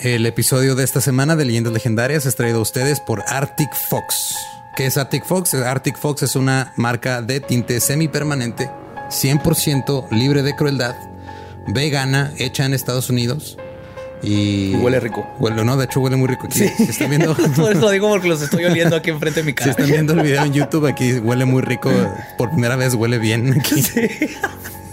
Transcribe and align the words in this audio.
El 0.00 0.26
episodio 0.26 0.74
de 0.74 0.84
esta 0.84 1.00
semana 1.00 1.36
de 1.36 1.44
Leyendas 1.46 1.72
Legendarias 1.72 2.26
es 2.26 2.36
traído 2.36 2.58
a 2.58 2.62
ustedes 2.62 3.00
por 3.00 3.24
Arctic 3.26 3.70
Fox. 3.88 4.34
¿Qué 4.76 4.86
es 4.86 4.96
Arctic 4.98 5.24
Fox? 5.24 5.54
Arctic 5.54 5.96
Fox 5.96 6.22
es 6.22 6.36
una 6.36 6.72
marca 6.76 7.22
de 7.22 7.40
tinte 7.40 7.80
semipermanente, 7.80 8.70
100% 9.08 10.10
libre 10.10 10.42
de 10.42 10.54
crueldad, 10.54 10.94
vegana, 11.68 12.32
hecha 12.38 12.66
en 12.66 12.74
Estados 12.74 13.08
Unidos. 13.08 13.56
Y, 14.22 14.72
Y 14.72 14.74
huele 14.76 15.00
rico. 15.00 15.26
Huele, 15.38 15.64
no, 15.64 15.76
de 15.76 15.86
hecho 15.86 16.00
huele 16.00 16.16
muy 16.16 16.28
rico 16.28 16.46
aquí. 16.46 16.58
Si 16.58 16.82
están 16.84 17.08
viendo, 17.08 17.34
Por 17.56 17.72
eso 17.72 17.80
lo 17.80 17.90
digo 17.90 18.08
porque 18.08 18.28
los 18.28 18.42
estoy 18.42 18.64
oliendo 18.66 18.96
aquí 18.96 19.10
enfrente 19.10 19.40
de 19.40 19.44
mi 19.44 19.52
si 19.52 19.56
cara. 19.56 19.70
están 19.70 19.86
viendo 19.86 20.12
el 20.12 20.20
video 20.20 20.44
en 20.44 20.52
YouTube, 20.52 20.86
aquí 20.86 21.14
huele 21.14 21.46
muy 21.46 21.62
rico. 21.62 21.90
Por 22.36 22.50
primera 22.50 22.76
vez 22.76 22.94
huele 22.94 23.18
bien 23.18 23.58
aquí. 23.58 23.82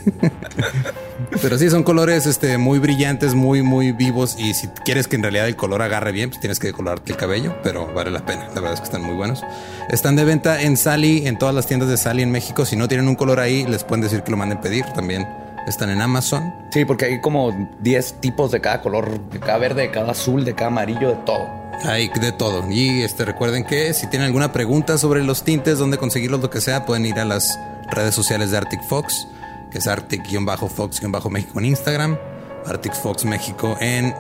Pero 1.41 1.57
sí, 1.57 1.69
son 1.69 1.83
colores 1.83 2.25
este, 2.25 2.57
muy 2.57 2.79
brillantes, 2.79 3.33
muy, 3.33 3.61
muy 3.61 3.91
vivos. 3.91 4.35
Y 4.37 4.53
si 4.53 4.67
quieres 4.67 5.07
que 5.07 5.15
en 5.15 5.23
realidad 5.23 5.47
el 5.47 5.55
color 5.55 5.81
agarre 5.81 6.11
bien, 6.11 6.29
pues 6.29 6.39
tienes 6.39 6.59
que 6.59 6.67
decolorarte 6.67 7.11
el 7.11 7.17
cabello, 7.17 7.55
pero 7.63 7.91
vale 7.93 8.11
la 8.11 8.25
pena. 8.25 8.47
La 8.49 8.55
verdad 8.55 8.73
es 8.73 8.79
que 8.79 8.85
están 8.85 9.03
muy 9.03 9.15
buenos. 9.15 9.43
Están 9.89 10.15
de 10.15 10.25
venta 10.25 10.61
en 10.61 10.77
Sally, 10.77 11.27
en 11.27 11.37
todas 11.37 11.55
las 11.55 11.67
tiendas 11.67 11.89
de 11.89 11.97
Sally 11.97 12.23
en 12.23 12.31
México. 12.31 12.65
Si 12.65 12.75
no 12.75 12.87
tienen 12.87 13.07
un 13.07 13.15
color 13.15 13.39
ahí, 13.39 13.65
les 13.65 13.83
pueden 13.83 14.01
decir 14.01 14.23
que 14.23 14.31
lo 14.31 14.37
manden 14.37 14.61
pedir. 14.61 14.85
También 14.93 15.27
están 15.67 15.89
en 15.89 16.01
Amazon. 16.01 16.53
Sí, 16.71 16.85
porque 16.85 17.05
hay 17.05 17.21
como 17.21 17.69
10 17.81 18.15
tipos 18.19 18.51
de 18.51 18.61
cada 18.61 18.81
color, 18.81 19.19
de 19.29 19.39
cada 19.39 19.57
verde, 19.57 19.83
de 19.83 19.91
cada 19.91 20.11
azul, 20.11 20.43
de 20.43 20.53
cada 20.53 20.67
amarillo, 20.67 21.09
de 21.09 21.15
todo. 21.25 21.63
Hay 21.85 22.09
de 22.09 22.31
todo. 22.31 22.69
Y 22.69 23.01
este, 23.01 23.25
recuerden 23.25 23.65
que 23.65 23.93
si 23.93 24.07
tienen 24.07 24.27
alguna 24.27 24.51
pregunta 24.51 24.97
sobre 24.97 25.23
los 25.23 25.43
tintes, 25.43 25.79
dónde 25.79 25.97
conseguirlos, 25.97 26.41
lo 26.41 26.49
que 26.49 26.61
sea, 26.61 26.85
pueden 26.85 27.05
ir 27.05 27.19
a 27.19 27.25
las 27.25 27.59
redes 27.91 28.15
sociales 28.15 28.51
de 28.51 28.57
Arctic 28.57 28.81
Fox, 28.83 29.27
que 29.73 29.79
es 29.79 29.87
Arctic-Fox-México 29.87 31.59
en 31.59 31.65
Instagram, 31.65 32.17
Arctic 32.65 32.93
Fox 32.93 33.25
México 33.25 33.75
en 33.81 34.13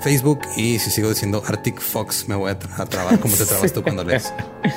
Facebook. 0.00 0.40
Y 0.56 0.78
si 0.78 0.90
sigo 0.90 1.08
diciendo 1.10 1.42
Arctic 1.46 1.80
Fox, 1.80 2.28
me 2.28 2.34
voy 2.34 2.50
a, 2.50 2.58
tra- 2.58 2.78
a 2.80 2.86
trabar 2.86 3.18
como 3.20 3.34
te 3.36 3.44
trabas 3.44 3.72
tú 3.72 3.82
cuando 3.82 4.04
lees. 4.04 4.32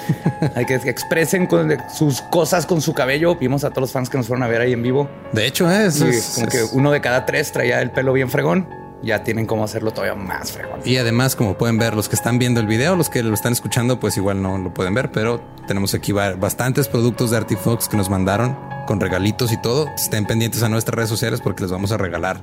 Hay 0.55 0.65
que 0.65 0.75
expresen 0.75 1.45
con- 1.47 1.75
sus 1.95 2.21
cosas 2.23 2.65
con 2.65 2.81
su 2.81 2.93
cabello. 2.93 3.35
Vimos 3.35 3.63
a 3.63 3.69
todos 3.69 3.81
los 3.83 3.91
fans 3.91 4.09
que 4.09 4.17
nos 4.17 4.27
fueron 4.27 4.43
a 4.43 4.47
ver 4.47 4.61
ahí 4.61 4.73
en 4.73 4.83
vivo. 4.83 5.09
De 5.31 5.45
hecho, 5.47 5.71
¿eh? 5.71 5.87
Y 5.93 6.03
es- 6.09 6.31
como 6.35 6.47
que 6.47 6.63
uno 6.73 6.91
de 6.91 6.99
cada 7.01 7.25
tres 7.25 7.51
traía 7.51 7.81
el 7.81 7.91
pelo 7.91 8.13
bien 8.13 8.29
fregón. 8.29 8.67
Ya 9.03 9.23
tienen 9.23 9.45
cómo 9.45 9.63
hacerlo 9.63 9.91
todavía 9.91 10.15
más 10.15 10.51
fregón. 10.51 10.79
Y 10.83 10.97
además, 10.97 11.35
como 11.35 11.55
pueden 11.57 11.77
ver, 11.77 11.93
los 11.95 12.09
que 12.09 12.15
están 12.15 12.39
viendo 12.39 12.59
el 12.59 12.65
video, 12.67 12.95
los 12.95 13.09
que 13.09 13.21
lo 13.21 13.33
están 13.33 13.53
escuchando, 13.53 13.99
pues 13.99 14.17
igual 14.17 14.41
no 14.41 14.57
lo 14.57 14.73
pueden 14.73 14.93
ver, 14.95 15.11
pero 15.11 15.39
tenemos 15.67 15.93
aquí 15.93 16.11
ba- 16.11 16.33
bastantes 16.33 16.87
productos 16.87 17.29
de 17.31 17.37
Arctic 17.37 17.59
Fox 17.59 17.87
que 17.87 17.95
nos 17.95 18.09
mandaron 18.09 18.57
con 18.87 18.99
regalitos 18.99 19.51
y 19.51 19.57
todo. 19.61 19.87
Estén 19.95 20.25
pendientes 20.25 20.63
a 20.63 20.69
nuestras 20.69 20.95
redes 20.95 21.09
sociales 21.09 21.41
porque 21.41 21.61
les 21.63 21.71
vamos 21.71 21.91
a 21.91 21.97
regalar 21.97 22.41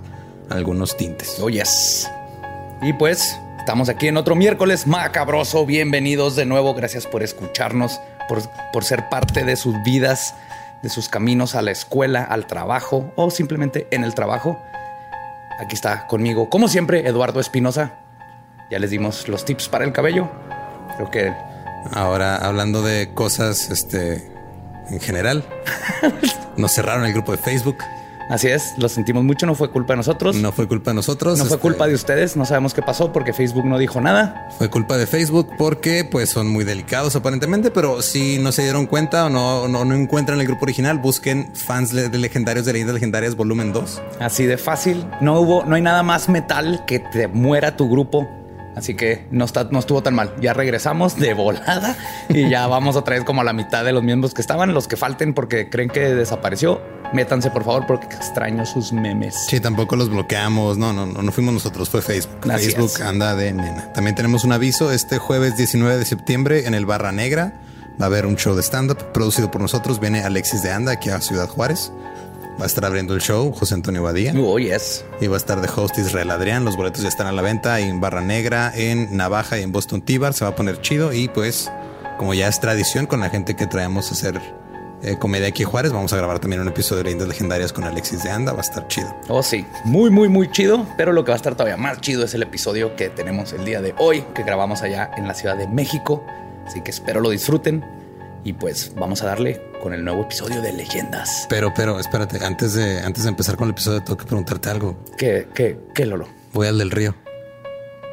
algunos 0.49 0.97
tintes. 0.97 1.39
Oh, 1.41 1.49
yes. 1.51 2.09
Y 2.83 2.93
pues 2.93 3.37
estamos 3.59 3.89
aquí 3.89 4.07
en 4.07 4.17
otro 4.17 4.37
miércoles 4.37 4.87
macabroso. 4.87 5.67
Bienvenidos 5.67 6.37
de 6.37 6.47
nuevo. 6.47 6.75
Gracias 6.75 7.07
por 7.07 7.23
escucharnos, 7.25 7.99
por, 8.29 8.43
por 8.73 8.85
ser 8.85 9.09
parte 9.09 9.43
de 9.45 9.57
sus 9.57 9.75
vidas, 9.83 10.35
de 10.83 10.89
sus 10.89 11.09
caminos 11.09 11.55
a 11.57 11.63
la 11.63 11.73
escuela, 11.73 12.23
al 12.23 12.47
trabajo 12.47 13.11
o 13.17 13.31
simplemente 13.33 13.89
en 13.91 14.05
el 14.05 14.15
trabajo. 14.15 14.63
Aquí 15.59 15.75
está 15.75 16.07
conmigo, 16.07 16.51
como 16.51 16.69
siempre, 16.69 17.07
Eduardo 17.07 17.41
Espinosa. 17.41 17.99
Ya 18.71 18.79
les 18.79 18.91
dimos 18.91 19.29
los 19.29 19.45
tips 19.45 19.69
para 19.69 19.85
el 19.85 19.93
cabello. 19.93 20.29
Creo 20.97 21.11
que 21.11 21.33
Ahora, 21.93 22.37
hablando 22.37 22.83
de 22.83 23.13
cosas, 23.13 23.71
este, 23.71 24.31
en 24.89 25.01
general, 25.01 25.45
nos 26.57 26.73
cerraron 26.73 27.05
el 27.05 27.13
grupo 27.13 27.33
de 27.33 27.39
Facebook. 27.39 27.77
Así 28.28 28.48
es, 28.48 28.75
lo 28.78 28.89
sentimos 28.89 29.25
mucho. 29.25 29.47
No 29.47 29.55
fue 29.55 29.70
culpa 29.70 29.94
de 29.94 29.98
nosotros. 29.98 30.36
No 30.36 30.53
fue 30.53 30.69
culpa 30.69 30.91
de 30.91 30.97
nosotros. 30.97 31.39
No 31.39 31.44
fue 31.44 31.56
este, 31.56 31.62
culpa 31.62 31.86
de 31.86 31.94
ustedes. 31.94 32.36
No 32.36 32.44
sabemos 32.44 32.75
qué 32.75 32.83
pasó 32.83 33.12
porque 33.12 33.33
Facebook 33.33 33.64
no 33.64 33.78
dijo 33.78 34.00
nada. 34.00 34.48
Fue 34.58 34.69
culpa 34.70 34.97
de 34.97 35.06
Facebook 35.06 35.50
porque 35.58 36.05
pues 36.05 36.30
son 36.30 36.48
muy 36.48 36.64
delicados 36.64 37.17
aparentemente, 37.17 37.70
pero 37.70 38.02
si 38.02 38.39
no 38.39 38.52
se 38.52 38.63
dieron 38.63 38.86
cuenta 38.86 39.27
o 39.27 39.30
no, 39.30 39.68
no, 39.68 39.84
no 39.84 39.95
encuentran 39.95 40.40
el 40.40 40.46
grupo 40.46 40.64
original, 40.64 40.98
busquen 40.98 41.51
fans 41.55 41.92
de 41.92 42.08
legendarios 42.18 42.67
de 42.67 42.73
leyendas 42.73 42.95
legendarias 42.95 43.34
volumen 43.36 43.73
2. 43.73 44.02
Así 44.20 44.46
de 44.46 44.57
fácil. 44.58 45.07
No 45.20 45.40
hubo, 45.40 45.64
no 45.64 45.77
hay 45.77 45.83
nada 45.83 46.02
más 46.02 46.29
metal 46.29 46.84
que 46.86 46.98
te 46.98 47.29
muera 47.29 47.77
tu 47.77 47.89
grupo. 47.89 48.29
Así 48.77 48.95
que 48.95 49.27
no, 49.30 49.45
está, 49.45 49.64
no 49.64 49.79
estuvo 49.79 50.02
tan 50.02 50.14
mal. 50.14 50.35
Ya 50.40 50.52
regresamos 50.52 51.17
de 51.17 51.35
volada 51.35 51.96
y 52.29 52.48
ya 52.48 52.67
vamos 52.68 52.96
otra 52.96 53.14
vez 53.17 53.24
como 53.24 53.40
a 53.42 53.45
la 53.45 53.52
mitad 53.52 53.85
de 53.85 53.92
los 53.92 54.02
miembros 54.02 54.35
que 54.35 54.40
estaban. 54.40 54.74
Los 54.74 54.89
que 54.89 54.96
falten 54.96 55.35
porque 55.35 55.70
creen 55.70 55.89
que 55.89 56.01
desapareció, 56.01 56.80
métanse 57.13 57.51
por 57.51 57.64
favor 57.64 57.86
porque 57.86 58.07
extraño 58.07 58.67
sus 58.67 58.92
memes. 58.92 59.34
Sí, 59.48 59.61
tampoco 59.61 59.96
los 59.96 60.08
bloqueamos. 60.08 60.79
No, 60.79 60.92
no, 60.92 61.07
no, 61.07 61.23
no 61.23 61.33
fuimos 61.33 61.55
nosotros, 61.55 61.89
fue 61.89 62.02
Facebook. 62.02 62.51
Así 62.51 62.67
Facebook 62.67 62.90
es. 62.95 63.01
anda 63.01 63.34
de 63.34 63.52
nena. 63.52 63.92
También 63.92 64.14
tenemos 64.17 64.45
un 64.45 64.52
aviso 64.52 64.90
este 64.90 65.18
jueves 65.18 65.57
19 65.57 65.96
de 65.96 66.05
septiembre 66.05 66.67
en 66.67 66.74
el 66.74 66.86
Barra 66.86 67.13
Negra. 67.13 67.61
Va 68.01 68.07
a 68.07 68.08
haber 68.08 68.27
un 68.27 68.36
show 68.36 68.57
de 68.57 68.63
stand-up 68.63 69.13
producido 69.13 69.52
por 69.52 69.61
nosotros. 69.61 70.01
Viene 70.01 70.24
Alexis 70.24 70.63
de 70.63 70.73
Anda 70.73 70.92
aquí 70.92 71.11
a 71.11 71.20
Ciudad 71.20 71.48
Juárez. 71.48 71.92
Va 72.59 72.65
a 72.65 72.67
estar 72.67 72.85
abriendo 72.85 73.15
el 73.15 73.20
show 73.20 73.53
José 73.53 73.75
Antonio 73.75 74.03
Badía. 74.05 74.33
Oh, 74.37 74.59
yes. 74.59 75.05
Y 75.20 75.27
va 75.27 75.35
a 75.35 75.39
estar 75.39 75.61
de 75.61 75.69
host 75.75 75.98
Israel 75.98 76.31
Adrián. 76.31 76.65
Los 76.65 76.77
boletos 76.77 77.03
ya 77.03 77.09
están 77.09 77.27
a 77.27 77.33
la 77.33 77.42
venta 77.42 77.81
en 77.81 78.01
Barra 78.01 78.20
Negra, 78.20 78.73
en 78.75 79.17
Navaja 79.17 79.59
y 79.59 79.63
en 79.63 79.73
Boston 79.73 80.03
Tibar. 80.03 80.35
Se 80.35 80.45
va 80.45 80.53
a 80.53 80.57
poner 80.57 80.81
chido. 80.81 81.13
Y 81.13 81.29
pues, 81.29 81.69
como 82.17 82.33
ya 82.33 82.47
es 82.47 82.61
tradición 82.61 83.07
con 83.07 83.20
la 83.20 83.29
gente 83.29 83.57
que 83.57 83.67
traemos 83.67 84.11
a 84.11 84.14
hacer 84.14 84.41
eh, 85.03 85.17
comedia 85.19 85.48
aquí 85.48 85.64
en 85.64 85.69
Juárez, 85.69 85.93
vamos 85.93 86.13
a 86.13 86.17
grabar 86.17 86.39
también 86.39 86.63
un 86.63 86.69
episodio 86.69 86.98
de 86.98 87.05
Leyendas 87.05 87.29
Legendarias 87.29 87.73
con 87.73 87.83
Alexis 87.83 88.23
de 88.23 88.31
Anda. 88.31 88.53
Va 88.53 88.59
a 88.59 88.63
estar 88.63 88.87
chido. 88.87 89.13
Oh, 89.29 89.43
sí. 89.43 89.67
Muy, 89.85 90.11
muy, 90.11 90.29
muy 90.29 90.48
chido. 90.48 90.87
Pero 90.97 91.13
lo 91.13 91.25
que 91.25 91.33
va 91.33 91.35
a 91.35 91.39
estar 91.39 91.55
todavía 91.57 91.77
más 91.77 92.01
chido 92.01 92.25
es 92.25 92.35
el 92.35 92.45
episodio 92.45 92.95
que 92.95 93.09
tenemos 93.09 93.53
el 93.53 93.64
día 93.64 93.83
de 93.83 93.97
hoy, 93.98 94.25
que 94.33 94.45
grabamos 94.45 94.83
allá 94.83 95.11
en 95.17 95.27
la 95.27 95.35
Ciudad 95.35 95.57
de 95.57 95.67
México. 95.67 96.25
Así 96.67 96.83
que 96.83 96.93
espero 96.93 97.20
lo 97.20 97.31
disfruten. 97.31 98.04
Y 98.45 98.53
pues 98.53 98.93
vamos 98.95 99.23
a 99.23 99.27
darle 99.27 99.61
con 99.83 99.95
el 99.95 100.05
nuevo 100.05 100.23
episodio 100.23 100.61
de 100.61 100.73
Leyendas. 100.73 101.47
Pero, 101.49 101.73
pero, 101.75 101.99
espérate, 101.99 102.45
antes 102.45 102.75
de, 102.75 103.01
antes 103.01 103.25
de 103.25 103.31
empezar 103.31 103.57
con 103.57 103.69
el 103.69 103.73
episodio, 103.73 104.03
tengo 104.03 104.19
que 104.19 104.27
preguntarte 104.27 104.69
algo. 104.69 105.03
¿Qué, 105.17 105.49
qué, 105.55 105.79
qué, 105.95 106.05
Lolo? 106.05 106.29
Voy 106.53 106.69
al 106.69 106.77
del 106.79 106.91
río. 106.91 107.15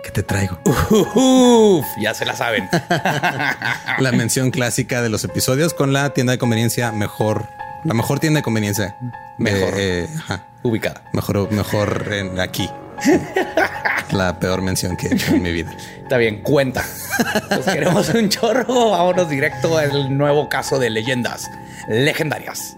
¿Qué 0.04 0.12
te 0.12 0.24
traigo? 0.24 0.58
Uf, 0.66 1.86
ya 2.02 2.14
se 2.14 2.26
la 2.26 2.36
saben. 2.36 2.70
La 4.00 4.12
mención 4.14 4.52
clásica 4.52 5.02
de 5.02 5.10
los 5.10 5.24
episodios 5.26 5.74
con 5.74 5.94
la 5.94 6.14
tienda 6.14 6.32
de 6.32 6.40
conveniencia 6.40 6.92
mejor, 6.92 7.46
la 7.84 7.94
mejor 7.94 8.20
tienda 8.20 8.40
de 8.40 8.44
conveniencia. 8.44 8.96
Mejor. 9.38 9.74
Eh, 9.76 10.06
eh, 10.06 10.10
ajá. 10.18 10.48
Ubicada. 10.64 11.04
Mejor, 11.14 11.52
mejor 11.52 12.14
en 12.14 12.40
aquí. 12.40 12.70
La 14.12 14.40
peor 14.40 14.62
mención 14.62 14.98
que 14.98 15.08
he 15.08 15.14
hecho 15.14 15.34
en 15.34 15.42
mi 15.42 15.52
vida. 15.52 15.76
Está 16.04 16.18
bien, 16.18 16.42
cuenta. 16.42 16.84
Pues 17.50 17.66
queremos 17.66 18.10
un 18.10 18.30
chorro. 18.30 18.92
Vámonos 18.92 19.30
directo 19.30 19.78
al 19.78 20.18
nuevo 20.18 20.50
caso 20.50 20.80
de 20.80 20.90
leyendas 20.90 21.50
legendarias. 21.88 22.78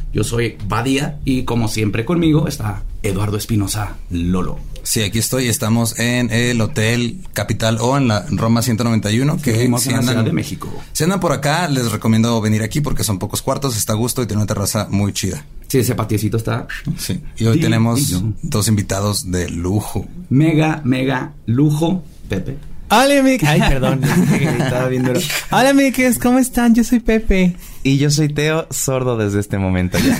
Yo 0.13 0.23
soy 0.23 0.57
Badía 0.67 1.19
y 1.25 1.43
como 1.43 1.67
siempre 1.67 2.05
conmigo 2.05 2.47
está 2.47 2.83
Eduardo 3.03 3.37
Espinosa 3.37 3.95
Lolo. 4.09 4.59
Sí, 4.83 5.03
aquí 5.03 5.19
estoy. 5.19 5.47
Estamos 5.47 5.99
en 5.99 6.31
el 6.31 6.59
Hotel 6.59 7.19
Capital 7.33 7.77
O 7.79 7.97
en 7.97 8.07
la 8.07 8.25
Roma 8.31 8.61
191. 8.61 9.37
Que 9.41 9.53
Fuimos 9.53 9.83
si 9.83 9.91
en 9.91 10.05
la 10.05 10.23
de 10.23 10.33
México. 10.33 10.71
si 10.91 11.03
andan 11.03 11.19
por 11.19 11.31
acá, 11.31 11.67
les 11.69 11.91
recomiendo 11.91 12.39
venir 12.41 12.63
aquí 12.63 12.81
porque 12.81 13.03
son 13.03 13.19
pocos 13.19 13.41
cuartos, 13.41 13.77
está 13.77 13.93
a 13.93 13.95
gusto 13.95 14.23
y 14.23 14.25
tiene 14.27 14.41
una 14.41 14.47
terraza 14.47 14.87
muy 14.89 15.13
chida. 15.13 15.45
Sí, 15.67 15.79
ese 15.79 15.95
patiecito 15.95 16.35
está 16.37 16.67
Sí. 16.97 17.21
Y 17.37 17.45
hoy 17.45 17.59
tenemos 17.59 18.21
dos 18.41 18.67
invitados 18.67 19.31
de 19.31 19.49
lujo. 19.49 20.05
mega, 20.29 20.81
mega 20.83 21.33
lujo. 21.45 22.03
Pepe. 22.27 22.57
Hola, 22.91 23.19
amigues. 23.19 23.47
Ay, 23.47 23.61
perdón. 23.61 24.01
Estaba 24.03 24.87
bien 24.89 25.03
duro. 25.03 25.19
Hola, 25.51 25.69
amigues. 25.69 26.19
¿Cómo 26.19 26.39
están? 26.39 26.75
Yo 26.75 26.83
soy 26.83 26.99
Pepe. 26.99 27.55
Y 27.83 27.97
yo 27.97 28.09
soy 28.11 28.27
Teo, 28.29 28.67
sordo 28.69 29.17
desde 29.17 29.39
este 29.39 29.57
momento 29.57 29.97
ya. 29.97 30.19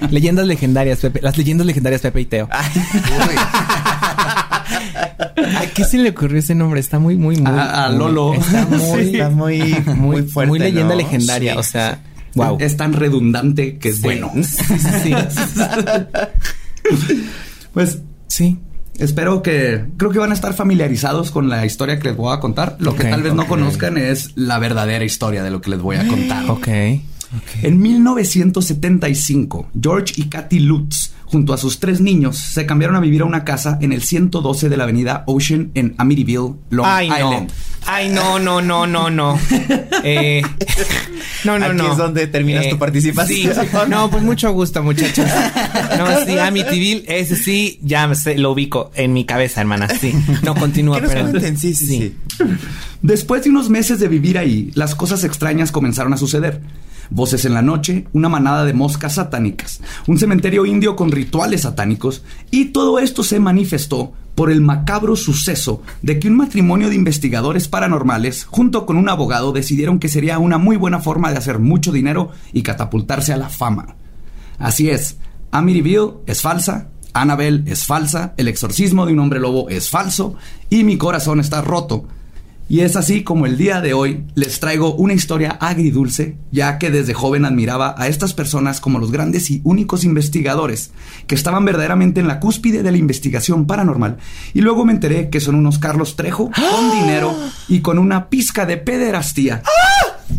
Leyendas 0.10 0.46
legendarias, 0.46 0.98
Pepe. 0.98 1.20
Las 1.22 1.38
leyendas 1.38 1.66
legendarias, 1.66 2.00
Pepe 2.02 2.20
y 2.22 2.24
Teo. 2.26 2.48
¿A 2.50 2.62
qué 5.72 5.84
se 5.84 5.98
le 5.98 6.10
ocurrió 6.10 6.38
ese 6.40 6.54
nombre? 6.56 6.80
Está 6.80 6.98
muy, 6.98 7.16
muy, 7.16 7.36
muy. 7.36 7.58
A- 7.58 7.90
Lolo. 7.90 8.34
Está 8.34 8.66
muy, 8.66 9.00
Está 9.00 9.30
muy, 9.30 9.58
muy, 9.86 9.94
muy 9.94 10.22
fuerte. 10.24 10.48
muy 10.48 10.58
leyenda 10.58 10.94
¿no? 10.94 11.00
legendaria. 11.00 11.52
Sí. 11.54 11.58
O 11.58 11.62
sea, 11.62 12.00
wow. 12.34 12.56
Es 12.60 12.76
tan 12.76 12.92
redundante 12.92 13.78
que 13.78 13.90
es 13.90 14.00
bueno. 14.02 14.32
Sí, 14.42 14.64
sí, 15.04 15.14
Pues 17.72 18.00
sí. 18.26 18.58
Espero 18.98 19.42
que 19.42 19.84
creo 19.96 20.10
que 20.10 20.18
van 20.18 20.30
a 20.30 20.34
estar 20.34 20.54
familiarizados 20.54 21.30
con 21.30 21.48
la 21.48 21.64
historia 21.66 21.98
que 21.98 22.08
les 22.08 22.16
voy 22.16 22.34
a 22.34 22.40
contar. 22.40 22.76
Lo 22.78 22.94
que 22.94 23.04
tal 23.04 23.22
vez 23.22 23.34
no 23.34 23.46
conozcan 23.46 23.98
es 23.98 24.32
la 24.34 24.58
verdadera 24.58 25.04
historia 25.04 25.42
de 25.42 25.50
lo 25.50 25.60
que 25.60 25.70
les 25.70 25.80
voy 25.80 25.96
a 25.96 26.06
contar. 26.06 26.50
Ok. 26.50 26.68
En 27.62 27.80
1975, 27.80 29.68
George 29.80 30.14
y 30.16 30.28
Kathy 30.28 30.60
Lutz, 30.60 31.12
junto 31.26 31.52
a 31.52 31.58
sus 31.58 31.80
tres 31.80 32.00
niños, 32.00 32.38
se 32.38 32.66
cambiaron 32.66 32.96
a 32.96 33.00
vivir 33.00 33.22
a 33.22 33.24
una 33.24 33.44
casa 33.44 33.78
en 33.80 33.92
el 33.92 34.02
112 34.02 34.68
de 34.68 34.76
la 34.76 34.84
avenida 34.84 35.24
Ocean 35.26 35.70
en 35.74 35.94
Amityville, 35.98 36.54
Long 36.70 36.86
Ay, 36.86 37.08
no. 37.08 37.16
Island. 37.16 37.52
Ay, 37.84 38.08
no, 38.08 38.38
no, 38.38 38.60
no, 38.60 38.86
no, 38.86 39.10
no. 39.10 39.38
Eh, 40.08 40.42
no, 41.44 41.58
no, 41.58 41.66
Aquí 41.66 41.76
no. 41.76 41.92
es 41.92 41.98
donde 41.98 42.26
terminas 42.28 42.68
tu 42.68 42.78
participación. 42.78 43.54
Sí. 43.54 43.68
No, 43.88 44.08
pues 44.08 44.22
mucho 44.22 44.52
gusto, 44.52 44.82
muchachos. 44.82 45.26
No, 45.98 46.24
sí, 46.24 46.38
Amityville, 46.38 47.04
ese 47.08 47.34
sí, 47.34 47.80
ya 47.82 48.12
sé, 48.14 48.38
lo 48.38 48.52
ubico 48.52 48.92
en 48.94 49.12
mi 49.12 49.24
cabeza, 49.24 49.60
hermana. 49.60 49.88
Sí. 49.88 50.12
No, 50.42 50.54
continúa, 50.54 51.00
pero... 51.00 51.28
cuenten, 51.28 51.58
sí, 51.58 51.74
sí, 51.74 51.86
sí. 51.86 52.16
Después 53.02 53.42
de 53.44 53.50
unos 53.50 53.68
meses 53.68 53.98
de 53.98 54.08
vivir 54.08 54.38
ahí, 54.38 54.70
las 54.74 54.94
cosas 54.94 55.24
extrañas 55.24 55.72
comenzaron 55.72 56.12
a 56.12 56.16
suceder. 56.16 56.60
Voces 57.10 57.44
en 57.44 57.54
la 57.54 57.62
noche, 57.62 58.06
una 58.12 58.28
manada 58.28 58.64
de 58.64 58.72
moscas 58.72 59.14
satánicas, 59.14 59.80
un 60.06 60.18
cementerio 60.18 60.66
indio 60.66 60.96
con 60.96 61.12
rituales 61.12 61.62
satánicos, 61.62 62.22
y 62.50 62.66
todo 62.66 62.98
esto 62.98 63.22
se 63.22 63.40
manifestó 63.40 64.12
por 64.34 64.50
el 64.50 64.60
macabro 64.60 65.16
suceso 65.16 65.82
de 66.02 66.20
que 66.20 66.28
un 66.28 66.36
matrimonio 66.36 66.90
de 66.90 66.94
investigadores 66.94 67.68
paranormales, 67.68 68.44
junto 68.44 68.84
con 68.84 68.96
un 68.96 69.08
abogado, 69.08 69.52
decidieron 69.52 69.98
que 69.98 70.08
sería 70.08 70.38
una 70.38 70.58
muy 70.58 70.76
buena 70.76 71.00
forma 71.00 71.30
de 71.30 71.38
hacer 71.38 71.58
mucho 71.58 71.90
dinero 71.90 72.30
y 72.52 72.62
catapultarse 72.62 73.32
a 73.32 73.38
la 73.38 73.48
fama. 73.48 73.96
Así 74.58 74.90
es, 74.90 75.16
Amityville 75.50 76.18
es 76.26 76.42
falsa, 76.42 76.88
Annabelle 77.14 77.62
es 77.66 77.86
falsa, 77.86 78.34
el 78.36 78.46
exorcismo 78.46 79.06
de 79.06 79.14
un 79.14 79.20
hombre 79.20 79.40
lobo 79.40 79.70
es 79.70 79.88
falso 79.88 80.34
y 80.68 80.84
mi 80.84 80.98
corazón 80.98 81.40
está 81.40 81.62
roto. 81.62 82.06
Y 82.68 82.80
es 82.80 82.96
así 82.96 83.22
como 83.22 83.46
el 83.46 83.56
día 83.56 83.80
de 83.80 83.94
hoy 83.94 84.24
les 84.34 84.58
traigo 84.58 84.94
una 84.94 85.12
historia 85.12 85.56
agridulce, 85.60 86.36
ya 86.50 86.78
que 86.78 86.90
desde 86.90 87.14
joven 87.14 87.44
admiraba 87.44 87.94
a 87.96 88.08
estas 88.08 88.34
personas 88.34 88.80
como 88.80 88.98
los 88.98 89.12
grandes 89.12 89.50
y 89.50 89.60
únicos 89.62 90.02
investigadores 90.02 90.90
que 91.28 91.36
estaban 91.36 91.64
verdaderamente 91.64 92.18
en 92.18 92.26
la 92.26 92.40
cúspide 92.40 92.82
de 92.82 92.90
la 92.90 92.98
investigación 92.98 93.66
paranormal. 93.66 94.16
Y 94.52 94.62
luego 94.62 94.84
me 94.84 94.92
enteré 94.92 95.30
que 95.30 95.40
son 95.40 95.54
unos 95.54 95.78
Carlos 95.78 96.16
Trejo 96.16 96.50
con 96.50 97.00
dinero 97.00 97.36
y 97.68 97.80
con 97.80 98.00
una 98.00 98.28
pizca 98.28 98.66
de 98.66 98.78
pederastía. 98.78 99.62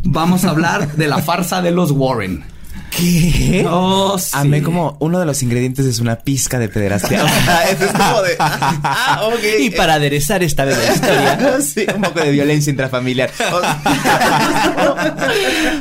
Vamos 0.04 0.44
a 0.44 0.50
hablar 0.50 0.98
de 0.98 1.08
la 1.08 1.20
farsa 1.20 1.62
de 1.62 1.72
los 1.72 1.92
Warren. 1.92 2.57
¿Qué? 2.90 3.66
Oh, 3.70 4.18
sí. 4.18 4.30
Amé 4.34 4.64
como 4.64 4.98
uno 5.00 5.20
de 5.20 5.26
los 5.26 5.44
ingredientes 5.44 5.86
es 5.86 6.00
una 6.00 6.16
pizca 6.18 6.58
de 6.60 6.70
pederastia. 6.70 7.24
O 7.26 7.28
sea, 7.28 7.70
eso 7.70 7.86
es 7.86 7.92
como 7.92 8.22
de. 8.22 8.36
Ah, 8.40 9.22
ok. 9.28 9.62
Y 9.62 9.70
para 9.72 9.96
aderezar 9.96 10.42
esta 10.44 10.66
bella 10.66 10.94
historia... 10.94 11.62
sí, 11.74 11.86
un 11.96 12.02
poco 12.02 12.20
de 12.22 12.32
violencia 12.32 12.70
intrafamiliar. 12.72 13.30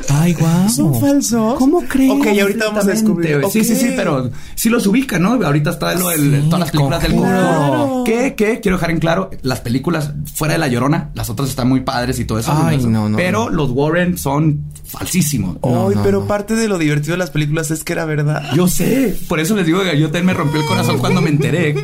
Ay, 0.09 0.33
guau. 0.35 0.69
¿Son 0.69 1.01
falsos? 1.01 1.55
¿Cómo 1.59 1.83
crees? 1.83 2.11
Ok, 2.13 2.27
ahorita 2.27 2.67
vamos 2.67 2.85
a 2.85 2.89
descubrir. 2.89 3.43
Sí, 3.51 3.65
sí, 3.65 3.77
sí, 3.77 3.93
pero 3.97 4.31
sí 4.55 4.69
los 4.69 4.87
ubica, 4.87 5.19
¿no? 5.19 5.35
Ahorita 5.45 5.71
está 5.71 5.95
lo 5.95 6.09
del- 6.09 6.43
Sí, 6.43 6.47
todas 6.47 6.61
las 6.61 6.71
películas 6.71 7.03
del. 7.03 7.13
Conjuro. 7.13 8.03
Que, 8.05 8.35
que, 8.35 8.61
quiero 8.61 8.77
dejar 8.77 8.91
en 8.91 8.99
claro, 8.99 9.31
las 9.43 9.61
películas 9.61 10.13
fuera 10.35 10.55
de 10.55 10.59
La 10.59 10.69
Llorona, 10.69 11.11
las 11.15 11.31
otras 11.31 11.49
están 11.49 11.69
muy 11.69 11.81
padres 11.81 12.19
y 12.19 12.25
todo 12.25 12.39
eso. 12.39 12.53
Ay, 12.55 12.79
no, 12.79 13.09
no, 13.09 13.17
Pero 13.17 13.45
no. 13.47 13.51
los 13.51 13.71
Warren 13.71 14.19
son 14.19 14.65
falsísimos. 14.85 15.57
No, 15.63 15.89
Ay, 15.89 15.97
no, 15.97 16.03
pero 16.03 16.21
no. 16.21 16.27
parte 16.27 16.55
de 16.55 16.69
lo 16.69 16.79
divertido 16.79 16.96
de 17.05 17.17
las 17.17 17.31
películas 17.31 17.71
es 17.71 17.85
que 17.85 17.93
era 17.93 18.05
verdad. 18.05 18.43
Yo 18.55 18.69
sé, 18.69 19.17
por 19.29 19.41
eso 19.41 19.55
les 19.57 19.67
digo 19.67 19.83
que 19.83 19.99
yo 19.99 20.07
también 20.07 20.27
me 20.27 20.35
rompió 20.35 20.61
el 20.61 20.67
corazón 20.67 20.99
cuando 20.99 21.21
me 21.21 21.31
enteré 21.31 21.75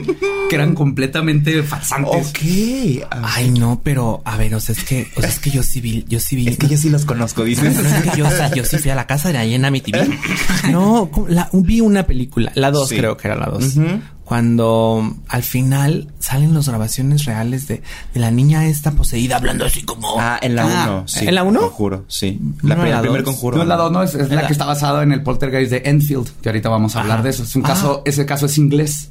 que 0.49 0.55
eran 0.55 0.75
completamente 0.75 1.62
farsantes. 1.62 2.29
Ok. 2.29 2.38
Ay, 3.11 3.50
no, 3.50 3.81
pero 3.82 4.23
a 4.25 4.37
ver, 4.37 4.55
o 4.55 4.61
sea, 4.61 4.75
es 4.75 4.85
que, 4.85 5.09
o 5.17 5.20
sea, 5.20 5.31
es 5.31 5.38
que 5.38 5.50
yo 5.50 5.62
sí 5.62 5.81
vi, 5.81 6.05
yo 6.09 6.20
sí 6.20 6.37
vi. 6.37 6.49
Es 6.49 6.59
que 6.59 6.69
yo 6.69 6.76
sí 6.76 6.91
los 6.91 7.05
conozco, 7.05 7.44
dices. 7.44 7.75
No, 7.75 7.88
es 7.88 8.03
que 8.11 8.19
yo, 8.19 8.26
o 8.26 8.31
sea, 8.31 8.53
yo 8.55 8.64
sí 8.64 8.79
fui 8.79 8.91
a 8.91 8.94
la 8.94 9.06
casa 9.06 9.32
de 9.32 9.38
ahí 9.38 9.55
en 9.55 9.64
Amityville. 9.64 10.19
No, 10.70 11.11
vi 11.53 11.81
una 11.81 12.05
película, 12.05 12.53
la 12.55 12.70
dos 12.70 12.88
Sí. 12.88 12.97
creo 12.97 13.17
que 13.17 13.29
era 13.29 13.37
la 13.37 13.47
dos. 13.47 13.75
Cuando 14.32 15.14
al 15.29 15.43
final 15.43 16.08
salen 16.19 16.55
las 16.55 16.67
grabaciones 16.67 17.26
reales 17.26 17.69
de, 17.69 17.82
de 18.14 18.20
la 18.20 18.31
niña 18.31 18.64
esta 18.64 18.93
poseída 18.93 19.37
hablando 19.37 19.67
así 19.67 19.82
como... 19.82 20.17
Ah, 20.19 20.38
en 20.40 20.56
la 20.56 20.62
Ah, 20.84 20.90
1. 21.00 21.05
sí. 21.06 21.29
¿en 21.29 21.34
la 21.34 21.43
uno? 21.43 21.61
Conjuro, 21.61 22.06
sí. 22.08 22.38
No, 22.62 22.75
La, 22.75 22.82
en 22.82 22.90
la 22.93 22.96
el 22.96 23.02
primer 23.02 23.25
conjuro. 23.25 23.58
No 23.58 23.62
es 23.64 23.69
la 23.69 23.76
2, 23.76 23.93
no, 23.93 24.02
es, 24.02 24.14
es 24.14 24.31
la 24.31 24.46
que 24.46 24.52
está 24.55 24.64
basada 24.64 25.02
en 25.02 25.12
el 25.12 25.23
poltergeist 25.23 25.70
de 25.70 25.82
Enfield, 25.84 26.31
que 26.40 26.49
ahorita 26.49 26.70
vamos 26.70 26.96
a 26.96 27.00
hablar 27.02 27.23
de 27.23 27.29
eso. 27.29 27.43
Es 27.43 27.55
un 27.56 27.62
Ah. 27.67 27.69
caso, 27.69 28.02
ese 28.06 28.25
caso 28.25 28.46
es 28.46 28.56
inglés. 28.56 29.11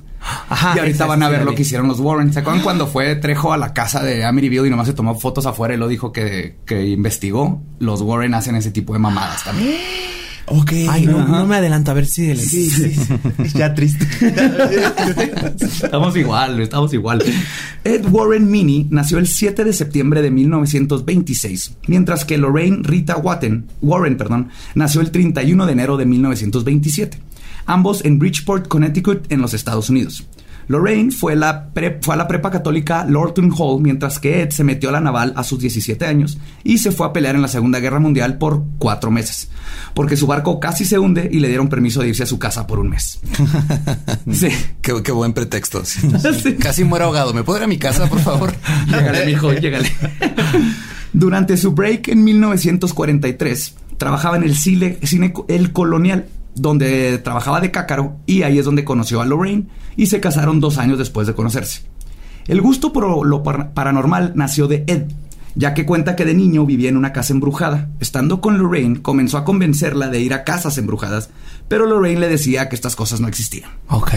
Ajá, 0.50 0.74
y 0.76 0.80
ahorita 0.80 1.06
van 1.06 1.22
a 1.22 1.30
ver 1.30 1.44
lo 1.46 1.54
que 1.54 1.62
hicieron 1.62 1.88
los 1.88 2.00
Warren. 2.00 2.34
¿Se 2.34 2.40
acuerdan 2.40 2.64
cuando 2.64 2.88
fue 2.88 3.16
Trejo 3.16 3.54
a 3.54 3.58
la 3.58 3.74
casa 3.74 4.02
de 4.04 4.26
Amityville 4.26 4.66
y 4.66 4.70
nomás 4.72 4.88
se 4.88 4.94
tomó 4.94 5.14
fotos 5.20 5.46
afuera 5.46 5.76
y 5.76 5.78
lo 5.78 5.88
dijo 5.88 6.12
que, 6.12 6.58
que 6.66 6.88
investigó? 6.88 7.62
Los 7.78 8.02
Warren 8.02 8.34
hacen 8.34 8.56
ese 8.56 8.72
tipo 8.72 8.94
de 8.94 8.98
mamadas 9.00 9.44
también. 9.44 9.76
Ok. 10.48 10.72
Ay, 10.90 11.06
no, 11.06 11.28
no 11.28 11.46
me 11.46 11.56
adelanto, 11.56 11.92
a 11.92 11.94
ver 11.94 12.06
si... 12.06 12.36
Sí, 12.36 12.70
sí. 12.70 12.94
ya 13.56 13.74
triste. 13.74 14.08
Estamos 15.60 16.16
igual, 16.18 16.60
estamos 16.60 16.94
igual. 16.94 17.24
Ed 17.84 18.06
Warren 18.10 18.50
Minnie 18.50 18.88
nació 18.90 19.18
el 19.18 19.28
7 19.28 19.64
de 19.64 19.74
septiembre 19.74 20.22
de 20.22 20.32
1926, 20.32 21.78
mientras 21.88 22.26
que 22.26 22.38
Lorraine 22.38 22.82
Rita 22.84 23.18
Warren, 23.18 23.66
Warren 23.82 24.18
perdón, 24.18 24.50
nació 24.76 25.02
el 25.02 25.12
31 25.12 25.66
de 25.66 25.72
enero 25.72 25.98
de 25.98 26.06
1927, 26.06 27.20
ambos 27.66 28.04
en 28.04 28.20
Bridgeport, 28.20 28.68
Connecticut, 28.68 29.32
en 29.32 29.42
los 29.42 29.54
Estados 29.54 29.90
Unidos. 29.90 30.26
Lorraine 30.72 31.12
fue, 31.12 31.36
la 31.36 31.70
pre- 31.74 32.00
fue 32.02 32.14
a 32.16 32.18
la 32.18 32.28
prepa 32.28 32.50
católica 32.50 33.06
Lorton 33.06 33.52
Hall, 33.58 33.82
mientras 33.82 34.20
que 34.20 34.42
Ed 34.42 34.50
se 34.52 34.64
metió 34.64 34.90
a 34.90 34.94
la 34.94 35.02
naval 35.02 35.34
a 35.36 35.44
sus 35.44 35.60
17 35.60 36.06
años 36.06 36.38
y 36.64 36.78
se 36.80 36.92
fue 36.92 37.06
a 37.08 37.14
pelear 37.14 37.36
en 37.36 37.42
la 37.42 37.48
Segunda 37.48 37.80
Guerra 37.80 38.00
Mundial 38.00 38.38
por 38.38 38.64
cuatro 38.78 39.12
meses, 39.12 39.50
porque 39.94 40.16
su 40.18 40.28
barco 40.28 40.60
casi 40.60 40.86
se 40.86 40.98
hunde 40.98 41.30
y 41.32 41.40
le 41.40 41.50
dieron 41.50 41.68
permiso 41.70 42.02
de 42.02 42.08
irse 42.10 42.24
a 42.24 42.26
su 42.28 42.40
casa 42.40 42.66
por 42.66 42.80
un 42.80 42.90
mes. 42.90 43.20
sí. 44.32 44.48
Qué, 44.82 45.04
qué 45.04 45.12
buen 45.12 45.34
pretexto. 45.34 45.84
sí. 45.86 46.00
Sí. 46.42 46.56
Casi 46.56 46.84
muero 46.84 47.06
ahogado. 47.06 47.34
¿Me 47.34 47.44
puedo 47.44 47.60
ir 47.60 47.66
a 47.66 47.68
mi 47.68 47.78
casa, 47.78 48.08
por 48.08 48.20
favor? 48.20 48.54
Llégale, 48.88 49.26
mijo, 49.26 49.52
llégale. 49.54 49.92
Durante 51.14 51.58
su 51.58 51.74
break 51.74 52.08
en 52.08 52.24
1943, 52.24 53.76
trabajaba 53.98 54.38
en 54.38 54.44
el 54.44 54.56
cine, 54.56 54.98
cine 55.04 55.34
El 55.50 55.74
Colonial, 55.74 56.26
donde 56.56 57.18
trabajaba 57.20 57.62
de 57.62 57.72
cácaro, 57.72 58.18
y 58.26 58.44
ahí 58.44 58.60
es 58.60 58.66
donde 58.66 58.84
conoció 58.84 59.22
a 59.22 59.26
Lorraine, 59.26 59.68
y 59.96 60.08
se 60.08 60.20
casaron 60.20 60.60
dos 60.60 60.78
años 60.78 60.98
después 60.98 61.28
de 61.28 61.34
conocerse. 61.34 61.84
El 62.48 62.62
gusto 62.62 62.92
por 62.92 63.26
lo 63.26 63.44
par- 63.44 63.74
paranormal 63.74 64.34
nació 64.36 64.68
de 64.68 64.84
Ed, 64.88 65.06
ya 65.56 65.74
que 65.74 65.86
cuenta 65.86 66.16
que 66.16 66.26
de 66.26 66.34
niño 66.34 66.66
vivía 66.66 66.90
en 66.90 66.98
una 66.98 67.14
casa 67.14 67.34
embrujada. 67.34 67.90
Estando 68.00 68.42
con 68.42 68.58
Lorraine, 68.58 69.02
comenzó 69.02 69.38
a 69.38 69.44
convencerla 69.46 70.08
de 70.08 70.22
ir 70.22 70.34
a 70.34 70.44
casas 70.44 70.78
embrujadas, 70.78 71.30
pero 71.68 71.86
Lorraine 71.86 72.20
le 72.22 72.30
decía 72.30 72.70
que 72.70 72.76
estas 72.76 72.96
cosas 72.96 73.20
no 73.22 73.28
existían. 73.28 73.70
Ok. 73.90 74.12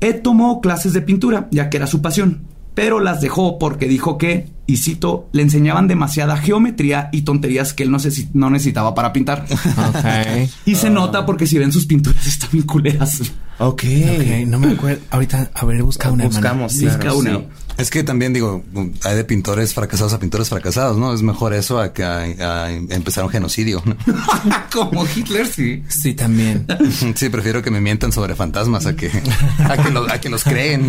Ed 0.00 0.20
tomó 0.22 0.60
clases 0.60 0.92
de 0.92 1.02
pintura, 1.02 1.48
ya 1.50 1.70
que 1.70 1.76
era 1.78 1.86
su 1.86 2.02
pasión. 2.02 2.42
pero 2.74 2.98
las 2.98 3.20
dejó 3.20 3.60
porque 3.60 3.86
dijo 3.86 4.18
que, 4.18 4.48
y 4.66 4.78
cito, 4.78 5.28
le 5.32 5.42
enseñaban 5.42 5.88
demasiada 5.88 6.36
geometría 6.36 7.08
y 7.12 7.22
tonterías 7.22 7.72
que 7.74 7.82
él 7.82 7.90
no, 7.90 7.98
necesi- 7.98 8.28
no 8.32 8.48
necesitaba 8.50 8.94
para 8.94 9.12
pintar. 9.12 9.44
Ok. 9.50 10.48
Y 10.66 10.74
se 10.76 10.90
nota 10.90 11.26
porque 11.26 11.46
si 11.46 11.58
ven 11.58 11.72
sus 11.72 11.86
pinturas 11.86 12.26
están 12.26 12.50
bien 12.52 12.64
culeras. 12.64 13.20
Ok. 13.58 13.84
Ok, 13.84 14.46
no 14.46 14.58
me 14.58 14.72
acuerdo. 14.72 15.00
Ahorita 15.10 15.50
habré 15.54 15.82
buscado 15.82 16.14
una. 16.14 16.24
Buscamos, 16.24 16.80
Busca 16.80 17.14
una. 17.14 17.36
sí. 17.38 17.46
Es 17.76 17.90
que 17.90 18.04
también 18.04 18.32
digo, 18.32 18.62
hay 19.02 19.16
de 19.16 19.24
pintores 19.24 19.74
fracasados 19.74 20.12
a 20.12 20.20
pintores 20.20 20.48
fracasados, 20.48 20.96
¿no? 20.96 21.12
Es 21.12 21.22
mejor 21.22 21.52
eso 21.54 21.80
a 21.80 21.92
que 21.92 22.04
a, 22.04 22.20
a 22.20 22.70
empezar 22.72 23.24
un 23.24 23.30
genocidio. 23.30 23.82
¿no? 23.84 23.96
Como 24.72 25.04
Hitler, 25.06 25.46
sí. 25.46 25.82
Sí, 25.88 26.14
también. 26.14 26.66
Sí, 27.16 27.28
prefiero 27.28 27.62
que 27.62 27.70
me 27.70 27.80
mientan 27.80 28.12
sobre 28.12 28.34
fantasmas 28.36 28.86
a 28.86 28.94
que 28.96 29.10
a 29.58 29.76
que, 29.82 29.90
lo- 29.90 30.10
a 30.10 30.18
que 30.20 30.28
los 30.30 30.44
creen. 30.44 30.88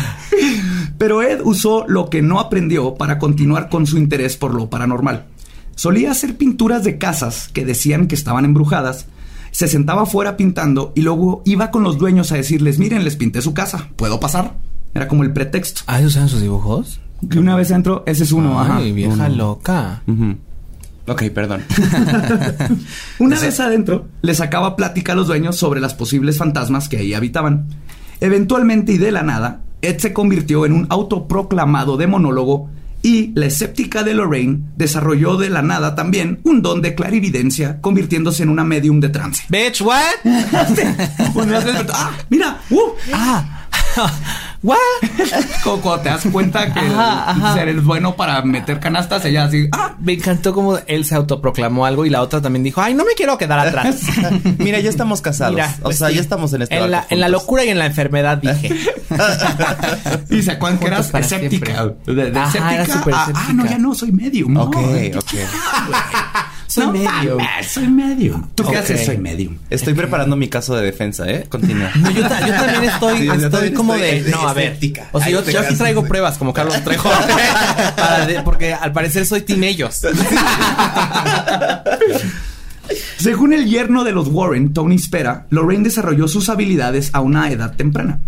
Pero 0.98 1.22
Ed 1.22 1.40
usó 1.44 1.84
lo 1.88 2.08
que 2.08 2.22
no 2.22 2.40
aprendió 2.40 2.94
para 2.94 3.18
continuar 3.18 3.68
con 3.68 3.86
su 3.86 3.98
interés 3.98 4.36
por 4.36 4.54
lo 4.54 4.70
paranormal. 4.70 5.26
Solía 5.76 6.12
hacer 6.12 6.36
pinturas 6.36 6.84
de 6.84 6.98
casas 6.98 7.48
que 7.52 7.64
decían 7.64 8.06
que 8.06 8.14
estaban 8.14 8.44
embrujadas, 8.44 9.06
se 9.50 9.68
sentaba 9.68 10.02
afuera 10.02 10.36
pintando 10.36 10.92
y 10.94 11.02
luego 11.02 11.42
iba 11.44 11.70
con 11.70 11.82
los 11.82 11.98
dueños 11.98 12.32
a 12.32 12.36
decirles, 12.36 12.78
miren, 12.78 13.04
les 13.04 13.16
pinté 13.16 13.42
su 13.42 13.54
casa, 13.54 13.88
¿puedo 13.96 14.20
pasar? 14.20 14.54
Era 14.94 15.08
como 15.08 15.24
el 15.24 15.32
pretexto. 15.32 15.82
Ah, 15.86 15.98
¿ellos 15.98 16.12
usan 16.12 16.28
sus 16.28 16.40
dibujos? 16.40 17.00
Y 17.22 17.38
una 17.38 17.56
vez 17.56 17.70
entro, 17.70 18.02
ese 18.06 18.24
es 18.24 18.32
uno, 18.32 18.60
ajá. 18.60 18.76
Ay, 18.78 18.92
vieja 18.92 19.12
Uno. 19.26 19.28
loca. 19.28 20.02
Ujú. 20.06 20.36
Ok, 21.06 21.24
perdón. 21.34 21.62
Una 23.18 23.38
vez 23.38 23.60
adentro, 23.60 24.08
le 24.22 24.34
sacaba 24.34 24.74
plática 24.74 25.12
a 25.12 25.16
los 25.16 25.26
dueños 25.26 25.56
sobre 25.56 25.80
las 25.80 25.94
posibles 25.94 26.38
fantasmas 26.38 26.88
que 26.88 26.96
ahí 26.98 27.12
habitaban. 27.14 27.66
Eventualmente 28.20 28.92
y 28.92 28.98
de 28.98 29.12
la 29.12 29.22
nada, 29.22 29.60
Ed 29.86 29.98
se 29.98 30.12
convirtió 30.12 30.66
en 30.66 30.72
un 30.72 30.86
autoproclamado 30.90 31.96
demonólogo 31.96 32.70
y 33.02 33.32
la 33.34 33.46
escéptica 33.46 34.02
de 34.02 34.14
Lorraine 34.14 34.60
desarrolló 34.76 35.36
de 35.36 35.50
la 35.50 35.60
nada 35.60 35.94
también 35.94 36.40
un 36.44 36.62
don 36.62 36.80
de 36.80 36.94
clarividencia, 36.94 37.80
convirtiéndose 37.82 38.42
en 38.44 38.48
una 38.48 38.64
medium 38.64 38.98
de 38.98 39.10
trance. 39.10 39.44
Bitch, 39.50 39.82
what? 39.82 40.00
Ves, 40.24 41.86
¡Ah! 41.92 42.12
¡Mira! 42.30 42.60
¡Uh! 42.70 42.92
ah. 43.12 43.66
What? 44.64 44.76
Como 45.62 45.80
cuando 45.80 46.02
te 46.02 46.08
das 46.08 46.26
cuenta 46.32 46.72
que 46.72 46.80
Ajá, 46.80 47.30
ajá. 47.30 47.62
eres 47.62 47.84
bueno 47.84 48.16
para 48.16 48.42
meter 48.42 48.80
canastas, 48.80 49.24
ella 49.24 49.44
así, 49.44 49.68
¡ah! 49.72 49.94
Me 50.00 50.14
encantó 50.14 50.52
como 50.52 50.78
él 50.86 51.04
se 51.04 51.14
autoproclamó 51.14 51.86
algo 51.86 52.04
y 52.04 52.10
la 52.10 52.20
otra 52.22 52.40
también 52.42 52.64
dijo, 52.64 52.80
ay, 52.80 52.94
no 52.94 53.04
me 53.04 53.12
quiero 53.14 53.38
quedar 53.38 53.58
atrás. 53.60 54.00
Mira, 54.58 54.80
ya 54.80 54.90
estamos 54.90 55.20
casados. 55.20 55.54
Mira, 55.54 55.74
o 55.80 55.84
pues 55.84 55.98
sea, 55.98 56.08
sí. 56.08 56.16
ya 56.16 56.20
estamos 56.20 56.52
en 56.52 56.62
este 56.62 56.76
en 56.76 56.90
la, 56.90 57.06
en 57.08 57.20
la 57.20 57.28
locura 57.28 57.64
y 57.64 57.68
en 57.68 57.78
la 57.78 57.86
enfermedad 57.86 58.38
dije. 58.38 58.74
Y 60.30 60.42
se 60.42 60.52
acuerdan 60.52 60.78
que 60.78 60.86
eras 60.86 61.14
escéptica. 61.14 61.92
De, 62.06 62.14
de 62.30 62.38
Ajá, 62.38 62.48
escéptica 62.48 62.74
era 62.74 62.86
súper 62.86 63.14
a, 63.14 63.18
ah, 63.18 63.22
escéptica. 63.30 63.52
no, 63.52 63.66
ya 63.66 63.78
no, 63.78 63.94
soy 63.94 64.12
medium. 64.12 64.56
Ok, 64.56 64.76
no. 64.76 65.18
ok. 65.20 65.34
Soy 66.66 66.86
No 66.86 66.92
medio. 66.92 67.38
mames, 67.38 67.66
soy 67.70 67.88
medium. 67.88 68.48
¿Tú 68.54 68.64
qué 68.64 68.76
haces? 68.78 69.04
Soy 69.06 69.18
medium. 69.18 69.58
Estoy 69.70 69.94
preparando 69.94 70.34
mi 70.36 70.48
caso 70.48 70.74
de 70.74 70.82
defensa, 70.84 71.28
¿eh? 71.30 71.46
Continúa. 71.48 71.90
No, 71.96 72.10
yo, 72.10 72.22
ta- 72.28 72.46
yo 72.46 72.54
también 72.54 72.84
estoy, 72.84 73.18
Sí, 73.20 73.26
yo 73.26 73.32
estoy 73.34 73.50
también 73.50 73.74
como 73.74 73.94
estoy 73.94 74.10
de, 74.10 74.22
de 74.24 74.30
no, 74.30 74.48
a 74.48 74.52
ver. 74.54 74.78
O 75.12 75.18
sea, 75.18 75.26
Ahí 75.26 75.32
yo, 75.32 75.42
sí 75.44 75.76
traigo 75.76 76.04
pruebas 76.04 76.38
como 76.38 76.52
Carlos 76.52 76.82
Trejo. 76.82 77.08
Para 77.96 78.26
de- 78.26 78.42
porque 78.42 78.72
al 78.74 78.92
parecer 78.92 79.26
soy 79.26 79.42
team 79.42 79.62
ellos. 79.64 80.00
Según 83.18 83.52
el 83.54 83.66
yerno 83.66 84.04
de 84.04 84.12
los 84.12 84.28
Warren, 84.28 84.72
Tony 84.74 84.98
Spera, 84.98 85.46
Lorraine 85.50 85.84
desarrolló 85.84 86.28
sus 86.28 86.48
habilidades 86.48 87.10
a 87.14 87.20
una 87.20 87.50
edad 87.50 87.74
temprana. 87.76 88.18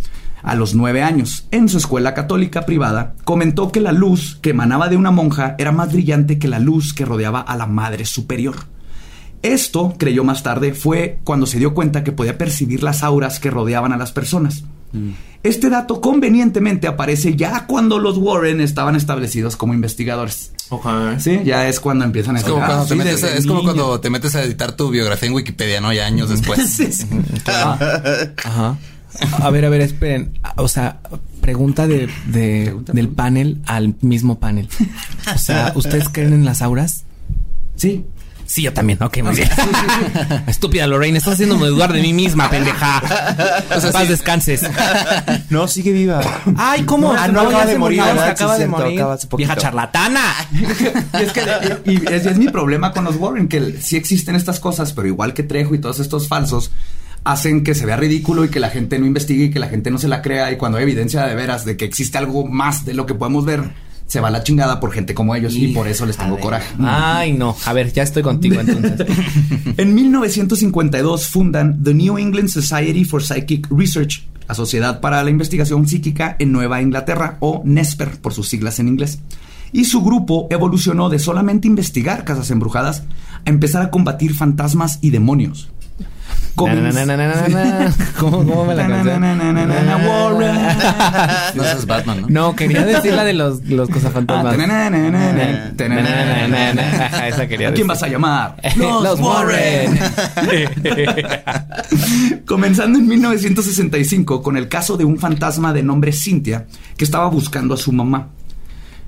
A 0.47 0.55
los 0.55 0.75
nueve 0.75 1.03
años, 1.03 1.47
en 1.51 1.69
su 1.69 1.77
escuela 1.77 2.15
católica 2.15 2.65
privada, 2.65 3.15
comentó 3.25 3.73
que 3.73 3.81
la 3.81 3.91
luz 3.93 4.39
que 4.41 4.51
emanaba 4.51 4.89
de 4.89 4.97
una 4.97 5.11
monja 5.11 5.57
era 5.59 5.73
más 5.73 5.93
brillante 5.93 6.39
que 6.39 6.47
la 6.49 6.61
luz 6.61 6.95
que 6.95 7.05
rodeaba 7.05 7.41
a 7.41 7.57
la 7.57 7.67
Madre 7.67 8.05
Superior. 8.07 8.55
Esto, 9.43 9.95
creyó 9.99 10.23
más 10.25 10.43
tarde, 10.43 10.73
fue 10.73 11.19
cuando 11.25 11.47
se 11.47 11.59
dio 11.59 11.75
cuenta 11.75 12.03
que 12.05 12.13
podía 12.13 12.39
percibir 12.39 12.83
las 12.83 13.03
auras 13.03 13.39
que 13.41 13.51
rodeaban 13.51 13.93
a 13.93 13.97
las 13.97 14.13
personas. 14.13 14.63
Este 15.43 15.69
dato 15.69 16.01
convenientemente 16.01 16.87
aparece 16.87 17.37
ya 17.37 17.67
cuando 17.67 17.99
los 17.99 18.17
Warren 18.17 18.61
estaban 18.61 18.97
establecidos 18.97 19.57
como 19.57 19.75
investigadores. 19.75 20.53
Sí, 21.19 21.41
ya 21.45 21.69
es 21.69 21.81
cuando 21.81 22.05
empiezan 22.05 22.37
a 22.37 22.39
Es 22.39 22.45
como, 22.45 22.57
cuando 22.59 22.75
"Ah, 22.77 22.83
te 22.85 22.89
sí, 22.89 22.95
metes, 22.95 23.23
es 23.23 23.47
como 23.47 23.61
niño". 23.61 23.75
cuando 23.75 24.01
te 24.01 24.11
metes 24.11 24.35
a 24.37 24.43
editar 24.43 24.73
tu 24.73 24.91
biografía 24.91 25.29
en 25.29 25.35
Wikipedia, 25.35 25.81
¿no? 25.81 25.93
Ya 25.93 26.07
años 26.07 26.29
después. 26.31 26.67
Sí, 26.71 26.91
sí. 26.93 27.07
Ajá. 28.45 28.77
A 29.41 29.51
ver, 29.51 29.65
a 29.65 29.69
ver, 29.69 29.81
esperen. 29.81 30.39
O 30.57 30.69
sea, 30.69 30.99
pregunta 31.41 31.87
de, 31.87 32.09
de- 32.27 32.75
del 32.93 33.09
panel 33.09 33.61
al 33.67 33.95
mismo 34.01 34.39
panel. 34.39 34.69
O 35.35 35.39
sea, 35.39 35.73
¿ustedes 35.77 36.09
creen 36.11 36.33
en 36.33 36.45
las 36.45 36.63
auras? 36.63 37.05
Sí. 37.77 38.05
Sí, 38.49 38.63
yo 38.63 38.73
también. 38.73 39.03
Ok, 39.03 39.19
muy 39.25 39.35
bien. 39.35 39.49
Estúpida 40.47 40.87
Lorraine, 40.87 41.19
estás 41.19 41.35
haciéndome 41.35 41.67
dudar 41.67 41.93
de 41.93 42.01
mí 42.01 42.13
misma, 42.13 42.49
pendeja. 42.51 43.03
O 43.77 43.81
sea, 43.81 43.91
paz 43.91 44.09
descanses. 44.09 44.63
No, 45.51 45.67
sigue 45.67 45.91
viva. 45.91 46.21
Ay, 46.57 46.85
¿cómo? 46.85 47.13
Ah, 47.13 47.27
no, 47.27 47.41
acaba 47.41 47.51
ya 47.59 47.67
de 47.67 47.73
se 47.73 47.79
morir, 47.81 48.01
acaba 48.01 48.57
de 48.57 48.67
morir. 48.69 49.01
acaba. 49.01 49.19
Vieja 49.37 49.57
charlatana. 49.57 50.23
Y 50.53 51.23
es 51.25 51.33
que 51.33 51.43
y, 51.87 51.93
y 51.95 52.15
ese 52.15 52.31
es 52.31 52.39
mi 52.39 52.49
problema 52.49 52.93
con 52.93 53.03
los 53.05 53.17
Warren, 53.17 53.49
que 53.49 53.81
sí 53.83 53.97
existen 53.97 54.37
estas 54.37 54.61
cosas, 54.61 54.93
pero 54.93 55.09
igual 55.09 55.35
que 55.35 55.43
Trejo 55.43 55.75
y 55.75 55.81
todos 55.81 55.99
estos 55.99 56.29
falsos, 56.29 56.71
hacen 57.27 57.65
que 57.65 57.75
se 57.75 57.87
vea 57.87 57.97
ridículo 57.97 58.45
y 58.45 58.51
que 58.51 58.61
la 58.61 58.71
gente 58.71 59.01
no 59.01 59.05
investigue 59.05 59.47
y 59.47 59.51
que 59.51 59.59
la 59.59 59.67
gente 59.67 59.91
no 59.91 59.99
se 59.99 60.07
la 60.07 60.23
crea. 60.23 60.53
Y 60.53 60.57
cuando 60.57 60.79
hay 60.79 60.85
evidencia 60.85 61.27
de 61.27 61.35
veras 61.35 61.65
de 61.65 61.77
que 61.77 61.85
existe 61.85 62.17
algo 62.19 62.47
más 62.47 62.85
de 62.85 62.95
lo 62.95 63.05
que 63.05 63.15
podemos 63.15 63.45
ver, 63.45 63.73
se 64.07 64.21
va 64.21 64.29
a 64.29 64.31
la 64.31 64.45
chingada 64.45 64.79
por 64.79 64.93
gente 64.93 65.13
como 65.13 65.35
ellos 65.35 65.57
y 65.57 65.69
por 65.69 65.89
eso 65.89 66.07
les 66.07 66.17
tengo 66.17 66.39
coraje. 66.39 66.73
Ay, 66.79 67.33
no. 67.33 67.57
A 67.65 67.73
ver, 67.73 67.93
ya 67.93 68.05
estoy 68.05 68.23
contigo 68.23 68.61
entonces. 68.61 69.07
En 69.77 69.95
1952 69.95 71.27
fundan 71.27 71.83
The 71.83 71.93
New 71.93 72.17
England 72.17 72.49
Society 72.49 73.05
for 73.05 73.23
Psychic 73.23 73.67
Research, 73.71 74.25
la 74.49 74.55
Sociedad 74.55 75.01
para 75.01 75.23
la 75.25 75.31
Investigación 75.31 75.89
Psíquica 75.89 76.37
en 76.39 76.53
Nueva 76.53 76.81
Inglaterra, 76.81 77.39
o 77.41 77.61
NESPER 77.65 78.21
por 78.21 78.33
sus 78.33 78.49
siglas 78.49 78.79
en 78.79 78.87
inglés. 78.87 79.19
Y 79.73 79.87
su 79.87 80.03
grupo 80.03 80.47
evolucionó 80.51 81.09
de 81.09 81.19
solamente 81.19 81.67
investigar 81.67 82.25
casas 82.25 82.53
embrujadas 82.53 83.03
a 83.45 83.51
empezar 83.51 83.83
a 83.83 83.91
combatir 83.91 84.33
fantasmas 84.33 85.01
y 85.03 85.11
demonios. 85.11 85.71
¿Cómo, 88.19 88.39
cómo 88.39 88.65
me 88.65 88.75
la 88.75 88.89
canción? 88.89 89.21
No, 91.55 91.63
eso 91.65 91.79
es 91.79 91.87
Batman, 91.87 92.23
¿no? 92.23 92.29
No, 92.29 92.57
quería 92.57 92.85
decir 92.85 93.13
la 93.13 93.25
de 93.25 93.35
los, 93.35 93.63
los. 93.65 93.91
Ah. 96.79 97.13
Ajá, 97.13 97.29
esa 97.29 97.47
quería 97.47 97.69
¿A 97.69 97.73
quién 97.73 97.87
vas 97.87 98.03
a 98.03 98.09
llamar? 98.09 98.57
Los 98.77 99.21
Warren. 99.21 99.99
Comenzando 102.47 102.99
en 102.99 103.07
1965 103.07 104.43
con 104.43 104.57
el 104.57 104.69
caso 104.69 104.97
de 104.97 105.05
un 105.05 105.19
fantasma 105.19 105.75
de 105.75 105.83
nombre 105.83 106.13
Cynthia 106.13 106.67
que 106.97 107.05
estaba 107.05 107.29
buscando 107.29 107.75
a 107.75 107.77
su 107.77 107.93
mamá. 107.93 108.29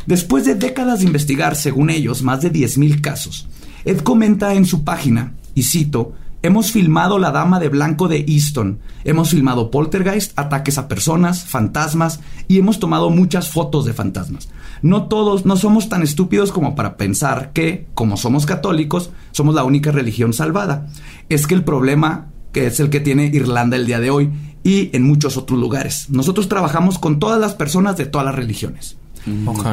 Después 0.07 0.45
de 0.45 0.55
décadas 0.55 1.01
de 1.01 1.07
investigar, 1.07 1.57
según 1.57 1.91
ellos, 1.91 2.23
más 2.23 2.41
de 2.41 2.53
10.000 2.53 3.01
casos, 3.01 3.49
Ed 3.85 4.01
comenta 4.01 4.55
en 4.55 4.65
su 4.65 4.85
página, 4.85 5.35
y 5.55 5.63
cito, 5.63 6.15
Hemos 6.49 6.73
filmado 6.73 7.19
La 7.19 7.31
Dama 7.31 7.61
de 7.61 7.69
Blanco 7.69 8.09
de 8.09 8.25
Easton, 8.27 8.79
hemos 9.05 9.29
filmado 9.29 9.71
poltergeist, 9.71 10.33
ataques 10.39 10.79
a 10.79 10.89
personas, 10.89 11.45
fantasmas, 11.45 12.21
y 12.49 12.57
hemos 12.57 12.81
tomado 12.81 13.11
muchas 13.11 13.51
fotos 13.51 13.85
de 13.85 13.93
fantasmas. 13.93 14.49
No 14.81 15.09
todos, 15.09 15.45
no 15.45 15.59
somos 15.59 15.91
tan 15.91 16.03
estúpidos 16.03 16.51
como 16.51 16.75
para 16.75 16.97
pensar 16.97 17.53
que, 17.53 17.87
como 17.93 18.17
somos 18.17 18.47
católicos, 18.47 19.11
somos 19.31 19.55
la 19.55 19.65
única 19.65 19.93
religión 19.93 20.33
salvada. 20.33 20.87
Es 21.29 21.47
que 21.47 21.55
el 21.55 21.65
problema 21.65 22.29
que 22.51 22.67
es 22.67 22.81
el 22.81 22.89
que 22.89 23.01
tiene 23.01 23.27
Irlanda 23.27 23.77
el 23.77 23.85
día 23.85 24.01
de 24.01 24.09
hoy 24.09 24.31
y 24.65 24.89
en 24.97 25.03
muchos 25.03 25.37
otros 25.37 25.61
lugares. 25.61 26.09
Nosotros 26.09 26.49
trabajamos 26.49 26.99
con 26.99 27.19
todas 27.19 27.39
las 27.39 27.53
personas 27.53 27.99
de 27.99 28.07
todas 28.07 28.25
las 28.25 28.35
religiones. 28.35 28.97
Ok. 29.45 29.67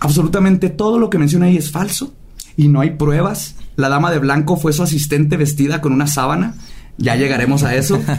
Absolutamente 0.00 0.70
todo 0.70 0.98
lo 0.98 1.10
que 1.10 1.18
menciona 1.18 1.44
ahí 1.44 1.58
es 1.58 1.70
falso 1.70 2.14
y 2.56 2.68
no 2.68 2.80
hay 2.80 2.90
pruebas. 2.90 3.56
La 3.76 3.88
dama 3.88 4.10
de 4.10 4.18
blanco 4.18 4.56
fue 4.56 4.72
su 4.72 4.82
asistente 4.82 5.36
vestida 5.36 5.80
con 5.80 5.92
una 5.92 6.06
sábana. 6.06 6.54
Ya 6.98 7.16
llegaremos 7.16 7.62
a 7.62 7.74
eso. 7.74 8.00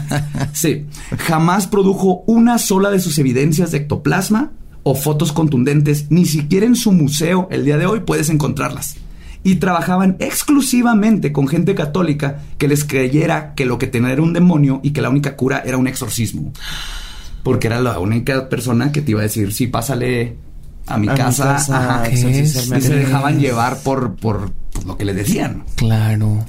Sí, 0.52 0.86
jamás 1.18 1.66
produjo 1.66 2.22
una 2.26 2.58
sola 2.58 2.90
de 2.90 3.00
sus 3.00 3.18
evidencias 3.18 3.72
de 3.72 3.78
ectoplasma 3.78 4.52
o 4.82 4.94
fotos 4.94 5.32
contundentes. 5.32 6.06
Ni 6.10 6.26
siquiera 6.26 6.66
en 6.66 6.76
su 6.76 6.92
museo 6.92 7.48
el 7.50 7.64
día 7.64 7.76
de 7.76 7.86
hoy 7.86 8.00
puedes 8.00 8.30
encontrarlas. 8.30 8.96
Y 9.42 9.56
trabajaban 9.56 10.16
exclusivamente 10.20 11.32
con 11.32 11.48
gente 11.48 11.74
católica 11.74 12.42
que 12.56 12.68
les 12.68 12.84
creyera 12.84 13.54
que 13.54 13.66
lo 13.66 13.78
que 13.78 13.88
tenía 13.88 14.12
era 14.12 14.22
un 14.22 14.32
demonio 14.32 14.80
y 14.82 14.92
que 14.92 15.02
la 15.02 15.10
única 15.10 15.36
cura 15.36 15.62
era 15.64 15.76
un 15.76 15.86
exorcismo. 15.86 16.52
Porque 17.42 17.66
era 17.66 17.80
la 17.80 17.98
única 17.98 18.48
persona 18.48 18.90
que 18.90 19.02
te 19.02 19.10
iba 19.10 19.20
a 19.20 19.24
decir, 19.24 19.52
sí, 19.52 19.66
pásale 19.66 20.36
a 20.86 20.98
mi 20.98 21.08
A 21.08 21.12
mi 21.12 21.16
casa. 21.16 21.56
a 22.02 22.08
Y 22.10 22.16
se 22.80 22.94
dejaban 22.96 23.38
llevar 23.40 23.78
por, 23.78 24.16
por, 24.16 24.52
por 24.72 24.84
lo 24.86 24.96
que 24.98 25.04
les 25.04 25.16
decían. 25.16 25.64
Claro. 25.76 26.44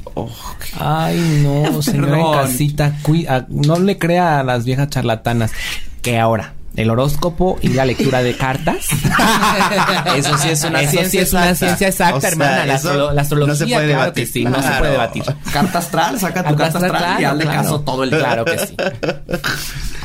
Ay, 0.79 1.41
no, 1.43 1.81
señora 1.81 2.19
en 2.19 2.31
casita, 2.33 2.97
cui- 3.03 3.27
ah, 3.29 3.45
no 3.49 3.79
le 3.79 3.97
crea 3.97 4.39
a 4.39 4.43
las 4.43 4.65
viejas 4.65 4.89
charlatanas. 4.89 5.51
Que 6.01 6.19
ahora, 6.19 6.54
El 6.75 6.89
horóscopo 6.89 7.57
y 7.61 7.69
la 7.69 7.85
lectura 7.85 8.21
de 8.23 8.35
cartas. 8.35 8.87
Eso 10.15 10.37
sí 10.37 10.49
es 10.49 10.63
una 10.63 10.81
Eso 10.81 10.91
ciencia 10.91 11.09
sí 11.09 11.17
es 11.19 11.33
una 11.33 11.49
exacta. 11.49 11.55
ciencia 11.65 11.87
exacta, 11.87 12.17
O 12.17 12.21
sea, 12.21 12.29
hermana. 12.29 12.65
La, 12.65 12.75
eso 12.75 12.89
astro- 12.89 13.11
la 13.13 13.21
astrología, 13.21 13.53
no 13.53 13.55
se 13.55 13.65
puede 13.65 13.75
claro 13.87 13.87
debatir. 14.01 14.23
que 14.25 14.31
sí, 14.31 14.43
no 14.45 14.61
se 14.61 14.71
puede 14.79 14.91
debatir. 14.91 15.23
Carta 15.53 15.79
astral, 15.79 16.19
saca 16.19 16.43
tu 16.43 16.55
carta 16.55 16.77
astral 16.79 17.21
y 17.21 17.23
hazle 17.23 17.43
claro. 17.43 17.61
caso 17.61 17.79
todo 17.81 18.03
el. 18.03 18.09
Claro 18.09 18.45
que 18.45 18.57
sí. 18.59 18.75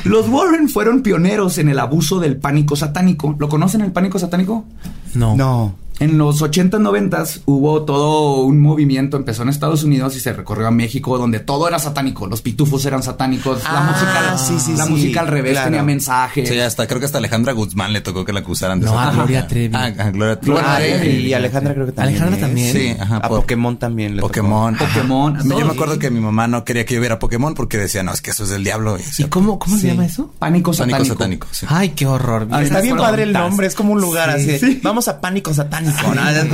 Los 0.03 0.27
Warren 0.29 0.67
fueron 0.69 1.03
pioneros 1.03 1.57
en 1.57 1.69
el 1.69 1.79
abuso 1.79 2.19
del 2.19 2.37
pánico 2.37 2.75
satánico. 2.75 3.35
¿Lo 3.37 3.49
conocen 3.49 3.81
el 3.81 3.91
pánico 3.91 4.17
satánico? 4.19 4.65
No. 5.13 5.35
No. 5.35 5.75
En 6.01 6.17
los 6.17 6.41
80s, 6.41 6.71
90s 6.81 7.41
hubo 7.45 7.83
todo 7.83 8.41
un 8.41 8.59
movimiento, 8.59 9.17
empezó 9.17 9.43
en 9.43 9.49
Estados 9.49 9.83
Unidos 9.83 10.15
y 10.15 10.19
se 10.19 10.33
recorrió 10.33 10.67
a 10.67 10.71
México, 10.71 11.17
donde 11.17 11.39
todo 11.39 11.67
era 11.67 11.79
satánico. 11.79 12.27
Los 12.27 12.41
pitufos 12.41 12.85
eran 12.85 13.03
satánicos, 13.03 13.63
la 13.63 13.69
Ah, 13.69 13.91
música, 13.91 14.37
sí, 14.37 14.59
sí, 14.59 14.77
la 14.77 14.85
sí, 14.85 14.91
música 14.91 15.19
al 15.21 15.27
revés 15.27 15.53
claro. 15.53 15.67
tenía 15.67 15.83
mensajes. 15.83 16.49
Sí, 16.49 16.59
hasta 16.59 16.87
creo 16.87 16.99
que 16.99 17.05
hasta 17.05 17.19
Alejandra 17.19 17.53
Guzmán 17.53 17.93
le 17.93 18.01
tocó 18.01 18.25
que 18.25 18.33
la 18.33 18.39
acusaran 18.41 18.79
de 18.79 18.87
No, 18.87 18.99
a. 18.99 19.11
Gloria 19.11 19.47
Trevi. 19.47 19.75
Ah, 19.75 19.85
a 19.85 20.09
Gloria 20.11 20.39
Trevi. 20.39 20.51
Gloria 20.57 20.73
Ah, 20.75 20.77
Trevi. 20.79 21.17
y 21.27 21.33
Alejandra 21.33 21.73
creo 21.73 21.85
que 21.85 21.91
también. 21.91 22.15
Alejandra 22.21 22.47
también. 22.47 22.73
Sí, 22.73 22.95
ajá. 22.99 23.17
A 23.17 23.27
por- 23.29 23.41
Pokémon 23.41 23.77
también 23.77 24.15
le 24.15 24.21
tocó. 24.21 24.27
Pokémon. 24.29 24.75
ajá. 24.75 24.85
Pokémon. 24.87 25.49
Yo 25.49 25.65
me 25.65 25.71
acuerdo 25.71 25.99
que 25.99 26.09
mi 26.09 26.19
mamá 26.19 26.47
no 26.47 26.63
quería 26.65 26.85
que 26.85 26.95
yo 26.95 26.99
viera 26.99 27.19
Pokémon 27.19 27.53
porque 27.53 27.77
decía, 27.77 28.01
no, 28.03 28.11
es 28.11 28.21
que 28.21 28.31
eso 28.31 28.43
es 28.43 28.49
del 28.49 28.63
diablo. 28.63 28.97
Y 28.97 29.01
¿Y 29.01 29.05
decía, 29.05 29.29
cómo, 29.29 29.59
cómo 29.59 29.75
Sí. 29.75 29.81
se 29.83 29.87
llama 29.89 30.05
eso? 30.05 30.33
Pánico 30.39 30.73
satánico. 30.73 30.97
Pánico 30.97 31.13
satánico. 31.15 31.47
sí. 31.51 31.65
Ay, 31.69 31.89
qué 31.89 32.07
horror. 32.07 32.47
Ah, 32.51 32.63
Está 32.63 32.81
bien 32.81 32.97
padre 32.97 33.23
el 33.23 33.33
nombre, 33.33 33.67
es 33.67 33.75
como 33.75 33.93
un 33.93 34.01
lugar 34.01 34.39
Sí. 34.39 34.51
así. 34.55 34.79
Vamos 34.83 35.07
a 35.07 35.21
pánico 35.21 35.53
satánico. 35.53 35.90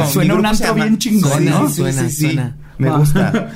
Suena 0.07 0.35
un 0.35 0.45
antro 0.45 0.73
bien 0.73 0.97
chingón, 0.97 1.45
¿no? 1.45 1.67
sí, 1.69 1.75
Suena, 1.75 2.01
sí, 2.03 2.09
sí. 2.11 2.25
suena. 2.25 2.57
Me 2.77 2.89
gusta. 2.91 3.51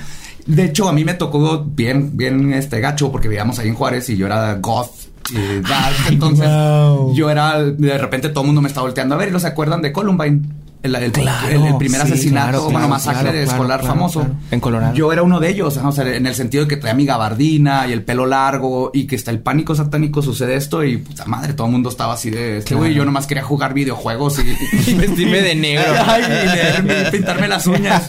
De 0.46 0.66
hecho, 0.66 0.90
a 0.90 0.94
mí 0.94 1.06
me 1.06 1.14
tocó 1.14 1.64
bien, 1.64 2.18
bien 2.18 2.54
este 2.54 2.80
gacho 2.80 3.12
porque 3.12 3.28
vivíamos 3.28 3.60
ahí 3.60 3.68
en 3.68 3.76
Juárez 3.76 4.10
y 4.10 4.18
yo 4.18 4.26
era 4.26 4.56
goth. 4.56 4.90
Y 5.30 5.62
dark, 5.62 5.96
entonces 6.10 6.46
wow. 6.48 7.14
yo 7.14 7.30
era 7.30 7.64
de 7.64 7.98
repente 7.98 8.30
todo 8.30 8.42
el 8.42 8.48
mundo 8.48 8.62
me 8.62 8.68
está 8.68 8.82
volteando 8.82 9.16
a 9.16 9.18
ver 9.18 9.30
y 9.30 9.32
no 9.32 9.40
se 9.40 9.48
acuerdan 9.48 9.82
de 9.82 9.92
Columbine 9.94 10.42
el, 10.84 10.96
el- 10.96 11.12
Claro, 11.12 11.48
el- 11.50 11.66
el 11.68 11.78
primer 11.78 12.02
sí, 12.02 12.08
asesinato 12.14 12.50
claro, 12.52 12.70
bueno 12.72 12.88
masacre 12.88 13.22
claro, 13.32 13.38
escolar 13.40 13.84
famoso. 13.84 14.26
En 14.50 14.60
Colorado. 14.60 14.94
yo 14.96 15.12
era 15.14 15.22
uno 15.24 15.40
de 15.40 15.50
ellos 15.50 15.78
o 15.78 15.92
sea, 15.92 16.08
en 16.16 16.26
el 16.26 16.34
sentido 16.36 16.64
de 16.64 16.70
que 16.70 16.78
traía 16.78 16.96
mi 16.96 17.06
gabardina 17.06 17.88
y 17.88 17.92
el 17.94 18.04
pelo 18.04 18.26
largo 18.26 18.90
y 18.94 19.06
que 19.08 19.16
está 19.16 19.32
el 19.32 19.40
pánico 19.40 19.76
satánico 19.76 20.22
sucede 20.22 20.56
esto 20.56 20.84
y 20.84 20.98
puta 20.98 21.26
madre 21.26 21.54
todo 21.54 21.68
el 21.68 21.74
mundo 21.74 21.90
estaba 21.90 22.14
así 22.14 22.30
de 22.32 22.58
este 22.58 22.76
güey 22.76 22.94
yo 22.94 23.06
nomás 23.06 23.28
quería 23.28 23.44
jugar 23.44 23.74
videojuegos 23.74 24.40
y, 24.40 24.90
Y 24.92 24.94
vestirme 24.96 25.42
de 25.42 25.56
negro. 25.56 25.94
Ay, 26.08 26.24
y 26.24 26.28
leerme, 26.56 27.08
y 27.08 27.12
pintarme 27.12 27.48
las 27.48 27.68
uñas. 27.68 28.08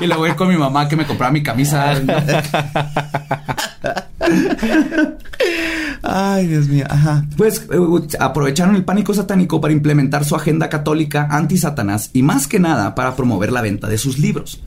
Y 0.00 0.06
luego 0.06 0.26
ir 0.26 0.34
con 0.36 0.48
mi 0.48 0.56
mamá 0.56 0.88
que 0.88 0.96
me 0.96 1.04
compraba 1.06 1.32
mi 1.32 1.42
camisa. 1.42 1.94
Ay, 6.06 6.46
Dios 6.46 6.68
mío. 6.68 6.84
Ajá. 6.88 7.26
Pues 7.36 7.66
eh, 7.72 8.16
aprovecharon 8.20 8.76
el 8.76 8.84
pánico 8.84 9.14
satánico 9.14 9.60
para 9.60 9.72
implementar 9.72 10.24
su 10.24 10.36
agenda 10.36 10.68
católica 10.68 11.26
anti-Satanás 11.30 12.10
y 12.12 12.22
más 12.22 12.46
que 12.46 12.60
nada 12.60 12.94
para 12.94 13.16
promover 13.16 13.50
la 13.50 13.62
venta 13.62 13.88
de 13.88 13.98
sus 13.98 14.18
libros. 14.18 14.62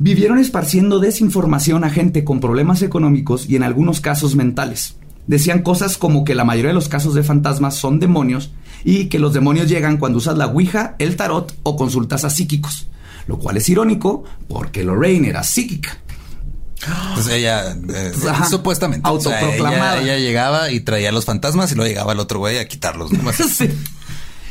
Vivieron 0.00 0.38
esparciendo 0.38 0.98
desinformación 0.98 1.84
a 1.84 1.90
gente 1.90 2.24
con 2.24 2.40
problemas 2.40 2.82
económicos 2.82 3.48
y 3.48 3.54
en 3.54 3.62
algunos 3.62 4.00
casos 4.00 4.34
mentales. 4.34 4.96
Decían 5.28 5.62
cosas 5.62 5.96
como 5.96 6.24
que 6.24 6.34
la 6.34 6.44
mayoría 6.44 6.70
de 6.70 6.74
los 6.74 6.88
casos 6.88 7.14
de 7.14 7.22
fantasmas 7.22 7.76
son 7.76 8.00
demonios 8.00 8.50
y 8.84 9.06
que 9.06 9.20
los 9.20 9.32
demonios 9.32 9.68
llegan 9.68 9.96
cuando 9.96 10.18
usas 10.18 10.36
la 10.36 10.46
Ouija, 10.46 10.96
el 10.98 11.14
tarot 11.14 11.54
o 11.62 11.76
consultas 11.76 12.24
a 12.24 12.30
psíquicos. 12.30 12.88
Lo 13.28 13.38
cual 13.38 13.56
es 13.56 13.68
irónico 13.68 14.24
porque 14.48 14.82
Lorraine 14.82 15.28
era 15.28 15.44
psíquica. 15.44 15.98
Pues 17.14 17.28
ella, 17.28 17.72
eh, 17.72 18.12
Ajá. 18.28 18.46
supuestamente. 18.46 19.08
O 19.08 19.20
sea, 19.20 19.38
Autoproclamada. 19.40 19.98
ella, 20.02 20.14
ella 20.16 20.18
llegaba 20.26 20.70
y 20.70 20.80
traía 20.80 21.12
los 21.12 21.24
fantasmas 21.24 21.72
y 21.72 21.74
luego 21.76 21.88
llegaba 21.88 22.12
el 22.12 22.20
otro 22.20 22.38
güey 22.40 22.58
a 22.58 22.66
quitarlos. 22.68 23.12
¿no? 23.12 23.32
Sí. 23.32 23.70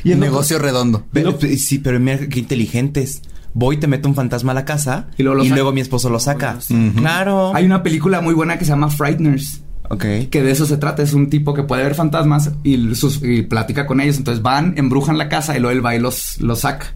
Y 0.04 0.12
el 0.12 0.18
otro- 0.18 0.30
negocio 0.32 0.60
redondo. 0.60 1.06
Pero, 1.14 1.38
sí, 1.58 1.80
pero 1.80 2.00
mira 2.00 2.20
qué 2.28 2.40
inteligentes. 2.40 3.22
Voy, 3.54 3.78
te 3.78 3.88
meto 3.88 4.10
un 4.10 4.16
fantasma 4.16 4.52
a 4.52 4.56
la 4.56 4.66
casa 4.66 5.08
Y 5.18 5.22
y 5.22 5.26
luego 5.26 5.72
mi 5.72 5.80
esposo 5.82 6.10
lo 6.10 6.20
saca. 6.20 6.58
Claro. 6.98 7.54
Hay 7.56 7.66
una 7.66 7.84
película 7.84 8.20
muy 8.20 8.34
buena 8.34 8.58
que 8.58 8.66
se 8.66 8.72
llama 8.72 8.90
Frighteners. 8.90 9.62
Ok. 9.90 10.06
Que 10.32 10.42
de 10.42 10.52
eso 10.52 10.66
se 10.66 10.78
trata, 10.78 11.04
es 11.04 11.14
un 11.14 11.30
tipo 11.30 11.54
que 11.54 11.62
puede 11.64 11.84
ver 11.84 11.94
fantasmas 11.94 12.50
y, 12.64 12.96
sus, 12.96 13.22
y 13.22 13.44
platica 13.44 13.86
con 13.86 14.02
ellos. 14.02 14.18
Entonces 14.18 14.42
van, 14.42 14.74
embrujan 14.78 15.18
la 15.20 15.30
casa 15.30 15.56
y 15.56 15.60
luego 15.60 15.78
él 15.78 15.86
va 15.86 15.96
y 15.96 16.00
los, 16.00 16.40
los 16.42 16.62
saca. 16.62 16.94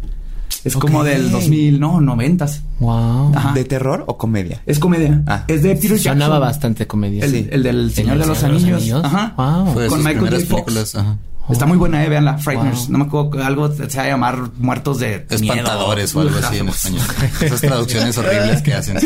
Es 0.67 0.75
como 0.75 0.99
Ok. 0.99 1.05
del 1.05 1.31
2000, 1.31 1.79
no, 1.79 2.01
90. 2.01 2.45
Wow. 2.79 3.31
Ajá. 3.35 3.53
¿De 3.53 3.63
terror 3.63 4.03
o 4.07 4.17
comedia? 4.17 4.61
Es 4.65 4.79
comedia. 4.79 5.23
Ah. 5.25 5.43
Es 5.47 5.63
de 5.63 5.75
Peter 5.75 5.91
Jackson. 5.97 6.13
Sonaba 6.13 6.39
bastante 6.39 6.85
comedia. 6.87 7.23
El, 7.25 7.31
sí. 7.31 7.47
el 7.49 7.63
del 7.63 7.91
Señor 7.91 8.13
El 8.15 8.19
de 8.21 8.25
los 8.27 8.37
Señor 8.37 8.55
Anillos. 8.57 9.03
Ajá. 9.03 9.33
Wow. 9.37 9.73
Fue 9.73 9.83
de 9.83 9.89
Con 9.89 9.97
sus 9.99 10.05
Michael 10.05 10.25
primeras 10.27 10.43
J. 10.43 10.49
Fox. 10.55 10.63
películas. 10.65 10.95
ajá. 10.95 11.17
Está 11.49 11.65
muy 11.65 11.77
buena, 11.77 12.03
eh, 12.03 12.09
veanla, 12.09 12.37
Frighteners. 12.37 12.87
Wow. 12.87 12.91
No 12.91 12.97
me 12.97 13.05
acuerdo, 13.05 13.43
algo 13.43 13.71
se 13.71 13.97
va 13.97 14.03
a 14.03 14.07
llamar 14.07 14.49
Muertos 14.57 14.99
de 14.99 15.25
Espantadores 15.29 16.13
miedo. 16.13 16.27
o 16.27 16.29
algo 16.29 16.45
así 16.45 16.57
en 16.57 16.69
español. 16.69 17.01
Esas 17.41 17.61
traducciones 17.61 18.17
horribles 18.17 18.61
que 18.61 18.73
hacen. 18.73 18.97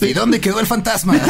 ¿Y 0.00 0.12
dónde 0.12 0.40
quedó 0.40 0.60
el 0.60 0.66
fantasma? 0.66 1.14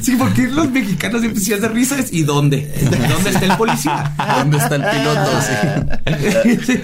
sí, 0.00 0.16
porque 0.16 0.48
los 0.48 0.68
mexicanos 0.70 1.20
siempre 1.20 1.40
se 1.40 1.60
de 1.60 1.68
risa 1.68 1.98
es 1.98 2.12
¿y 2.12 2.24
dónde? 2.24 2.74
¿Dónde 3.08 3.30
está 3.30 3.44
el 3.44 3.56
policía? 3.56 4.12
¿Dónde 4.38 4.58
está 4.58 4.74
el 4.74 4.84
piloto? 4.84 5.30
Sí. 6.66 6.82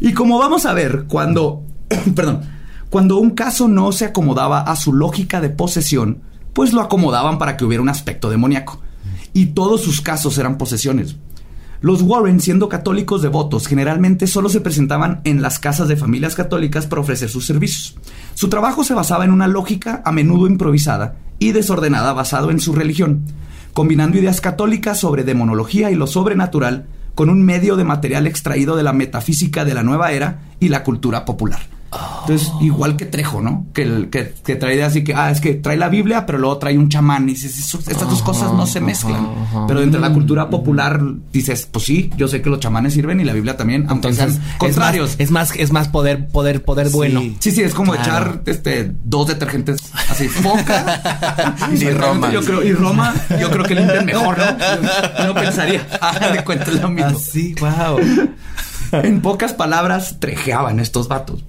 y 0.00 0.12
como 0.12 0.38
vamos 0.38 0.66
a 0.66 0.72
ver, 0.72 1.04
cuando, 1.06 1.62
perdón, 2.14 2.42
cuando 2.90 3.18
un 3.18 3.30
caso 3.30 3.68
no 3.68 3.92
se 3.92 4.06
acomodaba 4.06 4.60
a 4.60 4.76
su 4.76 4.92
lógica 4.92 5.40
de 5.40 5.50
posesión, 5.50 6.22
pues 6.52 6.72
lo 6.72 6.80
acomodaban 6.80 7.38
para 7.38 7.56
que 7.56 7.64
hubiera 7.64 7.82
un 7.82 7.88
aspecto 7.88 8.30
demoníaco. 8.30 8.80
Y 9.34 9.46
todos 9.46 9.82
sus 9.82 10.00
casos 10.00 10.38
eran 10.38 10.56
posesiones. 10.56 11.16
Los 11.82 12.00
Warren, 12.00 12.40
siendo 12.40 12.70
católicos 12.70 13.20
devotos, 13.20 13.66
generalmente 13.66 14.26
solo 14.26 14.48
se 14.48 14.62
presentaban 14.62 15.20
en 15.24 15.42
las 15.42 15.58
casas 15.58 15.86
de 15.86 15.96
familias 15.96 16.34
católicas 16.34 16.86
para 16.86 17.02
ofrecer 17.02 17.28
sus 17.28 17.44
servicios. 17.44 17.94
Su 18.32 18.48
trabajo 18.48 18.84
se 18.84 18.94
basaba 18.94 19.26
en 19.26 19.30
una 19.30 19.48
lógica 19.48 20.00
a 20.06 20.10
menudo 20.10 20.46
improvisada 20.46 21.16
y 21.38 21.52
desordenada 21.52 22.14
basado 22.14 22.50
en 22.50 22.58
su 22.58 22.72
religión, 22.72 23.26
combinando 23.74 24.16
ideas 24.16 24.40
católicas 24.40 24.98
sobre 24.98 25.24
demonología 25.24 25.90
y 25.90 25.94
lo 25.94 26.06
sobrenatural 26.06 26.86
con 27.14 27.28
un 27.28 27.42
medio 27.42 27.76
de 27.76 27.84
material 27.84 28.26
extraído 28.26 28.76
de 28.76 28.82
la 28.82 28.94
metafísica 28.94 29.66
de 29.66 29.74
la 29.74 29.82
nueva 29.82 30.12
era 30.12 30.40
y 30.60 30.68
la 30.68 30.84
cultura 30.84 31.26
popular. 31.26 31.73
Entonces, 32.20 32.50
igual 32.60 32.96
que 32.96 33.04
Trejo, 33.04 33.40
¿no? 33.42 33.66
Que, 33.74 33.82
el- 33.82 34.08
que, 34.10 34.32
que 34.44 34.56
trae 34.56 34.74
ideas 34.76 34.90
así 34.92 35.04
que, 35.04 35.14
ah, 35.14 35.30
es 35.30 35.40
que 35.40 35.54
trae 35.54 35.76
la 35.76 35.88
Biblia, 35.90 36.24
pero 36.24 36.38
luego 36.38 36.56
trae 36.58 36.78
un 36.78 36.88
chamán. 36.88 37.28
Y 37.28 37.32
dices, 37.32 37.58
"Eso- 37.58 37.78
estas 37.78 38.08
dos 38.08 38.22
cosas 38.22 38.52
no 38.52 38.66
se 38.66 38.80
mezclan. 38.80 39.28
Pero 39.68 39.80
dentro 39.80 40.00
de 40.00 40.08
la 40.08 40.14
cultura 40.14 40.48
popular 40.48 41.00
dices, 41.32 41.68
pues 41.70 41.84
sí, 41.84 42.10
yo 42.16 42.26
sé 42.28 42.40
que 42.40 42.48
los 42.50 42.60
chamanes 42.60 42.94
sirven 42.94 43.20
y 43.20 43.24
la 43.24 43.32
Biblia 43.34 43.56
también, 43.56 43.86
aunque 43.88 44.08
Entonces, 44.08 44.36
sean 44.36 44.58
contrarios. 44.58 45.16
Es 45.18 45.30
más, 45.30 45.50
es 45.50 45.52
más, 45.52 45.56
es 45.60 45.72
más 45.72 45.88
poder, 45.88 46.28
poder, 46.28 46.62
poder 46.64 46.88
bueno. 46.90 47.20
Sí, 47.40 47.50
sí, 47.50 47.62
es 47.62 47.74
como 47.74 47.92
Claro. 47.92 48.02
echar 48.34 48.42
este 48.46 48.92
dos 49.04 49.28
detergentes 49.28 49.78
así, 50.10 50.26
foca 50.28 51.56
Y 51.78 51.90
Roma. 51.90 52.30
Yo 52.32 52.42
creo, 52.42 52.62
y 52.62 52.72
Roma, 52.72 53.14
yo 53.40 53.50
creo 53.50 53.64
que 53.64 53.74
limpian 53.74 54.06
mejor, 54.06 54.36
¿no? 54.38 55.34
Pensaría. 55.34 55.86
Ah, 56.00 56.18
de 56.32 56.44
cuenta 56.44 56.70
lo 56.70 56.88
mismo. 56.90 57.16
Así, 57.18 57.54
wow. 57.60 57.98
En 59.02 59.20
pocas 59.22 59.52
palabras, 59.52 60.16
trejeaban 60.20 60.80
estos 60.80 61.08
vatos. 61.08 61.44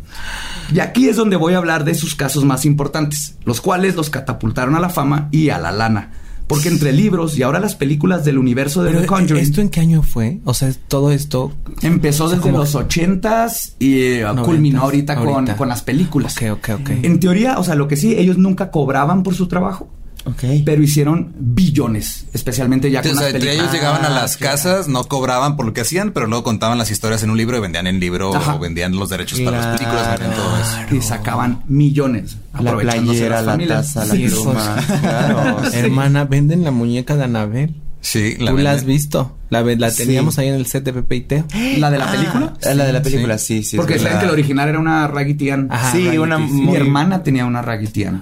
Y 0.74 0.80
aquí 0.80 1.10
es 1.10 1.16
donde 1.18 1.36
voy 1.36 1.54
a 1.54 1.58
hablar 1.58 1.84
de 1.86 1.94
sus 1.94 2.16
casos 2.16 2.44
más 2.46 2.66
importantes, 2.66 3.36
los 3.46 3.62
cuales 3.62 3.96
los 3.96 4.10
catapultaron 4.10 4.76
a 4.76 4.80
la 4.80 4.90
fama 4.90 5.28
y 5.32 5.50
a 5.50 5.60
la 5.60 5.72
lana. 5.72 6.12
Porque 6.48 6.70
entre 6.70 6.92
libros 6.92 7.38
y 7.40 7.44
ahora 7.44 7.60
las 7.60 7.74
películas 7.76 8.24
del 8.24 8.38
universo 8.38 8.84
de 8.84 8.90
Pero, 8.92 9.02
The 9.02 9.08
Conjuring 9.08 9.44
¿esto 9.44 9.62
en 9.62 9.70
qué 9.70 9.80
año 9.80 10.04
fue? 10.04 10.42
O 10.46 10.54
sea, 10.54 10.72
todo 10.88 11.12
esto... 11.12 11.52
empezó 11.82 12.30
desde 12.30 12.42
como- 12.44 12.60
los 12.60 12.76
ochentas 12.76 13.76
y 13.80 14.00
eh, 14.02 14.22
Noventas, 14.22 14.46
culminó 14.46 14.82
ahorita, 14.84 15.16
Con, 15.16 15.28
ahorita. 15.28 15.58
con 15.58 15.70
las 15.70 15.82
películas. 15.82 16.36
Ok, 16.38 16.52
ok, 16.52 16.70
ok. 16.82 16.90
En 17.02 17.20
teoría, 17.20 17.58
o 17.58 17.64
sea, 17.64 17.74
lo 17.74 17.88
que 17.88 17.96
sí, 17.98 18.14
ellos 18.16 18.38
nunca 18.38 18.70
cobraban 18.70 19.24
por 19.24 19.34
su 19.34 19.48
trabajo, 19.48 19.90
Ok. 20.26 20.44
pero 20.66 20.82
hicieron 20.84 21.34
billones, 21.38 22.26
especialmente 22.34 22.90
ya 22.92 23.02
Sí, 23.04 23.10
con 23.10 23.18
las 23.18 23.26
entre 23.28 23.40
películas. 23.42 23.64
ellos 23.64 23.74
llegaban 23.74 24.06
a 24.06 24.10
las 24.10 24.38
casas, 24.38 24.88
no 24.88 25.04
cobraban 25.04 25.56
por 25.56 25.66
lo 25.66 25.74
que 25.74 25.82
hacían, 25.82 26.12
pero 26.12 26.28
luego 26.28 26.44
contaban 26.44 26.78
las 26.78 26.90
historias 26.92 27.22
en 27.24 27.30
un 27.30 27.38
libro 27.38 27.58
y 27.58 27.60
vendían 27.62 27.88
el 27.88 28.00
libro 28.00 28.36
Ajá. 28.36 28.56
o 28.56 28.60
vendían 28.60 28.96
los 28.96 29.10
derechos 29.10 29.40
para 29.42 29.58
las 29.58 29.78
películas, 29.78 30.20
vendían 30.20 30.36
todo 30.38 30.58
eso. 30.58 30.96
y 30.96 31.02
sacaban 31.02 31.64
millones 31.68 32.38
La 32.54 32.72
aprovechándose 32.72 33.06
playera, 33.20 33.36
las 33.38 33.46
la 33.46 33.52
familias. 33.52 33.94
taza, 33.94 34.06
la 34.06 34.14
Sí, 34.16 34.28
pluma. 34.28 34.76
Claro. 35.02 35.58
Hermana, 35.74 36.24
venden 36.26 36.64
la 36.64 36.72
muñeca 36.72 37.16
de 37.16 37.24
Anabel. 37.26 37.76
Sí, 38.02 38.36
Tú 38.38 38.56
la 38.58 38.72
has 38.72 38.84
visto. 38.86 39.36
La, 39.50 39.62
la 39.64 39.90
Sí. 39.90 40.04
teníamos 40.06 40.38
ahí 40.38 40.48
en 40.48 40.54
el 40.54 40.68
set 40.68 40.84
de 40.84 40.94
Pepe 40.94 41.16
y 41.16 41.22
Teo. 41.22 41.46
¿La 41.80 41.90
de 41.90 41.98
la 41.98 42.12
película? 42.12 42.54
Ah, 42.64 42.74
la 42.76 42.86
de 42.86 42.94
la 42.94 43.02
película, 43.02 43.40
sí, 43.40 43.64
sí. 43.64 43.78
Porque 43.78 43.98
saben 43.98 44.20
que 44.20 44.26
el 44.26 44.32
original 44.32 44.70
era 44.70 44.78
una. 44.80 45.06
Ajá, 45.06 45.92
Sí, 45.92 46.08
una 46.18 46.38
sí. 46.38 46.54
Mi 46.54 46.76
hermana 46.76 47.24
tenía 47.24 47.46
una. 47.46 47.62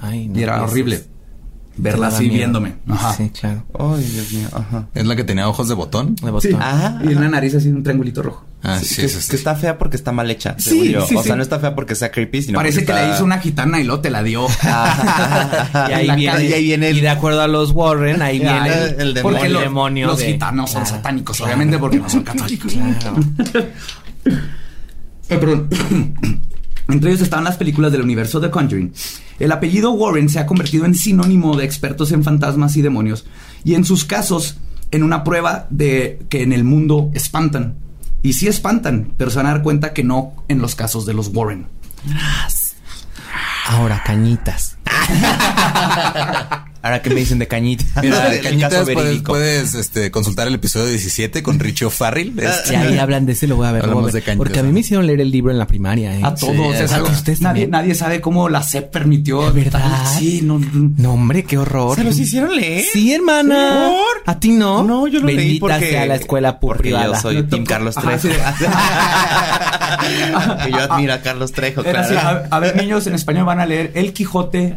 Ay, 0.02 0.28
no, 0.30 0.40
y 0.40 0.44
era 0.44 0.60
pues, 0.60 0.72
horrible. 0.72 1.04
Verla 1.78 2.08
así 2.08 2.24
miedo. 2.24 2.36
viéndome. 2.36 2.76
Ajá. 2.90 3.14
Sí, 3.14 3.30
claro. 3.30 3.64
Ay, 3.80 4.04
Dios 4.04 4.32
mío. 4.32 4.48
Ajá. 4.52 4.88
¿Es 4.94 5.06
la 5.06 5.16
que 5.16 5.24
tenía 5.24 5.48
ojos 5.50 5.68
de 5.68 5.74
botón? 5.76 6.16
De 6.16 6.32
botón. 6.32 6.52
Sí. 6.52 6.58
Ah. 6.60 7.00
Y 7.04 7.08
una 7.14 7.30
nariz 7.30 7.56
así, 7.56 7.70
un 7.70 7.84
triangulito 7.84 8.22
rojo. 8.22 8.46
Ah, 8.66 8.80
Sí, 8.80 8.86
sí, 8.86 9.02
que, 9.02 9.08
sí, 9.10 9.22
sí. 9.22 9.30
que 9.32 9.36
está 9.36 9.56
fea 9.56 9.78
porque 9.78 9.98
está 9.98 10.12
mal 10.14 10.32
hecha. 10.32 10.56
Sí, 10.58 10.92
yo. 10.92 11.06
sí, 11.06 11.16
o 11.16 11.22
sí. 11.22 11.28
sea, 11.28 11.36
no 11.36 11.42
está 11.44 11.60
fea 11.60 11.76
porque 11.76 11.96
sea 11.96 12.12
creepy, 12.12 12.44
sino 12.44 12.58
Parece 12.60 12.86
que 12.86 12.92
está- 12.94 13.14
hizo 13.14 13.24
una 13.26 13.40
gitana 13.40 13.80
y 13.82 13.84
luego 13.84 14.02
te 14.02 14.10
la 14.10 14.24
dio. 14.24 14.48
Ah, 14.64 15.88
Y 15.90 15.94
ahí, 15.94 16.08
la 16.08 16.16
viene, 16.16 16.46
y 16.46 16.54
ahí 16.54 16.64
viene 16.64 16.90
el- 16.90 16.98
y 16.98 17.02
de 17.02 17.10
acuerdo 17.10 17.42
a 17.42 17.48
los 17.48 17.72
Warren, 17.72 18.22
ahí 18.22 18.42
Ah, 18.46 18.62
viene 18.64 18.84
el- 18.84 19.02
el 19.02 19.14
demonio. 19.14 19.22
Porque 19.24 19.48
el 19.48 19.54
los, 19.54 19.62
demonio 19.64 20.08
los 20.08 20.20
de- 20.20 20.26
gitanos 20.34 20.72
son 20.72 20.86
satánicos, 20.86 21.38
claro. 21.38 21.50
obviamente, 21.54 21.78
porque 21.80 21.98
no 22.00 22.08
son 22.10 22.24
católicos. 22.24 22.72
Claro. 22.74 23.18
Eh, 25.30 25.38
perdón. 25.38 25.70
Entre 26.88 27.10
ellos 27.10 27.22
estaban 27.22 27.46
las 27.46 27.58
películas 27.58 27.92
del 27.92 28.02
universo 28.02 28.40
de 28.40 28.52
Conjuring. 28.52 28.94
El 29.40 29.52
apellido 29.52 29.92
Warren 29.92 30.30
se 30.30 30.40
ha 30.40 30.46
convertido 30.46 30.86
en 30.86 30.96
sinónimo 30.96 31.56
de 31.56 31.66
expertos 31.66 32.12
en 32.12 32.24
fantasmas 32.24 32.76
y 32.76 32.82
demonios, 32.82 33.26
y 33.64 33.76
en 33.76 33.86
sus 33.86 34.06
casos, 34.06 34.58
en 34.92 35.04
una 35.04 35.24
prueba 35.24 35.68
de 35.70 36.20
que 36.30 36.44
en 36.44 36.54
el 36.54 36.64
mundo 36.64 37.10
espantan. 37.14 37.76
Y 38.22 38.34
sí 38.34 38.48
espantan, 38.48 39.14
pero 39.18 39.32
se 39.32 39.38
van 39.38 39.48
a 39.48 39.52
dar 39.52 39.64
cuenta 39.64 39.94
que 39.94 40.04
no 40.04 40.34
en 40.48 40.60
los 40.60 40.76
casos 40.76 41.06
de 41.06 41.14
los 41.14 41.30
Warren. 41.30 41.68
Ahora, 43.68 44.02
cañitas. 44.06 44.78
Ahora 46.86 47.02
que 47.02 47.10
me 47.12 47.16
dicen 47.22 47.40
de 47.40 47.48
cañita. 47.48 47.86
Mira, 48.02 48.28
El 48.36 48.42
Cañitas, 48.42 48.74
caso 48.74 48.84
puedes, 48.84 48.98
verídico. 49.06 49.32
puedes, 49.32 49.74
este, 49.74 50.12
consultar 50.12 50.50
el 50.50 50.56
episodio 50.56 50.88
17 50.88 51.42
con 51.42 51.58
Richie 51.58 51.86
O'Farrill. 51.86 52.38
Este, 52.38 52.74
Y 52.74 52.76
ahí 52.76 53.00
hablan 53.00 53.26
de 53.26 53.32
ese, 53.32 53.48
lo 53.48 53.56
voy 53.56 53.68
a 53.68 53.72
ver. 53.72 53.84
lo 53.84 53.88
voy 53.88 53.90
a 53.90 53.92
Hablamos 53.94 54.12
ver. 54.12 54.22
de 54.22 54.26
cañitas, 54.26 54.38
Porque 54.46 54.60
a 54.60 54.64
mí 54.64 54.74
me 54.74 54.82
hicieron 54.82 55.08
leer 55.08 55.22
el 55.22 55.32
libro 55.32 55.54
en 55.54 55.60
la 55.60 55.66
primaria. 55.66 56.14
¿eh? 56.14 56.20
A 56.22 56.36
todos. 56.36 56.76
Sí, 56.76 56.84
es 56.84 56.92
algo- 56.92 57.08
ustedes 57.08 57.40
nadie, 57.40 57.68
nadie 57.70 57.96
sabe 57.96 58.20
cómo 58.20 58.50
la 58.50 58.62
SEP 58.64 58.92
permitió. 58.92 59.50
¿De 59.50 59.64
verdad? 59.64 60.06
Sí, 60.20 60.42
no. 60.44 60.60
No, 60.74 61.14
hombre, 61.14 61.44
qué 61.46 61.58
horror. 61.58 61.96
¿Se 61.96 62.04
los 62.04 62.20
hicieron 62.20 62.54
leer? 62.54 62.84
Sí, 62.92 63.14
hermana. 63.14 63.88
¿Por? 63.88 64.24
¿A 64.34 64.38
ti 64.42 64.50
no? 64.50 64.84
No, 64.84 65.08
yo 65.08 65.22
lo 65.22 65.28
leí 65.28 65.38
Bendita 65.38 65.60
porque... 65.68 65.90
sea 65.90 66.06
la 66.06 66.16
escuela 66.16 66.60
porque 66.60 66.84
privada. 66.84 67.06
yo 67.14 67.16
soy 67.16 67.44
tocó- 67.44 67.64
Carlos 67.64 67.96
Ajá, 67.98 68.18
Trejo. 68.18 68.28
sí. 68.58 68.66
que 70.66 70.72
yo 70.72 70.80
admiro 70.80 71.14
a 71.14 71.20
Carlos 71.22 71.54
Trejo, 71.54 71.82
así, 71.82 72.14
a 72.50 72.60
ver, 72.60 72.76
niños, 72.76 73.08
en 73.08 73.16
español 73.16 73.46
van 73.46 73.62
a 73.62 73.66
leer 73.66 73.92
El 73.96 74.12
Quijote 74.12 74.76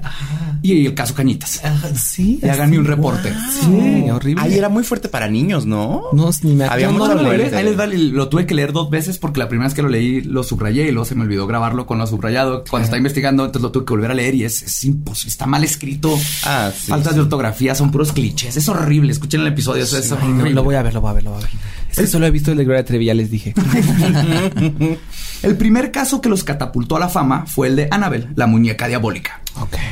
y 0.62 0.87
el 0.87 0.94
caso 0.94 1.14
Cañitas. 1.14 1.61
Ah, 1.64 1.76
sí. 1.94 2.40
Y 2.42 2.48
háganme 2.48 2.79
un 2.79 2.85
reporte. 2.85 3.33
Sí, 3.61 4.11
horrible. 4.11 4.42
Ay, 4.44 4.55
era 4.59 4.68
muy 4.68 4.83
fuerte 4.85 5.09
para 5.09 5.29
niños, 5.29 5.66
¿no? 5.66 6.05
No, 6.12 6.31
ni 6.42 6.55
me 6.55 6.64
Había 6.64 6.90
no 6.90 7.07
lo 7.07 7.14
leí, 7.22 7.26
fuerte. 7.26 7.57
ahí 7.57 7.64
les 7.64 7.79
va, 7.79 7.87
lo 7.87 8.29
tuve 8.29 8.46
que 8.46 8.55
leer 8.55 8.72
dos 8.72 8.90
veces 8.90 9.18
porque 9.18 9.38
la 9.40 9.48
primera 9.48 9.68
vez 9.68 9.74
que 9.74 9.83
lo 9.83 9.88
leí 9.88 10.22
lo 10.22 10.42
subrayé 10.42 10.88
y 10.88 10.90
luego 10.90 11.05
se 11.05 11.14
me 11.14 11.22
olvidó 11.22 11.46
grabarlo 11.46 11.87
con 11.87 11.98
lo 11.98 12.07
subrayado. 12.07 12.64
Cuando 12.68 12.85
estaba 12.85 12.98
investigando, 12.98 13.44
entonces 13.44 13.62
lo 13.62 13.70
tuve 13.72 13.85
que 13.85 13.92
volver 13.94 14.11
a 14.11 14.14
leer 14.14 14.35
y 14.35 14.44
es, 14.44 14.62
es 14.62 14.85
imposible, 14.85 15.31
está 15.31 15.46
mal 15.46 15.62
escrito. 15.64 16.18
Ah, 16.44 16.70
sí, 16.76 16.88
Faltas 16.88 17.12
sí. 17.12 17.16
de 17.16 17.22
ortografía, 17.22 17.74
son 17.74 17.90
puros 17.90 18.12
clichés. 18.12 18.57
Es 18.57 18.68
horrible. 18.68 19.12
Escuchen 19.12 19.42
el 19.42 19.48
episodio, 19.48 19.85
eso 19.85 19.98
es 19.98 20.11
horrible. 20.12 20.44
no, 20.50 20.50
lo 20.50 20.64
voy 20.64 20.74
a 20.74 20.83
ver, 20.83 20.94
lo 20.94 21.00
voy 21.00 21.11
a 21.11 21.14
ver, 21.14 21.24
lo 21.24 21.31
voy 21.33 21.40
a 21.40 21.42
ver. 21.42 21.50
Es 21.90 21.96
que 21.96 22.07
solo 22.09 22.26
he 22.26 22.31
visto 22.31 22.50
el 22.50 22.59
de 22.59 22.64
Gloria 22.64 22.85
Trevi, 22.85 23.07
ya 23.07 23.14
les 23.14 23.31
dije. 23.31 23.55
El 25.42 25.57
primer 25.57 25.92
caso 25.92 26.20
que 26.20 26.29
los 26.29 26.44
catapultó 26.44 26.96
a 26.96 27.00
la 27.00 27.09
fama 27.09 27.46
fue 27.46 27.68
el 27.68 27.76
de 27.76 27.88
Annabelle, 27.90 28.29
la 28.37 28.46
muñeca 28.46 28.88
diabólica. 28.88 29.40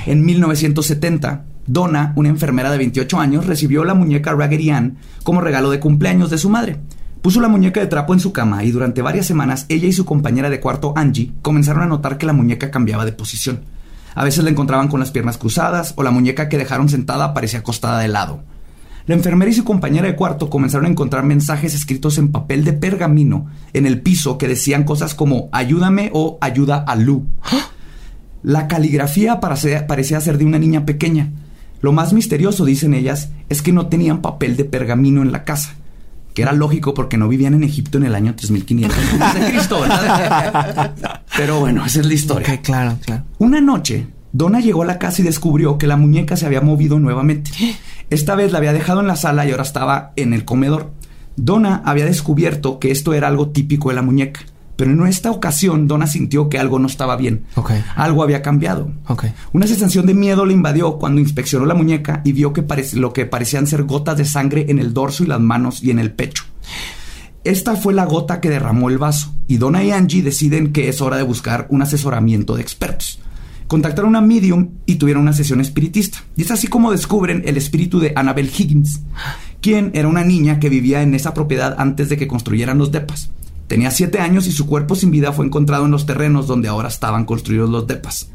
En 0.06 0.24
1970, 0.24 1.44
Donna, 1.66 2.12
una 2.16 2.28
enfermera 2.28 2.70
de 2.70 2.78
28 2.78 3.18
años, 3.18 3.46
recibió 3.46 3.84
la 3.84 3.94
muñeca 3.94 4.34
Raggedy 4.34 4.70
Ann 4.70 4.98
como 5.22 5.40
regalo 5.40 5.70
de 5.70 5.80
cumpleaños 5.80 6.30
de 6.30 6.38
su 6.38 6.50
madre. 6.50 6.78
Puso 7.22 7.40
la 7.40 7.48
muñeca 7.48 7.80
de 7.80 7.86
trapo 7.86 8.12
en 8.12 8.20
su 8.20 8.32
cama 8.32 8.64
y 8.64 8.70
durante 8.70 9.00
varias 9.00 9.26
semanas 9.26 9.64
ella 9.70 9.88
y 9.88 9.92
su 9.92 10.04
compañera 10.04 10.50
de 10.50 10.60
cuarto, 10.60 10.92
Angie, 10.94 11.32
comenzaron 11.40 11.82
a 11.82 11.86
notar 11.86 12.18
que 12.18 12.26
la 12.26 12.34
muñeca 12.34 12.70
cambiaba 12.70 13.06
de 13.06 13.12
posición. 13.12 13.60
A 14.14 14.24
veces 14.24 14.44
la 14.44 14.50
encontraban 14.50 14.88
con 14.88 15.00
las 15.00 15.10
piernas 15.10 15.38
cruzadas 15.38 15.94
o 15.96 16.02
la 16.02 16.10
muñeca 16.10 16.48
que 16.48 16.58
dejaron 16.58 16.88
sentada 16.90 17.32
parecía 17.32 17.60
acostada 17.60 17.98
de 18.00 18.08
lado. 18.08 18.42
La 19.06 19.14
enfermera 19.14 19.50
y 19.50 19.54
su 19.54 19.64
compañera 19.64 20.06
de 20.06 20.16
cuarto 20.16 20.48
comenzaron 20.48 20.86
a 20.86 20.90
encontrar 20.90 21.24
mensajes 21.24 21.74
escritos 21.74 22.16
en 22.16 22.32
papel 22.32 22.64
de 22.64 22.72
pergamino 22.72 23.46
en 23.72 23.86
el 23.86 24.00
piso 24.00 24.38
que 24.38 24.48
decían 24.48 24.84
cosas 24.84 25.14
como 25.14 25.48
ayúdame 25.52 26.10
o 26.14 26.38
ayuda 26.40 26.84
a 26.86 26.94
Lu. 26.94 27.26
La 28.44 28.68
caligrafía 28.68 29.40
parecía 29.40 30.20
ser 30.20 30.36
de 30.36 30.44
una 30.44 30.58
niña 30.58 30.84
pequeña. 30.84 31.30
Lo 31.80 31.92
más 31.92 32.12
misterioso, 32.12 32.66
dicen 32.66 32.92
ellas, 32.92 33.30
es 33.48 33.62
que 33.62 33.72
no 33.72 33.86
tenían 33.86 34.20
papel 34.20 34.56
de 34.58 34.66
pergamino 34.66 35.22
en 35.22 35.32
la 35.32 35.44
casa. 35.44 35.74
Que 36.34 36.42
era 36.42 36.52
lógico 36.52 36.92
porque 36.92 37.16
no 37.16 37.26
vivían 37.26 37.54
en 37.54 37.64
Egipto 37.64 37.96
en 37.96 38.04
el 38.04 38.14
año 38.14 38.34
3500 38.34 38.98
antes 39.20 39.40
de 39.40 39.50
Cristo, 39.50 39.80
¿verdad? 39.80 40.94
Pero 41.36 41.60
bueno, 41.60 41.86
esa 41.86 42.00
es 42.00 42.06
la 42.06 42.12
historia. 42.12 42.60
Claro, 42.60 42.98
claro. 43.02 43.22
Una 43.38 43.62
noche, 43.62 44.08
Donna 44.32 44.60
llegó 44.60 44.82
a 44.82 44.86
la 44.86 44.98
casa 44.98 45.22
y 45.22 45.24
descubrió 45.24 45.78
que 45.78 45.86
la 45.86 45.96
muñeca 45.96 46.36
se 46.36 46.44
había 46.44 46.60
movido 46.60 46.98
nuevamente. 46.98 47.50
Esta 48.10 48.34
vez 48.34 48.52
la 48.52 48.58
había 48.58 48.74
dejado 48.74 49.00
en 49.00 49.06
la 49.06 49.16
sala 49.16 49.46
y 49.46 49.52
ahora 49.52 49.62
estaba 49.62 50.12
en 50.16 50.34
el 50.34 50.44
comedor. 50.44 50.92
Donna 51.36 51.80
había 51.86 52.04
descubierto 52.04 52.78
que 52.78 52.90
esto 52.90 53.14
era 53.14 53.28
algo 53.28 53.48
típico 53.48 53.88
de 53.88 53.94
la 53.94 54.02
muñeca. 54.02 54.40
Pero 54.76 54.90
en 54.90 55.06
esta 55.06 55.30
ocasión, 55.30 55.86
Donna 55.86 56.06
sintió 56.06 56.48
que 56.48 56.58
algo 56.58 56.78
no 56.78 56.86
estaba 56.86 57.16
bien. 57.16 57.44
Ok. 57.54 57.72
Algo 57.94 58.22
había 58.22 58.42
cambiado. 58.42 58.90
Ok. 59.08 59.26
Una 59.52 59.66
sensación 59.66 60.06
de 60.06 60.14
miedo 60.14 60.44
le 60.44 60.52
invadió 60.52 60.98
cuando 60.98 61.20
inspeccionó 61.20 61.64
la 61.66 61.74
muñeca 61.74 62.22
y 62.24 62.32
vio 62.32 62.52
que 62.52 62.64
lo 62.94 63.12
que 63.12 63.26
parecían 63.26 63.66
ser 63.66 63.84
gotas 63.84 64.16
de 64.16 64.24
sangre 64.24 64.66
en 64.68 64.78
el 64.78 64.92
dorso 64.92 65.22
y 65.22 65.26
las 65.26 65.40
manos 65.40 65.82
y 65.82 65.90
en 65.90 65.98
el 65.98 66.12
pecho. 66.12 66.44
Esta 67.44 67.76
fue 67.76 67.92
la 67.92 68.06
gota 68.06 68.40
que 68.40 68.48
derramó 68.48 68.88
el 68.88 68.98
vaso 68.98 69.34
y 69.46 69.58
Donna 69.58 69.84
y 69.84 69.90
Angie 69.90 70.22
deciden 70.22 70.72
que 70.72 70.88
es 70.88 71.02
hora 71.02 71.18
de 71.18 71.22
buscar 71.22 71.66
un 71.68 71.82
asesoramiento 71.82 72.56
de 72.56 72.62
expertos. 72.62 73.20
Contactaron 73.66 74.16
a 74.16 74.20
medium 74.20 74.70
y 74.86 74.96
tuvieron 74.96 75.22
una 75.22 75.32
sesión 75.32 75.60
espiritista. 75.60 76.18
Y 76.36 76.42
es 76.42 76.50
así 76.50 76.66
como 76.66 76.90
descubren 76.90 77.42
el 77.46 77.56
espíritu 77.56 77.98
de 78.00 78.12
Annabel 78.16 78.50
Higgins, 78.50 79.02
quien 79.60 79.90
era 79.94 80.08
una 80.08 80.24
niña 80.24 80.58
que 80.58 80.68
vivía 80.68 81.02
en 81.02 81.14
esa 81.14 81.34
propiedad 81.34 81.76
antes 81.78 82.08
de 82.08 82.16
que 82.16 82.28
construyeran 82.28 82.78
los 82.78 82.92
depas. 82.92 83.30
Tenía 83.74 83.90
siete 83.90 84.20
años 84.20 84.46
y 84.46 84.52
su 84.52 84.68
cuerpo 84.68 84.94
sin 84.94 85.10
vida 85.10 85.32
fue 85.32 85.44
encontrado 85.44 85.84
en 85.86 85.90
los 85.90 86.06
terrenos 86.06 86.46
donde 86.46 86.68
ahora 86.68 86.86
estaban 86.86 87.24
construidos 87.24 87.68
los 87.68 87.88
depas. 87.88 88.28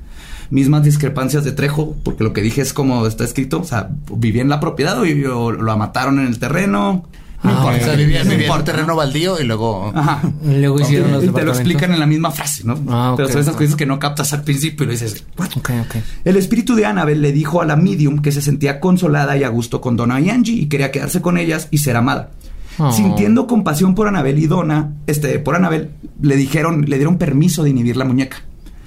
Mismas 0.50 0.84
discrepancias 0.84 1.46
de 1.46 1.54
Trejo, 1.54 1.96
porque 2.04 2.26
lo 2.26 2.34
que 2.34 2.42
dije 2.42 2.60
es 2.60 2.74
como 2.74 3.08
está 3.08 3.24
escrito, 3.24 3.62
o 3.62 3.64
sea, 3.64 3.90
vivía 4.14 4.42
en 4.42 4.50
la 4.50 4.60
propiedad 4.60 5.00
o, 5.00 5.04
o 5.38 5.52
lo 5.54 5.78
mataron 5.78 6.20
en 6.20 6.28
el 6.28 6.40
terreno. 6.40 7.06
No 7.42 7.50
Ah, 7.50 7.54
importa, 7.54 7.78
o 7.78 7.86
sea, 7.86 7.96
vivía, 7.96 8.26
no 8.26 8.34
en 8.34 8.52
un 8.52 8.64
terreno 8.66 8.88
¿no? 8.88 8.96
baldío 8.98 9.40
y 9.40 9.46
luego... 9.46 9.94
Ajá. 9.96 10.22
Luego 10.44 10.82
hicieron 10.82 11.14
los 11.14 11.24
y 11.24 11.30
te 11.30 11.42
lo 11.46 11.54
explican 11.54 11.94
en 11.94 12.02
la 12.02 12.06
misma 12.06 12.32
frase, 12.32 12.66
¿no? 12.66 12.78
Ah, 12.90 13.14
Pero 13.16 13.30
son 13.30 13.40
esas 13.40 13.56
cosas 13.56 13.78
que 13.78 13.86
no 13.86 13.98
captas 13.98 14.34
al 14.34 14.44
principio 14.44 14.84
y 14.84 14.88
lo 14.88 14.92
dices, 14.92 15.24
"What?". 15.38 15.52
Ok, 15.56 15.70
ok. 15.86 15.96
El 16.26 16.36
espíritu 16.36 16.76
de 16.76 16.86
Annabel 16.86 17.22
le 17.22 17.32
dijo 17.32 17.62
a 17.62 17.66
la 17.66 17.78
medium 17.78 18.22
que 18.22 18.34
se 18.34 18.42
sentía 18.42 18.82
consolada 18.82 19.38
y 19.38 19.44
a 19.46 19.48
gusto 19.48 19.80
con 19.80 19.96
Donna 19.96 20.20
y 20.20 20.30
Angie 20.32 20.56
y 20.56 20.66
quería 20.66 20.92
quedarse 20.92 21.22
con 21.22 21.38
ellas 21.38 21.70
y 21.72 21.78
ser 21.78 21.96
amada. 21.96 22.32
Oh. 22.80 22.92
Sintiendo 22.92 23.46
compasión 23.46 23.94
por 23.94 24.08
Annabel 24.08 24.40
y 24.40 24.48
Donna, 24.48 24.94
este, 25.06 25.38
por 25.40 25.56
Annabel, 25.56 25.92
le 26.22 26.36
dijeron, 26.38 26.86
le 26.88 26.96
dieron 26.96 27.18
permiso 27.18 27.64
de 27.64 27.72
inhibir 27.72 27.98
la 27.98 28.06
muñeca. 28.06 28.38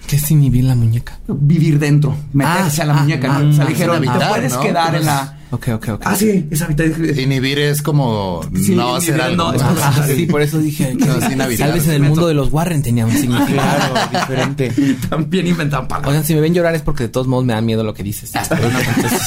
¿Qué 0.07 0.17
es 0.17 0.31
inhibir 0.31 0.65
la 0.65 0.75
muñeca? 0.75 1.19
Vivir 1.29 1.79
dentro, 1.79 2.17
meterse 2.33 2.81
Ah, 2.81 2.85
a 2.85 2.87
la 2.87 2.95
ah, 2.99 3.03
muñeca. 3.03 3.37
ah, 3.37 3.39
¿no? 3.41 3.51
o 3.51 3.53
sea, 3.53 3.63
ah, 3.63 3.65
le 3.67 3.71
dijeron, 3.75 4.01
te 4.03 4.09
puedes 4.31 4.53
¿no? 4.55 4.61
quedar 4.61 4.87
en 4.89 4.93
Pues- 5.03 5.05
la. 5.07 5.39
Ok, 5.53 5.69
ok, 5.75 5.89
ok. 5.91 6.03
Ah, 6.07 6.17
sí, 6.17 6.47
esa 6.51 6.67
mitad. 6.67 6.85
Inhibir 6.87 7.59
es 7.59 7.83
como 7.83 8.41
Sí, 8.65 8.75
no 8.75 8.97
hacer 8.97 9.21
algo. 9.21 9.37
no, 9.37 9.53
es 9.53 9.61
Ah, 9.63 10.07
sí, 10.07 10.25
por 10.27 10.41
eso 10.41 10.59
dije 10.59 10.97
que 10.97 11.05
No, 11.05 11.21
sin 11.21 11.41
habitar. 11.41 11.69
tal 11.69 11.79
vez 11.79 11.87
en 11.89 11.95
el 11.95 12.03
mundo 12.03 12.27
de 12.27 12.33
los 12.35 12.51
Warren 12.51 12.83
tenía 12.83 13.05
un 13.05 13.13
significado. 13.13 13.93
Claro, 13.93 13.95
diferente. 14.21 14.73
También 15.11 15.47
inventan 15.47 15.87
palabras. 15.87 16.09
Oigan, 16.11 16.25
si 16.25 16.35
me 16.35 16.41
ven 16.41 16.55
llorar 16.55 16.75
es 16.75 16.81
porque 16.83 17.03
de 17.05 17.11
todos 17.11 17.27
modos 17.27 17.45
me 17.45 17.53
da 17.53 17.61
miedo 17.61 17.85
lo 17.85 17.93
que 17.93 18.03
dices. 18.03 18.33
Pero 18.49 18.71
no, 18.71 18.79
entonces, 18.81 19.21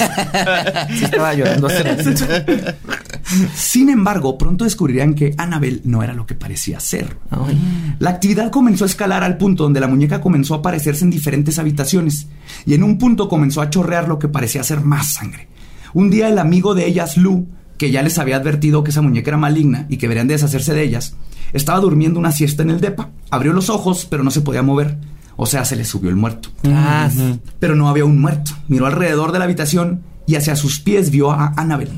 sí 0.98 1.04
estaba 1.06 1.34
llorando. 1.36 1.68
Sin 3.56 3.90
embargo, 3.90 4.38
pronto 4.38 4.64
descubrirían 4.64 5.14
que 5.14 5.34
Annabel 5.38 5.82
no 5.84 6.04
era 6.04 6.14
lo 6.14 6.26
que 6.26 6.36
parecía 6.36 6.80
ser. 6.80 7.18
Ay. 7.30 7.58
La 8.00 8.10
actividad 8.12 8.52
comenzó 8.52 8.84
a 8.84 8.88
escalar 8.88 9.24
al 9.24 9.38
punto 9.38 9.64
donde 9.64 9.80
la 9.80 9.88
muñeca 9.88 10.22
comenzó 10.22 10.56
a 10.56 10.58
aparecerse 10.58 11.04
en 11.04 11.12
diferentes 11.12 11.60
habitaciones 11.60 12.28
y 12.66 12.74
en 12.74 12.84
un 12.84 12.98
punto 12.98 13.28
comenzó 13.30 13.62
a 13.62 13.70
chorrear 13.70 14.08
lo 14.08 14.20
que 14.20 14.28
parecía 14.28 14.64
ser 14.64 14.82
más 14.82 15.14
sangre. 15.14 15.48
Un 15.96 16.10
día 16.10 16.28
el 16.28 16.40
amigo 16.40 16.76
de 16.76 16.86
ellas, 16.88 17.16
Lou, 17.16 17.48
que 17.78 17.90
ya 17.90 18.04
les 18.04 18.20
había 18.20 18.36
advertido 18.36 18.84
que 18.84 18.92
esa 18.92 19.02
muñeca 19.02 19.30
era 19.30 19.38
maligna 19.38 19.86
y 19.88 19.96
que 19.96 20.08
deberían 20.08 20.28
de 20.28 20.34
deshacerse 20.34 20.74
de 20.74 20.84
ellas, 20.84 21.16
estaba 21.54 21.80
durmiendo 21.80 22.20
una 22.20 22.34
siesta 22.34 22.64
en 22.64 22.72
el 22.72 22.82
depa. 22.82 23.12
Abrió 23.32 23.54
los 23.54 23.70
ojos, 23.70 24.06
pero 24.10 24.22
no 24.22 24.30
se 24.30 24.42
podía 24.42 24.62
mover. 24.62 24.98
O 25.38 25.46
sea, 25.46 25.64
se 25.64 25.78
le 25.78 25.86
subió 25.86 26.10
el 26.10 26.18
muerto. 26.18 26.50
Ah, 26.66 27.10
sí. 27.10 27.40
Pero 27.60 27.78
no 27.78 27.88
había 27.88 28.04
un 28.04 28.20
muerto. 28.20 28.52
Miró 28.68 28.88
alrededor 28.88 29.32
de 29.32 29.40
la 29.40 29.46
habitación 29.46 30.02
y 30.28 30.36
hacia 30.36 30.58
sus 30.58 30.82
pies 30.82 31.12
vio 31.12 31.32
a 31.32 31.54
Annabel. 31.56 31.90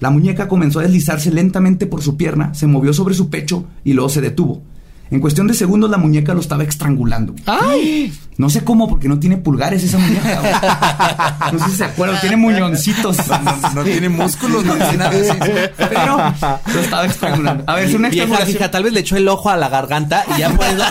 La 0.00 0.10
muñeca 0.10 0.48
comenzó 0.48 0.80
a 0.80 0.82
deslizarse 0.82 1.30
lentamente 1.30 1.86
por 1.86 2.02
su 2.02 2.16
pierna, 2.16 2.54
se 2.54 2.66
movió 2.66 2.92
sobre 2.92 3.14
su 3.14 3.30
pecho 3.30 3.66
y 3.84 3.92
luego 3.92 4.08
se 4.08 4.20
detuvo. 4.20 4.62
En 5.14 5.20
cuestión 5.20 5.46
de 5.46 5.54
segundos 5.54 5.88
la 5.90 5.96
muñeca 5.96 6.34
lo 6.34 6.40
estaba 6.40 6.64
estrangulando. 6.64 7.36
¡Ay! 7.46 8.12
No 8.36 8.50
sé 8.50 8.64
cómo, 8.64 8.88
porque 8.88 9.06
no 9.08 9.20
tiene 9.20 9.36
pulgares 9.36 9.84
esa 9.84 9.96
muñeca. 9.96 10.40
güey. 10.40 11.52
No 11.52 11.64
sé 11.66 11.70
si 11.70 11.76
se 11.76 11.84
acuerdan, 11.84 12.20
tiene 12.20 12.36
muñoncitos. 12.36 13.16
No 13.76 13.84
tiene 13.84 14.08
músculos, 14.08 14.64
no 14.64 14.74
tiene 14.74 14.96
nada. 14.96 15.12
Pero 15.76 16.34
lo 16.74 16.80
estaba 16.80 17.06
estrangulando. 17.06 17.62
A 17.68 17.76
ver, 17.76 17.84
es 17.84 17.94
una 17.94 18.08
Vieja, 18.08 18.24
estrangulación. 18.24 18.56
fija, 18.58 18.70
tal 18.72 18.82
vez 18.82 18.92
le 18.92 19.00
echó 19.00 19.16
el 19.16 19.28
ojo 19.28 19.50
a 19.50 19.56
la 19.56 19.68
garganta 19.68 20.24
y 20.36 20.40
ya 20.40 20.50
por 20.50 20.66
eso. 20.66 20.82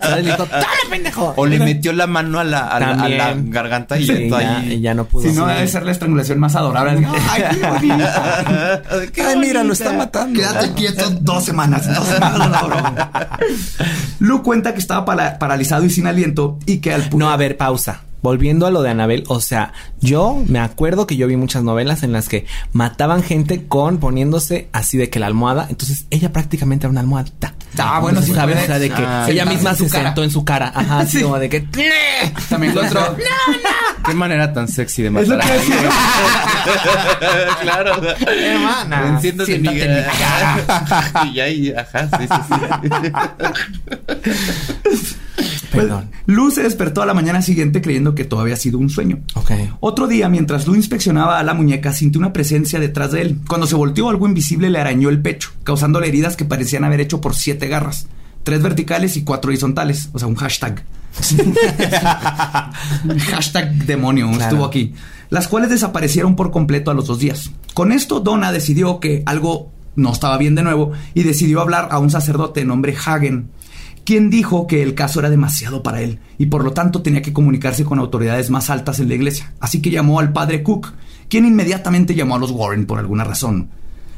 ¿Sabes? 0.00 0.24
Le 0.24 0.30
dijo, 0.30 0.46
¡Dale, 0.50 0.64
pendejo! 0.88 1.34
O 1.36 1.44
le 1.44 1.58
metió 1.58 1.92
la 1.92 2.06
mano 2.06 2.38
a 2.40 2.44
la, 2.44 2.68
a 2.68 2.80
la- 2.80 2.86
a 2.92 3.08
la 3.10 3.18
También. 3.26 3.50
garganta 3.50 3.98
y 3.98 4.06
Sí, 4.06 4.30
ya, 4.30 4.38
ahí. 4.60 4.72
y 4.72 4.80
ya 4.80 4.94
no 4.94 5.04
pudo. 5.04 5.24
Si 5.24 5.32
no, 5.32 5.46
debe 5.46 5.68
ser 5.68 5.82
la 5.84 5.92
estrangulación 5.92 6.38
más 6.40 6.56
adorable. 6.56 7.06
Ay, 7.30 7.42
qué 7.60 7.66
bonita. 7.68 8.82
Ay, 9.28 9.36
mira, 9.38 9.62
lo 9.62 9.74
está 9.74 9.92
matando. 9.92 10.40
Quédate 10.40 10.72
quieto 10.72 11.10
dos 11.20 11.44
semanas. 11.44 11.86
Dos 11.94 12.06
semanas, 12.08 12.50
Lauro. 12.50 12.93
Lu 14.18 14.42
cuenta 14.42 14.72
que 14.72 14.80
estaba 14.80 15.04
paralizado 15.04 15.84
y 15.84 15.90
sin 15.90 16.06
aliento 16.06 16.58
y 16.66 16.78
que 16.78 16.92
al 16.92 17.08
No, 17.16 17.30
a 17.30 17.36
ver, 17.36 17.56
pausa. 17.56 18.02
Volviendo 18.24 18.66
a 18.66 18.70
lo 18.70 18.80
de 18.80 18.88
Anabel, 18.88 19.24
o 19.28 19.38
sea, 19.42 19.74
yo 20.00 20.42
me 20.48 20.58
acuerdo 20.58 21.06
que 21.06 21.16
yo 21.18 21.26
vi 21.26 21.36
muchas 21.36 21.62
novelas 21.62 22.02
en 22.04 22.12
las 22.12 22.26
que 22.30 22.46
mataban 22.72 23.22
gente 23.22 23.66
con 23.68 23.98
poniéndose 23.98 24.70
así 24.72 24.96
de 24.96 25.10
que 25.10 25.20
la 25.20 25.26
almohada, 25.26 25.66
entonces 25.68 26.06
ella 26.08 26.32
prácticamente 26.32 26.86
era 26.86 26.90
una 26.90 27.00
almohadita. 27.02 27.52
Ah, 27.76 27.98
bueno, 28.00 28.20
Entonces, 28.20 28.34
sí, 28.34 28.34
¿sabes? 28.34 28.62
O 28.62 28.66
sea, 28.66 28.78
de 28.78 28.88
que 28.88 29.02
Ah, 29.06 29.26
ella 29.28 29.44
misma 29.44 29.74
se 29.74 29.86
cara. 29.90 30.04
sentó 30.04 30.24
en 30.24 30.30
su 30.30 30.42
cara. 30.42 30.72
Ajá, 30.74 31.00
así 31.00 31.18
Sí. 31.18 31.22
como 31.22 31.38
de 31.38 31.50
que. 31.50 31.68
también 32.48 32.74
lo 32.74 32.80
otro. 32.86 33.14
Qué 34.06 34.14
manera 34.14 34.50
tan 34.54 34.68
sexy 34.68 35.02
de 35.02 35.08
Es 35.20 35.28
lo 35.28 35.36
matar 35.36 35.58
que 35.60 35.74
a 35.74 37.60
claro. 37.60 38.00
Hermana, 38.26 39.08
Enciéntate 39.08 39.54
en 39.56 39.62
mi 39.62 39.68
siéntate 39.68 39.90
en 39.90 39.96
mi 39.98 40.02
cara. 40.18 41.24
y 41.30 41.40
ahí, 41.40 41.74
ajá, 41.76 42.08
sí, 42.18 42.26
sí, 42.26 42.40
sí. 45.04 45.14
Perdón. 45.74 46.10
Lu 46.26 46.50
se 46.50 46.62
despertó 46.62 47.02
a 47.02 47.06
la 47.06 47.14
mañana 47.14 47.42
siguiente 47.42 47.80
creyendo 47.82 48.14
que 48.14 48.24
todo 48.24 48.40
había 48.40 48.56
sido 48.56 48.78
un 48.78 48.90
sueño. 48.90 49.18
Ok. 49.34 49.50
Otro 49.80 50.06
día, 50.06 50.28
mientras 50.28 50.66
Lu 50.66 50.74
inspeccionaba 50.74 51.38
a 51.38 51.42
la 51.42 51.54
muñeca, 51.54 51.92
sintió 51.92 52.18
una 52.20 52.32
presencia 52.32 52.78
detrás 52.80 53.12
de 53.12 53.22
él. 53.22 53.38
Cuando 53.48 53.66
se 53.66 53.74
volteó, 53.76 54.08
algo 54.10 54.26
invisible 54.26 54.70
le 54.70 54.78
arañó 54.78 55.08
el 55.08 55.20
pecho, 55.20 55.50
causándole 55.64 56.08
heridas 56.08 56.36
que 56.36 56.44
parecían 56.44 56.84
haber 56.84 57.00
hecho 57.00 57.20
por 57.20 57.34
siete 57.34 57.68
garras. 57.68 58.06
Tres 58.42 58.62
verticales 58.62 59.16
y 59.16 59.24
cuatro 59.24 59.48
horizontales. 59.48 60.08
O 60.12 60.18
sea, 60.18 60.28
un 60.28 60.34
hashtag. 60.36 60.84
hashtag 63.30 63.72
demonio 63.86 64.26
Claro. 64.28 64.42
estuvo 64.42 64.64
aquí. 64.64 64.94
Las 65.30 65.48
cuales 65.48 65.70
desaparecieron 65.70 66.36
por 66.36 66.50
completo 66.50 66.90
a 66.90 66.94
los 66.94 67.06
dos 67.06 67.18
días. 67.18 67.50
Con 67.72 67.92
esto, 67.92 68.20
Donna 68.20 68.52
decidió 68.52 69.00
que 69.00 69.22
algo 69.26 69.70
no 69.96 70.12
estaba 70.12 70.36
bien 70.38 70.54
de 70.54 70.62
nuevo 70.62 70.92
y 71.14 71.22
decidió 71.22 71.60
hablar 71.60 71.88
a 71.90 71.98
un 71.98 72.10
sacerdote 72.10 72.60
de 72.60 72.66
nombre 72.66 72.94
Hagen, 73.04 73.48
quien 74.04 74.30
dijo 74.30 74.66
que 74.66 74.82
el 74.82 74.94
caso 74.94 75.20
era 75.20 75.30
demasiado 75.30 75.82
para 75.82 76.00
él 76.00 76.18
y 76.38 76.46
por 76.46 76.64
lo 76.64 76.72
tanto 76.72 77.02
tenía 77.02 77.22
que 77.22 77.32
comunicarse 77.32 77.84
con 77.84 77.98
autoridades 77.98 78.50
más 78.50 78.70
altas 78.70 79.00
en 79.00 79.08
la 79.08 79.14
iglesia. 79.14 79.52
Así 79.60 79.80
que 79.80 79.90
llamó 79.90 80.20
al 80.20 80.32
padre 80.32 80.62
Cook, 80.62 80.92
quien 81.28 81.46
inmediatamente 81.46 82.14
llamó 82.14 82.36
a 82.36 82.38
los 82.38 82.50
Warren 82.50 82.86
por 82.86 82.98
alguna 82.98 83.24
razón. 83.24 83.70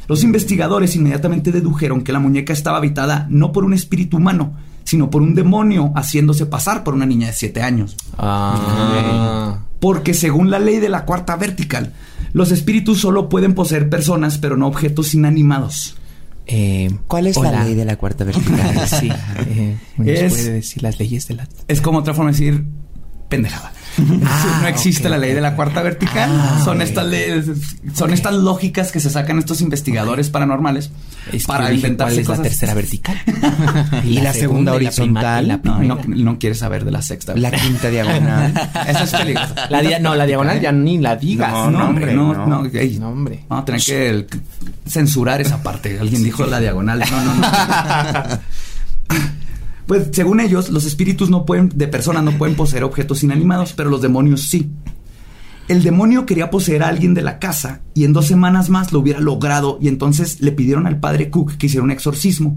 Los 0.08 0.22
investigadores 0.22 0.94
inmediatamente 0.94 1.50
dedujeron 1.50 2.02
que 2.02 2.12
la 2.12 2.20
muñeca 2.20 2.52
estaba 2.52 2.78
habitada 2.78 3.26
no 3.28 3.52
por 3.52 3.64
un 3.64 3.74
espíritu 3.74 4.18
humano, 4.18 4.54
sino 4.84 5.10
por 5.10 5.22
un 5.22 5.34
demonio 5.34 5.92
haciéndose 5.96 6.46
pasar 6.46 6.84
por 6.84 6.94
una 6.94 7.06
niña 7.06 7.26
de 7.26 7.32
7 7.32 7.60
años. 7.62 7.96
Ah. 8.16 9.58
Porque 9.80 10.14
según 10.14 10.50
la 10.50 10.60
ley 10.60 10.78
de 10.78 10.88
la 10.88 11.04
cuarta 11.04 11.34
vertical, 11.36 11.92
los 12.32 12.52
espíritus 12.52 13.00
solo 13.00 13.28
pueden 13.28 13.54
poseer 13.54 13.90
personas, 13.90 14.38
pero 14.38 14.56
no 14.56 14.68
objetos 14.68 15.12
inanimados. 15.14 15.95
Eh, 16.46 16.90
¿Cuál 17.08 17.26
es 17.26 17.36
hola. 17.36 17.50
la 17.50 17.64
ley 17.64 17.74
de 17.74 17.84
la 17.84 17.96
cuarta 17.96 18.24
vertical? 18.24 18.60
Sí. 19.00 19.10
Eh, 19.48 19.76
¿me 19.96 20.12
Es- 20.12 20.32
puede 20.32 20.52
decir 20.52 20.82
las 20.82 20.98
leyes 20.98 21.26
de 21.28 21.34
la. 21.34 21.48
Es 21.68 21.80
como 21.80 21.98
otra 21.98 22.14
forma 22.14 22.30
de 22.30 22.36
decir 22.38 22.64
pendejada. 23.28 23.72
Ah, 24.26 24.58
no 24.60 24.68
existe 24.68 25.08
la 25.08 25.16
ley 25.16 25.32
de 25.32 25.40
la 25.40 25.56
cuarta 25.56 25.80
vertical. 25.82 26.28
Ah, 26.30 26.60
son 26.62 26.82
estas 26.82 27.06
leyes, 27.06 27.46
son 27.94 28.12
estas 28.12 28.34
lógicas 28.34 28.92
que 28.92 29.00
se 29.00 29.08
sacan 29.08 29.38
estos 29.38 29.62
investigadores 29.62 30.28
paranormales 30.28 30.90
Es 31.32 31.44
que 31.44 31.48
para 31.48 31.72
inventarse 31.72 32.16
¿Cuál 32.16 32.20
es 32.20 32.28
la 32.28 32.34
cosas. 32.36 32.42
tercera 32.42 32.74
vertical? 32.74 33.16
Y 34.04 34.20
la 34.20 34.34
segunda 34.34 34.72
la 34.72 34.76
horizontal. 34.76 35.44
y 35.44 35.48
la 35.48 35.56
No, 35.64 35.82
no, 35.82 35.98
primera. 35.98 36.24
no 36.24 36.38
quieres 36.38 36.58
saber 36.58 36.84
de 36.84 36.90
la 36.90 37.00
sexta. 37.00 37.34
La 37.36 37.50
quinta 37.50 37.88
diagonal. 37.88 38.52
Eso 38.86 39.04
es 39.04 39.12
peligroso. 39.14 39.54
La 39.70 39.80
dia- 39.80 39.98
no, 39.98 40.14
la 40.14 40.26
diagonal 40.26 40.60
ya 40.60 40.72
ni 40.72 40.98
la 40.98 41.16
digas. 41.16 41.50
No, 41.52 41.70
No, 41.70 41.86
hombre, 41.88 42.12
no, 42.14 42.34
no. 42.34 42.46
no. 42.46 42.62
No, 43.00 43.08
hombre. 43.08 43.44
Vamos 43.48 43.62
a 43.62 43.64
tener 43.64 43.80
que 43.80 44.10
el- 44.10 44.26
censurar 44.86 45.40
esa 45.40 45.62
parte. 45.62 45.98
Alguien 45.98 46.22
dijo 46.22 46.46
la 46.46 46.60
diagonal. 46.60 47.02
No, 47.10 47.24
no, 47.24 47.34
no. 47.34 47.46
Pues 49.86 50.08
según 50.10 50.40
ellos, 50.40 50.68
los 50.70 50.84
espíritus 50.84 51.30
no 51.30 51.46
pueden, 51.46 51.70
de 51.72 51.86
personas 51.86 52.24
no 52.24 52.32
pueden 52.32 52.56
poseer 52.56 52.82
objetos 52.82 53.22
inanimados, 53.22 53.72
pero 53.72 53.88
los 53.88 54.02
demonios 54.02 54.42
sí. 54.48 54.68
El 55.68 55.84
demonio 55.84 56.26
quería 56.26 56.50
poseer 56.50 56.82
a 56.82 56.88
alguien 56.88 57.14
de 57.14 57.22
la 57.22 57.38
casa 57.38 57.82
y 57.94 58.04
en 58.04 58.12
dos 58.12 58.26
semanas 58.26 58.68
más 58.68 58.92
lo 58.92 58.98
hubiera 58.98 59.20
logrado 59.20 59.78
y 59.80 59.86
entonces 59.86 60.40
le 60.40 60.50
pidieron 60.50 60.88
al 60.88 60.98
padre 60.98 61.30
Cook 61.30 61.56
que 61.56 61.66
hiciera 61.66 61.84
un 61.84 61.92
exorcismo. 61.92 62.56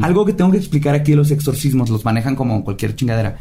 Algo 0.00 0.24
que 0.24 0.32
tengo 0.32 0.50
que 0.50 0.56
explicar 0.56 0.94
aquí, 0.94 1.12
los 1.14 1.30
exorcismos 1.30 1.90
los 1.90 2.06
manejan 2.06 2.36
como 2.36 2.64
cualquier 2.64 2.96
chingadera. 2.96 3.36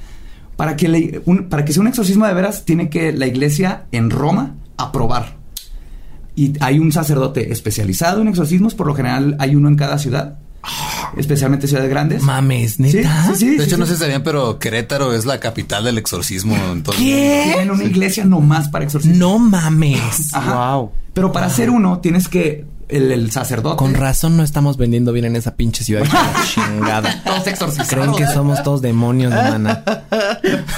Para 0.57 0.75
que, 0.75 0.89
le- 0.89 1.21
un- 1.25 1.47
para 1.47 1.63
que 1.63 1.71
sea 1.71 1.79
un 1.81 1.87
exorcismo 1.87 2.27
de 2.27 2.33
veras, 2.33 2.65
tiene 2.65 2.89
que 2.89 3.13
la 3.13 3.27
iglesia 3.27 3.85
en 3.93 4.09
Roma 4.09 4.55
aprobar. 4.75 5.37
Y 6.35 6.53
hay 6.61 6.79
un 6.79 6.91
sacerdote 6.91 7.51
especializado 7.51 8.21
en 8.21 8.27
exorcismos, 8.27 8.73
por 8.75 8.87
lo 8.87 8.95
general 8.95 9.35
hay 9.39 9.55
uno 9.55 9.67
en 9.67 9.75
cada 9.75 9.97
ciudad, 9.99 10.39
especialmente 11.17 11.67
ciudades 11.67 11.89
grandes. 11.89 12.23
Mames, 12.23 12.73
Sí, 12.75 12.81
neta. 12.83 13.25
sí, 13.27 13.35
sí, 13.35 13.49
De 13.51 13.57
sí, 13.57 13.63
hecho, 13.63 13.75
sí. 13.75 13.79
no 13.79 13.85
sé 13.85 13.93
si 13.93 13.99
sabían, 14.01 14.23
pero 14.23 14.57
Querétaro 14.59 15.13
es 15.13 15.25
la 15.25 15.39
capital 15.39 15.83
del 15.83 15.97
exorcismo. 15.97 16.55
en 16.71 16.81
todo 16.83 16.95
el 16.95 17.01
¿Qué? 17.01 17.43
Tienen 17.53 17.71
una 17.71 17.83
iglesia 17.83 18.25
nomás 18.25 18.69
para 18.69 18.85
exorcismos. 18.85 19.17
No 19.19 19.37
mames. 19.39 20.33
Ajá. 20.33 20.75
Wow. 20.77 20.91
Pero 21.13 21.31
para 21.31 21.45
hacer 21.45 21.69
uno 21.69 21.99
tienes 21.99 22.27
que 22.27 22.65
el, 22.95 23.11
el 23.11 23.31
sacerdote. 23.31 23.77
Con 23.77 23.93
razón 23.93 24.37
no 24.37 24.43
estamos 24.43 24.77
vendiendo 24.77 25.11
bien 25.11 25.25
en 25.25 25.35
esa 25.35 25.55
pinche 25.55 25.83
ciudad. 25.83 26.03
chingada. 26.53 27.21
Todos 27.23 27.47
exorcizados. 27.47 27.89
Creen 27.89 28.13
que 28.15 28.27
somos 28.33 28.61
todos 28.63 28.81
demonios, 28.81 29.31
mana. 29.33 29.83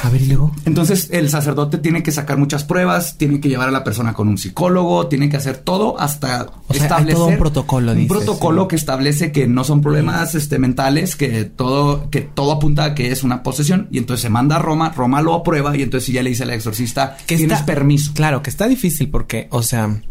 A 0.04 0.10
ver, 0.10 0.21
y 0.21 0.28
luego. 0.28 0.51
Entonces 0.65 1.10
el 1.12 1.30
sacerdote 1.30 1.78
tiene 1.78 2.04
que 2.04 2.12
sacar 2.12 2.38
muchas 2.38 2.63
pruebas, 2.63 3.17
tiene 3.17 3.39
que 3.39 3.49
llevar 3.49 3.69
a 3.69 3.71
la 3.71 3.84
persona 3.84 4.13
con 4.13 4.28
un 4.28 4.38
psicólogo, 4.38 5.08
tiene 5.08 5.30
que 5.30 5.38
hacer 5.38 5.58
todo 5.58 5.99
hasta 5.99 6.43
O 6.67 6.73
sea, 6.73 6.82
hay 6.82 6.82
establecer 6.82 7.15
todo 7.15 7.28
un 7.28 7.38
protocolo, 7.38 7.91
un 7.91 7.97
dices. 7.97 8.10
protocolo 8.17 8.67
que 8.67 8.75
establece 8.75 9.32
que 9.32 9.47
no 9.47 9.63
son 9.63 9.82
problemas 9.82 10.36
este, 10.36 10.60
mentales, 10.60 11.15
que 11.15 11.45
todo 11.45 12.10
que 12.10 12.21
todo 12.21 12.51
apunta 12.54 12.84
a 12.86 12.95
que 12.95 13.12
es 13.12 13.23
una 13.23 13.43
posesión 13.43 13.88
y 13.91 13.97
entonces 13.97 14.21
se 14.23 14.30
manda 14.30 14.56
a 14.58 14.60
Roma, 14.60 14.93
Roma 14.95 15.21
lo 15.21 15.34
aprueba 15.34 15.75
y 15.75 15.82
entonces 15.82 16.13
ya 16.13 16.23
le 16.23 16.30
dice 16.30 16.43
al 16.43 16.51
exorcista 16.51 17.17
Que 17.25 17.38
tienes 17.38 17.60
está- 17.60 17.65
permiso. 17.65 18.12
Claro, 18.13 18.41
que 18.41 18.49
está 18.49 18.67
difícil 18.67 19.10
porque, 19.10 19.47
o 19.51 19.63
sea, 19.63 20.01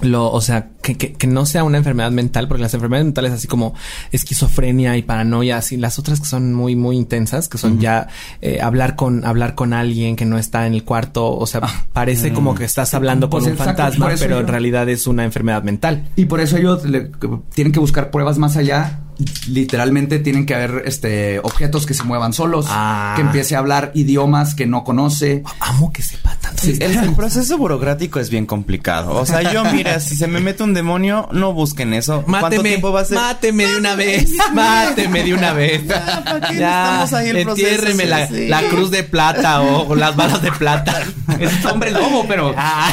lo, 0.00 0.30
o 0.32 0.40
sea, 0.40 0.70
que, 0.82 0.96
que, 0.96 1.12
que 1.12 1.26
no 1.26 1.46
sea 1.46 1.62
una 1.64 1.78
enfermedad 1.78 2.10
mental, 2.10 2.48
porque 2.48 2.62
las 2.62 2.74
enfermedades 2.74 3.06
mentales 3.06 3.32
así 3.32 3.46
como 3.46 3.74
esquizofrenia 4.12 4.96
y 4.96 5.02
paranoia, 5.02 5.58
así 5.58 5.76
las 5.76 5.98
otras 5.98 6.20
que 6.20 6.26
son 6.26 6.52
muy, 6.52 6.74
muy 6.76 6.96
intensas, 6.96 7.48
que 7.48 7.58
son 7.58 7.78
ya 7.80 8.08
eh, 8.40 8.60
hablar 8.60 8.96
con, 8.96 9.24
hablar 9.24 9.54
con 9.54 9.72
alguien 9.72 10.16
que 10.16 10.24
no 10.24 10.38
está 10.38 10.66
en 10.66 10.74
el 10.74 10.84
cuarto, 10.84 11.36
o 11.36 11.46
sea, 11.46 11.60
parece 11.92 12.32
como 12.32 12.54
que 12.54 12.64
estás 12.64 12.92
hablando 12.94 13.30
con 13.30 13.42
un 13.42 13.50
exacto, 13.50 13.82
fantasma, 13.82 14.08
pero 14.18 14.36
yo- 14.36 14.40
en 14.40 14.48
realidad 14.48 14.88
es 14.88 15.06
una 15.06 15.24
enfermedad 15.24 15.62
mental. 15.62 16.08
Y 16.16 16.24
por 16.24 16.40
eso 16.40 16.56
ellos 16.56 16.84
le- 16.84 17.10
tienen 17.54 17.72
que 17.72 17.80
buscar 17.80 18.10
pruebas 18.10 18.38
más 18.38 18.56
allá. 18.56 19.00
Literalmente 19.48 20.18
tienen 20.18 20.46
que 20.46 20.54
haber 20.54 20.82
este 20.86 21.38
objetos 21.40 21.86
que 21.86 21.94
se 21.94 22.02
muevan 22.04 22.32
solos, 22.32 22.66
Ah. 22.68 23.12
que 23.16 23.22
empiece 23.22 23.54
a 23.56 23.58
hablar 23.60 23.92
idiomas 23.94 24.54
que 24.54 24.66
no 24.66 24.84
conoce. 24.84 25.42
Amo 25.60 25.92
que 25.92 26.02
sepa 26.02 26.36
tanto. 26.40 26.62
Sí, 26.62 26.76
El, 26.80 27.12
proceso 27.14 27.56
burocrático 27.58 28.18
es 28.20 28.30
bien 28.30 28.46
complicado. 28.46 29.12
O 29.14 29.26
sea, 29.26 29.52
yo, 29.52 29.64
mira, 29.66 30.00
si 30.00 30.16
se 30.16 30.26
me 30.26 30.40
mete 30.40 30.62
un 30.62 30.74
demonio, 30.74 31.28
no 31.32 31.52
busquen 31.52 31.94
eso. 31.94 32.22
¿Cuánto 32.22 32.46
Máteme, 32.48 32.68
tiempo 32.70 32.92
va 32.92 33.00
a 33.02 33.04
ser? 33.04 33.18
máteme 33.18 33.66
de 33.66 33.76
una 33.76 33.94
vez, 33.94 34.30
máteme 34.52 35.22
de 35.22 35.34
una 35.34 35.52
vez. 35.52 35.82
Ya, 35.94 36.24
¿para 36.24 36.40
qué 36.48 36.56
Ya, 36.58 36.84
necesitamos 37.06 37.12
ahí 37.12 37.28
el 37.28 37.42
proceso? 37.44 37.68
entiérreme 37.68 38.04
la, 38.06 38.26
Sí. 38.28 38.48
la 38.48 38.62
cruz 38.68 38.90
de 38.90 39.02
plata 39.04 39.60
o, 39.62 39.88
o 39.88 39.94
las 39.94 40.16
balas 40.16 40.42
de 40.42 40.50
plata. 40.52 41.02
Es 41.40 41.64
hombre 41.64 41.90
lobo, 41.90 42.24
pero 42.28 42.54
Ah. 42.56 42.90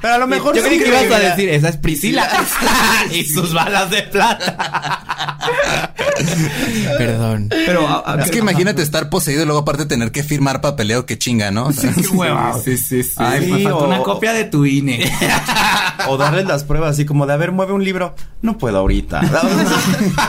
Pero 0.00 0.14
a 0.14 0.18
lo 0.18 0.26
mejor 0.26 0.56
Yo 0.56 0.62
creí 0.62 0.78
que 0.78 0.88
ibas 0.88 1.10
a 1.12 1.18
decir, 1.18 1.48
esa 1.50 1.68
es 1.68 1.76
Priscila 1.76 2.26
y 3.12 3.24
sus 3.24 3.52
balas 3.52 3.90
de 3.90 4.02
plata. 4.04 4.89
Perdón. 6.98 7.48
pero 7.66 7.86
a- 7.88 8.12
a- 8.14 8.22
Es 8.22 8.30
que 8.30 8.38
imagínate 8.38 8.82
estar 8.82 9.08
poseído 9.10 9.42
y 9.42 9.46
luego 9.46 9.60
aparte 9.60 9.86
tener 9.86 10.12
que 10.12 10.22
firmar 10.22 10.60
papeleo 10.60 11.06
que 11.06 11.18
chinga, 11.18 11.50
¿no? 11.50 11.70
Qué 11.70 11.88
hueva. 12.12 12.54
Sí, 12.64 12.76
sí, 12.76 13.02
sí. 13.02 13.14
Ay, 13.16 13.50
me 13.50 13.72
o- 13.72 13.86
una 13.86 13.98
copia 14.00 14.32
de 14.32 14.44
tu 14.44 14.66
INE. 14.66 15.10
O 16.08 16.16
darles 16.16 16.46
las 16.46 16.64
pruebas 16.64 16.92
así 16.92 17.04
como 17.04 17.26
de, 17.26 17.34
a 17.34 17.36
ver, 17.36 17.52
mueve 17.52 17.72
un 17.74 17.84
libro. 17.84 18.14
No 18.42 18.56
puedo 18.56 18.78
ahorita. 18.78 19.20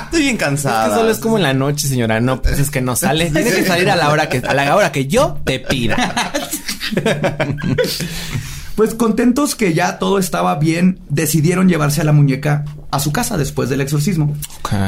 Estoy 0.05 0.21
bien 0.21 0.35
Es 0.35 0.39
cansada. 0.41 0.89
que 0.89 0.95
solo 0.95 1.09
es 1.11 1.17
como 1.19 1.37
en 1.37 1.43
la 1.43 1.53
noche, 1.53 1.87
señora. 1.87 2.19
No, 2.19 2.41
pues 2.41 2.59
es 2.59 2.69
que 2.69 2.81
no 2.81 2.95
sale. 2.97 3.31
Tiene 3.31 3.49
que 3.51 3.65
salir 3.65 3.89
a 3.89 3.95
la 3.95 4.09
hora 4.09 4.27
que, 4.27 4.39
a 4.45 4.53
la 4.53 4.75
hora 4.75 4.91
que 4.91 5.07
yo 5.07 5.37
te 5.45 5.59
pida. 5.61 6.13
Pues 8.75 8.95
contentos 8.95 9.55
que 9.55 9.73
ya 9.73 9.99
todo 9.99 10.17
estaba 10.17 10.55
bien, 10.55 11.01
decidieron 11.09 11.67
llevarse 11.67 12.01
a 12.01 12.03
la 12.05 12.13
muñeca 12.13 12.65
a 12.89 12.99
su 12.99 13.11
casa 13.11 13.37
después 13.37 13.69
del 13.69 13.81
exorcismo. 13.81 14.35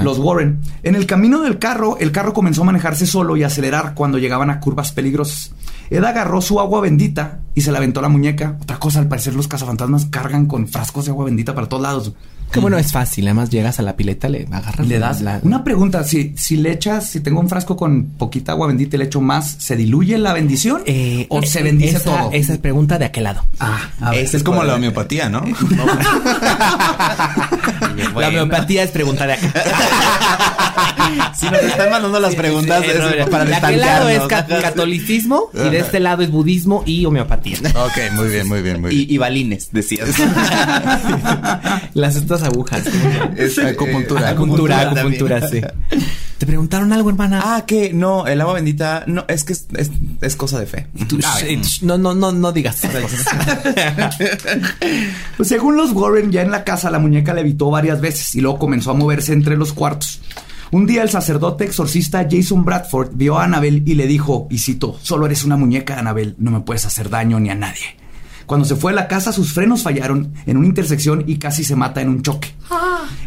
Los 0.03 0.19
Warren. 0.19 0.61
En 0.83 0.95
el 0.95 1.05
camino 1.05 1.41
del 1.41 1.59
carro, 1.59 1.97
el 1.99 2.11
carro 2.11 2.33
comenzó 2.33 2.61
a 2.61 2.65
manejarse 2.65 3.05
solo 3.05 3.35
y 3.37 3.43
acelerar 3.43 3.93
cuando 3.93 4.17
llegaban 4.17 4.49
a 4.49 4.59
curvas 4.59 4.91
peligrosas. 4.91 5.51
Ed 5.89 6.03
agarró 6.03 6.41
su 6.41 6.59
agua 6.59 6.81
bendita 6.81 7.39
y 7.55 7.61
se 7.61 7.71
la 7.71 7.77
aventó 7.77 7.99
a 7.99 8.03
la 8.03 8.09
muñeca. 8.09 8.57
Otra 8.61 8.79
cosa, 8.79 8.99
al 8.99 9.07
parecer 9.07 9.35
los 9.35 9.47
cazafantasmas 9.47 10.05
cargan 10.05 10.47
con 10.47 10.67
frascos 10.67 11.05
de 11.05 11.11
agua 11.11 11.25
bendita 11.25 11.53
para 11.53 11.67
todos 11.67 11.83
lados. 11.83 12.13
Que 12.53 12.59
bueno, 12.59 12.77
es 12.77 12.91
fácil. 12.91 13.25
Además, 13.27 13.49
llegas 13.49 13.79
a 13.79 13.81
la 13.83 13.95
pileta, 13.97 14.29
le 14.29 14.47
agarras. 14.51 14.87
Le 14.87 14.99
das 14.99 15.21
la- 15.21 15.39
una 15.43 15.63
pregunta, 15.63 16.03
si, 16.03 16.33
si 16.37 16.55
le 16.57 16.71
echas, 16.71 17.07
si 17.09 17.19
tengo 17.19 17.39
un 17.39 17.49
frasco 17.49 17.75
con 17.75 18.05
poquita 18.17 18.51
agua 18.53 18.67
bendita 18.67 18.95
y 18.95 18.99
le 18.99 19.05
echo 19.05 19.19
más, 19.21 19.55
¿se 19.57 19.75
diluye 19.75 20.17
la 20.17 20.33
bendición? 20.33 20.81
Eh, 20.85 21.25
¿O 21.29 21.41
eh, 21.41 21.47
se 21.47 21.63
bendice 21.63 21.97
esa, 21.97 22.05
todo? 22.17 22.29
Esa 22.31 22.53
es 22.53 22.59
pregunta 22.59 22.97
de 22.99 23.05
aquel 23.05 23.23
lado. 23.25 23.43
Ah, 23.59 23.89
a 23.99 24.11
ver. 24.11 24.23
Es 24.33 24.43
como 24.43 24.63
la 24.63 24.75
homeopatía, 24.75 25.29
¿no? 25.29 25.43
La 28.15 28.27
homeopatía 28.29 28.83
es 28.83 28.91
pregunta 28.91 29.25
de 29.27 29.33
acá. 29.33 29.53
Si 31.37 31.45
nos 31.49 31.61
están 31.61 31.91
mandando 31.91 32.19
las 32.19 32.33
preguntas 32.35 32.83
es 32.85 33.27
para 33.27 33.45
de 33.45 33.55
aquel 33.55 33.79
lado 33.81 34.09
es 34.09 34.21
ca- 34.23 34.45
catolicismo 34.47 35.49
y 35.53 35.69
de 35.69 35.79
este 35.79 35.99
lado 35.99 36.23
es 36.23 36.31
budismo 36.31 36.83
y 36.85 37.05
homeopatía. 37.05 37.57
ok, 37.75 38.13
muy 38.13 38.29
bien, 38.29 38.47
muy 38.47 38.61
bien, 38.61 38.81
muy 38.81 38.89
bien. 38.95 39.07
Y, 39.09 39.13
y 39.13 39.17
balines, 39.17 39.69
decías. 39.71 40.09
Las 41.93 42.15
estas 42.15 42.43
agujas. 42.43 42.83
Es 43.35 43.57
acupuntura. 43.59 44.29
Acupuntura, 44.29 44.81
acupuntura 44.81 45.37
acupuntura, 45.37 45.47
sí. 45.49 45.61
¿Te 46.43 46.47
preguntaron 46.47 46.91
algo, 46.91 47.09
hermana? 47.09 47.39
ah, 47.41 47.63
que 47.65 47.93
no, 47.93 48.27
el 48.27 48.41
agua 48.41 48.55
bendita, 48.55 49.05
no, 49.07 49.23
es 49.29 49.45
que 49.45 49.53
es, 49.53 49.65
es, 49.77 49.89
es 50.19 50.35
cosa 50.35 50.59
de 50.59 50.65
fe. 50.65 50.87
Tú, 51.07 51.17
sh- 51.19 51.83
no, 51.83 51.97
no, 51.97 52.13
no, 52.13 52.33
no 52.33 52.51
digas 52.51 52.83
esas 52.83 53.01
cosas. 53.01 53.25
Pues 55.37 55.47
según 55.47 55.77
los 55.77 55.91
Warren, 55.93 56.33
ya 56.33 56.41
en 56.41 56.51
la 56.51 56.65
casa 56.65 56.91
la 56.91 56.99
muñeca 56.99 57.33
levitó 57.33 57.69
varias 57.71 58.01
veces 58.01 58.35
y 58.35 58.41
luego 58.41 58.59
comenzó 58.59 58.91
a 58.91 58.93
moverse 58.93 59.31
entre 59.31 59.55
los 59.55 59.71
cuartos. 59.71 60.19
Un 60.71 60.85
día 60.85 61.01
el 61.03 61.09
sacerdote 61.09 61.63
exorcista 61.63 62.27
Jason 62.29 62.65
Bradford 62.65 63.11
vio 63.13 63.39
a 63.39 63.45
Annabel 63.45 63.83
y 63.85 63.93
le 63.95 64.05
dijo, 64.05 64.47
y 64.51 64.57
cito, 64.57 64.99
solo 65.01 65.25
eres 65.27 65.45
una 65.45 65.55
muñeca, 65.55 65.97
Annabel, 65.97 66.35
no 66.39 66.51
me 66.51 66.59
puedes 66.59 66.85
hacer 66.85 67.09
daño 67.09 67.39
ni 67.39 67.51
a 67.51 67.55
nadie. 67.55 67.95
Cuando 68.45 68.65
se 68.65 68.75
fue 68.75 68.91
a 68.91 68.95
la 68.95 69.07
casa, 69.07 69.31
sus 69.31 69.53
frenos 69.53 69.83
fallaron 69.83 70.33
en 70.45 70.57
una 70.57 70.67
intersección 70.67 71.23
y 71.27 71.37
casi 71.37 71.63
se 71.63 71.75
mata 71.75 72.01
en 72.01 72.09
un 72.09 72.21
choque. 72.21 72.53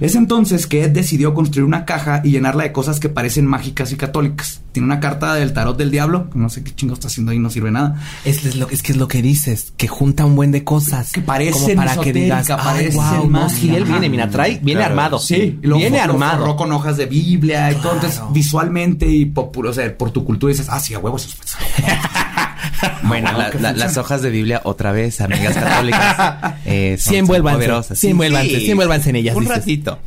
Es 0.01 0.15
entonces 0.15 0.67
que 0.67 0.85
Ed 0.85 0.91
decidió 0.91 1.33
construir 1.35 1.65
una 1.65 1.85
caja 1.85 2.21
y 2.25 2.31
llenarla 2.31 2.65
de 2.65 2.73
cosas 2.73 3.01
que 3.01 3.09
parecen 3.09 3.47
mágicas 3.47 3.93
y 3.93 3.97
católicas. 3.97 4.61
Tiene 4.73 4.87
una 4.87 5.01
carta 5.01 5.35
del 5.35 5.53
tarot 5.55 5.77
del 5.79 5.91
diablo, 5.91 6.29
que 6.31 6.39
no 6.39 6.51
sé 6.51 6.63
qué 6.63 6.75
chingo 6.75 6.93
está 6.95 7.09
haciendo 7.09 7.33
ahí, 7.33 7.39
no 7.39 7.49
sirve 7.49 7.71
nada. 7.71 8.01
Es, 8.25 8.45
es 8.45 8.57
lo, 8.57 8.69
es 8.69 8.83
que 8.83 8.93
es 8.93 8.99
lo 8.99 9.09
que 9.09 9.23
dices, 9.23 9.73
que 9.77 9.89
junta 9.89 10.25
un 10.27 10.37
buen 10.37 10.53
de 10.53 10.65
cosas. 10.65 11.13
Que 11.13 11.23
parecen 11.23 11.77
Como 11.77 11.87
para 11.87 11.97
que 12.03 12.13
digas, 12.13 12.51
ay, 12.51 12.57
parecen 12.63 12.95
wow, 13.01 13.25
no, 13.25 13.27
magia. 13.43 13.57
sí, 13.59 13.75
él 13.75 13.85
viene, 13.85 14.09
mira, 14.11 14.29
trae, 14.29 14.61
viene 14.63 14.81
Claro. 14.81 14.93
armado. 14.95 15.19
Sí, 15.19 15.59
y 15.63 15.67
luego 15.67 15.79
viene 15.81 15.97
lo 16.07 16.13
armado. 16.15 16.41
forró 16.41 16.57
con 16.57 16.73
hojas 16.73 16.97
de 16.99 17.07
Biblia 17.07 17.73
y 17.73 17.77
todo. 17.77 17.95
Entonces, 17.95 18.21
visualmente 18.33 19.07
y 19.09 19.25
por, 19.27 19.67
o 19.67 19.73
sea, 19.73 19.97
por 19.97 20.11
tu 20.11 20.25
cultura 20.25 20.51
dices, 20.53 20.67
ah, 20.71 20.79
sí, 20.81 20.93
a 20.95 20.99
huevos. 20.99 21.37
Bueno, 23.03 23.31
wow, 23.33 23.39
la- 23.41 23.51
qué 23.51 23.59
la- 23.59 23.69
funciona. 23.69 23.85
las 23.87 23.97
hojas 23.97 24.23
de 24.23 24.31
Biblia 24.31 24.61
otra 24.65 24.93
vez, 24.93 25.21
amigas 25.21 25.55
católicas. 25.55 26.55
eh, 26.65 26.97
son- 26.99 27.13
Sí, 27.13 27.17
envuélvanse, 27.19 27.57
poderosas. 27.57 27.99
sí, 27.99 28.09
envuélvanse, 28.09 28.61
sí, 28.61 28.71
envuélvanse 28.71 29.11
en 29.11 29.17
ellas, 29.17 29.37
Un 29.37 29.45
dices. 29.45 29.59
ratito. 29.59 29.99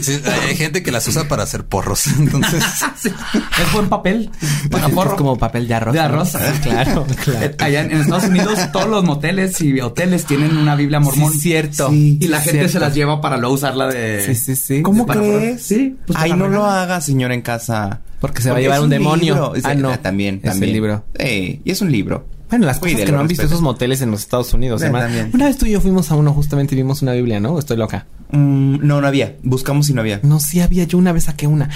Sí, 0.00 0.20
hay 0.48 0.56
gente 0.56 0.82
que 0.82 0.90
las 0.92 1.06
usa 1.08 1.26
para 1.28 1.42
hacer 1.42 1.64
porros. 1.64 2.06
Entonces, 2.06 2.62
Es 3.04 3.72
buen 3.72 3.88
papel 3.88 4.30
para 4.70 4.86
Es 4.86 4.92
porro. 4.94 5.16
como 5.16 5.36
papel 5.38 5.66
de 5.68 5.74
arroz. 5.74 5.92
De 5.94 5.98
¿no? 6.00 6.04
arroz. 6.06 6.30
Claro, 6.62 7.06
claro. 7.24 7.46
Eh, 7.46 7.54
Allá 7.58 7.80
en, 7.82 7.90
en 7.92 8.00
Estados 8.02 8.24
Unidos, 8.24 8.58
todos 8.72 8.88
los 8.88 9.04
moteles 9.04 9.60
y 9.60 9.80
hoteles 9.80 10.24
tienen 10.24 10.56
una 10.56 10.74
Biblia 10.76 11.00
mormón. 11.00 11.32
Sí, 11.32 11.40
cierto. 11.40 11.90
Y 11.92 12.28
la 12.28 12.38
gente 12.40 12.52
Cierto. 12.60 12.72
se 12.72 12.80
las 12.80 12.94
lleva 12.94 13.20
para 13.20 13.36
luego 13.36 13.54
usarla 13.54 13.88
de. 13.88 14.24
Sí, 14.26 14.34
sí, 14.34 14.56
sí. 14.56 14.82
¿Cómo 14.82 15.06
para- 15.06 15.20
crees? 15.20 15.62
Sí, 15.62 15.96
pues 16.06 16.18
Ay, 16.18 16.32
no 16.34 16.48
lo 16.48 16.64
haga, 16.64 17.00
señor, 17.00 17.32
en 17.32 17.42
casa. 17.42 18.00
Porque 18.20 18.42
se 18.42 18.50
va 18.50 18.56
a 18.56 18.60
llevar 18.60 18.78
es 18.78 18.84
un 18.84 18.90
demonio. 18.90 19.34
libro. 19.34 19.54
Es- 19.54 19.64
Ah, 19.64 19.74
no. 19.74 19.98
También, 19.98 20.36
Es 20.36 20.44
el 20.44 20.50
también. 20.50 20.72
libro. 20.72 21.04
Eh, 21.18 21.60
y 21.64 21.70
es 21.70 21.80
un 21.80 21.92
libro. 21.92 22.26
Bueno, 22.50 22.64
las 22.66 22.78
cosas 22.78 22.92
Cuídelo, 22.94 23.06
que 23.06 23.12
no 23.12 23.20
han 23.20 23.28
visto 23.28 23.44
esos 23.44 23.60
moteles 23.60 24.00
en 24.00 24.10
los 24.10 24.20
Estados 24.22 24.54
Unidos. 24.54 24.80
Sí, 24.80 24.86
hermano. 24.86 25.04
también. 25.04 25.30
Una 25.34 25.46
vez 25.46 25.58
tú 25.58 25.66
y 25.66 25.72
yo 25.72 25.80
fuimos 25.82 26.10
a 26.10 26.14
uno 26.14 26.32
justamente 26.32 26.74
y 26.74 26.78
vimos 26.78 27.02
una 27.02 27.12
Biblia, 27.12 27.40
¿no? 27.40 27.58
Estoy 27.58 27.76
loca. 27.76 28.06
Mm, 28.30 28.78
no, 28.86 29.00
no 29.02 29.06
había. 29.06 29.36
Buscamos 29.42 29.88
y 29.90 29.92
no 29.94 30.00
había. 30.00 30.20
No, 30.22 30.40
sí 30.40 30.60
había. 30.60 30.84
Yo 30.84 30.96
una 30.98 31.12
vez 31.12 31.24
saqué 31.24 31.46
una. 31.46 31.68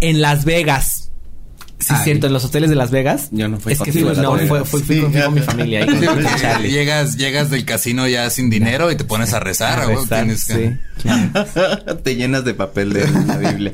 En 0.00 0.20
Las 0.20 0.44
Vegas. 0.44 1.04
Sí, 1.78 1.94
Ay. 1.96 2.00
cierto. 2.02 2.26
En 2.26 2.32
los 2.32 2.44
hoteles 2.44 2.68
de 2.68 2.74
Las 2.74 2.90
Vegas. 2.90 3.28
Yo 3.30 3.46
no 3.48 3.58
fui 3.60 3.72
Es 3.72 3.78
que 3.80 3.90
a 3.90 3.94
no, 4.14 4.36
fue, 4.36 4.64
fue- 4.64 4.80
fui 4.82 5.00
con, 5.00 5.12
fui 5.12 5.22
con 5.22 5.34
mi 5.34 5.40
familia. 5.40 5.80
ahí 5.80 5.86
con- 5.86 5.98
Sí, 6.00 6.68
llegas, 6.68 7.16
llegas 7.16 7.50
del 7.50 7.64
casino 7.64 8.08
ya 8.08 8.28
sin 8.30 8.50
dinero 8.50 8.90
y 8.90 8.96
te 8.96 9.04
pones 9.04 9.32
a 9.32 9.38
rezar. 9.38 9.78
A 9.78 9.86
tienes 9.86 10.44
que- 10.46 10.76
sí. 11.00 11.08
Te 12.02 12.16
llenas 12.16 12.44
de 12.44 12.54
papel 12.54 12.92
de 12.92 13.08
la 13.26 13.36
Biblia. 13.36 13.70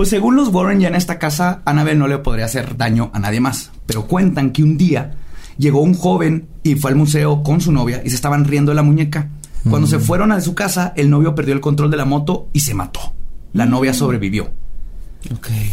Pues 0.00 0.08
según 0.08 0.34
los 0.34 0.48
Warren, 0.48 0.80
ya 0.80 0.88
en 0.88 0.94
esta 0.94 1.18
casa, 1.18 1.60
Annabel 1.66 1.98
no 1.98 2.08
le 2.08 2.16
podría 2.16 2.46
hacer 2.46 2.78
daño 2.78 3.10
a 3.12 3.18
nadie 3.18 3.38
más. 3.38 3.70
Pero 3.84 4.06
cuentan 4.06 4.50
que 4.50 4.62
un 4.62 4.78
día 4.78 5.16
llegó 5.58 5.82
un 5.82 5.92
joven 5.92 6.48
y 6.62 6.76
fue 6.76 6.90
al 6.90 6.96
museo 6.96 7.42
con 7.42 7.60
su 7.60 7.70
novia 7.70 8.00
y 8.02 8.08
se 8.08 8.16
estaban 8.16 8.46
riendo 8.46 8.70
de 8.70 8.76
la 8.76 8.82
muñeca. 8.82 9.28
Cuando 9.68 9.86
se 9.86 9.98
fueron 9.98 10.32
a 10.32 10.40
su 10.40 10.54
casa, 10.54 10.94
el 10.96 11.10
novio 11.10 11.34
perdió 11.34 11.52
el 11.52 11.60
control 11.60 11.90
de 11.90 11.98
la 11.98 12.06
moto 12.06 12.48
y 12.54 12.60
se 12.60 12.72
mató. 12.72 13.12
La 13.52 13.66
novia 13.66 13.92
sobrevivió. 13.92 14.48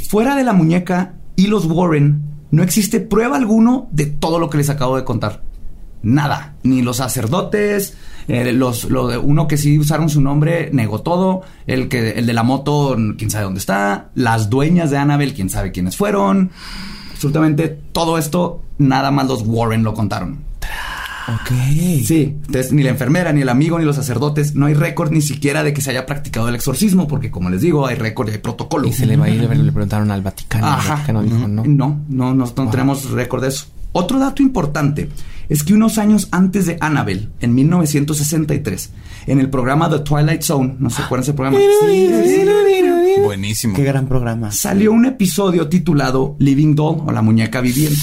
Fuera 0.09 0.35
de 0.35 0.43
la 0.43 0.51
muñeca 0.51 1.13
y 1.37 1.47
los 1.47 1.63
Warren, 1.63 2.21
no 2.51 2.63
existe 2.63 2.99
prueba 2.99 3.37
alguno 3.37 3.87
de 3.93 4.07
todo 4.07 4.39
lo 4.39 4.49
que 4.49 4.57
les 4.57 4.69
acabo 4.69 4.97
de 4.97 5.05
contar. 5.05 5.41
Nada. 6.03 6.57
Ni 6.63 6.81
los 6.81 6.97
sacerdotes, 6.97 7.95
eh, 8.27 8.51
los, 8.51 8.85
lo 8.85 9.07
de 9.07 9.17
uno 9.17 9.47
que 9.47 9.57
sí 9.57 9.79
usaron 9.79 10.09
su 10.09 10.21
nombre 10.21 10.69
negó 10.73 11.01
todo. 11.01 11.41
El 11.65 11.87
que, 11.87 12.11
el 12.11 12.25
de 12.25 12.33
la 12.33 12.43
moto, 12.43 12.95
quién 13.17 13.29
sabe 13.29 13.45
dónde 13.45 13.59
está. 13.59 14.09
Las 14.15 14.49
dueñas 14.49 14.91
de 14.91 14.97
Annabelle, 14.97 15.33
quién 15.33 15.49
sabe 15.49 15.71
quiénes 15.71 15.95
fueron. 15.95 16.51
Absolutamente 17.13 17.67
todo 17.91 18.17
esto, 18.17 18.61
nada 18.77 19.11
más 19.11 19.27
los 19.27 19.43
Warren 19.45 19.83
lo 19.83 19.93
contaron. 19.93 20.39
ok. 21.27 21.51
Sí, 22.03 22.35
entonces 22.45 22.73
ni 22.73 22.83
la 22.83 22.89
enfermera, 22.89 23.31
ni 23.33 23.41
el 23.41 23.49
amigo, 23.49 23.79
ni 23.79 23.85
los 23.85 23.95
sacerdotes, 23.95 24.55
no 24.55 24.67
hay 24.67 24.73
récord 24.73 25.11
ni 25.11 25.21
siquiera 25.21 25.63
de 25.63 25.73
que 25.73 25.81
se 25.81 25.89
haya 25.91 26.05
practicado 26.05 26.49
el 26.49 26.55
exorcismo, 26.55 27.07
porque 27.07 27.31
como 27.31 27.49
les 27.49 27.61
digo, 27.61 27.87
hay 27.87 27.95
récord 27.95 28.27
y 28.29 28.33
hay 28.33 28.37
protocolo. 28.37 28.87
Y 28.87 28.93
se 28.93 29.05
le 29.05 29.17
va 29.17 29.25
a 29.25 29.29
ir, 29.29 29.41
le 29.49 29.71
preguntaron 29.71 30.11
al 30.11 30.21
Vaticano. 30.21 30.67
El 30.67 30.73
Ajá. 30.73 30.95
Vaticano 30.95 31.23
dijo, 31.23 31.47
no. 31.47 31.63
No, 31.65 32.01
no, 32.09 32.35
no, 32.35 32.53
no 32.55 32.69
tenemos 32.69 33.09
récord 33.09 33.41
de 33.41 33.47
eso. 33.47 33.67
Otro 33.93 34.19
dato 34.19 34.43
importante 34.43 35.09
es 35.49 35.63
que 35.63 35.73
unos 35.73 35.97
años 35.97 36.27
antes 36.31 36.65
de 36.65 36.77
Annabelle, 36.81 37.29
en 37.39 37.55
1963, 37.55 38.91
en 39.27 39.39
el 39.39 39.49
programa 39.49 39.89
The 39.89 39.99
Twilight 39.99 40.41
Zone, 40.41 40.75
no 40.79 40.89
se 40.89 41.01
acuerdan 41.01 41.23
ese 41.23 41.33
programa, 41.33 41.57
Buenísimo. 43.23 43.75
Qué 43.75 43.83
gran 43.83 44.07
programa. 44.07 44.51
salió 44.51 44.91
un 44.91 45.05
episodio 45.05 45.67
titulado 45.67 46.35
Living 46.39 46.75
Doll 46.75 47.03
o 47.05 47.11
la 47.11 47.21
muñeca 47.21 47.61
viviente, 47.61 47.99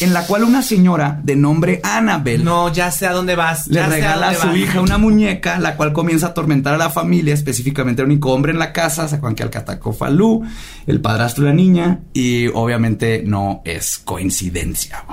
en 0.00 0.12
la 0.12 0.26
cual 0.26 0.44
una 0.44 0.62
señora 0.62 1.20
de 1.24 1.36
nombre 1.36 1.80
Annabelle 1.82 2.44
No, 2.44 2.72
ya 2.72 2.90
sé 2.90 3.06
a 3.06 3.12
dónde 3.12 3.34
vas. 3.36 3.66
le 3.68 3.84
regala 3.86 4.30
a 4.30 4.34
su 4.34 4.48
vas. 4.48 4.56
hija 4.56 4.80
una 4.80 4.98
muñeca, 4.98 5.58
la 5.58 5.76
cual 5.76 5.92
comienza 5.92 6.26
a 6.26 6.30
atormentar 6.30 6.74
a 6.74 6.78
la 6.78 6.90
familia, 6.90 7.34
específicamente 7.34 8.02
al 8.02 8.08
único 8.08 8.32
hombre 8.32 8.52
en 8.52 8.58
la 8.58 8.72
casa, 8.72 9.08
Sacuanque 9.08 9.48
Falú, 9.96 10.42
el 10.86 11.00
padrastro 11.00 11.44
de 11.44 11.50
la 11.50 11.56
niña, 11.56 12.00
y 12.12 12.48
obviamente 12.48 13.22
no 13.24 13.62
es 13.64 13.98
coincidencia. 13.98 15.04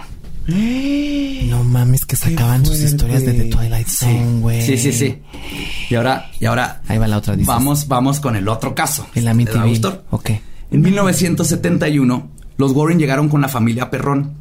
No 1.49 1.63
mames, 1.63 2.05
que 2.05 2.15
sacaban 2.15 2.65
sus 2.65 2.79
historias 2.81 3.25
de 3.25 3.33
The 3.33 3.45
Twilight 3.45 3.87
Zone, 3.87 4.39
güey. 4.41 4.61
Sí, 4.61 4.77
sí, 4.77 4.91
sí. 4.91 5.21
Y 5.89 5.95
ahora, 5.95 6.31
y 6.39 6.45
ahora 6.45 6.81
Ahí 6.87 6.97
va 6.97 7.07
la 7.07 7.17
otra, 7.17 7.33
dices. 7.35 7.47
vamos, 7.47 7.87
vamos 7.87 8.19
con 8.19 8.35
el 8.35 8.47
otro 8.47 8.73
caso. 8.75 9.05
El 9.13 9.21
¿Te 9.21 9.21
da 9.21 9.31
Amityville. 9.31 9.99
Ok. 10.09 10.31
En 10.71 10.81
1971, 10.81 12.29
los 12.57 12.71
Warren 12.71 12.99
llegaron 12.99 13.29
con 13.29 13.41
la 13.41 13.47
familia 13.47 13.89
Perrón, 13.89 14.33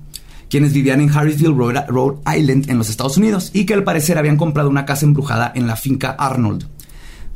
quienes 0.48 0.72
vivían 0.72 1.00
en 1.00 1.10
Harrisville, 1.10 1.54
Rhode, 1.54 2.16
Island, 2.36 2.70
en 2.70 2.78
los 2.78 2.88
Estados 2.90 3.16
Unidos, 3.16 3.50
y 3.52 3.66
que 3.66 3.74
al 3.74 3.84
parecer 3.84 4.18
habían 4.18 4.36
comprado 4.36 4.68
una 4.68 4.86
casa 4.86 5.04
embrujada 5.06 5.52
en 5.54 5.66
la 5.66 5.76
finca 5.76 6.10
Arnold. 6.18 6.66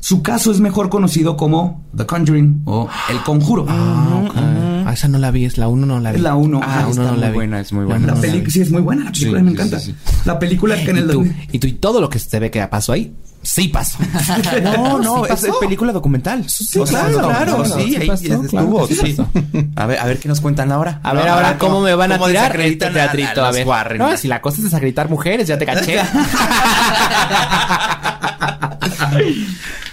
Su 0.00 0.22
caso 0.22 0.52
es 0.52 0.60
mejor 0.60 0.88
conocido 0.88 1.36
como 1.36 1.84
The 1.96 2.06
Conjuring 2.06 2.62
o 2.64 2.88
El 3.10 3.20
Conjuro. 3.22 3.66
Ah, 3.68 4.22
ok. 4.24 4.67
Ah, 4.88 4.94
esa 4.94 5.06
no 5.08 5.18
la 5.18 5.30
vi, 5.30 5.44
es 5.44 5.58
la 5.58 5.68
uno 5.68 5.84
no 5.84 6.00
la 6.00 6.12
vi. 6.12 6.16
Es 6.16 6.22
la 6.22 6.34
uno. 6.34 6.60
Ah, 6.62 6.84
Ah, 6.86 6.90
está 6.90 7.02
no 7.02 7.12
muy 7.12 7.20
la 7.20 7.30
buena, 7.30 7.60
es 7.60 7.72
muy 7.74 7.84
buena. 7.84 8.06
La 8.06 8.14
película, 8.14 8.50
sí, 8.50 8.60
es 8.62 8.70
muy 8.70 8.80
buena 8.80 9.04
la 9.04 9.12
película, 9.12 9.38
Sí, 9.40 9.44
me 9.44 9.50
sí, 9.50 9.54
encanta. 9.54 9.80
sí, 9.80 9.94
La 10.24 10.38
película 10.38 10.76
que 10.76 10.90
en 10.90 10.96
el 10.96 11.04
Y 11.04 11.08
tú, 11.08 11.14
2000 11.18 11.48
y 11.52 11.58
tú 11.58 11.66
y 11.66 11.72
todo 11.74 12.00
lo 12.00 12.08
que 12.08 12.18
se 12.18 12.40
ve 12.40 12.50
que 12.50 12.66
pasó 12.68 12.92
ahí, 12.92 13.12
sí 13.42 13.68
pasó. 13.68 13.98
No, 14.62 14.98
no, 14.98 15.24
Sí 15.26 15.32
es 15.46 15.56
película 15.60 15.92
documental. 15.92 16.48
Sí, 16.48 16.78
O 16.78 16.86
sea, 16.86 17.00
claro, 17.06 17.18
claro, 17.28 17.56
claro, 17.64 17.80
sí, 17.82 17.96
ahí 17.96 18.06
pasó, 18.08 18.24
estuvo, 18.24 18.86
claro. 18.88 19.28
A 19.76 19.86
ver, 19.86 19.98
a 19.98 20.04
ver 20.06 20.18
qué 20.18 20.28
nos 20.28 20.40
cuentan 20.40 20.72
ahora. 20.72 21.00
A 21.02 21.12
ver, 21.12 21.26
No, 21.26 21.32
ahora, 21.34 21.58
¿cómo 21.58 21.80
me 21.82 21.94
van 21.94 22.12
a 22.12 22.16
tirar 22.18 22.44
desacreditan 22.52 22.88
este 22.88 23.00
a- 23.00 23.04
a 23.04 23.12
teatrito? 23.12 23.44
A, 23.44 23.50
ver. 23.52 23.66
Warren. 23.66 23.98
No, 23.98 24.16
si 24.16 24.26
la 24.26 24.40
cosa 24.40 24.56
es 24.58 24.64
desacreditar 24.64 25.10
mujeres, 25.10 25.46
ya 25.48 25.58
te 25.58 25.66
caché. 25.66 25.98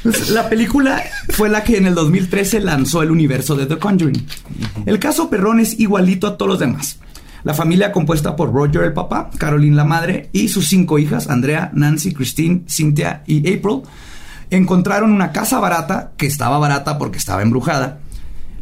Pues, 0.03 0.29
La 0.29 0.47
película 0.49 1.03
fue 1.29 1.49
la 1.49 1.63
que 1.63 1.77
en 1.77 1.87
el 1.87 1.95
2013 1.95 2.59
lanzó 2.59 3.01
el 3.01 3.11
universo 3.11 3.55
de 3.55 3.65
The 3.65 3.79
Conjuring. 3.79 4.25
El 4.85 4.99
caso 4.99 5.29
Perrón 5.29 5.59
es 5.59 5.79
igualito 5.79 6.27
a 6.27 6.37
todos 6.37 6.49
los 6.49 6.59
demás. 6.59 6.99
La 7.43 7.53
familia 7.53 7.91
compuesta 7.91 8.35
por 8.35 8.53
Roger 8.53 8.83
el 8.83 8.93
papá, 8.93 9.29
Caroline 9.37 9.75
la 9.75 9.83
madre 9.83 10.29
y 10.31 10.47
sus 10.47 10.67
cinco 10.67 10.99
hijas, 10.99 11.29
Andrea, 11.29 11.71
Nancy, 11.73 12.13
Christine, 12.13 12.63
Cynthia 12.67 13.23
y 13.25 13.39
April, 13.51 13.81
Encontraron 14.51 15.11
una 15.11 15.31
casa 15.31 15.59
barata, 15.59 16.11
que 16.17 16.27
estaba 16.27 16.59
barata 16.59 16.97
porque 16.97 17.17
estaba 17.17 17.41
embrujada. 17.41 17.99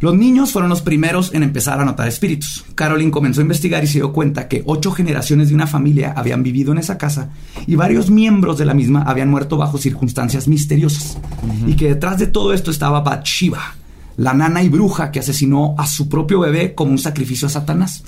Los 0.03 0.15
niños 0.15 0.51
fueron 0.51 0.69
los 0.69 0.81
primeros 0.81 1.33
en 1.33 1.43
empezar 1.43 1.79
a 1.79 1.85
notar 1.85 2.09
espíritus. 2.09 2.65
Caroline 2.75 3.09
comenzó 3.09 3.39
a 3.39 3.43
investigar 3.43 3.81
y 3.85 3.87
se 3.87 3.99
dio 3.99 4.11
cuenta 4.11 4.49
que 4.49 4.61
ocho 4.65 4.91
generaciones 4.91 5.47
de 5.47 5.55
una 5.55 5.65
familia 5.65 6.13
habían 6.17 6.43
vivido 6.43 6.73
en 6.73 6.77
esa 6.79 6.97
casa 6.97 7.29
y 7.65 7.75
varios 7.75 8.09
miembros 8.09 8.57
de 8.57 8.65
la 8.65 8.73
misma 8.73 9.03
habían 9.03 9.29
muerto 9.29 9.55
bajo 9.55 9.77
circunstancias 9.77 10.49
misteriosas. 10.49 11.17
Y 11.65 11.75
que 11.77 11.87
detrás 11.87 12.17
de 12.19 12.27
todo 12.27 12.51
esto 12.53 12.69
estaba 12.69 12.99
Bathsheba, 12.99 13.75
la 14.17 14.33
nana 14.33 14.61
y 14.61 14.67
bruja 14.67 15.09
que 15.09 15.19
asesinó 15.21 15.73
a 15.77 15.87
su 15.87 16.09
propio 16.09 16.41
bebé 16.41 16.75
como 16.75 16.91
un 16.91 16.97
sacrificio 16.99 17.47
a 17.47 17.51
Satanás. 17.51 18.03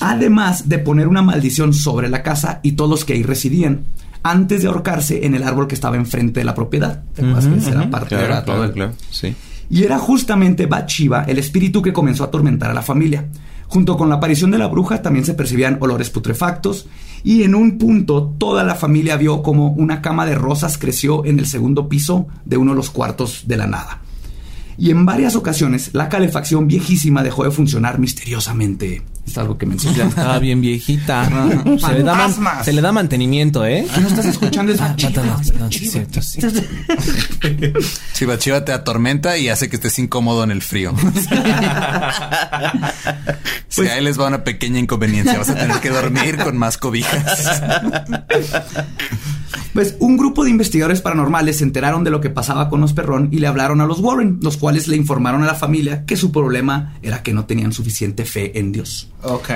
Además 0.00 0.68
de 0.70 0.78
poner 0.78 1.06
una 1.08 1.20
maldición 1.20 1.74
sobre 1.74 2.08
la 2.08 2.22
casa 2.22 2.60
y 2.62 2.72
todos 2.72 2.88
los 2.90 3.04
que 3.04 3.12
ahí 3.12 3.22
residían, 3.22 3.84
antes 4.22 4.62
de 4.62 4.68
ahorcarse 4.68 5.26
en 5.26 5.34
el 5.34 5.42
árbol 5.42 5.66
que 5.68 5.74
estaba 5.74 5.96
enfrente 5.96 6.40
de 6.40 6.44
la 6.44 6.54
propiedad. 6.54 7.02
¿Te 7.14 7.20
acuerdas 7.20 7.46
que 7.46 7.58
esa 7.58 7.70
era 7.72 7.90
parte 7.90 8.14
de 8.16 8.22
la- 8.22 8.44
todo 8.46 8.64
el- 8.64 8.70
Sí. 9.10 9.34
Y 9.70 9.84
era 9.84 9.98
justamente 9.98 10.66
Bathsheba 10.66 11.24
el 11.24 11.38
espíritu 11.38 11.82
que 11.82 11.92
comenzó 11.92 12.24
a 12.24 12.26
atormentar 12.26 12.70
a 12.70 12.74
la 12.74 12.82
familia. 12.82 13.28
Junto 13.66 13.96
con 13.96 14.08
la 14.08 14.16
aparición 14.16 14.50
de 14.50 14.58
la 14.58 14.68
bruja 14.68 15.02
también 15.02 15.24
se 15.24 15.34
percibían 15.34 15.78
olores 15.80 16.10
putrefactos 16.10 16.86
y 17.24 17.42
en 17.42 17.54
un 17.54 17.78
punto 17.78 18.34
toda 18.38 18.62
la 18.62 18.74
familia 18.74 19.16
vio 19.16 19.42
como 19.42 19.68
una 19.68 20.02
cama 20.02 20.26
de 20.26 20.34
rosas 20.34 20.78
creció 20.78 21.24
en 21.24 21.38
el 21.38 21.46
segundo 21.46 21.88
piso 21.88 22.26
de 22.44 22.56
uno 22.56 22.72
de 22.72 22.76
los 22.76 22.90
cuartos 22.90 23.44
de 23.46 23.56
la 23.56 23.66
nada. 23.66 24.03
Y 24.76 24.90
en 24.90 25.06
varias 25.06 25.36
ocasiones 25.36 25.90
la 25.92 26.08
calefacción 26.08 26.66
viejísima 26.66 27.22
dejó 27.22 27.44
de 27.44 27.50
funcionar 27.50 27.98
misteriosamente. 27.98 29.02
Es 29.26 29.38
algo 29.38 29.56
que 29.56 29.64
mencioné. 29.66 29.96
Ya 29.98 30.04
estaba 30.08 30.38
bien 30.38 30.60
viejita. 30.60 31.24
Se 31.80 31.92
le, 31.94 32.02
da 32.02 32.14
man- 32.14 32.64
se 32.64 32.72
le 32.72 32.80
da 32.82 32.92
mantenimiento, 32.92 33.64
¿eh? 33.64 33.86
¿No 34.00 34.08
estás 34.08 34.26
escuchando? 34.26 34.72
Es 34.72 34.80
Ah, 34.80 34.94
perdón, 35.00 35.40
perdón, 35.46 35.72
sí, 35.72 35.86
cierto, 35.88 36.20
sí. 36.20 36.40
Si 38.12 38.24
Bathsheba 38.26 38.64
te 38.64 38.72
atormenta 38.72 39.38
y 39.38 39.48
hace 39.48 39.68
que 39.70 39.76
estés 39.76 39.98
incómodo 39.98 40.44
en 40.44 40.50
el 40.50 40.60
frío. 40.62 40.92
si 43.68 43.80
Pues- 43.80 43.90
ahí 43.90 44.02
les 44.04 44.18
va 44.20 44.28
una 44.28 44.44
pequeña 44.44 44.78
inconveniencia, 44.78 45.38
vas 45.38 45.50
a 45.50 45.54
tener 45.54 45.80
que 45.80 45.90
dormir 45.90 46.36
con 46.38 46.56
más 46.58 46.76
cobijas. 46.78 47.60
Pues 49.74 49.96
un 49.98 50.16
grupo 50.16 50.44
de 50.44 50.50
investigadores 50.50 51.00
paranormales 51.00 51.58
se 51.58 51.64
enteraron 51.64 52.04
de 52.04 52.10
lo 52.12 52.20
que 52.20 52.30
pasaba 52.30 52.68
con 52.70 52.80
los 52.80 52.92
perrón 52.92 53.28
y 53.32 53.40
le 53.40 53.48
hablaron 53.48 53.80
a 53.80 53.86
los 53.86 53.98
Warren, 53.98 54.38
los 54.40 54.56
cuales 54.56 54.86
le 54.86 54.96
informaron 54.96 55.42
a 55.42 55.46
la 55.46 55.56
familia 55.56 56.06
que 56.06 56.16
su 56.16 56.30
problema 56.30 56.94
era 57.02 57.24
que 57.24 57.34
no 57.34 57.44
tenían 57.44 57.72
suficiente 57.72 58.24
fe 58.24 58.56
en 58.56 58.70
Dios. 58.70 59.10
Ok. 59.24 59.50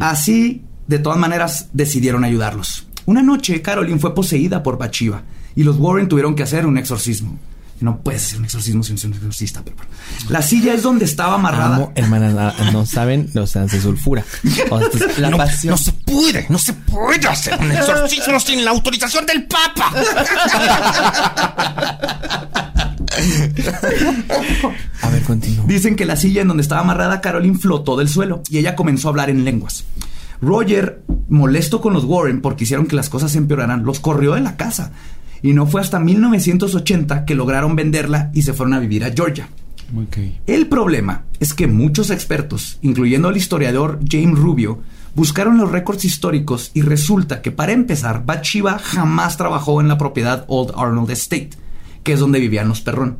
Así, 0.00 0.62
de 0.86 0.98
todas 0.98 1.18
maneras, 1.18 1.70
decidieron 1.72 2.22
ayudarlos. 2.22 2.86
Una 3.06 3.22
noche, 3.22 3.62
Caroline 3.62 3.98
fue 3.98 4.14
poseída 4.14 4.62
por 4.62 4.76
Bathsheba 4.76 5.22
y 5.54 5.64
los 5.64 5.78
Warren 5.78 6.08
tuvieron 6.08 6.34
que 6.34 6.42
hacer 6.42 6.66
un 6.66 6.76
exorcismo. 6.76 7.38
No 7.80 7.98
puedes 7.98 8.24
hacer 8.24 8.38
un 8.38 8.44
exorcismo 8.46 8.82
sin 8.82 8.96
ser 8.96 9.10
un 9.10 9.16
exorcista, 9.16 9.62
pero 9.62 9.76
bueno. 9.76 9.90
La 10.30 10.40
silla 10.42 10.72
es 10.72 10.82
donde 10.82 11.04
estaba 11.04 11.34
amarrada. 11.34 11.76
Amo, 11.76 11.92
hermanas, 11.94 12.54
no 12.72 12.86
saben, 12.86 13.30
o 13.38 13.46
sea, 13.46 13.68
se 13.68 13.80
sulfura. 13.80 14.24
O 14.70 14.78
sea, 14.78 14.88
esto 14.88 15.06
es 15.06 15.18
la 15.18 15.30
pasión. 15.36 15.76
se 15.76 15.92
puede, 15.92 16.46
no 16.48 16.58
se 16.58 16.72
puede 16.72 17.28
hacer 17.28 17.58
un 17.60 17.70
exorcismo 17.72 18.40
sin 18.40 18.64
la 18.64 18.70
autorización 18.70 19.26
del 19.26 19.46
Papa. 19.46 19.92
A 25.02 25.10
ver, 25.10 25.22
continúa. 25.22 25.64
Dicen 25.66 25.96
que 25.96 26.04
la 26.04 26.16
silla 26.16 26.42
en 26.42 26.48
donde 26.48 26.62
estaba 26.62 26.80
amarrada 26.80 27.20
Caroline 27.20 27.58
flotó 27.58 27.96
del 27.96 28.08
suelo 28.08 28.42
y 28.50 28.58
ella 28.58 28.76
comenzó 28.76 29.08
a 29.08 29.10
hablar 29.10 29.30
en 29.30 29.44
lenguas. 29.44 29.84
Roger, 30.40 31.02
molesto 31.28 31.80
con 31.80 31.92
los 31.92 32.04
Warren 32.04 32.40
porque 32.40 32.64
hicieron 32.64 32.86
que 32.86 32.96
las 32.96 33.08
cosas 33.08 33.32
se 33.32 33.38
empeoraran, 33.38 33.84
los 33.84 34.00
corrió 34.00 34.34
de 34.34 34.40
la 34.40 34.56
casa. 34.56 34.92
Y 35.42 35.52
no 35.52 35.66
fue 35.66 35.80
hasta 35.80 36.00
1980 36.00 37.24
que 37.24 37.34
lograron 37.34 37.76
venderla 37.76 38.30
y 38.34 38.42
se 38.42 38.52
fueron 38.52 38.74
a 38.74 38.80
vivir 38.80 39.04
a 39.04 39.12
Georgia. 39.12 39.48
El 40.46 40.66
problema 40.66 41.24
es 41.38 41.54
que 41.54 41.66
muchos 41.66 42.10
expertos, 42.10 42.78
incluyendo 42.82 43.28
el 43.28 43.36
historiador 43.36 44.00
James 44.08 44.38
Rubio, 44.38 44.80
buscaron 45.14 45.58
los 45.58 45.70
récords 45.70 46.04
históricos 46.04 46.70
y 46.74 46.82
resulta 46.82 47.40
que 47.40 47.52
para 47.52 47.72
empezar, 47.72 48.24
Bathsheba 48.26 48.78
jamás 48.78 49.36
trabajó 49.36 49.80
en 49.80 49.88
la 49.88 49.96
propiedad 49.96 50.44
Old 50.48 50.72
Arnold 50.76 51.10
Estate, 51.10 51.50
que 52.02 52.12
es 52.12 52.20
donde 52.20 52.40
vivían 52.40 52.68
los 52.68 52.80
perrón. 52.80 53.18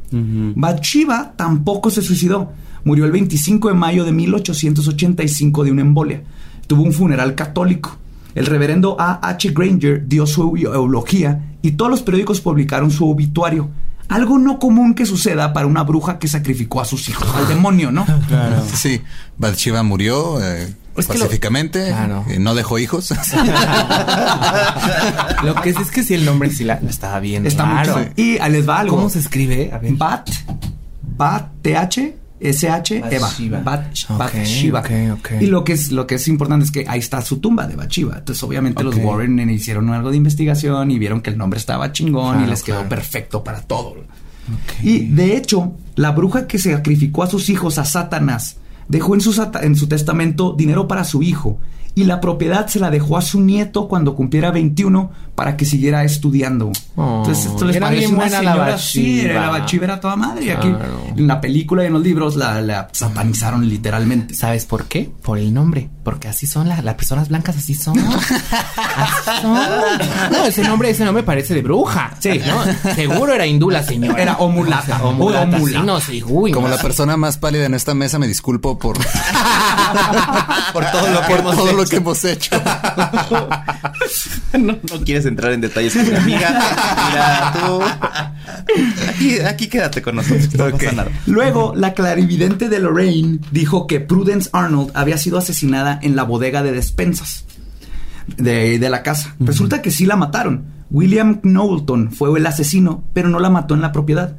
Bathsheba 0.57 1.35
tampoco 1.37 1.91
se 1.91 2.03
suicidó. 2.03 2.53
Murió 2.85 3.05
el 3.05 3.13
25 3.13 3.69
de 3.69 3.75
mayo 3.75 4.05
de 4.05 4.13
1885 4.13 5.65
de 5.65 5.71
una 5.73 5.81
embolia. 5.83 6.23
Tuvo 6.67 6.83
un 6.83 6.93
funeral 6.93 7.35
católico. 7.35 7.97
El 8.37 8.47
reverendo 8.47 8.97
A. 9.01 9.19
H. 9.29 9.51
Granger 9.53 10.07
dio 10.07 10.27
su 10.27 10.57
eulogía 10.57 11.41
y 11.63 11.73
todos 11.73 11.91
los 11.91 12.03
periódicos 12.03 12.41
publicaron 12.41 12.93
su 12.93 13.11
obituario. 13.11 13.69
Algo 14.09 14.39
no 14.39 14.61
común 14.61 14.95
que 14.95 15.05
suceda 15.07 15.53
para 15.53 15.67
una 15.67 15.83
bruja 15.83 16.21
que 16.21 16.29
sacrificó 16.29 16.81
a 16.81 16.85
sus 16.85 17.09
hijos 17.09 17.27
al 17.35 17.49
demonio, 17.49 17.91
¿no? 17.91 18.07
Sí, 18.75 19.01
Bathsheba 19.37 19.83
murió 19.83 20.41
eh, 20.41 20.73
Es 20.97 21.09
que 21.09 21.15
lo- 21.15 21.25
pacíficamente, 21.25 21.89
Claro. 21.89 22.25
eh, 22.29 22.39
no 22.39 22.55
dejó 22.55 22.79
hijos. 22.79 23.11
Lo 25.43 25.55
que 25.57 25.71
es, 25.71 25.77
es 25.77 25.91
que 25.91 26.03
si 26.05 26.15
el 26.15 26.25
nombre 26.25 26.51
sí 26.51 26.65
la, 26.65 26.75
estaba 26.75 27.21
bien. 27.21 27.47
Está 27.47 27.65
raro. 27.65 27.99
mucho. 27.99 28.11
Y 28.17 28.39
ahí 28.39 28.53
les 28.53 28.69
va 28.69 28.81
algo. 28.81 28.97
¿Cómo 28.97 29.09
se 29.11 29.19
escribe? 29.19 29.71
A 29.73 29.79
ver. 29.79 29.93
Bat, 29.95 30.29
Bat, 31.17 31.49
TH, 31.63 32.15
SH, 32.41 33.03
Eva. 33.11 33.63
Bathsheba. 33.63 34.83
Y 35.41 35.47
lo 35.47 35.65
que 35.65 35.73
es 35.73 35.91
lo 35.93 36.07
que 36.07 36.17
es 36.17 36.29
importante 36.29 36.65
es 36.67 36.71
que 36.71 36.85
ahí 36.87 36.99
está 36.99 37.23
su 37.23 37.39
tumba 37.39 37.67
de 37.67 37.77
Bathsheba. 37.77 38.19
Entonces, 38.19 38.43
obviamente, 38.43 38.83
los. 38.83 38.97
Warren 38.97 39.39
hicieron 39.51 39.91
algo 39.91 40.11
de 40.11 40.17
investigación 40.17 40.91
y 40.91 40.99
vieron 40.99 41.21
que 41.21 41.31
el 41.31 41.39
nombre 41.39 41.59
estaba 41.59 41.93
chingón 41.93 42.45
y 42.45 42.47
les 42.47 42.63
quedó 42.63 42.77
claro. 42.77 42.89
perfecto 42.89 43.45
para 43.45 43.63
todo. 43.63 43.97
Y 44.83 45.07
de 45.07 45.37
hecho, 45.37 45.73
la 45.97 46.13
bruja 46.13 46.47
que 46.47 46.59
sacrificó 46.59 47.23
a 47.23 47.27
sus 47.27 47.49
hijos 47.49 47.79
a 47.79 47.85
Satanás 47.85 48.59
dejó 48.89 49.15
en 49.15 49.21
su, 49.21 49.51
en 49.63 49.75
su 49.75 49.89
testamento 49.89 50.53
dinero 50.53 50.87
para 50.87 51.05
su 51.05 51.23
hijo 51.23 51.59
y 51.97 52.05
la 52.05 52.21
propiedad 52.21 52.69
se 52.69 52.79
la 52.79 52.91
dejó 52.91 53.17
a 53.17 53.23
su 53.23 53.41
nieto 53.41 53.89
cuando 53.89 54.15
cumpliera 54.15 54.51
21 54.53 55.11
para 55.35 55.57
que 55.57 55.65
siguiera 55.65 56.05
estudiando. 56.05 56.71
Oh, 56.95 57.19
Entonces, 57.25 57.47
esto 57.47 57.65
les 57.65 57.77
era 57.77 57.87
parece 57.87 58.01
bien 58.07 58.15
una 58.15 58.25
buena 58.25 58.43
la 58.43 58.53
señora, 58.53 58.79
sí, 58.79 59.17
Bathsheba. 59.23 59.41
la 59.41 59.49
Bathsheba 59.51 59.85
era 59.85 60.01
toda 60.01 60.17
madre. 60.17 60.45
Y 60.47 60.51
aquí 60.51 60.69
Claro. 60.69 61.01
en 61.17 61.27
la 61.27 61.41
película 61.41 61.83
y 61.83 61.87
en 61.89 61.93
los 61.95 62.03
libros 62.03 62.37
la, 62.37 62.61
la 62.63 62.89
satanizaron 62.93 63.69
literalmente. 63.69 64.35
¿Sabes 64.35 64.65
por 64.67 64.85
qué? 64.85 65.11
Por 65.23 65.39
el 65.39 65.53
nombre. 65.53 65.91
Porque 66.05 66.29
así 66.29 66.47
son 66.47 66.69
las, 66.69 66.85
las 66.85 66.95
personas 66.95 67.29
blancas, 67.29 67.57
así 67.57 67.75
son. 67.75 67.99
Así 67.99 68.35
son. 69.43 69.55
No, 70.33 70.45
ese 70.47 70.63
nombre, 70.63 70.91
ese 70.91 71.05
nombre 71.05 71.23
parece 71.23 71.53
de 71.55 71.63
bruja. 71.63 72.13
Sí, 72.21 72.41
¿no? 72.47 72.93
Seguro 72.95 73.33
era 73.35 73.47
hindú 73.47 73.71
la 73.71 73.83
señora. 73.83 74.21
Era 74.23 74.37
o 74.37 74.49
mulata. 74.49 75.03
O 75.05 75.13
mulata, 75.13 75.59
sí, 75.61 75.75
no. 75.85 75.99
Uy, 76.29 76.53
Como 76.53 76.69
no. 76.69 76.75
la 76.77 76.81
persona 76.81 77.17
más 77.17 77.37
pálida 77.39 77.67
en 77.67 77.75
esta 77.75 77.95
mesa, 77.95 78.19
me 78.19 78.27
disculpo 78.29 78.79
por, 78.79 78.97
Por 80.73 80.85
todo 80.91 81.09
lo 81.11 81.21
que 81.23 81.27
por 81.27 81.39
hemos 81.41 81.57
todo 81.57 81.69
hecho. 81.69 81.77
lo 81.77 81.86
que 81.87 81.97
hemos 81.97 82.25
hecho. 82.25 82.51
no, 84.59 84.79
no 84.91 85.05
quieres 85.05 85.27
entrar 85.27 85.53
en 85.53 85.61
detalles 85.61 85.95
con 85.95 86.09
mi 86.09 86.15
amiga. 86.15 86.49
Mira, 87.09 87.53
tú. 87.55 87.81
Aquí, 89.09 89.39
aquí 89.41 89.69
quédate 89.69 90.03
con 90.03 90.17
nosotros. 90.17 90.55
No 90.55 90.71
pasa 90.71 90.93
nada. 90.93 91.11
Luego, 91.27 91.73
la 91.77 91.95
clarividente 91.95 92.69
de 92.69 92.81
Lorraine 92.81 93.41
dijo 93.51 93.87
que 93.87 94.01
Prudence 94.01 94.51
Arnold 94.53 94.91
había 94.95 95.19
sido 95.19 95.39
asesinada 95.39 95.99
en 96.03 96.17
la 96.17 96.25
bodega 96.25 96.63
de 96.63 96.73
despensas 96.73 97.45
de, 98.37 98.79
de 98.79 98.91
la 98.91 99.03
casa. 99.03 99.35
Resulta 99.41 99.83
que 99.83 99.91
sí 99.91 100.07
la 100.07 100.17
mataron. 100.17 100.77
William 100.91 101.41
Knowlton 101.43 102.13
fue 102.13 102.39
el 102.39 102.47
asesino, 102.47 103.05
pero 103.13 103.29
no 103.29 103.41
la 103.41 103.51
mató 103.51 103.75
en 103.75 103.83
la 103.83 103.93
propiedad. 103.93 104.37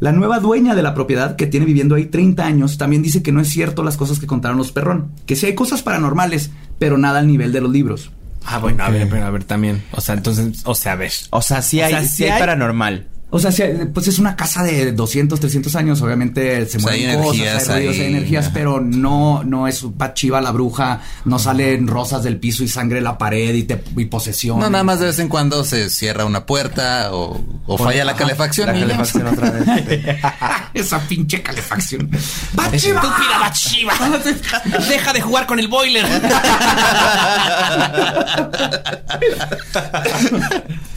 La 0.00 0.12
nueva 0.12 0.40
dueña 0.40 0.74
de 0.74 0.82
la 0.82 0.94
propiedad, 0.94 1.36
que 1.36 1.46
tiene 1.46 1.64
viviendo 1.66 1.94
ahí 1.94 2.06
30 2.06 2.44
años, 2.44 2.76
también 2.78 3.02
dice 3.02 3.22
que 3.22 3.32
no 3.32 3.40
es 3.40 3.48
cierto 3.48 3.82
las 3.82 3.96
cosas 3.96 4.18
que 4.18 4.26
contaron 4.26 4.58
los 4.58 4.72
perrón. 4.72 5.12
Que 5.26 5.36
sí 5.36 5.46
hay 5.46 5.54
cosas 5.54 5.82
paranormales, 5.82 6.50
pero 6.78 6.98
nada 6.98 7.18
al 7.20 7.26
nivel 7.26 7.52
de 7.52 7.60
los 7.62 7.70
libros. 7.70 8.10
Ah, 8.44 8.58
bueno, 8.58 8.84
a 8.84 8.90
ver, 8.90 9.08
pero 9.08 9.24
a 9.26 9.30
ver 9.30 9.44
también. 9.44 9.82
O 9.92 10.00
sea, 10.00 10.14
entonces, 10.14 10.62
o 10.64 10.74
sea, 10.74 10.92
a 10.92 10.96
ver. 10.96 11.12
O 11.30 11.42
sea, 11.42 11.62
sí 11.62 11.80
O 11.80 11.84
hay, 11.84 11.90
sea, 11.92 12.02
sí 12.02 12.08
sí 12.08 12.24
hay 12.24 12.30
hay- 12.30 12.38
paranormal. 12.40 13.06
O 13.28 13.40
sea, 13.40 13.50
pues 13.92 14.06
es 14.06 14.20
una 14.20 14.36
casa 14.36 14.62
de 14.62 14.92
200, 14.92 15.40
300 15.40 15.74
años, 15.74 16.00
obviamente 16.00 16.64
se 16.66 16.78
O 16.78 16.80
sea, 16.80 16.92
mueven 16.92 17.10
hay 17.10 17.16
cosas, 17.16 17.34
energías 17.34 17.68
hay 17.68 17.76
ruidos, 17.76 17.96
hay 17.96 18.06
energías, 18.06 18.50
pero 18.54 18.80
no, 18.80 19.42
no 19.42 19.66
es 19.66 19.82
Bathsheba 19.96 20.40
la 20.40 20.52
bruja, 20.52 21.00
no 21.24 21.40
salen 21.40 21.88
rosas 21.88 22.22
del 22.22 22.38
piso 22.38 22.62
y 22.62 22.68
sangre 22.68 22.98
de 22.98 23.02
la 23.02 23.18
pared 23.18 23.52
y, 23.52 23.64
te, 23.64 23.82
y 23.96 24.04
posesión. 24.04 24.60
No, 24.60 24.70
nada 24.70 24.84
más 24.84 25.00
de 25.00 25.06
vez 25.06 25.18
en 25.18 25.28
cuando 25.28 25.64
se 25.64 25.90
cierra 25.90 26.24
una 26.24 26.46
puerta 26.46 27.08
o, 27.12 27.44
o 27.66 27.78
falla 27.78 28.04
la 28.04 28.14
calefacción. 28.14 28.68
La 28.68 28.74
ya. 28.74 28.80
calefacción 28.80 29.26
otra 29.26 29.50
vez. 29.50 29.66
Esa 30.74 31.00
pinche 31.00 31.42
calefacción. 31.42 32.08
¡Bathsheba! 32.52 33.00
¡Estúpida 33.00 33.38
Bathsheba! 33.40 33.92
¡Deja 34.88 35.12
de 35.12 35.20
jugar 35.20 35.46
con 35.46 35.58
el 35.58 35.66
boiler! 35.66 36.06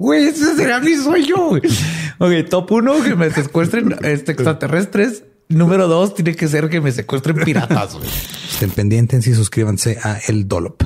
Güey, 0.00 0.28
ese 0.28 0.56
será 0.56 0.80
mi 0.80 0.96
sueño. 0.96 1.36
güey. 1.50 1.60
Ok, 2.18 2.48
top 2.48 2.72
uno, 2.72 3.02
que 3.02 3.14
me 3.14 3.30
secuestren 3.30 3.94
este, 4.02 4.32
extraterrestres. 4.32 5.24
Número 5.50 5.88
dos, 5.88 6.14
tiene 6.14 6.34
que 6.34 6.48
ser 6.48 6.70
que 6.70 6.80
me 6.80 6.90
secuestren 6.90 7.36
piratas. 7.44 7.96
güey. 7.96 8.08
Estén 8.50 8.70
pendientes 8.70 9.26
y 9.26 9.34
suscríbanse 9.34 9.98
a 10.02 10.16
El 10.26 10.48
Dollop. 10.48 10.82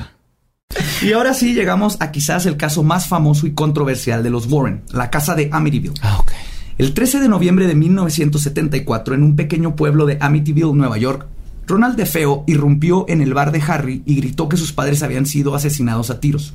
Y 1.01 1.13
ahora 1.13 1.33
sí 1.33 1.53
llegamos 1.53 1.95
a 2.01 2.11
quizás 2.11 2.45
el 2.45 2.57
caso 2.57 2.83
más 2.83 3.07
famoso 3.07 3.47
y 3.47 3.53
controversial 3.53 4.21
de 4.21 4.31
los 4.31 4.47
Warren, 4.51 4.83
la 4.91 5.09
casa 5.09 5.33
de 5.33 5.47
Amityville. 5.49 5.93
Ah, 6.01 6.17
ok. 6.19 6.31
El 6.77 6.93
13 6.93 7.21
de 7.21 7.29
noviembre 7.29 7.67
de 7.67 7.75
1974, 7.75 9.15
en 9.15 9.23
un 9.23 9.37
pequeño 9.37 9.77
pueblo 9.77 10.05
de 10.05 10.17
Amityville, 10.19 10.73
Nueva 10.73 10.97
York, 10.97 11.25
Ronald 11.67 11.95
DeFeo 11.95 12.43
irrumpió 12.45 13.05
en 13.07 13.21
el 13.21 13.33
bar 13.33 13.51
de 13.51 13.61
Harry 13.67 14.03
y 14.05 14.15
gritó 14.15 14.47
que 14.47 14.57
sus 14.57 14.71
padres 14.71 15.01
habían 15.01 15.25
sido 15.25 15.55
asesinados 15.55 16.09
a 16.09 16.19
tiros. 16.19 16.53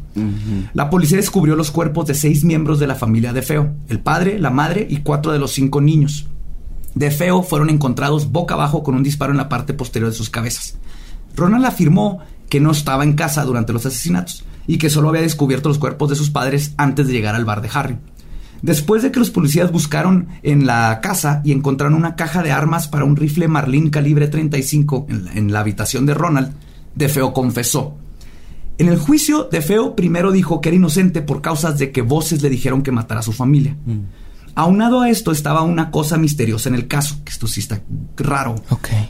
La 0.73 0.89
policía 0.89 1.17
descubrió 1.17 1.57
los 1.57 1.71
cuerpos 1.71 2.07
de 2.07 2.15
seis 2.15 2.45
miembros 2.45 2.79
de 2.79 2.87
la 2.87 2.95
familia 2.95 3.33
DeFeo, 3.33 3.75
el 3.89 4.01
padre, 4.01 4.39
la 4.39 4.51
madre 4.51 4.87
y 4.89 4.99
cuatro 4.99 5.33
de 5.33 5.39
los 5.39 5.53
cinco 5.53 5.81
niños. 5.81 6.27
DeFeo 6.95 7.43
fueron 7.43 7.71
encontrados 7.71 8.31
boca 8.31 8.55
abajo 8.55 8.83
con 8.83 8.95
un 8.95 9.03
disparo 9.03 9.33
en 9.33 9.39
la 9.39 9.49
parte 9.49 9.75
posterior 9.75 10.11
de 10.11 10.17
sus 10.17 10.31
cabezas. 10.31 10.77
Ronald 11.35 11.65
afirmó 11.65 12.21
que 12.49 12.61
no 12.61 12.71
estaba 12.71 13.05
en 13.05 13.15
casa 13.15 13.45
durante 13.45 13.73
los 13.73 13.87
asesinatos 13.87 14.45
y 14.67 14.79
que 14.79 14.91
solo 14.91 15.09
había 15.09 15.23
descubierto 15.23 15.69
los 15.69 15.79
cuerpos 15.79 16.11
de 16.11 16.17
sus 16.17 16.31
padres 16.31 16.75
antes 16.77 17.07
de 17.07 17.13
llegar 17.13 17.35
al 17.35 17.45
bar 17.45 17.63
de 17.63 17.71
Harry. 17.73 17.99
Después 18.63 19.03
de 19.03 19.11
que 19.11 19.19
los 19.19 19.31
policías 19.31 19.73
buscaron 19.73 20.29
en 20.43 20.67
la 20.67 21.01
casa 21.01 21.41
y 21.45 21.53
encontraron 21.53 21.95
una 21.95 22.17
caja 22.17 22.43
de 22.43 22.53
armas 22.53 22.89
para 22.89 23.05
un 23.05 23.17
rifle 23.17 23.49
Marlin 23.49 23.91
calibre 23.91 24.29
35 24.29 25.07
en 25.09 25.25
la, 25.25 25.33
en 25.33 25.53
la 25.53 25.61
habitación 25.61 26.07
de 26.07 26.15
Ronald, 26.15 26.53
DeFeo 26.95 27.33
confesó. 27.33 27.97
En 28.81 28.89
el 28.89 28.99
juicio, 28.99 29.49
DeFeo 29.51 29.95
primero 29.95 30.33
dijo 30.33 30.61
que 30.63 30.71
era 30.71 30.77
inocente 30.77 31.21
por 31.21 31.43
causas 31.43 31.79
de 31.79 31.93
que 31.93 32.01
voces 32.01 32.41
le 32.43 32.49
dijeron 32.49 32.83
que 32.83 32.91
matara 32.91 33.21
a 33.21 33.23
su 33.23 33.33
familia. 33.33 33.77
Aunado 34.55 35.03
a 35.03 35.11
esto 35.11 35.33
estaba 35.33 35.61
una 35.61 35.91
cosa 35.91 36.17
misteriosa 36.17 36.71
en 36.71 36.75
el 36.75 36.89
caso, 36.89 37.17
que 37.23 37.31
esto 37.31 37.47
sí 37.47 37.61
está 37.61 37.83
raro. 38.17 38.55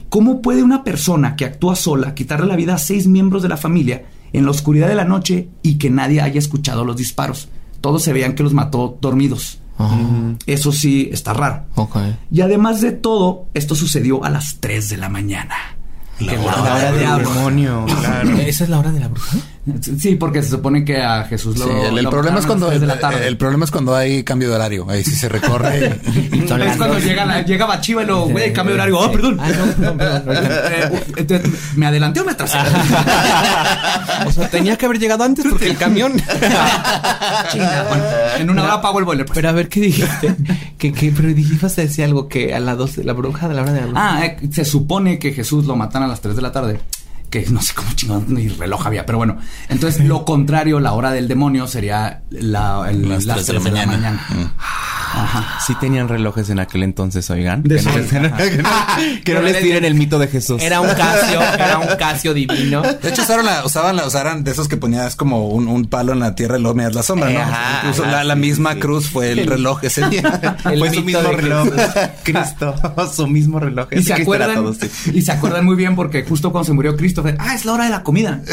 ¿Cómo 0.09 0.43
puede 0.43 0.65
una 0.65 0.83
persona 0.83 1.37
que 1.37 1.45
actúa 1.45 1.77
sola 1.77 2.15
quitarle 2.15 2.47
la 2.47 2.57
vida 2.57 2.75
a 2.75 2.79
seis 2.79 3.07
miembros 3.07 3.43
de 3.43 3.49
la 3.49 3.57
familia 3.57 4.07
en 4.33 4.45
la 4.45 4.51
oscuridad 4.51 4.89
de 4.89 4.97
la 4.97 5.05
noche 5.05 5.49
y 5.63 5.79
que 5.79 5.89
nadie 5.89 6.21
haya 6.21 6.41
escuchado 6.41 6.85
los 6.85 6.97
disparos? 6.97 7.49
Todos 7.81 8.03
se 8.03 8.13
veían 8.13 8.35
que 8.35 8.43
los 8.43 8.53
mató 8.53 8.99
dormidos. 9.01 9.59
Eso 10.47 10.73
sí 10.73 11.09
está 11.13 11.33
raro. 11.33 11.65
Ok. 11.75 11.97
Y 12.31 12.43
además 12.43 12.81
de 12.81 12.93
todo, 12.93 13.47
esto 13.55 13.75
sucedió 13.75 14.23
a 14.25 14.31
las 14.31 14.59
3 14.61 14.91
de 14.91 14.97
la 14.99 15.09
mañana. 15.09 15.55
La 16.19 16.33
Que 16.33 16.39
hora 16.39 16.57
la 16.57 16.63
hora 16.63 16.93
del 16.93 17.01
de 17.01 17.25
demonio, 17.25 17.87
claro. 17.87 18.37
¿Esa 18.37 18.65
es 18.65 18.71
la 18.71 18.79
hora 18.79 18.93
de 18.93 19.01
la 19.01 19.09
bruja? 19.09 19.39
Sí, 19.99 20.17
porque 20.17 20.43
se 20.43 20.49
supone 20.51 20.85
que 20.85 21.03
a 21.03 21.25
Jesús 21.25 21.59
lo. 21.59 21.67
Sí, 21.67 21.71
el, 21.71 21.99
el 21.99 22.05
lo 22.05 22.11
problema 22.11 22.39
es 22.39 22.47
cuando 22.47 22.67
a 22.67 22.71
las 22.71 22.79
tres 22.79 22.83
el, 22.83 22.89
de 22.89 22.95
la 22.95 23.01
tarde. 23.01 23.27
el 23.29 23.37
problema 23.37 23.65
es 23.67 23.71
cuando 23.71 23.95
hay 23.95 24.25
cambio 24.25 24.49
de 24.49 24.55
horario. 24.55 24.87
Ahí 24.89 25.05
sí 25.05 25.15
se 25.15 25.29
recorre. 25.29 26.01
Es 26.41 26.77
cuando 26.77 26.99
llega, 26.99 27.25
la, 27.25 27.43
llega 27.43 27.65
Bachiva 27.67 28.03
y 28.03 28.07
lo, 28.07 28.27
güey, 28.27 28.53
cambio 28.53 28.75
de 28.75 28.81
horario. 28.81 28.99
Oh, 28.99 29.13
perdón. 29.13 29.39
Ah, 29.41 29.49
no, 29.51 29.67
no, 29.67 29.97
perdón, 29.97 30.23
perdón. 30.25 30.51
Eh, 30.71 31.03
entonces, 31.17 31.51
¿Me 31.77 31.87
adelanté 31.87 32.21
o 32.21 32.25
me 32.25 32.33
atrasé? 32.33 32.59
O 34.27 34.33
sea, 34.33 34.49
tenía 34.49 34.77
que 34.77 34.87
haber 34.87 34.99
llegado 34.99 35.25
antes 35.25 35.47
porque 35.49 35.67
el 35.69 35.77
camión. 35.77 36.13
Bueno, 37.53 38.05
en 38.39 38.51
una 38.51 38.65
hora 38.65 38.81
pago 38.83 38.99
el 38.99 39.05
boiler. 39.05 39.27
pues. 39.27 39.37
Pero 39.37 39.49
a 39.49 39.53
ver 39.53 39.69
qué 39.69 39.81
dijiste. 39.81 40.37
que, 40.79 40.93
que, 40.93 41.13
pero 41.13 41.29
dijiste 41.29 41.83
decía 41.83 42.05
algo 42.05 42.29
que 42.29 42.55
a 42.55 42.61
las 42.61 42.77
12, 42.77 43.05
la 43.05 43.13
bruja 43.13 43.49
de 43.49 43.55
la 43.55 43.63
hora 43.63 43.73
de 43.73 43.81
la 43.81 43.87
bruja. 43.87 44.17
Ah, 44.19 44.27
eh, 44.27 44.37
se 44.53 44.65
supone 44.65 45.19
que 45.19 45.33
Jesús 45.33 45.67
lo 45.67 45.77
matan 45.77 46.03
a 46.03 46.07
las 46.07 46.21
3 46.21 46.37
de 46.37 46.43
la 46.43 46.53
tarde. 46.53 46.81
Que 47.31 47.47
no 47.49 47.63
sé 47.63 47.75
cómo 47.75 47.89
chingón 47.95 48.25
ni 48.29 48.49
reloj 48.49 48.87
había, 48.87 49.07
pero 49.07 49.19
bueno. 49.19 49.39
Entonces, 49.69 50.05
lo 50.05 50.25
contrario, 50.25 50.81
la 50.81 50.93
hora 50.95 51.13
del 51.13 51.29
demonio 51.29 51.69
sería 51.69 52.23
la, 52.31 52.87
el- 52.91 53.09
Las 53.09 53.25
tres 53.25 53.47
de 53.47 53.53
la 53.55 53.61
mañana. 53.87 54.21
Mm. 54.31 54.43
Ajá. 55.13 55.59
Sí 55.67 55.75
tenían 55.81 56.09
relojes 56.09 56.51
en 56.51 56.61
aquel 56.61 56.85
entonces, 56.85 57.29
oigan. 57.31 57.63
De 57.65 57.77
que 57.77 57.83
no, 57.83 57.93
que 57.93 58.01
no- 58.21 58.37
que 58.37 58.63
no- 58.63 58.69
que 59.25 59.35
no 59.35 59.43
les 59.43 59.59
tiren 59.63 59.85
el 59.85 59.95
mito 59.95 60.19
de 60.19 60.29
Jesús. 60.29 60.63
Era 60.63 60.81
un 60.81 60.89
casio, 60.89 61.41
era 61.41 61.79
un 61.79 61.97
casio 61.99 62.33
divino. 62.35 62.83
De 62.83 63.09
hecho, 63.09 63.23
usaron 63.23 63.45
la, 63.47 63.65
usaban 63.65 63.97
la, 63.97 64.07
usaron 64.07 64.45
de 64.45 64.51
esos 64.53 64.69
que 64.69 64.77
ponías 64.77 65.17
como 65.17 65.49
un, 65.49 65.67
un 65.69 65.87
palo 65.87 66.13
en 66.13 66.21
la 66.21 66.35
tierra 66.37 66.59
y 66.59 66.63
luego 66.63 66.77
miras 66.77 66.95
la 66.95 67.03
sombra, 67.03 67.31
¿no? 67.31 67.41
Ajá, 67.41 67.81
Incluso 67.89 68.05
ajá, 68.05 68.23
la, 68.25 68.35
misma 68.37 68.75
sí. 68.75 68.81
cruz 68.81 69.09
fue 69.09 69.33
el 69.33 69.47
reloj 69.47 69.83
ese 69.85 70.09
día. 70.09 70.57
El 70.71 70.79
Fue 70.79 70.91
su 70.95 71.03
mito 71.03 71.19
mismo 71.21 71.31
de 71.31 71.37
reloj. 71.37 71.69
Cristo, 72.23 72.75
su 73.15 73.27
mismo 73.27 73.59
reloj. 73.61 73.89
Y 73.93 73.97
se 74.03 74.15
Cristo 74.15 74.23
acuerdan, 74.23 74.55
todo, 74.55 74.75
sí. 74.75 74.89
y 75.15 75.23
se 75.23 75.33
acuerdan 75.33 75.65
muy 75.65 75.75
bien 75.77 75.97
porque 75.97 76.25
justo 76.25 76.53
cuando 76.53 76.67
se 76.67 76.73
murió 76.73 76.97
Ah, 77.39 77.55
es 77.55 77.65
la 77.65 77.73
hora 77.73 77.85
de 77.85 77.91
la 77.91 78.03
comida. 78.03 78.43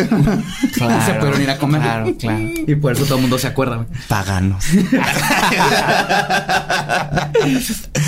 Claro, 0.74 1.06
se 1.06 1.14
pudieron 1.14 1.42
ir 1.42 1.50
a 1.50 1.58
comer. 1.58 1.82
claro, 1.82 2.16
claro. 2.18 2.44
Y 2.68 2.76
por 2.76 2.94
eso 2.94 3.06
todo 3.06 3.16
el 3.16 3.22
mundo 3.22 3.40
se 3.40 3.48
acuerda. 3.48 3.86
Paganos. 4.08 4.64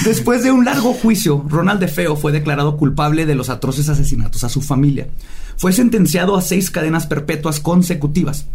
Después 0.03 0.43
de 0.43 0.51
un 0.51 0.65
largo 0.65 0.93
juicio, 0.93 1.43
Ronald 1.47 1.79
DeFeo 1.79 2.15
fue 2.15 2.31
declarado 2.31 2.77
culpable 2.77 3.25
de 3.25 3.35
los 3.35 3.49
atroces 3.49 3.89
asesinatos 3.89 4.43
a 4.43 4.49
su 4.49 4.61
familia. 4.61 5.07
Fue 5.57 5.73
sentenciado 5.73 6.37
a 6.37 6.41
seis 6.41 6.69
cadenas 6.71 7.07
perpetuas 7.07 7.59
consecutivas. 7.59 8.45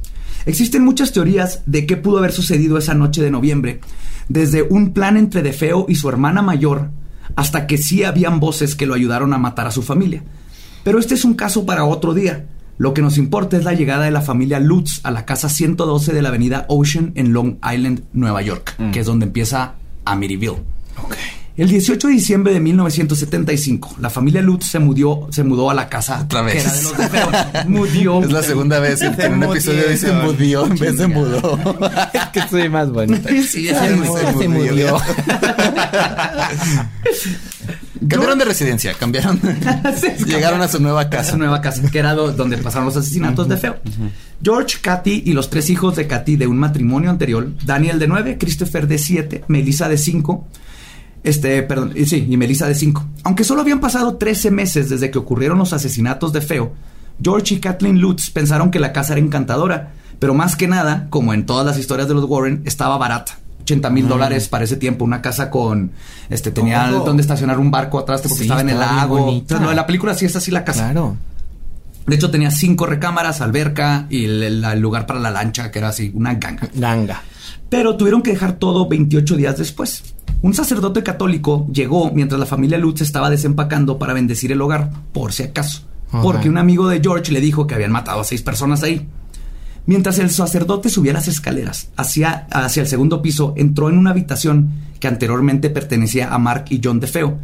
Existen 0.46 0.84
muchas 0.84 1.12
teorías 1.12 1.62
de 1.66 1.86
qué 1.86 1.96
pudo 1.96 2.18
haber 2.18 2.32
sucedido 2.32 2.78
esa 2.78 2.94
noche 2.94 3.22
de 3.22 3.30
noviembre, 3.30 3.80
desde 4.28 4.62
un 4.62 4.92
plan 4.92 5.16
entre 5.16 5.42
DeFeo 5.42 5.86
y 5.88 5.94
su 5.96 6.08
hermana 6.08 6.42
mayor, 6.42 6.90
hasta 7.36 7.66
que 7.66 7.78
sí 7.78 8.04
habían 8.04 8.40
voces 8.40 8.74
que 8.74 8.86
lo 8.86 8.94
ayudaron 8.94 9.32
a 9.32 9.38
matar 9.38 9.66
a 9.66 9.70
su 9.70 9.82
familia. 9.82 10.22
Pero 10.84 10.98
este 10.98 11.14
es 11.14 11.24
un 11.24 11.34
caso 11.34 11.66
para 11.66 11.84
otro 11.84 12.14
día. 12.14 12.44
Lo 12.76 12.92
que 12.92 13.02
nos 13.02 13.18
importa 13.18 13.56
es 13.56 13.64
la 13.64 13.72
llegada 13.72 14.04
de 14.04 14.10
la 14.10 14.20
familia 14.20 14.58
Lutz 14.60 15.00
a 15.04 15.10
la 15.10 15.24
casa 15.24 15.48
112 15.48 16.12
de 16.12 16.22
la 16.22 16.28
avenida 16.30 16.66
Ocean 16.68 17.12
en 17.14 17.32
Long 17.32 17.56
Island, 17.64 18.02
Nueva 18.12 18.42
York, 18.42 18.74
que 18.92 19.00
es 19.00 19.06
donde 19.06 19.26
empieza 19.26 19.74
Amityville. 20.04 20.56
El 21.56 21.68
18 21.68 22.08
de 22.08 22.14
diciembre 22.14 22.52
de 22.52 22.58
1975, 22.58 23.94
la 24.00 24.10
familia 24.10 24.42
Lutz 24.42 24.66
se 24.66 24.80
mudó, 24.80 25.28
se 25.30 25.44
mudó 25.44 25.70
a 25.70 25.74
la 25.74 25.88
casa 25.88 26.22
Otra 26.24 26.42
vez. 26.42 26.54
que 26.54 26.60
era 26.62 26.72
de 26.72 26.82
los. 27.62 27.66
Mudió. 27.68 28.20
Es 28.24 28.32
la 28.32 28.42
segunda 28.42 28.80
vez 28.80 29.00
en 29.02 29.14
que 29.14 29.22
en 29.26 29.34
un 29.34 29.44
episodio 29.44 29.88
dice 29.88 30.10
mudió 30.12 30.66
en 30.66 30.74
vez 30.76 30.98
de 30.98 31.06
mudó. 31.06 31.56
Es 32.12 32.26
que 32.32 32.42
soy 32.50 32.68
más 32.68 32.90
bonita. 32.90 33.28
Sí, 33.28 33.68
Se 33.68 33.70
es 33.70 33.96
murió, 33.96 34.12
muy- 34.32 34.42
se 34.42 34.48
murió. 34.48 34.98
Cambiaron 38.08 38.38
de 38.38 38.44
residencia, 38.44 38.94
cambiaron. 38.98 39.40
Llegaron 40.26 40.60
a 40.62 40.68
su 40.68 40.80
nueva 40.80 41.02
a 41.02 41.04
su 41.04 41.10
casa. 41.10 41.36
nueva 41.36 41.60
casa, 41.60 41.82
que 41.90 41.98
era 41.98 42.14
do- 42.14 42.32
donde 42.32 42.58
pasaron 42.58 42.86
los 42.86 42.96
asesinatos 42.96 43.48
de 43.48 43.56
Feo. 43.56 43.76
George, 44.42 44.78
Kathy 44.80 45.22
y 45.26 45.32
los 45.32 45.50
tres 45.50 45.70
hijos 45.70 45.96
de 45.96 46.06
Kathy 46.06 46.36
de 46.36 46.46
un 46.46 46.58
matrimonio 46.58 47.10
anterior, 47.10 47.50
Daniel 47.64 47.98
de 47.98 48.06
9, 48.08 48.36
Christopher 48.38 48.86
de 48.86 48.98
7, 48.98 49.44
Melissa 49.48 49.88
de 49.88 49.96
5, 49.96 50.46
este, 51.22 51.62
perdón, 51.62 51.92
y 51.94 52.04
sí, 52.06 52.26
y 52.28 52.36
Melissa 52.36 52.66
de 52.66 52.74
5. 52.74 53.04
Aunque 53.22 53.44
solo 53.44 53.62
habían 53.62 53.80
pasado 53.80 54.16
13 54.16 54.50
meses 54.50 54.90
desde 54.90 55.10
que 55.10 55.18
ocurrieron 55.18 55.58
los 55.58 55.72
asesinatos 55.72 56.32
de 56.32 56.40
Feo, 56.42 56.72
George 57.22 57.54
y 57.54 57.60
Kathleen 57.60 58.00
Lutz 58.00 58.30
pensaron 58.30 58.70
que 58.70 58.80
la 58.80 58.92
casa 58.92 59.12
era 59.14 59.22
encantadora, 59.22 59.92
pero 60.18 60.34
más 60.34 60.56
que 60.56 60.68
nada, 60.68 61.06
como 61.10 61.32
en 61.32 61.46
todas 61.46 61.64
las 61.64 61.78
historias 61.78 62.08
de 62.08 62.14
los 62.14 62.24
Warren, 62.24 62.62
estaba 62.66 62.98
barata. 62.98 63.38
80 63.64 63.90
mil 63.90 64.06
dólares 64.08 64.48
para 64.48 64.64
ese 64.64 64.76
tiempo, 64.76 65.04
una 65.04 65.20
casa 65.20 65.50
con, 65.50 65.90
este, 66.30 66.50
tenía 66.50 66.88
Todo. 66.90 67.04
donde 67.06 67.22
estacionar 67.22 67.58
un 67.58 67.70
barco 67.70 67.98
atrás 67.98 68.20
porque 68.22 68.36
Sí, 68.36 68.42
estaba 68.42 68.60
en 68.60 68.68
el 68.70 68.78
lago. 68.78 69.28
Entonces, 69.30 69.60
lo 69.62 69.70
de 69.70 69.74
la 69.74 69.86
película 69.86 70.14
sí 70.14 70.24
es 70.26 70.36
así 70.36 70.50
la 70.50 70.64
casa. 70.64 70.84
Claro. 70.90 71.16
De 72.06 72.14
hecho, 72.16 72.30
tenía 72.30 72.50
cinco 72.50 72.84
recámaras, 72.86 73.40
alberca 73.40 74.06
y 74.10 74.26
el, 74.26 74.42
el- 74.42 74.64
el 74.64 74.80
lugar 74.80 75.06
para 75.06 75.18
la 75.20 75.30
lancha, 75.30 75.70
que 75.70 75.78
era 75.78 75.88
así, 75.88 76.12
una 76.14 76.34
ganga. 76.34 76.68
Ganga. 76.74 77.22
Pero 77.70 77.96
tuvieron 77.96 78.22
que 78.22 78.30
dejar 78.32 78.52
todo 78.52 78.86
28 78.88 79.36
días 79.36 79.56
después. 79.56 80.02
Un 80.42 80.52
sacerdote 80.52 81.02
católico 81.02 81.66
llegó 81.72 82.10
mientras 82.12 82.38
la 82.38 82.44
familia 82.46 82.76
Lutz 82.76 83.00
estaba 83.00 83.30
desempacando 83.30 83.98
para 83.98 84.12
bendecir 84.12 84.52
el 84.52 84.60
hogar, 84.60 84.90
por 85.14 85.32
si 85.32 85.44
acaso. 85.44 85.82
Ajá. 86.10 86.20
Porque 86.22 86.50
un 86.50 86.58
amigo 86.58 86.86
de 86.88 87.00
George 87.00 87.32
le 87.32 87.40
dijo 87.40 87.66
que 87.66 87.74
habían 87.74 87.90
matado 87.90 88.20
a 88.20 88.24
seis 88.24 88.42
personas 88.42 88.82
ahí. 88.82 89.08
Mientras 89.86 90.18
el 90.18 90.30
sacerdote 90.30 90.88
subía 90.88 91.12
las 91.12 91.28
escaleras 91.28 91.88
hacia, 91.96 92.46
hacia 92.50 92.80
el 92.80 92.88
segundo 92.88 93.20
piso, 93.20 93.52
entró 93.56 93.90
en 93.90 93.98
una 93.98 94.10
habitación 94.10 94.70
que 94.98 95.08
anteriormente 95.08 95.68
pertenecía 95.68 96.32
a 96.32 96.38
Mark 96.38 96.66
y 96.70 96.80
John 96.82 97.00
DeFeo. 97.00 97.38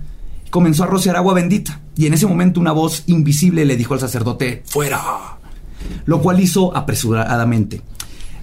Comenzó 0.49 0.84
a 0.84 0.86
rociar 0.86 1.16
agua 1.16 1.34
bendita 1.34 1.80
y 1.97 2.07
en 2.07 2.14
ese 2.14 2.26
momento 2.26 2.59
una 2.59 2.72
voz 2.72 3.03
invisible 3.07 3.66
le 3.66 3.76
dijo 3.76 3.93
al 3.93 4.01
sacerdote, 4.01 4.62
fuera, 4.64 5.01
lo 6.07 6.22
cual 6.22 6.41
hizo 6.41 6.74
apresuradamente. 6.74 7.82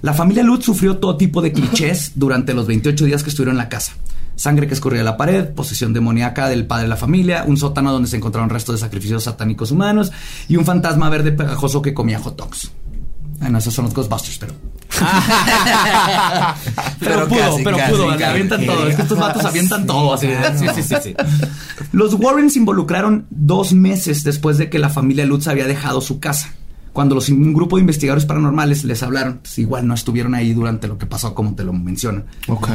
La 0.04 0.14
familia 0.14 0.44
Lutz 0.44 0.66
sufrió 0.66 0.98
todo 0.98 1.18
tipo 1.18 1.42
de 1.42 1.52
clichés 1.52 2.12
durante 2.16 2.54
los 2.54 2.68
28 2.68 3.06
días 3.06 3.24
que 3.24 3.32
estuvieron 3.32 3.56
en 3.56 3.64
la 3.64 3.70
casa. 3.70 3.94
Sangre 4.36 4.68
que 4.68 4.76
escurría 4.76 5.00
de 5.00 5.06
la 5.06 5.18
pared, 5.18 5.50
posesión 5.50 5.94
demoníaca 5.94 6.48
del 6.48 6.68
padre 6.68 6.84
de 6.84 6.90
la 6.90 6.98
familia, 6.98 7.46
un 7.48 7.58
sótano 7.58 7.92
donde 7.92 8.08
se 8.08 8.18
encontraron 8.18 8.52
restos 8.52 8.76
de 8.76 8.82
sacrificios 8.82 9.24
satánicos 9.24 9.72
humanos 9.72 10.12
y 10.48 10.58
un 10.58 10.66
fantasma 10.66 11.10
verde 11.10 11.32
pegajoso 11.32 11.82
que 11.82 11.96
comía 11.96 12.20
hot 12.20 12.38
dogs. 12.38 12.72
Bueno, 13.40 13.58
esos 13.60 13.74
son 13.74 13.86
los 13.86 13.94
Ghostbusters, 13.94 14.38
pero. 14.40 14.54
pero, 17.00 17.28
Pero 17.28 17.28
pudo, 17.28 17.40
casi, 17.40 17.64
pero 17.64 17.78
casi, 17.78 17.92
pudo, 17.92 18.08
casi. 18.10 18.24
avientan 18.24 18.66
todo. 18.66 18.88
Es 18.88 18.96
que 18.96 19.02
estos 19.04 19.20
vatos 19.20 19.46
avientan 19.46 19.86
todo. 19.86 20.14
Así 20.14 20.28
sí, 20.58 20.66
sí, 20.76 20.84
sí, 20.84 20.96
sí. 21.04 21.16
Los 21.92 22.16
Warren 22.16 22.50
se 22.50 22.60
involucraron 22.60 23.28
dos 23.30 23.74
meses 23.74 24.24
después 24.24 24.58
de 24.58 24.70
que 24.70 24.80
la 24.80 24.90
familia 24.90 25.26
Lutz 25.26 25.48
había 25.48 25.68
dejado 25.68 26.02
su 26.02 26.20
casa. 26.20 26.54
Cuando 26.94 27.14
los, 27.14 27.30
un 27.30 27.54
grupo 27.54 27.76
de 27.76 27.82
investigadores 27.82 28.26
paranormales 28.26 28.84
les 28.84 29.04
hablaron, 29.04 29.38
pues 29.44 29.60
igual 29.60 29.86
no 29.86 29.94
estuvieron 29.94 30.34
ahí 30.34 30.54
durante 30.54 30.88
lo 30.88 30.98
que 30.98 31.06
pasó, 31.06 31.36
como 31.36 31.54
te 31.54 31.64
lo 31.64 31.74
mencionan. 31.74 32.26
Ok. 32.48 32.70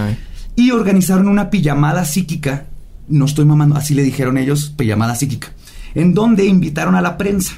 Y 0.54 0.70
organizaron 0.70 1.26
una 1.26 1.50
pijamada 1.50 2.04
psíquica. 2.04 2.66
No 3.08 3.24
estoy 3.24 3.46
mamando, 3.46 3.74
así 3.76 3.94
le 3.94 4.04
dijeron 4.04 4.38
ellos, 4.38 4.72
pijamada 4.76 5.16
psíquica. 5.16 5.48
En 5.94 6.14
donde 6.14 6.44
invitaron 6.46 6.94
a 6.94 7.02
la 7.02 7.18
prensa. 7.18 7.54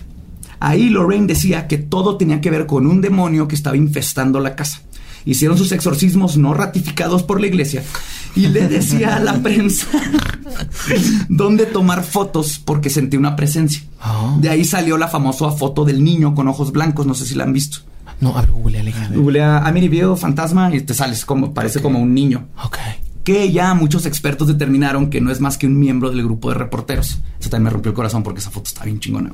Ahí 0.66 0.88
Lorraine 0.88 1.26
decía 1.26 1.66
que 1.68 1.76
todo 1.76 2.16
tenía 2.16 2.40
que 2.40 2.50
ver 2.50 2.64
con 2.66 2.86
un 2.86 3.00
demonio 3.02 3.46
que 3.48 3.54
estaba 3.54 3.76
infestando 3.76 4.40
la 4.40 4.56
casa. 4.56 4.80
Hicieron 5.26 5.58
sus 5.58 5.72
exorcismos 5.72 6.36
no 6.38 6.54
ratificados 6.54 7.22
por 7.22 7.38
la 7.40 7.46
iglesia 7.48 7.82
y 8.34 8.46
le 8.48 8.66
decía 8.68 9.16
a 9.16 9.20
la 9.20 9.34
prensa 9.42 9.86
dónde 11.28 11.66
tomar 11.66 12.02
fotos 12.02 12.58
porque 12.64 12.90
sentí 12.90 13.16
una 13.16 13.36
presencia. 13.36 13.82
Ah. 14.00 14.36
De 14.40 14.48
ahí 14.48 14.64
salió 14.64 14.96
la 14.98 15.08
famosa 15.08 15.50
foto 15.50 15.84
del 15.84 16.02
niño 16.02 16.34
con 16.34 16.48
ojos 16.48 16.72
blancos, 16.72 17.06
no 17.06 17.14
sé 17.14 17.26
si 17.26 17.34
la 17.34 17.44
han 17.44 17.52
visto. 17.52 17.78
No, 18.20 18.36
a 18.36 18.40
ver, 18.40 18.50
Google, 18.52 18.78
a 18.80 18.82
ver. 18.82 19.18
Googlea 19.18 19.58
Amityville 19.66 20.16
fantasma 20.16 20.74
y 20.74 20.80
te 20.80 20.94
sales 20.94 21.24
como 21.24 21.52
parece 21.52 21.82
como 21.82 21.98
un 21.98 22.14
niño 22.14 22.46
Ok. 22.64 22.78
que 23.24 23.50
ya 23.52 23.74
muchos 23.74 24.06
expertos 24.06 24.48
determinaron 24.48 25.10
que 25.10 25.20
no 25.20 25.30
es 25.30 25.40
más 25.40 25.58
que 25.58 25.66
un 25.66 25.78
miembro 25.78 26.10
del 26.10 26.22
grupo 26.22 26.48
de 26.50 26.54
reporteros. 26.54 27.18
Eso 27.40 27.50
también 27.50 27.64
me 27.64 27.70
rompió 27.70 27.90
el 27.90 27.96
corazón 27.96 28.22
porque 28.22 28.40
esa 28.40 28.50
foto 28.50 28.68
está 28.68 28.84
bien 28.84 29.00
chingona. 29.00 29.32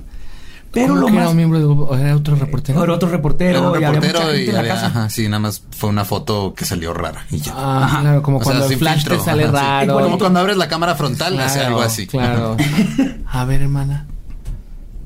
Pero 0.72 0.88
¿Cómo 0.94 1.00
lo 1.00 1.06
que 1.06 1.12
más... 1.14 1.20
era 1.22 1.30
un 1.30 1.36
miembro 1.36 1.58
del 1.58 1.66
grupo? 1.66 1.82
¿O 1.90 1.96
¿Era 1.96 2.14
otro 2.14 2.36
reportero? 2.36 2.84
Era 2.84 2.92
otro 2.92 3.08
reportero, 3.08 3.58
Era 3.58 3.60
un 3.70 3.76
y 3.76 3.84
reportero 3.98 4.36
y 4.36 4.46
la 4.46 4.60
había- 4.60 4.86
ajá, 4.86 5.10
sí, 5.10 5.24
nada 5.28 5.40
más 5.40 5.62
fue 5.76 5.90
una 5.90 6.04
foto 6.04 6.54
que 6.54 6.64
salió 6.64 6.94
rara 6.94 7.26
y 7.30 7.38
ya. 7.38 7.52
Ah, 7.56 7.98
claro, 8.02 8.22
como 8.22 8.36
O 8.38 8.40
sea, 8.40 8.52
cuando 8.52 8.64
el 8.66 8.70
sin 8.70 8.78
flash 8.78 8.94
filtro, 8.98 9.18
te 9.18 9.24
sale 9.24 9.44
ajá, 9.44 9.50
sí. 9.80 9.86
raro. 9.88 10.00
Como 10.04 10.18
cuando 10.18 10.38
abres 10.40 10.56
la 10.56 10.68
cámara 10.68 10.94
frontal, 10.94 11.38
hace 11.40 11.60
algo 11.60 11.80
así. 11.82 12.06
Claro. 12.06 12.56
A 13.32 13.44
ver, 13.44 13.62
hermana. 13.62 14.06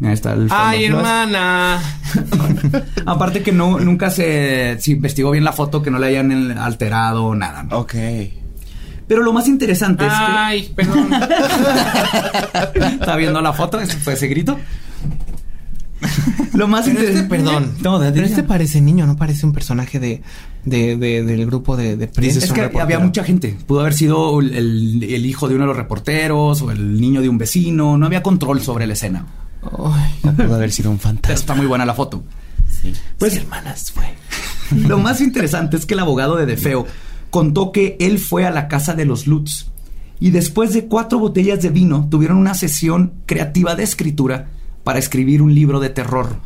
Ahí 0.04 0.12
está 0.12 0.32
el 0.34 0.48
Ay, 0.50 0.84
hermana. 0.84 1.80
Aparte 3.06 3.42
que 3.42 3.52
no, 3.52 3.78
nunca 3.80 4.10
se, 4.10 4.76
se 4.80 4.90
investigó 4.90 5.30
bien 5.30 5.44
la 5.44 5.52
foto, 5.52 5.82
que 5.82 5.90
no 5.90 5.98
le 5.98 6.08
hayan 6.08 6.58
alterado 6.58 7.34
nada. 7.34 7.62
¿no? 7.62 7.78
Ok. 7.78 7.94
Pero 9.06 9.22
lo 9.22 9.32
más 9.32 9.46
interesante 9.48 10.04
Ay, 10.10 10.72
perdón. 10.74 11.08
es 11.12 12.66
que... 12.72 12.78
¿Está 12.86 13.16
viendo 13.16 13.40
la 13.40 13.52
foto? 13.52 13.78
¿Ese 13.80 13.96
fue 13.98 14.14
ese 14.14 14.26
grito? 14.28 14.58
Lo 16.54 16.68
más 16.68 16.84
Pero 16.86 16.98
este, 17.00 17.12
interesante... 17.12 17.28
perdón. 17.36 17.72
No, 17.82 17.98
de- 17.98 18.10
pero 18.12 18.22
de- 18.26 18.28
este 18.30 18.42
parece 18.42 18.80
niño, 18.80 19.06
no 19.06 19.16
parece 19.16 19.44
un 19.46 19.52
personaje 19.52 19.98
de, 20.00 20.22
de, 20.64 20.96
de- 20.96 21.22
del 21.24 21.46
grupo 21.46 21.76
de, 21.76 21.96
de 21.96 22.06
Prince. 22.08 22.38
Es 22.38 22.52
que 22.52 22.60
había 22.80 22.98
mucha 22.98 23.24
gente. 23.24 23.56
Pudo 23.66 23.80
haber 23.80 23.94
sido 23.94 24.40
el, 24.40 25.02
el- 25.02 25.26
hijo 25.26 25.48
de 25.48 25.54
uno 25.54 25.64
de 25.64 25.68
los 25.68 25.76
reporteros 25.76 26.62
o 26.62 26.70
el 26.70 27.00
niño 27.00 27.20
de 27.22 27.28
un 27.28 27.38
vecino. 27.38 27.96
No 27.98 28.06
había 28.06 28.22
control 28.22 28.60
sobre 28.62 28.86
la 28.86 28.92
escena. 28.92 29.26
Ay, 29.62 30.32
Pudo 30.36 30.54
haber 30.54 30.70
sido 30.72 30.90
un 30.90 30.98
Pero 30.98 31.08
fantasma. 31.08 31.34
está 31.34 31.54
muy 31.54 31.66
buena 31.66 31.84
la 31.86 31.94
foto. 31.94 32.22
Pues 33.18 33.34
hermanas, 33.36 33.92
fue. 33.92 34.04
lo 34.88 34.98
más 34.98 35.20
interesante 35.20 35.76
es 35.76 35.86
que 35.86 35.94
el 35.94 36.00
abogado 36.00 36.36
de 36.36 36.46
Defeo 36.46 36.86
contó 37.30 37.72
que 37.72 37.96
él 37.98 38.18
fue 38.18 38.46
a 38.46 38.50
la 38.50 38.68
casa 38.68 38.94
de 38.94 39.04
los 39.06 39.26
Lutz 39.26 39.66
y 40.20 40.30
después 40.30 40.72
de 40.72 40.84
cuatro 40.86 41.18
botellas 41.18 41.60
de 41.62 41.70
vino 41.70 42.06
tuvieron 42.10 42.36
una 42.36 42.54
sesión 42.54 43.12
creativa 43.26 43.74
de 43.74 43.82
escritura 43.84 44.48
para 44.84 44.98
escribir 44.98 45.42
un 45.42 45.54
libro 45.54 45.80
de 45.80 45.90
terror. 45.90 46.36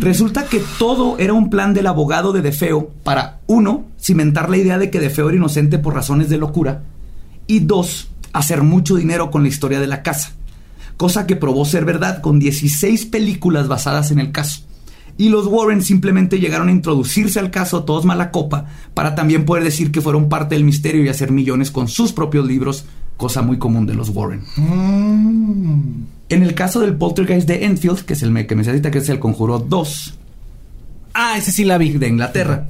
Resulta 0.00 0.46
que 0.46 0.62
todo 0.78 1.18
era 1.18 1.32
un 1.32 1.50
plan 1.50 1.74
del 1.74 1.86
abogado 1.86 2.32
de 2.32 2.42
Defeo 2.42 2.90
para, 3.02 3.40
uno, 3.46 3.84
cimentar 4.00 4.48
la 4.48 4.56
idea 4.56 4.78
de 4.78 4.90
que 4.90 5.00
Defeo 5.00 5.28
era 5.28 5.36
inocente 5.36 5.78
por 5.78 5.94
razones 5.94 6.28
de 6.28 6.38
locura 6.38 6.82
y 7.46 7.60
dos, 7.60 8.08
hacer 8.32 8.62
mucho 8.62 8.96
dinero 8.96 9.30
con 9.30 9.42
la 9.42 9.48
historia 9.48 9.80
de 9.80 9.86
la 9.86 10.02
casa, 10.02 10.32
cosa 10.96 11.26
que 11.26 11.36
probó 11.36 11.64
ser 11.64 11.84
verdad 11.84 12.20
con 12.20 12.38
16 12.38 13.06
películas 13.06 13.68
basadas 13.68 14.10
en 14.10 14.18
el 14.18 14.32
caso. 14.32 14.62
Y 15.16 15.28
los 15.28 15.46
Warren 15.46 15.82
simplemente 15.82 16.40
llegaron 16.40 16.68
a 16.68 16.72
introducirse 16.72 17.38
al 17.38 17.52
caso 17.52 17.84
todos 17.84 18.04
mala 18.04 18.32
copa 18.32 18.66
para 18.94 19.14
también 19.14 19.44
poder 19.44 19.62
decir 19.62 19.92
que 19.92 20.00
fueron 20.00 20.28
parte 20.28 20.56
del 20.56 20.64
misterio 20.64 21.04
y 21.04 21.08
hacer 21.08 21.30
millones 21.30 21.70
con 21.70 21.86
sus 21.86 22.12
propios 22.12 22.46
libros, 22.46 22.84
cosa 23.16 23.42
muy 23.42 23.58
común 23.58 23.86
de 23.86 23.94
los 23.94 24.08
Warren. 24.10 24.42
En 26.28 26.42
el 26.42 26.54
caso 26.54 26.80
del 26.80 26.94
poltergeist 26.96 27.46
de 27.46 27.64
Enfield, 27.64 28.00
que 28.04 28.14
es 28.14 28.22
el 28.22 28.46
que 28.46 28.54
me 28.56 28.66
ahorita, 28.66 28.90
que 28.90 28.98
es 28.98 29.08
el 29.08 29.18
Conjuro 29.18 29.58
2, 29.58 30.14
Ah, 31.16 31.34
ese 31.38 31.52
sí 31.52 31.64
la 31.64 31.78
vi. 31.78 31.90
de 31.90 32.08
Inglaterra. 32.08 32.66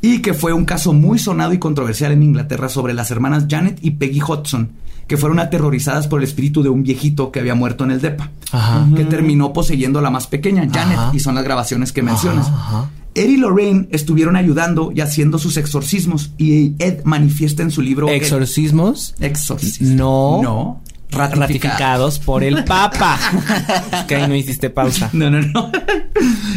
Y 0.00 0.20
que 0.22 0.32
fue 0.32 0.52
un 0.52 0.64
caso 0.64 0.92
muy 0.92 1.18
sonado 1.18 1.52
y 1.52 1.58
controversial 1.58 2.12
en 2.12 2.22
Inglaterra 2.22 2.68
sobre 2.68 2.94
las 2.94 3.10
hermanas 3.10 3.46
Janet 3.50 3.78
y 3.82 3.90
Peggy 3.92 4.20
Hudson, 4.22 4.70
que 5.08 5.16
fueron 5.16 5.40
aterrorizadas 5.40 6.06
por 6.06 6.20
el 6.20 6.24
espíritu 6.24 6.62
de 6.62 6.68
un 6.68 6.84
viejito 6.84 7.32
que 7.32 7.40
había 7.40 7.56
muerto 7.56 7.82
en 7.82 7.90
el 7.90 8.00
DEPA, 8.00 8.30
Ajá. 8.52 8.86
que 8.94 9.04
terminó 9.04 9.52
poseyendo 9.52 9.98
a 9.98 10.02
la 10.02 10.10
más 10.10 10.28
pequeña, 10.28 10.68
Janet, 10.72 10.98
Ajá. 10.98 11.10
y 11.12 11.18
son 11.18 11.34
las 11.34 11.42
grabaciones 11.42 11.90
que 11.92 12.02
mencionas. 12.02 12.46
Ajá. 12.46 12.88
Ed 13.18 13.30
y 13.30 13.36
Lorraine 13.36 13.88
estuvieron 13.90 14.36
ayudando 14.36 14.92
y 14.94 15.00
haciendo 15.00 15.38
sus 15.38 15.56
exorcismos, 15.56 16.30
y 16.38 16.74
Ed 16.78 17.02
manifiesta 17.04 17.62
en 17.64 17.72
su 17.72 17.82
libro... 17.82 18.08
Exorcismos 18.08 19.14
Exorcismos. 19.18 19.90
No. 19.90 20.40
No. 20.42 20.82
Ratificados. 21.10 21.38
ratificados 21.38 22.18
por 22.18 22.44
el 22.44 22.64
Papa. 22.64 23.18
que 24.06 24.14
ahí 24.14 24.28
no 24.28 24.36
hiciste 24.36 24.70
pausa. 24.70 25.10
No, 25.14 25.30
no, 25.30 25.40
no. 25.40 25.72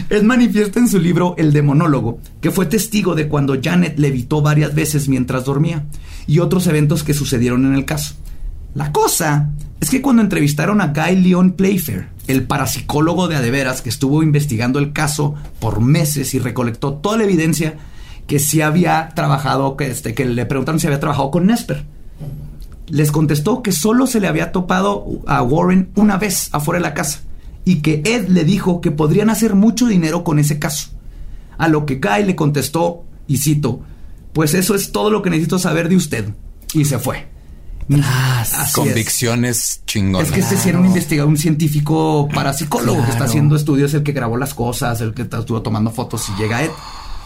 Ed 0.09 0.23
manifiesta 0.23 0.77
en 0.77 0.89
su 0.89 0.99
libro 0.99 1.35
El 1.37 1.53
demonólogo 1.53 2.19
que 2.41 2.51
fue 2.51 2.65
testigo 2.65 3.15
de 3.15 3.27
cuando 3.27 3.57
Janet 3.61 3.97
levitó 3.97 4.41
varias 4.41 4.75
veces 4.75 5.07
mientras 5.07 5.45
dormía 5.45 5.85
y 6.27 6.39
otros 6.39 6.67
eventos 6.67 7.03
que 7.03 7.13
sucedieron 7.13 7.65
en 7.65 7.73
el 7.73 7.85
caso. 7.85 8.15
La 8.75 8.91
cosa 8.91 9.51
es 9.79 9.89
que 9.89 10.01
cuando 10.01 10.21
entrevistaron 10.21 10.79
a 10.79 10.87
Guy 10.87 11.15
Leon 11.15 11.53
Playfair, 11.53 12.09
el 12.27 12.43
parapsicólogo 12.43 13.27
de 13.27 13.35
adeveras 13.35 13.81
que 13.81 13.89
estuvo 13.89 14.23
investigando 14.23 14.79
el 14.79 14.93
caso 14.93 15.35
por 15.59 15.81
meses 15.81 16.33
y 16.33 16.39
recolectó 16.39 16.93
toda 16.93 17.17
la 17.17 17.23
evidencia 17.23 17.75
que 18.27 18.39
sí 18.39 18.61
había 18.61 19.09
trabajado, 19.15 19.75
que, 19.75 19.87
este, 19.87 20.13
que 20.13 20.25
le 20.25 20.45
preguntaron 20.45 20.79
si 20.79 20.87
había 20.87 20.99
trabajado 20.99 21.31
con 21.31 21.47
Nesper 21.47 21.85
les 22.91 23.11
contestó 23.11 23.63
que 23.63 23.71
solo 23.71 24.05
se 24.05 24.19
le 24.19 24.27
había 24.27 24.51
topado 24.51 25.05
a 25.25 25.41
Warren 25.41 25.89
una 25.95 26.17
vez 26.17 26.49
afuera 26.51 26.77
de 26.79 26.83
la 26.83 26.93
casa 26.93 27.21
y 27.63 27.77
que 27.77 28.01
Ed 28.05 28.27
le 28.27 28.43
dijo 28.43 28.81
que 28.81 28.91
podrían 28.91 29.29
hacer 29.29 29.55
mucho 29.55 29.87
dinero 29.87 30.23
con 30.23 30.39
ese 30.39 30.59
caso. 30.59 30.89
A 31.57 31.69
lo 31.69 31.85
que 31.85 31.95
Guy 31.95 32.25
le 32.25 32.35
contestó, 32.35 33.03
y 33.27 33.37
cito, 33.37 33.81
pues 34.33 34.53
eso 34.53 34.75
es 34.75 34.91
todo 34.91 35.09
lo 35.09 35.21
que 35.21 35.29
necesito 35.29 35.57
saber 35.57 35.87
de 35.87 35.95
usted. 35.95 36.25
Y 36.73 36.85
se 36.85 36.99
fue. 36.99 37.27
Así 38.03 38.55
es. 38.65 38.71
Convicciones 38.73 39.81
chingonas. 39.85 40.27
Es 40.29 40.33
que 40.33 40.39
este 40.41 40.57
sí 40.57 40.69
era 40.69 40.79
un 40.79 40.85
investigador, 40.85 41.29
un 41.29 41.37
científico 41.37 42.27
parapsicólogo 42.33 42.97
que 42.97 43.03
está 43.03 43.17
Claro. 43.17 43.25
haciendo 43.29 43.55
estudios, 43.55 43.93
el 43.93 44.03
que 44.03 44.11
grabó 44.11 44.37
las 44.37 44.53
cosas, 44.53 45.01
el 45.01 45.13
que 45.13 45.23
estuvo 45.23 45.61
tomando 45.61 45.91
fotos 45.91 46.27
y 46.29 46.41
llega 46.41 46.63
Ed. 46.63 46.71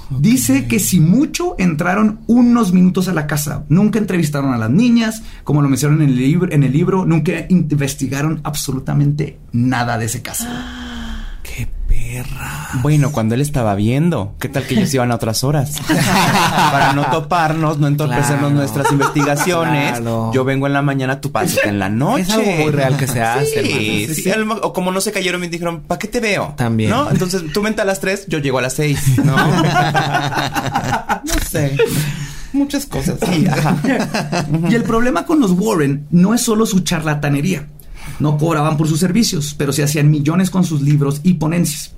Dice 0.09 0.67
que 0.67 0.79
si 0.79 0.99
mucho 0.99 1.55
entraron 1.57 2.19
unos 2.27 2.73
minutos 2.73 3.07
a 3.07 3.13
la 3.13 3.25
casa, 3.25 3.65
nunca 3.69 3.97
entrevistaron 3.97 4.53
a 4.53 4.57
las 4.57 4.69
niñas, 4.69 5.23
como 5.43 5.63
lo 5.63 5.67
mencionan 5.69 6.01
en 6.03 6.09
el 6.09 6.15
libro, 6.17 6.51
en 6.51 6.63
el 6.63 6.71
libro 6.71 7.05
nunca 7.05 7.31
investigaron 7.49 8.39
absolutamente 8.43 9.39
nada 9.51 9.97
de 9.97 10.05
ese 10.05 10.21
caso. 10.21 10.45
Bueno, 12.81 13.11
cuando 13.11 13.35
él 13.35 13.41
estaba 13.41 13.75
viendo, 13.75 14.35
¿qué 14.39 14.49
tal 14.49 14.63
que 14.67 14.75
ellos 14.75 14.93
iban 14.93 15.11
a 15.11 15.15
otras 15.15 15.43
horas? 15.43 15.73
Para 16.71 16.93
no 16.93 17.05
toparnos, 17.09 17.77
no 17.79 17.87
entorpecernos 17.87 18.39
Claro. 18.39 18.55
nuestras 18.55 18.91
investigaciones. 18.91 19.91
Claro. 19.99 20.31
Yo 20.33 20.43
vengo 20.43 20.67
en 20.67 20.73
la 20.73 20.81
mañana, 20.81 21.21
tú 21.21 21.31
pasas 21.31 21.59
en 21.65 21.79
la 21.79 21.89
noche. 21.89 22.21
Es 22.23 22.29
algo 22.31 22.51
muy 22.51 22.71
real 22.71 22.97
que 22.97 23.07
se 23.07 23.21
hace, 23.21 24.05
Sí, 24.13 24.31
O 24.61 24.73
como 24.73 24.91
no 24.91 25.01
se 25.01 25.11
cayeron, 25.11 25.41
me 25.41 25.47
dijeron, 25.49 25.81
¿para 25.81 25.99
qué 25.99 26.07
te 26.07 26.19
veo? 26.19 26.53
También. 26.57 26.89
¿No? 26.89 27.09
Entonces 27.09 27.43
tú 27.53 27.61
vente 27.61 27.81
a 27.81 27.85
las 27.85 27.99
tres, 27.99 28.25
yo 28.27 28.39
llego 28.39 28.59
a 28.59 28.61
las 28.61 28.73
seis. 28.73 28.99
¿No? 29.23 29.35
no 31.23 31.33
sé. 31.49 31.77
Muchas 32.53 32.85
cosas. 32.85 33.15
Sí, 33.31 33.45
ajá. 33.47 33.75
Y 34.69 34.75
el 34.75 34.83
problema 34.83 35.25
con 35.25 35.39
los 35.39 35.51
Warren 35.51 36.07
no 36.11 36.33
es 36.33 36.41
solo 36.41 36.65
su 36.65 36.79
charlatanería. 36.81 37.67
No 38.19 38.37
cobraban 38.37 38.77
por 38.77 38.87
sus 38.87 38.99
servicios, 39.01 39.53
pero 39.57 39.73
se 39.73 39.83
hacían 39.83 40.09
millones 40.09 40.49
con 40.49 40.63
sus 40.63 40.81
libros 40.81 41.19
y 41.23 41.33
ponencias. 41.33 41.91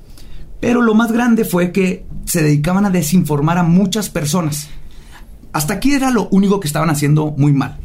Pero 0.60 0.82
lo 0.82 0.94
más 0.94 1.12
grande 1.12 1.46
fue 1.46 1.72
que 1.72 2.06
se 2.26 2.42
dedicaban 2.42 2.86
a 2.86 2.90
desinformar 2.90 3.58
a 3.58 3.64
muchas 3.64 4.10
personas. 4.10 4.70
Hasta 5.54 5.76
aquí 5.76 5.94
era 5.94 6.12
lo 6.12 6.28
único 6.30 6.60
que 6.60 6.68
estaban 6.68 6.90
haciendo 6.90 7.34
muy 7.38 7.54
mal. 7.54 7.78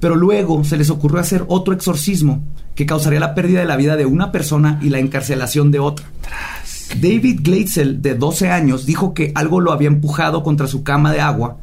Pero 0.00 0.16
luego 0.16 0.64
se 0.64 0.76
les 0.76 0.90
ocurrió 0.90 1.20
hacer 1.20 1.44
otro 1.48 1.74
exorcismo 1.74 2.42
que 2.74 2.86
causaría 2.86 3.20
la 3.20 3.34
pérdida 3.34 3.60
de 3.60 3.66
la 3.66 3.76
vida 3.76 3.96
de 3.96 4.06
una 4.06 4.32
persona 4.32 4.78
y 4.82 4.88
la 4.88 4.98
encarcelación 4.98 5.70
de 5.70 5.78
otra. 5.78 6.06
David 7.00 7.40
Glatzel, 7.42 8.02
de 8.02 8.14
12 8.14 8.50
años, 8.50 8.86
dijo 8.86 9.14
que 9.14 9.32
algo 9.34 9.60
lo 9.60 9.72
había 9.72 9.88
empujado 9.88 10.42
contra 10.42 10.66
su 10.66 10.82
cama 10.82 11.12
de 11.12 11.20
agua. 11.20 11.58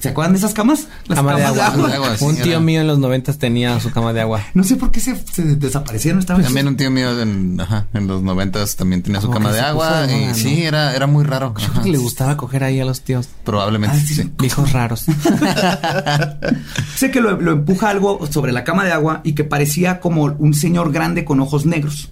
¿Se 0.00 0.08
acuerdan 0.08 0.32
de 0.32 0.38
esas 0.38 0.54
camas? 0.54 0.88
Las 1.06 1.16
Cama 1.18 1.36
de 1.36 1.42
camas 1.42 1.58
agua. 1.60 1.88
de 1.88 1.94
agua, 1.94 2.16
Un 2.20 2.36
tío 2.36 2.60
mío 2.60 2.80
en 2.80 2.86
los 2.86 2.98
noventas 2.98 3.36
tenía 3.38 3.78
su 3.78 3.90
cama 3.90 4.12
de 4.12 4.22
agua. 4.22 4.40
No 4.54 4.64
sé 4.64 4.76
por 4.76 4.90
qué 4.90 5.00
se, 5.00 5.14
se 5.30 5.42
desaparecieron 5.56 6.18
esta 6.18 6.34
vez. 6.34 6.46
También 6.46 6.66
un 6.66 6.76
tío 6.76 6.90
mío 6.90 7.20
en, 7.20 7.60
ajá, 7.60 7.86
en 7.92 8.06
los 8.06 8.22
noventas 8.22 8.76
también 8.76 9.02
tenía 9.02 9.20
su 9.20 9.30
cama 9.30 9.52
de 9.52 9.60
agua 9.60 10.06
de 10.06 10.30
y 10.30 10.34
sí, 10.34 10.62
era, 10.62 10.94
era 10.96 11.06
muy 11.06 11.24
raro. 11.24 11.54
Yo 11.58 11.64
Ajá, 11.64 11.72
creo 11.72 11.84
que 11.84 11.90
le 11.92 11.98
gustaba 11.98 12.36
coger 12.36 12.64
ahí 12.64 12.80
a 12.80 12.84
los 12.84 13.02
tíos. 13.02 13.28
Probablemente 13.44 13.96
Ah, 13.98 14.04
sí. 14.06 14.14
sí. 14.14 14.32
Viejos 14.38 14.72
raros. 14.72 15.04
Sé 16.96 17.10
que 17.10 17.20
lo, 17.20 17.40
lo 17.40 17.52
empuja 17.52 17.90
algo 17.90 18.26
sobre 18.30 18.52
la 18.52 18.64
cama 18.64 18.84
de 18.84 18.92
agua 18.92 19.20
y 19.24 19.32
que 19.34 19.44
parecía 19.44 20.00
como 20.00 20.24
un 20.24 20.54
señor 20.54 20.92
grande 20.92 21.24
con 21.24 21.40
ojos 21.40 21.66
negros. 21.66 22.10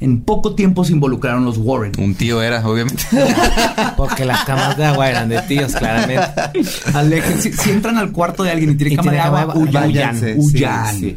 En 0.00 0.22
poco 0.22 0.54
tiempo 0.54 0.82
se 0.84 0.92
involucraron 0.94 1.44
los 1.44 1.58
Warren. 1.58 1.92
Un 1.98 2.14
tío 2.14 2.40
era, 2.42 2.66
obviamente. 2.66 3.02
Porque 3.98 4.24
las 4.24 4.44
camas 4.44 4.76
de 4.78 4.86
agua 4.86 5.10
eran 5.10 5.28
de 5.28 5.42
tíos, 5.42 5.72
claramente. 5.74 6.26
Alejen- 6.94 7.38
si, 7.38 7.52
si 7.52 7.70
entran 7.70 7.98
al 7.98 8.10
cuarto 8.10 8.42
de 8.42 8.50
alguien 8.50 8.70
y 8.70 8.74
tiene 8.76 8.94
Y 8.94 8.96
cama 8.96 9.02
tiene 9.10 9.16
de 9.18 9.22
cama 9.22 9.40
agua, 9.42 9.54
de 9.54 9.60
agua, 9.60 9.86
huyan, 9.86 10.16
huyan. 10.38 10.94
sí, 10.94 11.00
sí. 11.00 11.16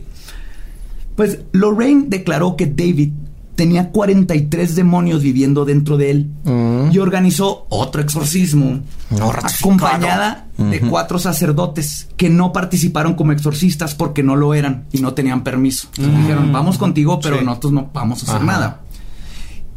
Pues 1.15 1.39
Lorraine 1.53 2.05
declaró 2.07 2.55
que 2.57 2.65
David 2.65 3.11
tenía 3.56 3.91
43 3.91 4.76
demonios 4.76 5.22
viviendo 5.22 5.64
dentro 5.66 5.97
de 5.97 6.10
él 6.12 6.32
Mm. 6.43 6.91
y 6.91 6.97
organizó 6.97 7.66
otro 7.70 8.01
exorcismo 8.01 8.80
No 9.12 9.32
acompañada 9.32 10.47
de 10.58 10.80
cuatro 10.82 11.20
sacerdotes 11.20 12.08
que 12.18 12.30
no 12.30 12.51
participaron 12.51 13.14
como 13.16 13.32
exorcistas 13.32 13.95
porque 13.95 14.24
no 14.24 14.36
lo 14.36 14.54
eran 14.54 14.86
y 14.91 15.01
no 15.01 15.14
tenían 15.14 15.43
permiso. 15.43 15.88
Dijeron, 15.97 16.51
vamos 16.51 16.78
contigo, 16.78 17.20
pero 17.22 17.39
Sí. 17.39 17.45
nosotros 17.45 17.74
no 17.74 17.89
vamos 17.93 18.22
a 18.22 18.24
hacer 18.26 18.36
Ajá. 18.38 18.45
nada. 18.45 18.82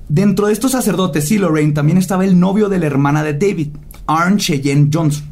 Dentro 0.09 0.47
de 0.47 0.53
estos 0.53 0.72
sacerdotes 0.72 1.31
y 1.33 1.39
Lorraine 1.39 1.72
también 1.72 1.99
estaba 1.99 2.24
el 2.24 2.39
novio 2.39 2.68
de 2.68 2.79
la 2.79 2.87
hermana 2.87 3.22
de 3.24 3.35
David, 3.35 3.68
Arn 4.07 4.39
Cheyenne 4.39 4.89
Johnson. 4.93 5.24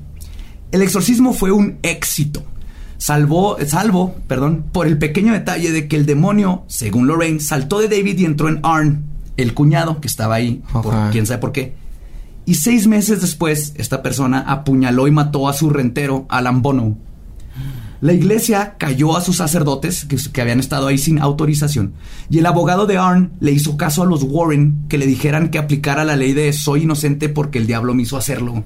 El 0.72 0.82
exorcismo 0.82 1.32
fue 1.32 1.52
un 1.52 1.78
éxito. 1.82 2.42
Salvó, 2.96 3.56
salvo, 3.66 4.14
perdón, 4.28 4.64
por 4.72 4.86
el 4.86 4.98
pequeño 4.98 5.32
detalle 5.32 5.72
de 5.72 5.88
que 5.88 5.96
el 5.96 6.06
demonio, 6.06 6.64
según 6.68 7.06
Lorraine, 7.06 7.40
saltó 7.40 7.78
de 7.78 7.88
David 7.88 8.18
y 8.18 8.24
entró 8.24 8.48
en 8.48 8.60
Arn, 8.62 9.04
el 9.36 9.54
cuñado 9.54 10.00
que 10.00 10.08
estaba 10.08 10.36
ahí, 10.36 10.62
por 10.72 10.94
quién 11.10 11.26
sabe 11.26 11.40
por 11.40 11.52
qué. 11.52 11.74
Y 12.46 12.56
seis 12.56 12.86
meses 12.86 13.20
después, 13.20 13.72
esta 13.76 14.02
persona 14.02 14.40
apuñaló 14.40 15.08
y 15.08 15.10
mató 15.10 15.48
a 15.48 15.54
su 15.54 15.70
rentero, 15.70 16.26
Alan 16.28 16.62
Bono. 16.62 16.96
La 18.00 18.12
iglesia 18.12 18.74
cayó 18.76 19.16
a 19.16 19.22
sus 19.22 19.38
sacerdotes, 19.38 20.04
que, 20.04 20.16
que 20.30 20.40
habían 20.42 20.60
estado 20.60 20.88
ahí 20.88 20.98
sin 20.98 21.18
autorización, 21.18 21.94
y 22.28 22.38
el 22.38 22.46
abogado 22.46 22.86
de 22.86 22.98
Arn 22.98 23.32
le 23.40 23.52
hizo 23.52 23.78
caso 23.78 24.02
a 24.02 24.06
los 24.06 24.22
Warren 24.22 24.84
que 24.88 24.98
le 24.98 25.06
dijeran 25.06 25.48
que 25.48 25.58
aplicara 25.58 26.04
la 26.04 26.14
ley 26.14 26.34
de 26.34 26.52
soy 26.52 26.82
inocente 26.82 27.30
porque 27.30 27.58
el 27.58 27.66
diablo 27.66 27.94
me 27.94 28.02
hizo 28.02 28.18
hacerlo. 28.18 28.62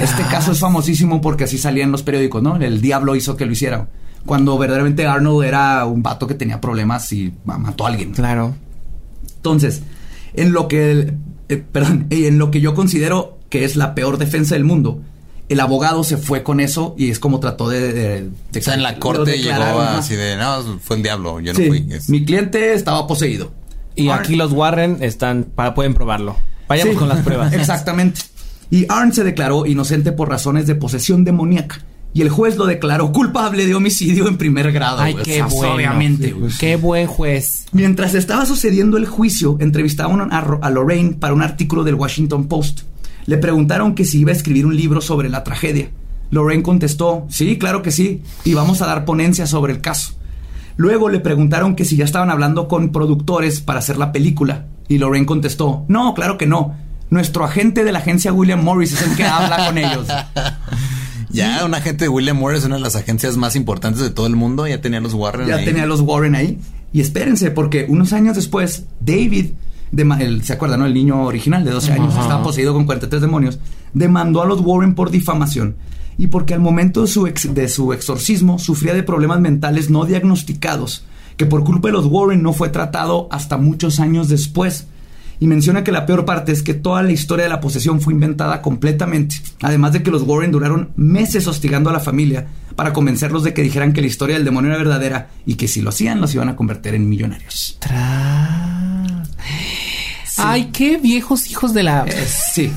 Este 0.00 0.22
caso 0.24 0.52
es 0.52 0.58
famosísimo 0.60 1.20
porque 1.20 1.44
así 1.44 1.58
salía 1.58 1.84
en 1.84 1.92
los 1.92 2.02
periódicos, 2.02 2.42
¿no? 2.42 2.56
El 2.56 2.80
diablo 2.80 3.14
hizo 3.16 3.36
que 3.36 3.46
lo 3.46 3.52
hiciera. 3.52 3.88
Cuando 4.26 4.56
verdaderamente 4.58 5.06
Arnold 5.06 5.44
era 5.46 5.84
un 5.84 6.02
vato 6.02 6.26
que 6.26 6.34
tenía 6.34 6.60
problemas 6.60 7.12
y 7.12 7.32
ma- 7.44 7.58
mató 7.58 7.84
a 7.86 7.90
alguien. 7.90 8.12
Claro. 8.12 8.54
Entonces, 9.36 9.82
en 10.34 10.52
lo 10.52 10.68
que 10.68 10.90
el- 10.90 11.18
eh, 11.48 11.62
perdón, 11.70 12.06
en 12.10 12.38
lo 12.38 12.50
que 12.50 12.60
yo 12.60 12.74
considero 12.74 13.38
que 13.50 13.64
es 13.64 13.76
la 13.76 13.94
peor 13.94 14.18
defensa 14.18 14.54
del 14.54 14.64
mundo, 14.64 15.00
el 15.50 15.60
abogado 15.60 16.02
se 16.04 16.16
fue 16.16 16.42
con 16.42 16.58
eso 16.60 16.94
y 16.96 17.10
es 17.10 17.18
como 17.18 17.38
trató 17.38 17.68
de, 17.68 17.80
de- 17.92 18.28
de- 18.52 18.58
O 18.58 18.62
sea, 18.62 18.74
en 18.74 18.82
la 18.82 18.98
corte 18.98 19.38
llegó 19.38 19.80
así 19.80 20.16
de, 20.16 20.36
no, 20.36 20.78
fue 20.82 20.96
el 20.96 21.02
diablo, 21.02 21.40
yo 21.40 21.52
no 21.52 21.58
Sí, 21.58 21.66
fui. 21.68 21.86
Es- 21.90 22.08
mi 22.08 22.24
cliente 22.24 22.72
estaba 22.72 23.06
poseído. 23.06 23.52
Y 23.94 24.08
aquí 24.08 24.34
los 24.36 24.52
Warren 24.52 24.98
están 25.02 25.44
para 25.54 25.74
pueden 25.74 25.94
probarlo. 25.94 26.36
Vayamos 26.66 26.94
Sí, 26.94 26.98
con 26.98 27.08
las 27.10 27.20
pruebas. 27.20 27.52
Exactamente. 27.52 28.22
Y 28.74 28.86
Arn 28.88 29.12
se 29.12 29.22
declaró 29.22 29.66
inocente 29.66 30.10
por 30.10 30.28
razones 30.28 30.66
de 30.66 30.74
posesión 30.74 31.22
demoníaca. 31.22 31.84
Y 32.12 32.22
el 32.22 32.28
juez 32.28 32.56
lo 32.56 32.66
declaró 32.66 33.12
culpable 33.12 33.66
de 33.66 33.74
homicidio 33.76 34.26
en 34.26 34.36
primer 34.36 34.72
grado. 34.72 34.98
Ay, 34.98 35.14
qué 35.14 35.44
O 35.44 35.48
sea, 35.48 35.58
bueno. 35.58 35.74
Obviamente. 35.74 36.34
Qué 36.58 36.74
buen 36.74 37.06
juez. 37.06 37.66
Mientras 37.70 38.14
estaba 38.14 38.44
sucediendo 38.46 38.96
el 38.96 39.06
juicio, 39.06 39.58
entrevistaron 39.60 40.32
a, 40.32 40.38
a 40.40 40.70
Lorraine 40.70 41.14
para 41.14 41.34
un 41.34 41.42
artículo 41.42 41.84
del 41.84 41.94
Washington 41.94 42.48
Post. 42.48 42.80
Le 43.26 43.38
preguntaron 43.38 43.94
que 43.94 44.04
si 44.04 44.18
iba 44.18 44.32
a 44.32 44.34
escribir 44.34 44.66
un 44.66 44.76
libro 44.76 45.00
sobre 45.00 45.28
la 45.28 45.44
tragedia. 45.44 45.90
Lorraine 46.32 46.64
contestó, 46.64 47.26
sí, 47.28 47.58
claro 47.58 47.80
que 47.80 47.92
sí, 47.92 48.22
y 48.42 48.54
vamos 48.54 48.82
a 48.82 48.86
dar 48.86 49.04
ponencia 49.04 49.46
sobre 49.46 49.72
el 49.72 49.80
caso. 49.82 50.14
Luego 50.76 51.10
le 51.10 51.20
preguntaron 51.20 51.76
que 51.76 51.84
si 51.84 51.94
ya 51.94 52.04
estaban 52.04 52.30
hablando 52.30 52.66
con 52.66 52.90
productores 52.90 53.60
para 53.60 53.78
hacer 53.78 53.98
la 53.98 54.10
película. 54.10 54.66
Y 54.88 54.98
Lorraine 54.98 55.26
contestó, 55.26 55.84
no, 55.86 56.12
claro 56.14 56.38
que 56.38 56.48
no. 56.48 56.74
Nuestro 57.10 57.44
agente 57.44 57.84
de 57.84 57.92
la 57.92 57.98
agencia 58.00 58.32
William 58.32 58.62
Morris 58.64 58.92
es 58.92 59.02
el 59.02 59.16
que 59.16 59.24
habla 59.24 59.66
con 59.66 59.78
ellos. 59.78 60.06
Ya, 61.30 61.64
un 61.64 61.74
agente 61.74 62.04
de 62.04 62.08
William 62.08 62.36
Morris, 62.38 62.64
una 62.64 62.76
de 62.76 62.80
las 62.80 62.94
agencias 62.94 63.36
más 63.36 63.56
importantes 63.56 64.00
de 64.00 64.10
todo 64.10 64.28
el 64.28 64.36
mundo, 64.36 64.68
ya 64.68 64.80
tenía 64.80 65.00
los 65.00 65.14
Warren 65.14 65.48
Ya 65.48 65.56
ahí. 65.56 65.64
tenía 65.64 65.82
a 65.82 65.86
los 65.86 66.00
Warren 66.00 66.36
ahí. 66.36 66.60
Y 66.92 67.00
espérense, 67.00 67.50
porque 67.50 67.86
unos 67.88 68.12
años 68.12 68.36
después, 68.36 68.84
David, 69.00 69.46
dema- 69.90 70.20
el- 70.20 70.44
¿se 70.44 70.52
acuerdan, 70.52 70.78
no? 70.78 70.86
El 70.86 70.94
niño 70.94 71.24
original 71.24 71.64
de 71.64 71.72
12 71.72 71.92
años, 71.92 72.12
Ajá. 72.12 72.22
estaba 72.22 72.42
poseído 72.44 72.72
con 72.72 72.84
43 72.86 73.20
demonios, 73.20 73.58
demandó 73.94 74.42
a 74.42 74.46
los 74.46 74.60
Warren 74.60 74.94
por 74.94 75.10
difamación. 75.10 75.74
Y 76.16 76.28
porque 76.28 76.54
al 76.54 76.60
momento 76.60 77.00
de 77.02 77.08
su, 77.08 77.26
ex- 77.26 77.52
de 77.52 77.68
su 77.68 77.92
exorcismo 77.92 78.60
sufría 78.60 78.94
de 78.94 79.02
problemas 79.02 79.40
mentales 79.40 79.90
no 79.90 80.04
diagnosticados, 80.04 81.04
que 81.36 81.46
por 81.46 81.64
culpa 81.64 81.88
de 81.88 81.94
los 81.94 82.06
Warren 82.06 82.44
no 82.44 82.52
fue 82.52 82.68
tratado 82.68 83.26
hasta 83.32 83.56
muchos 83.56 83.98
años 83.98 84.28
después. 84.28 84.86
Y 85.44 85.46
menciona 85.46 85.84
que 85.84 85.92
la 85.92 86.06
peor 86.06 86.24
parte 86.24 86.52
es 86.52 86.62
que 86.62 86.72
toda 86.72 87.02
la 87.02 87.12
historia 87.12 87.44
de 87.44 87.50
la 87.50 87.60
posesión 87.60 88.00
fue 88.00 88.14
inventada 88.14 88.62
completamente. 88.62 89.36
Además 89.60 89.92
de 89.92 90.02
que 90.02 90.10
los 90.10 90.22
Warren 90.22 90.50
duraron 90.50 90.88
meses 90.96 91.46
hostigando 91.46 91.90
a 91.90 91.92
la 91.92 92.00
familia 92.00 92.46
para 92.74 92.94
convencerlos 92.94 93.44
de 93.44 93.52
que 93.52 93.60
dijeran 93.60 93.92
que 93.92 94.00
la 94.00 94.06
historia 94.06 94.36
del 94.36 94.46
demonio 94.46 94.70
era 94.70 94.78
verdadera 94.78 95.28
y 95.44 95.56
que 95.56 95.68
si 95.68 95.82
lo 95.82 95.90
hacían 95.90 96.22
los 96.22 96.34
iban 96.34 96.48
a 96.48 96.56
convertir 96.56 96.94
en 96.94 97.10
millonarios. 97.10 97.76
Tras. 97.78 99.28
Ay, 100.38 100.70
qué 100.72 100.96
viejos 100.96 101.50
hijos 101.50 101.74
de 101.74 101.82
la. 101.82 102.06
Eh, 102.06 102.26
sí. 102.26 102.72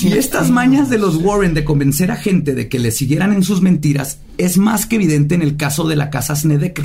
Y 0.00 0.12
estas 0.12 0.48
mañas 0.48 0.90
de 0.90 0.98
los 0.98 1.16
Warren 1.16 1.54
de 1.54 1.64
convencer 1.64 2.12
a 2.12 2.16
gente 2.16 2.54
de 2.54 2.68
que 2.68 2.78
le 2.78 2.92
siguieran 2.92 3.32
en 3.32 3.42
sus 3.42 3.62
mentiras 3.62 4.20
es 4.38 4.58
más 4.58 4.86
que 4.86 4.94
evidente 4.94 5.34
en 5.34 5.42
el 5.42 5.56
caso 5.56 5.88
de 5.88 5.96
la 5.96 6.08
casa 6.08 6.36
Snedeker, 6.36 6.84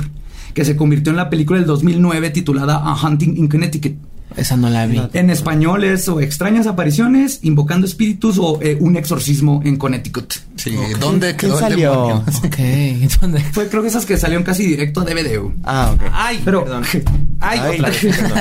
que 0.52 0.64
se 0.64 0.74
convirtió 0.74 1.12
en 1.12 1.16
la 1.18 1.30
película 1.30 1.60
del 1.60 1.68
2009 1.68 2.30
titulada 2.30 2.78
A 2.78 3.00
Hunting 3.00 3.36
in 3.36 3.46
Connecticut. 3.46 4.15
Esa 4.36 4.56
no 4.56 4.68
la 4.68 4.86
vi. 4.86 5.00
En 5.12 5.30
español 5.30 5.84
es 5.84 6.08
o 6.08 6.20
extrañas 6.20 6.66
apariciones, 6.66 7.38
invocando 7.42 7.86
espíritus 7.86 8.38
o 8.38 8.58
eh, 8.60 8.76
un 8.80 8.96
exorcismo 8.96 9.62
en 9.64 9.76
Connecticut. 9.76 10.34
Sí, 10.56 10.76
¿dónde 11.00 11.36
¿Quién 11.36 11.52
quedó 11.52 11.54
el 11.54 11.60
salió? 11.60 11.90
demonio? 11.92 12.24
Ok. 12.44 13.20
¿Dónde? 13.20 13.40
Fue 13.52 13.68
creo 13.68 13.82
que 13.82 13.88
esas 13.88 14.04
que 14.04 14.16
salieron 14.18 14.42
casi 14.44 14.66
directo 14.66 15.00
a 15.00 15.04
DVD. 15.04 15.40
Ah, 15.64 15.92
ok. 15.94 16.02
Ay, 16.12 16.42
Pero 16.44 16.64
perdón. 16.64 16.84
Ay, 17.40 17.60
Ay, 17.62 17.78
otra. 17.80 17.90
perdón. 17.92 18.38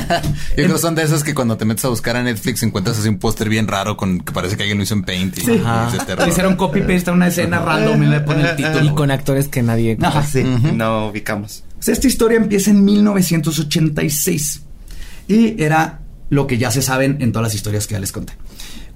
Yo 0.49 0.55
creo 0.55 0.73
que 0.73 0.77
son 0.79 0.95
de 0.95 1.03
esas 1.03 1.23
que 1.23 1.33
cuando 1.35 1.55
te 1.57 1.65
metes 1.65 1.85
a 1.85 1.89
buscar 1.89 2.15
a 2.17 2.23
Netflix 2.23 2.63
encuentras 2.63 2.97
así 2.97 3.07
un 3.07 3.17
póster 3.19 3.47
bien 3.47 3.67
raro 3.67 3.95
con 3.95 4.19
que 4.19 4.31
parece 4.33 4.57
que 4.57 4.63
alguien 4.63 4.77
lo 4.79 4.83
hizo 4.83 4.95
en 4.95 5.03
Paint 5.03 5.37
y, 5.37 5.41
y 5.41 5.43
ese 5.53 6.05
terror. 6.05 6.25
Le 6.25 6.31
hicieron 6.31 6.55
copy 6.55 6.81
paste 6.81 7.09
a 7.09 7.13
una 7.13 7.27
escena 7.27 7.59
random 7.59 8.03
y 8.03 8.05
le 8.07 8.19
ponen 8.21 8.45
el 8.47 8.55
título. 8.55 8.83
Y 8.85 8.89
con 8.95 9.11
actores 9.11 9.47
que 9.47 9.61
nadie. 9.61 9.97
Ajá. 10.01 10.23
Sí, 10.23 10.43
no 10.73 11.07
ubicamos. 11.07 11.63
Pues 11.75 11.89
esta 11.89 12.07
historia 12.07 12.37
empieza 12.37 12.71
en 12.71 12.83
1986 12.83 14.61
y 15.27 15.61
era 15.61 16.01
lo 16.29 16.47
que 16.47 16.57
ya 16.57 16.71
se 16.71 16.81
saben 16.81 17.17
en 17.21 17.31
todas 17.31 17.47
las 17.47 17.55
historias 17.55 17.87
que 17.87 17.93
ya 17.93 17.99
les 17.99 18.11
conté. 18.11 18.33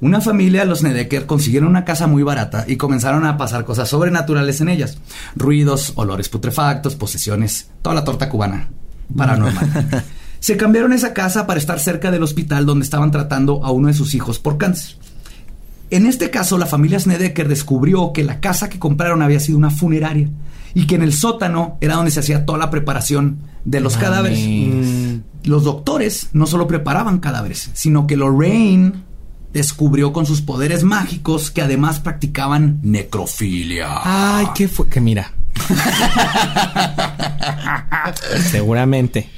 Una 0.01 0.21
familia, 0.21 0.63
los 0.63 0.82
Nedeker, 0.82 1.25
consiguieron 1.25 1.69
una 1.69 1.84
casa 1.84 2.07
muy 2.07 2.23
barata 2.23 2.63
y 2.67 2.77
comenzaron 2.77 3.25
a 3.25 3.38
pasar 3.38 3.65
cosas 3.65 3.89
sobrenaturales 3.89 4.61
en 4.61 4.69
ellas. 4.69 4.97
Ruidos, 5.36 5.91
olores 5.95 6.30
putrefactos, 6.30 6.95
posesiones, 6.95 7.69
toda 7.82 7.95
la 7.95 8.03
torta 8.03 8.30
cubana 8.30 8.69
paranormal. 9.15 10.03
se 10.39 10.57
cambiaron 10.57 10.93
esa 10.93 11.13
casa 11.13 11.47
para 11.47 11.59
estar 11.59 11.80
cerca 11.80 12.11
del 12.11 12.23
hospital 12.23 12.65
donde 12.65 12.84
estaban 12.84 13.11
tratando 13.11 13.63
a 13.65 13.71
uno 13.71 13.88
de 13.88 13.93
sus 13.93 14.13
hijos 14.13 14.39
por 14.39 14.57
cáncer. 14.57 14.95
En 15.89 16.05
este 16.05 16.30
caso, 16.30 16.57
la 16.57 16.67
familia 16.67 16.99
Snedeker 16.99 17.47
descubrió 17.47 18.13
que 18.13 18.23
la 18.23 18.39
casa 18.39 18.69
que 18.69 18.80
compraron 18.80 19.21
había 19.21 19.39
sido 19.39 19.57
una 19.57 19.71
funeraria 19.71 20.30
y 20.75 20.86
que 20.86 20.95
en 20.95 21.01
el 21.01 21.13
sótano 21.13 21.77
era 21.82 21.95
donde 21.95 22.11
se 22.11 22.19
hacía 22.19 22.45
toda 22.45 22.59
la 22.59 22.69
preparación 22.69 23.39
de 23.65 23.80
los 23.82 23.95
Mames. 23.95 24.09
cadáveres. 24.09 25.19
Los 25.43 25.63
doctores 25.63 26.29
no 26.33 26.45
solo 26.45 26.67
preparaban 26.67 27.19
cadáveres, 27.19 27.69
sino 27.73 28.07
que 28.07 28.17
Lorraine 28.17 29.03
descubrió 29.53 30.13
con 30.13 30.25
sus 30.25 30.41
poderes 30.41 30.83
mágicos 30.83 31.51
que 31.51 31.61
además 31.61 31.99
practicaban 31.99 32.79
necrofilia. 32.83 33.87
Ay, 34.03 34.47
qué 34.55 34.67
fue. 34.67 34.87
Que 34.87 35.01
mira. 35.01 35.33
Seguramente. 38.51 39.29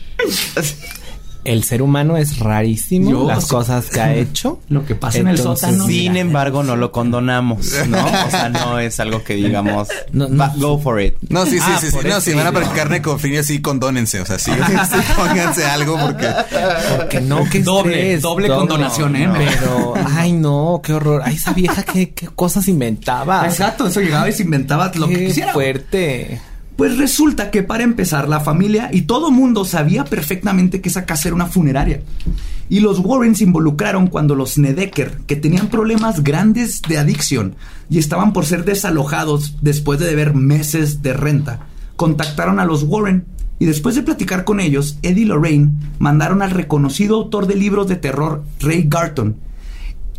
El 1.43 1.63
ser 1.63 1.81
humano 1.81 2.17
es 2.17 2.39
rarísimo, 2.39 3.09
Yo- 3.11 3.27
las 3.27 3.45
cosas 3.47 3.89
que 3.89 3.99
ha 4.01 4.13
hecho. 4.15 4.59
Lo 4.69 4.85
que 4.85 4.95
pasa 4.95 5.19
en 5.19 5.27
el 5.27 5.37
sótano. 5.37 5.85
Sin 5.87 6.17
embargo, 6.17 6.63
no 6.63 6.75
lo 6.75 6.91
condonamos, 6.91 7.67
¿no? 7.87 8.05
O 8.05 8.29
sea, 8.31 8.49
no 8.49 8.79
es 8.79 8.99
algo 8.99 9.23
que 9.23 9.35
digamos, 9.35 9.87
No, 10.13 10.27
no. 10.27 10.37
"Va, 10.37 10.53
go 10.57 10.79
for 10.79 11.01
it. 11.01 11.15
No, 11.29 11.45
sí, 11.45 11.53
sí, 11.53 11.59
Ah, 11.61 11.77
sí, 11.81 11.89
sí. 11.91 11.97
No, 12.07 12.21
si 12.21 12.33
van 12.33 12.47
a 12.47 13.01
con 13.01 13.19
frío, 13.19 13.43
sí, 13.43 13.61
condónense. 13.61 14.19
O 14.21 14.25
sea, 14.25 14.37
sí, 14.39 14.51
sí, 14.91 14.97
pónganse 15.15 15.65
algo 15.65 15.97
porque... 15.99 16.29
Porque 16.97 17.21
no, 17.21 17.43
que 17.49 17.61
Doble, 17.61 17.93
estrés, 17.93 18.21
doble 18.21 18.47
no, 18.47 18.57
condonación, 18.57 19.15
¿eh? 19.15 19.27
no, 19.27 19.33
Pero, 19.33 19.93
ay 20.15 20.33
no, 20.33 20.81
qué 20.83 20.93
horror. 20.93 21.21
Ay, 21.25 21.35
esa 21.35 21.53
vieja 21.53 21.83
qué, 21.83 22.11
qué 22.11 22.27
cosas 22.27 22.67
inventaba. 22.67 23.45
Exacto, 23.45 23.87
eso 23.87 23.99
llegaba 24.01 24.29
y 24.29 24.33
se 24.33 24.43
inventaba 24.43 24.91
lo 24.95 25.07
que 25.07 25.15
Qué 25.17 25.25
quisiera. 25.27 25.53
fuerte. 25.53 26.41
Pues 26.81 26.97
resulta 26.97 27.51
que 27.51 27.61
para 27.61 27.83
empezar 27.83 28.27
la 28.27 28.39
familia 28.39 28.89
y 28.91 29.03
todo 29.03 29.29
mundo 29.29 29.65
sabía 29.65 30.03
perfectamente 30.03 30.81
que 30.81 30.89
esa 30.89 31.05
casa 31.05 31.27
era 31.27 31.35
una 31.35 31.45
funeraria. 31.45 32.01
Y 32.69 32.79
los 32.79 32.97
Warren 32.97 33.35
se 33.35 33.43
involucraron 33.43 34.07
cuando 34.07 34.33
los 34.33 34.57
Nedeker, 34.57 35.19
que 35.27 35.35
tenían 35.35 35.67
problemas 35.67 36.23
grandes 36.23 36.81
de 36.81 36.97
adicción 36.97 37.55
y 37.87 37.99
estaban 37.99 38.33
por 38.33 38.47
ser 38.47 38.65
desalojados 38.65 39.57
después 39.61 39.99
de 39.99 40.07
deber 40.07 40.33
meses 40.33 41.03
de 41.03 41.13
renta, 41.13 41.67
contactaron 41.97 42.59
a 42.59 42.65
los 42.65 42.81
Warren 42.81 43.25
y 43.59 43.67
después 43.67 43.93
de 43.93 44.01
platicar 44.01 44.43
con 44.43 44.59
ellos, 44.59 44.97
Eddie 45.03 45.27
Lorraine 45.27 45.73
mandaron 45.99 46.41
al 46.41 46.49
reconocido 46.49 47.17
autor 47.17 47.45
de 47.45 47.57
libros 47.57 47.89
de 47.89 47.97
terror 47.97 48.43
Ray 48.59 48.87
Garton 48.89 49.35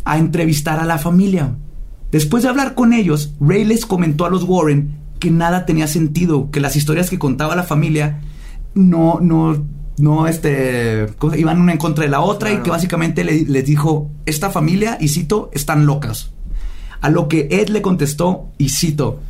a 0.04 0.16
entrevistar 0.16 0.78
a 0.78 0.86
la 0.86 0.98
familia. 0.98 1.56
Después 2.12 2.44
de 2.44 2.50
hablar 2.50 2.76
con 2.76 2.92
ellos, 2.92 3.34
Ray 3.40 3.64
les 3.64 3.84
comentó 3.84 4.26
a 4.26 4.30
los 4.30 4.44
Warren 4.44 5.01
que 5.22 5.30
nada 5.30 5.64
tenía 5.66 5.86
sentido, 5.86 6.50
que 6.50 6.58
las 6.58 6.74
historias 6.74 7.08
que 7.08 7.16
contaba 7.20 7.54
la 7.54 7.62
familia 7.62 8.20
no, 8.74 9.20
no, 9.20 9.64
no, 9.98 10.26
este, 10.26 11.06
¿cómo 11.18 11.32
se- 11.32 11.38
iban 11.38 11.60
una 11.60 11.70
en 11.70 11.78
contra 11.78 12.02
de 12.02 12.10
la 12.10 12.18
otra 12.20 12.50
y 12.50 12.56
que 12.58 12.70
básicamente 12.70 13.22
le- 13.22 13.44
les 13.44 13.64
dijo, 13.64 14.10
esta 14.26 14.50
familia, 14.50 14.98
y 15.00 15.06
cito, 15.08 15.48
están 15.52 15.86
locas. 15.86 16.30
A 17.00 17.08
lo 17.08 17.28
que 17.28 17.46
Ed 17.52 17.68
le 17.68 17.82
contestó, 17.82 18.48
y 18.58 18.70
cito, 18.70 19.20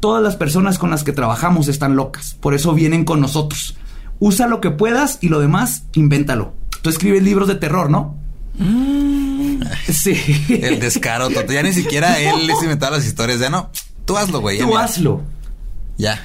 todas 0.00 0.22
las 0.22 0.36
personas 0.36 0.78
con 0.78 0.88
las 0.88 1.04
que 1.04 1.12
trabajamos 1.12 1.68
están 1.68 1.94
locas, 1.94 2.36
por 2.40 2.54
eso 2.54 2.72
vienen 2.72 3.04
con 3.04 3.20
nosotros. 3.20 3.76
Usa 4.20 4.46
lo 4.46 4.62
que 4.62 4.70
puedas 4.70 5.18
y 5.20 5.28
lo 5.28 5.40
demás, 5.40 5.84
invéntalo. 5.94 6.54
Tú 6.80 6.88
escribes 6.88 7.22
libros 7.22 7.48
de 7.48 7.56
terror, 7.56 7.90
¿no? 7.90 8.16
Sí. 9.92 10.14
El 10.48 10.80
descaro, 10.80 11.28
tonto. 11.28 11.52
Ya 11.52 11.62
ni 11.62 11.72
siquiera 11.72 12.18
él 12.20 12.46
les 12.46 12.62
inventaba 12.62 12.96
las 12.96 13.06
historias. 13.06 13.40
Ya 13.40 13.50
no, 13.50 13.70
tú 14.04 14.16
hazlo, 14.16 14.40
güey. 14.40 14.58
Tú 14.58 14.76
hazlo. 14.78 15.20
Ya. 15.96 16.20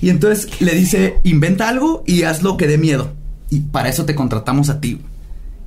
Y 0.00 0.08
entonces 0.08 0.60
le 0.60 0.74
dice, 0.74 1.16
inventa 1.24 1.68
algo 1.68 2.02
y 2.06 2.22
hazlo 2.22 2.56
que 2.56 2.66
dé 2.66 2.78
miedo. 2.78 3.12
Y 3.50 3.60
para 3.60 3.88
eso 3.88 4.04
te 4.04 4.14
contratamos 4.14 4.68
a 4.70 4.80
ti. 4.80 5.00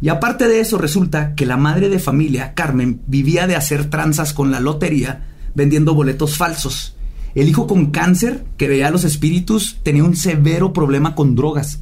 Y 0.01 0.09
aparte 0.09 0.47
de 0.47 0.59
eso, 0.59 0.78
resulta 0.78 1.34
que 1.36 1.45
la 1.45 1.57
madre 1.57 1.89
de 1.89 1.99
familia, 1.99 2.53
Carmen, 2.53 3.01
vivía 3.07 3.47
de 3.47 3.55
hacer 3.55 3.89
tranzas 3.89 4.34
con 4.34 4.51
la 4.51 4.59
lotería 4.59 5.28
vendiendo 5.55 5.93
boletos 5.93 6.38
falsos. 6.38 6.95
El 7.36 7.47
hijo 7.47 7.68
con 7.68 7.88
cáncer, 7.88 8.43
que 8.57 8.68
veía 8.68 8.88
a 8.88 8.91
los 8.91 9.03
espíritus, 9.03 9.78
tenía 9.84 10.03
un 10.03 10.16
severo 10.16 10.74
problema 10.74 11.16
con 11.16 11.36
drogas. 11.36 11.80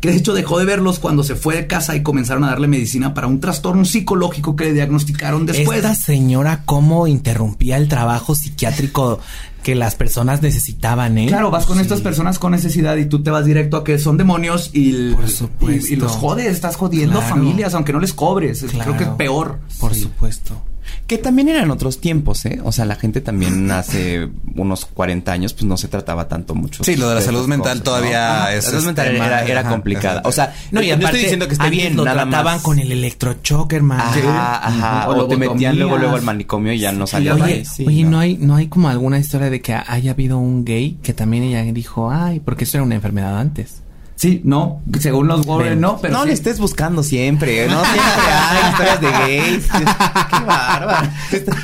Que 0.00 0.10
de 0.10 0.16
hecho 0.16 0.32
dejó 0.32 0.58
de 0.58 0.64
verlos 0.64 0.98
cuando 0.98 1.22
se 1.22 1.34
fue 1.34 1.56
de 1.56 1.66
casa 1.66 1.94
y 1.94 2.02
comenzaron 2.02 2.42
a 2.44 2.48
darle 2.48 2.68
medicina 2.68 3.12
para 3.12 3.26
un 3.26 3.38
trastorno 3.38 3.84
psicológico 3.84 4.56
que 4.56 4.64
le 4.64 4.72
diagnosticaron 4.72 5.44
después. 5.44 5.78
Esta 5.78 5.94
señora 5.94 6.62
cómo 6.64 7.06
interrumpía 7.06 7.76
el 7.76 7.86
trabajo 7.88 8.34
psiquiátrico 8.34 9.20
que 9.62 9.74
las 9.74 9.94
personas 9.96 10.40
necesitaban, 10.40 11.18
¿eh? 11.18 11.26
Claro, 11.26 11.50
vas 11.50 11.66
con 11.66 11.76
Sí. 11.76 11.82
estas 11.82 12.00
personas 12.00 12.38
con 12.38 12.52
necesidad 12.52 12.96
y 12.96 13.04
tú 13.04 13.22
te 13.22 13.30
vas 13.30 13.44
directo 13.44 13.76
a 13.76 13.84
que 13.84 13.98
son 13.98 14.16
demonios 14.16 14.70
y, 14.72 14.88
el- 14.94 15.14
Por 15.14 15.28
supuesto. 15.28 15.88
y, 15.90 15.92
y 15.92 15.96
los 15.96 16.12
jodes, 16.12 16.46
estás 16.46 16.76
jodiendo 16.76 17.18
Claro. 17.18 17.34
familias 17.34 17.74
aunque 17.74 17.92
no 17.92 18.00
les 18.00 18.14
cobres. 18.14 18.62
Claro. 18.62 18.94
Creo 18.94 18.96
que 18.96 19.04
es 19.04 19.10
peor. 19.18 19.58
Por 19.78 19.92
Sí. 19.94 20.00
supuesto. 20.00 20.62
Que 21.06 21.18
también 21.18 21.48
eran 21.48 21.70
otros 21.70 22.00
tiempos, 22.00 22.44
¿eh? 22.46 22.60
O 22.64 22.72
sea, 22.72 22.84
la 22.84 22.96
gente 22.96 23.20
también 23.20 23.70
hace 23.72 24.28
unos 24.56 24.86
40 24.86 25.32
años, 25.32 25.52
pues 25.52 25.64
no 25.64 25.76
se 25.76 25.88
trataba 25.88 26.28
tanto 26.28 26.54
mucho. 26.54 26.84
Sí, 26.84 26.96
lo 26.96 27.08
de 27.08 27.16
la 27.16 27.20
salud 27.20 27.46
mental 27.46 27.82
todavía 27.82 28.42
Ajá, 28.44 28.54
es, 28.54 28.64
La 28.66 28.70
salud 28.72 28.86
mental 28.86 29.06
este, 29.08 29.24
era, 29.26 29.44
era 29.44 29.68
complicada. 29.68 30.22
O 30.24 30.32
sea, 30.32 30.54
No, 30.70 30.82
y 30.82 30.90
aparte, 30.90 31.06
estoy 31.06 31.20
diciendo 31.20 31.46
que 31.48 31.54
esté 31.54 31.70
bien, 31.70 31.96
lo 31.96 32.04
nada 32.04 32.22
trataban 32.22 32.54
más. 32.56 32.62
con 32.62 32.78
el 32.78 32.92
electrochoque, 32.92 33.76
hermano. 33.76 34.02
Ajá, 34.02 34.66
ajá. 34.66 35.08
O 35.10 35.24
O, 35.24 35.28
te 35.28 35.36
metían 35.36 35.78
luego, 35.78 35.98
luego 35.98 36.16
al 36.16 36.22
manicomio 36.22 36.72
y 36.72 36.78
ya 36.78 36.92
no 36.92 37.06
Sí, 37.06 37.12
salías 37.12 37.36
de 37.36 37.42
Oye. 37.42 37.64
Sí, 37.64 37.86
oye, 37.86 38.04
¿no? 38.04 38.10
no 38.10 38.18
hay, 38.20 38.36
no 38.36 38.56
hay 38.56 38.66
como 38.68 38.88
alguna 38.88 39.18
historia 39.18 39.50
de 39.50 39.60
que 39.60 39.74
haya 39.74 40.10
habido 40.12 40.38
un 40.38 40.64
gay 40.64 40.98
que 41.02 41.12
también 41.14 41.42
ella 41.44 41.62
dijo, 41.72 42.10
ay, 42.10 42.40
porque 42.40 42.64
eso 42.64 42.76
era 42.78 42.84
una 42.84 42.94
enfermedad 42.94 43.38
antes. 43.38 43.79
Sí, 44.20 44.42
no, 44.44 44.82
según 45.00 45.28
los 45.28 45.46
Warren, 45.46 45.70
Ven. 45.70 45.80
no, 45.80 45.98
pero 45.98 46.12
no 46.12 46.24
sí. 46.24 46.28
le 46.28 46.34
estés 46.34 46.58
buscando 46.58 47.02
siempre, 47.02 47.66
no 47.68 47.82
siempre 47.82 48.02
hay 48.22 48.70
historias 48.70 49.00
de 49.00 49.10
gays. 49.10 49.64
Qué 49.72 50.44
bárbaro. 50.44 51.08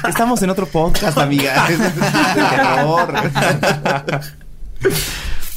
Estamos 0.09 0.41
en 0.41 0.49
otro 0.49 0.65
podcast, 0.65 1.19
amiga. 1.19 1.69
Es 1.71 1.79
de 1.79 1.91
terror. 1.91 3.15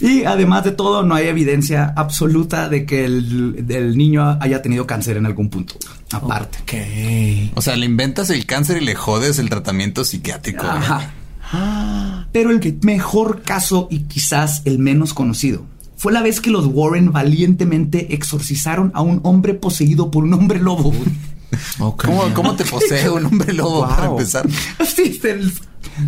Y 0.02 0.26
además 0.26 0.66
de 0.66 0.72
todo, 0.72 1.04
no 1.04 1.16
hay 1.16 1.28
evidencia 1.28 1.94
absoluta 1.96 2.68
de 2.68 2.86
que 2.86 3.06
el, 3.06 3.66
el 3.70 3.98
niño 3.98 4.38
haya 4.42 4.62
tenido 4.62 4.86
cáncer 4.86 5.16
en 5.16 5.26
algún 5.26 5.50
punto. 5.50 5.76
Aparte. 6.12 6.58
Ok. 6.64 7.54
O 7.56 7.62
sea, 7.62 7.78
le 7.78 7.86
inventas 7.86 8.30
el 8.30 8.46
cáncer 8.46 8.82
y 8.82 8.86
le 8.86 8.96
jodes 8.96 9.40
el 9.40 9.50
tratamiento 9.50 10.04
psiquiátrico. 10.04 10.66
güey. 10.68 10.78
Ajá. 10.80 12.28
Pero 12.34 12.50
el 12.52 12.80
mejor 12.84 13.42
caso 13.44 13.88
y 13.90 14.00
quizás 14.00 14.64
el 14.66 14.80
menos 14.80 15.14
conocido 15.14 15.66
fue 16.00 16.14
la 16.14 16.22
vez 16.22 16.40
que 16.40 16.50
los 16.50 16.66
Warren 16.66 17.12
valientemente 17.12 18.14
exorcizaron 18.16 18.90
a 18.96 19.02
un 19.02 19.20
hombre 19.24 19.54
poseído 19.54 20.10
por 20.12 20.24
un 20.24 20.34
hombre 20.34 20.60
lobo. 20.60 20.94
¿Cómo, 21.78 22.24
cómo 22.34 22.56
te 22.56 22.64
posee 22.64 23.10
un 23.10 23.26
hombre 23.26 23.52
lobo 23.54 23.82
para 23.88 24.08
Wow. 24.08 24.18
empezar? 24.20 24.48
Sí, 24.96 25.20
él, 25.24 25.52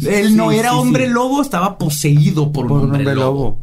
él 0.08 0.36
no 0.38 0.52
Sí, 0.52 0.58
era 0.58 0.70
sí, 0.72 0.76
hombre 0.78 1.08
sí. 1.08 1.12
lobo, 1.14 1.42
estaba 1.42 1.78
poseído 1.78 2.52
por, 2.54 2.72
un, 2.72 2.84
hombre, 2.84 3.14
lobo. 3.16 3.60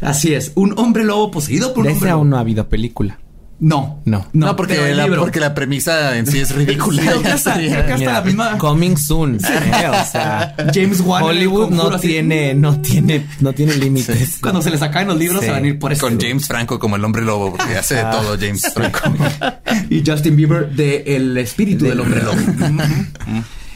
Así 0.00 0.32
es, 0.34 0.52
un 0.54 0.78
hombre 0.78 1.04
lobo 1.04 1.30
poseído 1.32 1.74
por 1.74 1.84
De 1.84 1.90
un 1.90 1.96
ese 1.96 1.96
hombre 1.96 2.10
lobo. 2.10 2.18
aún 2.20 2.30
no 2.30 2.36
ha 2.36 2.40
habido 2.40 2.68
película. 2.68 3.18
No, 3.60 4.00
No. 4.04 4.24
No, 4.32 4.46
pero 4.46 4.56
porque, 4.56 4.94
la, 4.94 5.06
porque 5.08 5.40
la 5.40 5.52
premisa 5.52 6.16
en 6.16 6.28
sí 6.28 6.38
es 6.38 6.54
ridícula. 6.54 7.02
Hasta 7.32 7.56
Mira, 7.58 7.84
la 8.12 8.20
misma 8.22 8.56
Coming 8.56 8.96
soon. 8.96 9.34
eh, 9.36 9.88
o 9.90 10.04
sea, 10.04 10.54
James 10.74 11.00
Wan. 11.00 11.24
Hollywood 11.24 11.70
no 11.70 11.88
así, 11.88 12.06
tiene, 12.06 12.54
no 12.54 12.80
tiene, 12.80 13.26
no 13.40 13.52
tiene 13.52 13.74
límites. 13.74 14.38
Cuando 14.40 14.62
se 14.62 14.70
les 14.70 14.80
acaben 14.80 15.08
los 15.08 15.18
libros 15.18 15.40
Sí. 15.40 15.46
se 15.46 15.52
van 15.52 15.64
a 15.64 15.66
ir 15.66 15.78
por 15.78 15.92
eso. 15.92 16.02
Con 16.06 16.20
James 16.20 16.46
Franco 16.46 16.78
como 16.78 16.94
el 16.94 17.04
hombre 17.04 17.22
lobo, 17.22 17.50
porque 17.56 17.76
hace 17.76 17.96
de 17.96 18.02
todo 18.02 18.36
James 18.38 18.62
Franco. 18.72 19.00
y 19.90 20.04
Justin 20.06 20.36
Bieber 20.36 20.70
de 20.70 21.02
El 21.16 21.36
espíritu 21.38 21.84
del 21.86 21.98
hombre 21.98 22.22
lobo. 22.22 22.38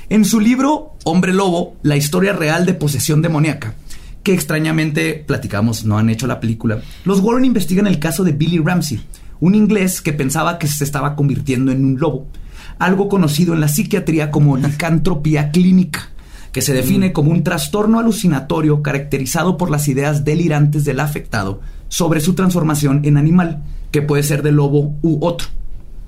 en 0.09 0.25
su 0.25 0.39
libro 0.41 0.97
Hombre 1.05 1.33
Lobo, 1.33 1.77
la 1.83 1.97
historia 1.97 2.33
real 2.33 2.67
de 2.67 2.75
posesión 2.75 3.21
demoníaca, 3.23 3.75
que 4.23 4.33
extrañamente 4.33 5.15
platicamos, 5.27 5.85
no 5.85 5.99
han 5.99 6.09
hecho 6.11 6.29
la 6.29 6.39
película, 6.39 6.81
los 7.05 7.19
Warren 7.19 7.45
investigan 7.45 7.89
el 7.89 7.99
caso 7.99 8.23
de 8.23 8.31
Billy 8.31 8.59
Ramsey, 8.59 9.03
un 9.43 9.55
inglés 9.55 10.01
que 10.01 10.13
pensaba 10.15 10.59
que 10.59 10.67
se 10.69 10.85
estaba 10.85 11.15
convirtiendo 11.17 11.71
en 11.73 11.85
un 11.85 11.99
lobo, 12.01 12.27
algo 12.79 13.09
conocido 13.09 13.53
en 13.55 13.61
la 13.61 13.69
psiquiatría 13.69 14.31
como 14.31 14.57
licantropía 14.57 15.51
clínica 15.51 16.09
que 16.53 16.61
se 16.63 16.75
define 16.75 17.13
como 17.15 17.31
un 17.31 17.43
trastorno 17.45 17.99
alucinatorio 17.99 18.83
caracterizado 18.83 19.57
por 19.57 19.71
las 19.71 19.89
ideas 19.89 20.23
delirantes 20.25 20.85
del 20.85 21.01
afectado 21.01 21.61
sobre 21.89 22.21
su 22.21 22.35
transformación 22.35 23.01
en 23.05 23.17
animal, 23.17 23.63
que 23.91 24.03
puede 24.03 24.23
ser 24.23 24.43
de 24.43 24.53
lobo 24.53 24.95
u 25.01 25.19
otro. 25.27 25.49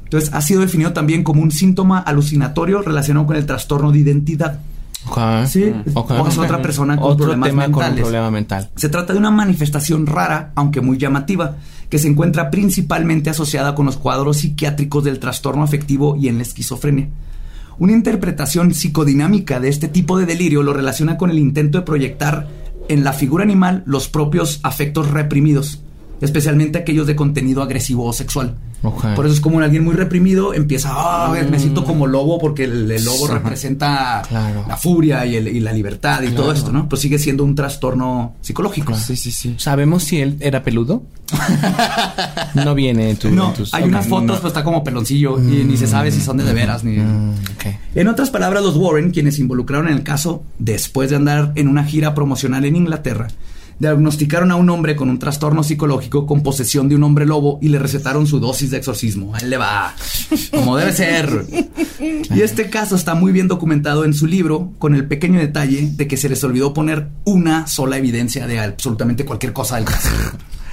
Entonces, 0.05 0.30
ha 0.35 0.43
sido 0.43 0.61
definido 0.61 0.93
también 0.93 1.24
como 1.24 1.41
un 1.41 1.51
síntoma 1.51 1.99
alucinatorio 1.99 2.82
relacionado 2.82 3.26
con 3.26 3.37
el 3.37 3.47
trastorno 3.47 3.91
de 3.91 4.01
identidad. 4.01 4.61
Ok. 5.07 5.18
Sí, 5.47 5.72
Ok, 5.95 6.11
o 6.11 6.28
es 6.28 6.37
ok. 6.37 6.45
otra 6.45 6.61
persona 6.61 6.97
con 6.97 7.12
Otro 7.12 7.24
problemas 7.24 7.49
tema 7.49 7.62
con 7.64 7.72
un 7.72 7.78
mentales. 7.80 8.01
problema 8.03 8.30
mental. 8.30 8.70
Se 8.76 8.91
trata 8.91 9.14
de 9.14 9.18
una 9.18 9.30
manifestación 9.30 10.07
rara, 10.07 10.53
aunque 10.57 10.82
muy 10.82 10.99
llamativa, 10.99 11.57
que 11.95 12.01
se 12.01 12.09
encuentra 12.09 12.51
principalmente 12.51 13.30
asociada 13.30 13.76
con 13.76 13.86
los 13.86 13.97
cuadros 13.97 14.38
psiquiátricos 14.38 15.05
del 15.05 15.20
trastorno 15.20 15.62
afectivo 15.62 16.16
y 16.16 16.26
en 16.26 16.38
la 16.38 16.42
esquizofrenia. 16.42 17.09
Una 17.78 17.92
interpretación 17.92 18.74
psicodinámica 18.74 19.61
de 19.61 19.68
este 19.68 19.86
tipo 19.86 20.18
de 20.18 20.26
delirio 20.26 20.64
lo 20.64 20.72
relaciona 20.72 21.16
con 21.16 21.30
el 21.30 21.38
intento 21.38 21.78
de 21.78 21.84
proyectar 21.84 22.49
en 22.88 23.05
la 23.05 23.12
figura 23.12 23.45
animal 23.45 23.84
los 23.86 24.09
propios 24.09 24.59
afectos 24.64 25.12
reprimidos, 25.12 25.84
especialmente 26.25 26.79
aquellos 26.79 27.07
de 27.07 27.14
contenido 27.14 27.62
agresivo 27.62 28.05
o 28.07 28.12
sexual. 28.12 28.57
Por 29.16 29.25
eso 29.25 29.35
es 29.35 29.41
como 29.41 29.61
alguien 29.61 29.83
muy 29.83 29.95
reprimido 29.95 30.53
empieza, 30.53 30.91
ah, 30.93 31.35
me 31.51 31.59
siento 31.59 31.85
como 31.85 32.07
lobo 32.07 32.39
porque 32.39 32.64
el, 32.64 32.91
el 32.91 33.03
lobo 33.03 33.29
representa 33.29 34.20
Claro. 34.29 34.66
la 34.68 34.77
furia 34.77 35.25
y, 35.25 35.37
el- 35.37 35.49
y 35.49 35.61
la 35.61 35.72
libertad 35.72 36.20
y 36.22 36.33
todo 36.33 36.53
esto, 36.53 36.70
¿no? 36.70 36.87
Pues 36.87 37.01
sigue 37.01 37.18
siendo 37.18 37.45
un 37.45 37.55
trastorno 37.55 38.35
psicológico. 38.43 38.95
Sí, 38.95 39.16
sí, 39.16 39.31
sí. 39.33 39.55
¿Sabemos 39.57 40.05
si 40.05 40.20
él 40.20 40.37
era 40.41 40.62
peludo? 40.62 41.03
no 42.55 42.75
viene 42.75 43.11
en 43.11 43.16
tu, 43.16 43.31
No, 43.31 43.49
en 43.49 43.55
tus- 43.55 43.72
hay 43.75 43.85
unas 43.85 44.07
fotos, 44.07 44.41
pues 44.41 44.51
está 44.51 44.62
como 44.64 44.85
peloncillo 44.85 45.39
y 45.39 45.64
ni 45.64 45.77
se 45.79 45.87
sabe 45.87 46.11
si 46.11 46.20
son 46.20 46.37
de 46.37 46.45
de 46.45 46.53
veras 46.53 46.85
ni. 46.85 46.99
Mm. 46.99 47.33
En 47.95 48.09
otras 48.09 48.29
palabras, 48.31 48.62
los 48.62 48.77
Warren, 48.77 49.11
quienes 49.12 49.37
se 49.37 49.41
involucraron 49.41 49.89
en 49.89 49.95
el 49.95 50.03
caso 50.03 50.43
después 50.59 51.09
de 51.11 51.16
andar 51.16 51.53
en 51.55 51.68
una 51.68 51.85
gira 51.85 52.14
promocional 52.14 52.64
en 52.66 52.77
Inglaterra, 52.77 53.29
Diagnosticaron 53.79 54.51
a 54.51 54.57
un 54.57 54.70
hombre 54.70 54.97
con 54.97 55.11
un 55.11 55.18
trastorno 55.18 55.62
psicológico 55.62 56.27
con 56.27 56.43
posesión 56.43 56.89
de 56.89 56.95
un 56.95 57.03
hombre 57.03 57.27
lobo 57.27 57.59
y 57.61 57.68
le 57.68 57.79
recetaron 57.79 58.27
su 58.27 58.41
dosis 58.41 58.70
de 58.70 58.79
exorcismo. 58.79 59.35
A 59.35 59.39
él 59.39 59.51
le 59.51 59.57
va, 59.57 59.95
como 60.51 60.77
debe 60.77 60.93
ser. 60.93 61.47
Y 62.01 62.41
este 62.41 62.70
caso 62.70 62.97
está 62.97 63.14
muy 63.14 63.33
bien 63.33 63.49
documentado 63.49 64.05
en 64.05 64.14
su 64.14 64.27
libro, 64.27 64.72
con 64.79 64.95
el 64.95 65.07
pequeño 65.07 65.41
detalle 65.41 65.91
de 65.93 66.07
que 66.07 66.16
se 66.16 66.29
les 66.29 66.43
olvidó 66.45 66.75
poner 66.75 67.09
una 67.25 67.66
sola 67.66 67.99
evidencia 67.99 68.47
de 68.47 68.61
absolutamente 68.61 69.25
cualquier 69.25 69.53
cosa 69.53 69.77
del 69.77 69.85
caso. 69.85 70.09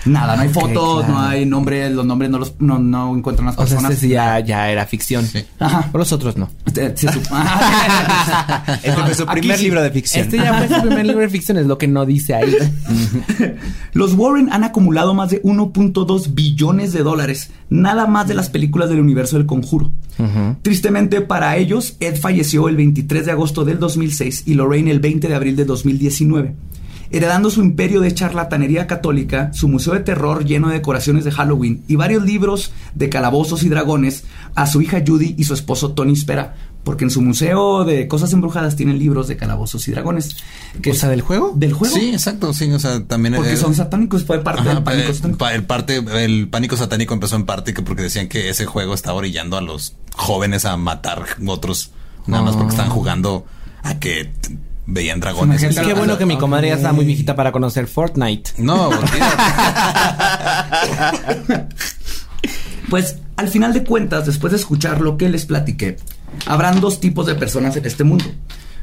Nada, 0.06 0.36
no 0.36 0.42
hay 0.42 0.50
fotos, 0.50 1.08
no 1.08 1.20
hay 1.20 1.46
nombres, 1.46 1.92
los 1.92 2.06
nombres 2.06 2.32
no 2.32 2.40
los 2.40 2.54
no, 2.60 2.80
no 2.80 3.16
encuentran 3.16 3.46
las 3.48 3.56
O 3.56 3.60
sea, 3.60 3.78
personas. 3.78 3.92
este 3.94 4.08
sí 4.08 4.14
ya, 4.14 4.40
ya 4.40 4.70
era 4.72 4.86
ficción. 4.86 5.26
Ajá. 5.60 5.90
Pero 5.92 6.00
los 6.00 6.12
otros 6.12 6.38
no. 6.38 6.50
Este, 6.66 6.98
se 6.98 7.08
Este 8.84 9.02
fue 9.04 9.14
su 9.14 9.26
primer 9.26 9.58
sí. 9.58 9.64
libro 9.66 9.82
de 9.82 9.92
ficción. 9.92 10.24
Este 10.26 10.38
ya 10.38 10.54
fue 10.54 10.68
su 10.68 10.82
primer 10.88 11.06
libro 11.06 11.22
de 11.22 11.30
ficción, 11.30 11.58
es 11.58 11.66
lo 11.66 11.78
que 11.78 11.88
no 11.88 12.06
dice 12.06 12.34
ahí. 12.34 12.56
Los 13.94 14.14
Warren 14.14 14.52
han 14.52 14.64
acumulado 14.64 15.14
más 15.14 15.30
de 15.30 15.42
1.2 15.44 16.34
billones 16.34 16.94
de 16.94 17.04
dólares, 17.04 17.52
nada 17.70 18.08
más 18.08 18.28
de 18.28 18.34
las 18.34 18.50
películas 18.50 18.90
del 18.90 19.00
universo 19.00 19.38
del 19.38 19.46
conjuro. 19.46 19.92
Tristemente 20.62 21.22
para 21.22 21.58
ellos, 21.58 21.96
Ed 22.00 22.16
falleció 22.16 22.70
el 22.70 22.76
23 22.76 23.26
de 23.26 23.32
agosto 23.32 23.66
del 23.66 23.80
2006 23.80 24.44
y 24.46 24.54
Lorraine 24.54 24.92
el 24.92 25.00
20 25.00 25.28
de 25.28 25.34
abril 25.36 25.56
de 25.56 25.66
2019. 25.66 26.54
Heredando 27.12 27.50
su 27.50 27.62
imperio 27.62 28.00
de 28.00 28.14
charlatanería 28.14 28.88
católica, 28.88 29.52
su 29.54 29.68
museo 29.68 29.94
de 29.94 30.00
terror 30.00 30.46
lleno 30.46 30.70
de 30.70 30.76
decoraciones 30.76 31.26
de 31.26 31.32
Halloween 31.32 31.84
y 31.88 31.98
varios 31.98 32.24
libros 32.24 32.72
de 32.96 33.10
calabozos 33.10 33.64
y 33.64 33.70
dragones 33.70 34.24
a 34.56 34.66
su 34.66 34.82
hija 34.82 35.04
Judy 35.06 35.36
y 35.38 35.44
su 35.44 35.54
esposo 35.54 35.92
Tony 35.92 36.16
Spera, 36.16 36.56
porque 36.84 37.04
en 37.04 37.10
su 37.10 37.22
museo 37.22 37.84
de 37.84 38.08
cosas 38.08 38.32
embrujadas 38.34 38.76
tienen 38.76 38.98
libros 38.98 39.28
de 39.28 39.38
calabozos 39.38 39.88
y 39.88 39.92
dragones. 39.92 40.38
O 40.90 40.94
sea, 40.94 41.10
¿del 41.10 41.22
juego? 41.22 41.54
¿Del 41.56 41.74
juego? 41.74 41.94
Sí, 41.94 42.10
exacto, 42.10 42.54
sí, 42.54 42.72
o 42.72 42.80
sea, 42.80 43.04
también... 43.04 43.36
Porque 43.36 43.58
son 43.58 43.76
satánicos, 43.76 44.24
fue 44.24 44.40
parte 44.40 44.62
Ajá, 44.62 44.76
del 44.76 44.84
pánico 44.84 45.12
eh, 45.12 45.14
satánico. 45.14 45.50
el 45.50 45.64
parte, 45.64 46.04
el 46.24 46.48
pánico 46.48 46.78
satánico 46.78 47.14
empezó 47.14 47.36
en 47.36 47.46
parte 47.46 47.74
que 47.74 47.82
porque 47.82 48.04
decían 48.04 48.28
que 48.28 48.50
ese 48.50 48.66
juego 48.66 48.94
estaba 48.94 49.18
orillando 49.18 49.58
a 49.58 49.62
los 49.62 49.96
jóvenes 50.16 50.66
a 50.66 50.78
matar 50.78 51.26
otros, 51.46 51.92
nada 52.26 52.44
más 52.44 52.56
porque 52.56 52.72
estaban 52.72 52.92
jugando 52.92 53.46
a 53.84 54.00
que 54.00 54.32
veían 54.86 55.20
dragones. 55.20 55.62
Imagínate 55.62 55.88
Qué 55.88 55.94
bueno 55.94 56.18
que 56.18 56.26
mi 56.26 56.38
comadre 56.38 56.70
ya 56.70 56.76
está 56.76 56.94
muy 56.94 57.06
viejita 57.06 57.36
para 57.36 57.52
conocer 57.52 57.88
Fortnite. 57.88 58.52
No. 58.58 58.90
Pues 62.90 63.20
al 63.38 63.48
final 63.48 63.72
de 63.72 63.86
cuentas, 63.86 64.26
después 64.26 64.52
de 64.52 64.58
escuchar 64.58 65.00
lo 65.00 65.16
que 65.16 65.30
les 65.30 65.46
platiqué, 65.46 65.96
habrán 66.46 66.82
dos 66.82 67.00
tipos 67.00 67.26
de 67.26 67.36
personas 67.36 67.78
en 67.78 67.86
este 67.86 68.04
mundo. 68.04 68.26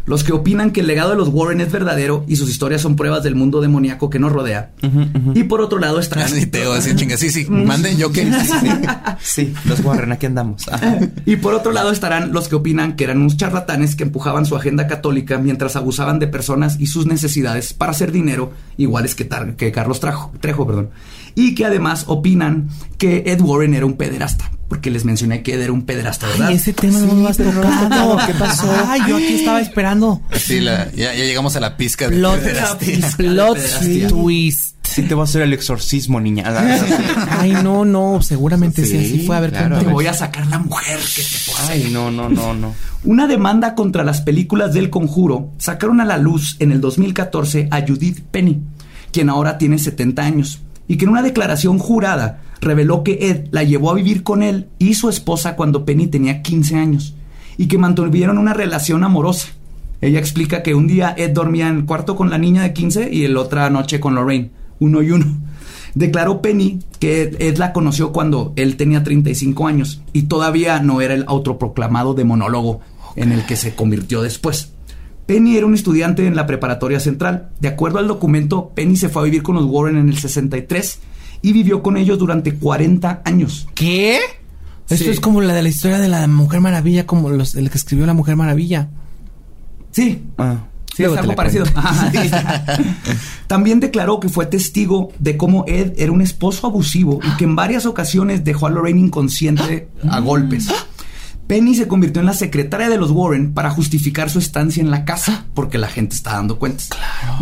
Los 0.09 0.25
que 0.25 0.33
opinan 0.33 0.71
que 0.73 0.81
el 0.81 0.87
legado 0.87 1.11
de 1.11 1.17
los 1.17 1.29
Warren 1.29 1.61
es 1.61 1.71
verdadero 1.71 2.25
y 2.27 2.37
sus 2.37 2.49
historias 2.51 2.81
son 2.81 2.97
pruebas 2.97 3.23
del 3.23 3.35
mundo 3.35 3.61
demoníaco 3.61 4.09
que 4.09 4.19
nos 4.19 4.33
rodea. 4.33 4.71
Y 5.35 5.45
por 5.45 5.61
otro 5.61 5.79
lado 5.79 6.01
están... 6.01 6.27
Y 6.37 6.47
Teo 6.47 6.73
así 6.73 6.97
chinga, 6.97 7.17
sí, 7.19 7.31
sí, 7.31 7.45
manden 7.49 7.99
yo 7.99 8.11
que. 8.11 8.27
Sí, 9.21 9.53
los 9.67 9.81
Warren, 9.81 10.11
aquí 10.13 10.27
andamos. 10.27 10.65
Y 11.27 11.37
por 11.37 11.53
otro 11.55 11.73
lado 11.73 11.91
estarán 11.93 12.33
los 12.33 12.49
que 12.49 12.55
opinan 12.57 12.97
que 12.97 13.05
eran 13.05 13.19
unos 13.19 13.37
charlatanes 13.37 13.97
que 13.97 14.05
empujaban 14.05 14.47
su 14.47 14.57
agenda 14.57 14.87
católica 14.87 15.39
mientras 15.39 15.77
abusaban 15.77 16.19
de 16.19 16.27
personas 16.29 16.77
y 16.81 16.87
sus 16.87 17.07
necesidades 17.07 17.73
para 17.75 17.93
hacer 17.93 18.11
dinero, 18.11 18.53
iguales 18.79 19.15
que, 19.15 19.25
Tar- 19.27 19.57
que 19.57 19.71
Carlos 19.73 20.01
Trajo, 20.01 20.33
Trejo. 20.41 20.67
Perdón. 20.67 20.91
Y 21.35 21.55
que 21.55 21.65
además 21.67 22.05
opinan 22.09 22.69
que 22.99 23.25
Ed 23.27 23.41
Warren 23.41 23.75
era 23.75 23.87
un 23.87 23.95
pederasta, 23.95 24.51
porque 24.69 24.91
les 24.91 25.05
mencioné 25.05 25.43
que 25.43 25.55
Ed 25.55 25.63
era 25.63 25.73
un 25.73 25.83
pederasta, 25.83 26.27
¿verdad? 26.27 26.49
Ay, 26.49 26.57
ese 26.57 26.73
tema 26.73 26.99
no 27.01 27.15
lo 27.15 27.29
has 27.29 27.37
tocado. 27.37 28.19
¿qué 28.27 28.35
pasó? 28.35 28.71
Ay, 28.89 29.01
yo 29.09 29.17
aquí 29.17 29.35
estaba 29.35 29.61
esperando. 29.61 30.21
Sí, 30.33 30.61
la- 30.61 30.91
ya, 30.93 31.15
ya 31.15 31.25
llegamos 31.25 31.55
a 31.57 31.61
la 31.61 31.77
pizca 31.77 32.09
de 32.09 32.17
Plot, 32.17 32.41
pederastia. 32.41 33.11
plot 33.17 33.59
twist. 34.09 34.75
Sí, 34.83 35.03
te 35.03 35.15
voy 35.15 35.21
a 35.21 35.25
hacer 35.25 35.43
el 35.43 35.53
exorcismo, 35.53 36.19
niña. 36.19 36.45
Ah, 36.47 37.39
Ay, 37.41 37.53
no, 37.63 37.85
no, 37.85 38.21
seguramente 38.23 38.85
sí, 38.87 38.93
Sí, 38.93 38.97
así 38.99 39.27
fue. 39.27 39.37
A 39.37 39.41
ver, 39.41 39.51
claro. 39.51 39.79
Te 39.79 39.85
voy 39.87 40.07
a 40.07 40.15
sacar 40.15 40.47
la 40.47 40.59
mujer 40.59 40.99
que 40.99 41.23
te 41.23 41.29
posee. 41.47 41.69
Ay, 41.85 41.91
no, 41.93 42.11
no, 42.11 42.29
no, 42.31 42.55
no. 42.55 42.75
Una 43.05 43.27
demanda 43.27 43.75
contra 43.75 44.03
las 44.03 44.23
películas 44.23 44.73
del 44.73 44.89
conjuro 44.91 45.53
sacaron 45.59 46.01
a 46.01 46.05
la 46.07 46.17
luz 46.17 46.57
en 46.59 46.73
el 46.73 46.81
2014 46.81 47.69
a 47.71 47.83
Judith 47.87 48.21
Penny, 48.31 48.63
quien 49.13 49.29
ahora 49.29 49.59
tiene 49.59 49.79
70 49.79 50.23
años, 50.25 50.63
y 50.89 50.97
que 50.97 51.05
en 51.05 51.11
una 51.13 51.23
declaración 51.23 51.79
jurada 51.79 52.43
reveló 52.61 53.05
que 53.05 53.31
Ed 53.31 53.49
la 53.53 53.63
llevó 53.63 53.91
a 53.91 53.95
vivir 53.95 54.23
con 54.23 54.43
él 54.43 54.67
y 54.79 54.95
su 54.95 55.09
esposa 55.09 55.55
cuando 55.55 55.85
Penny 55.85 56.09
tenía 56.09 56.43
15 56.43 56.77
años, 56.77 57.15
y 57.57 57.69
que 57.69 57.79
mantuvieron 57.79 58.39
una 58.39 58.55
relación 58.55 59.05
amorosa. 59.05 59.49
Ella 60.01 60.19
explica 60.19 60.63
que 60.63 60.75
un 60.75 60.87
día 60.87 61.15
Ed 61.17 61.31
dormía 61.31 61.69
en 61.69 61.77
el 61.77 61.85
cuarto 61.85 62.17
con 62.17 62.31
la 62.31 62.39
niña 62.39 62.63
de 62.63 62.73
15 62.73 63.11
y 63.13 63.25
el 63.25 63.37
otra 63.37 63.69
noche 63.69 64.01
con 64.01 64.15
Lorraine, 64.15 64.51
uno 64.81 65.03
y 65.03 65.11
uno. 65.11 65.27
Declaró 65.95 66.41
Penny 66.41 66.79
que 67.01 67.23
Ed, 67.39 67.59
la 67.59 67.73
conoció 67.73 68.13
cuando 68.13 68.53
él 68.57 68.77
tenía 68.77 69.03
35 69.03 69.67
años 69.67 70.03
y 70.13 70.23
todavía 70.23 70.81
no 70.81 71.01
era 71.01 71.15
el 71.15 71.25
autoproclamado 71.27 72.15
demonólogo 72.15 72.81
en 73.17 73.33
el 73.33 73.45
que 73.47 73.57
se 73.57 73.75
convirtió 73.75 74.23
después. 74.23 74.73
Penny 75.29 75.59
era 75.59 75.67
un 75.67 75.75
estudiante 75.75 76.27
en 76.27 76.35
la 76.35 76.47
preparatoria 76.47 77.01
central. 77.01 77.51
De 77.61 77.69
acuerdo 77.69 77.99
al 77.99 78.09
documento, 78.09 78.73
Penny 78.75 78.97
se 78.97 79.11
fue 79.11 79.21
a 79.21 79.25
vivir 79.27 79.43
con 79.43 79.57
los 79.57 79.67
Warren 79.67 79.99
en 79.99 80.09
el 80.09 80.17
63 80.17 81.01
y 81.43 81.53
vivió 81.53 81.83
con 81.83 81.99
ellos 81.99 82.19
durante 82.19 82.55
40 82.55 83.21
años. 83.27 83.69
¿Qué? 83.75 84.21
Esto 84.89 85.11
es 85.11 85.21
como 85.21 85.43
la 85.43 85.53
de 85.53 85.61
la 85.63 85.69
historia 85.69 85.99
de 85.99 86.09
la 86.09 86.27
Mujer 86.29 86.63
Maravilla, 86.63 87.05
como 87.07 87.29
los, 87.29 87.57
el 87.57 87.69
que 87.69 87.77
escribió 87.77 88.07
la 88.07 88.15
Mujer 88.15 88.37
Maravilla. 88.37 88.89
Sí, 89.91 90.23
Ah. 90.39 90.65
Sí, 90.97 91.03
Luego 91.03 91.17
es 91.17 91.21
algo 91.21 91.35
parecido. 91.37 91.67
Ajá, 91.75 92.11
sí. 92.11 92.31
También 93.47 93.81
declaró 93.81 94.19
que 94.21 94.31
fue 94.31 94.47
testigo 94.47 95.13
de 95.19 95.37
cómo 95.37 95.65
Ed 95.69 95.93
era 95.99 96.11
un 96.11 96.23
esposo 96.23 96.67
abusivo 96.67 97.21
y 97.23 97.37
que 97.37 97.45
en 97.45 97.55
varias 97.55 97.85
ocasiones 97.85 98.45
dejó 98.45 98.67
a 98.67 98.71
Lorraine 98.71 98.99
inconsciente 98.99 99.91
a 100.11 100.21
golpes. 100.21 100.69
Penny 101.49 101.75
se 101.75 101.89
convirtió 101.89 102.21
en 102.21 102.27
la 102.27 102.35
secretaria 102.35 102.91
de 102.91 102.99
los 102.99 103.11
Warren 103.11 103.55
para 103.55 103.71
justificar 103.71 104.29
su 104.29 104.39
estancia 104.39 104.83
en 104.83 104.91
la 104.91 105.07
casa, 105.07 105.47
porque 105.55 105.79
la 105.79 105.89
gente 105.89 106.15
está 106.15 106.35
dando 106.35 106.59
cuentas. 106.59 106.91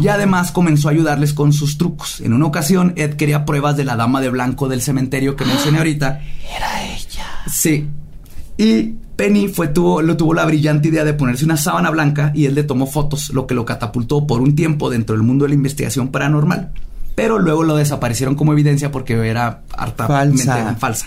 Y 0.00 0.06
además 0.06 0.52
comenzó 0.52 0.86
a 0.88 0.92
ayudarles 0.92 1.34
con 1.34 1.52
sus 1.52 1.76
trucos. 1.76 2.20
En 2.20 2.32
una 2.32 2.46
ocasión, 2.46 2.92
Ed 2.94 3.14
quería 3.14 3.44
pruebas 3.44 3.76
de 3.76 3.84
la 3.84 3.96
dama 3.96 4.20
de 4.20 4.30
blanco 4.30 4.68
del 4.68 4.80
cementerio 4.80 5.34
que 5.34 5.44
mencioné 5.44 5.78
ahorita. 5.78 6.20
Era 6.56 6.84
ella. 6.84 7.26
Sí. 7.52 7.88
Y 8.56 8.94
Penny 9.16 9.48
fue, 9.48 9.68
tuvo, 9.68 10.00
lo 10.02 10.16
tuvo 10.16 10.34
la 10.34 10.44
brillante 10.44 10.86
idea 10.86 11.02
de 11.02 11.12
ponerse 11.12 11.44
una 11.44 11.56
sábana 11.56 11.90
blanca 11.90 12.30
y 12.32 12.46
él 12.46 12.54
le 12.54 12.62
tomó 12.62 12.86
fotos, 12.86 13.30
lo 13.30 13.48
que 13.48 13.54
lo 13.54 13.64
catapultó 13.64 14.24
por 14.24 14.40
un 14.40 14.54
tiempo 14.54 14.88
dentro 14.88 15.16
del 15.16 15.24
mundo 15.24 15.46
de 15.46 15.48
la 15.48 15.54
investigación 15.56 16.08
paranormal. 16.08 16.70
Pero 17.16 17.40
luego 17.40 17.64
lo 17.64 17.74
desaparecieron 17.74 18.36
como 18.36 18.52
evidencia 18.52 18.92
porque 18.92 19.14
era 19.14 19.62
hartamente 19.76 20.44
Falsa. 20.44 20.76
falsa. 20.76 21.06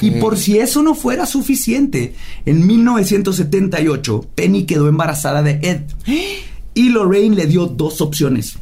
Y 0.00 0.12
por 0.12 0.36
si 0.36 0.58
eso 0.58 0.82
no 0.82 0.94
fuera 0.94 1.26
suficiente, 1.26 2.14
en 2.46 2.66
1978 2.66 4.26
Penny 4.34 4.64
quedó 4.64 4.88
embarazada 4.88 5.42
de 5.42 5.58
Ed. 5.62 5.82
Y 6.74 6.90
Lorraine 6.90 7.36
le 7.36 7.46
dio 7.46 7.66
dos 7.66 8.00
opciones. 8.00 8.58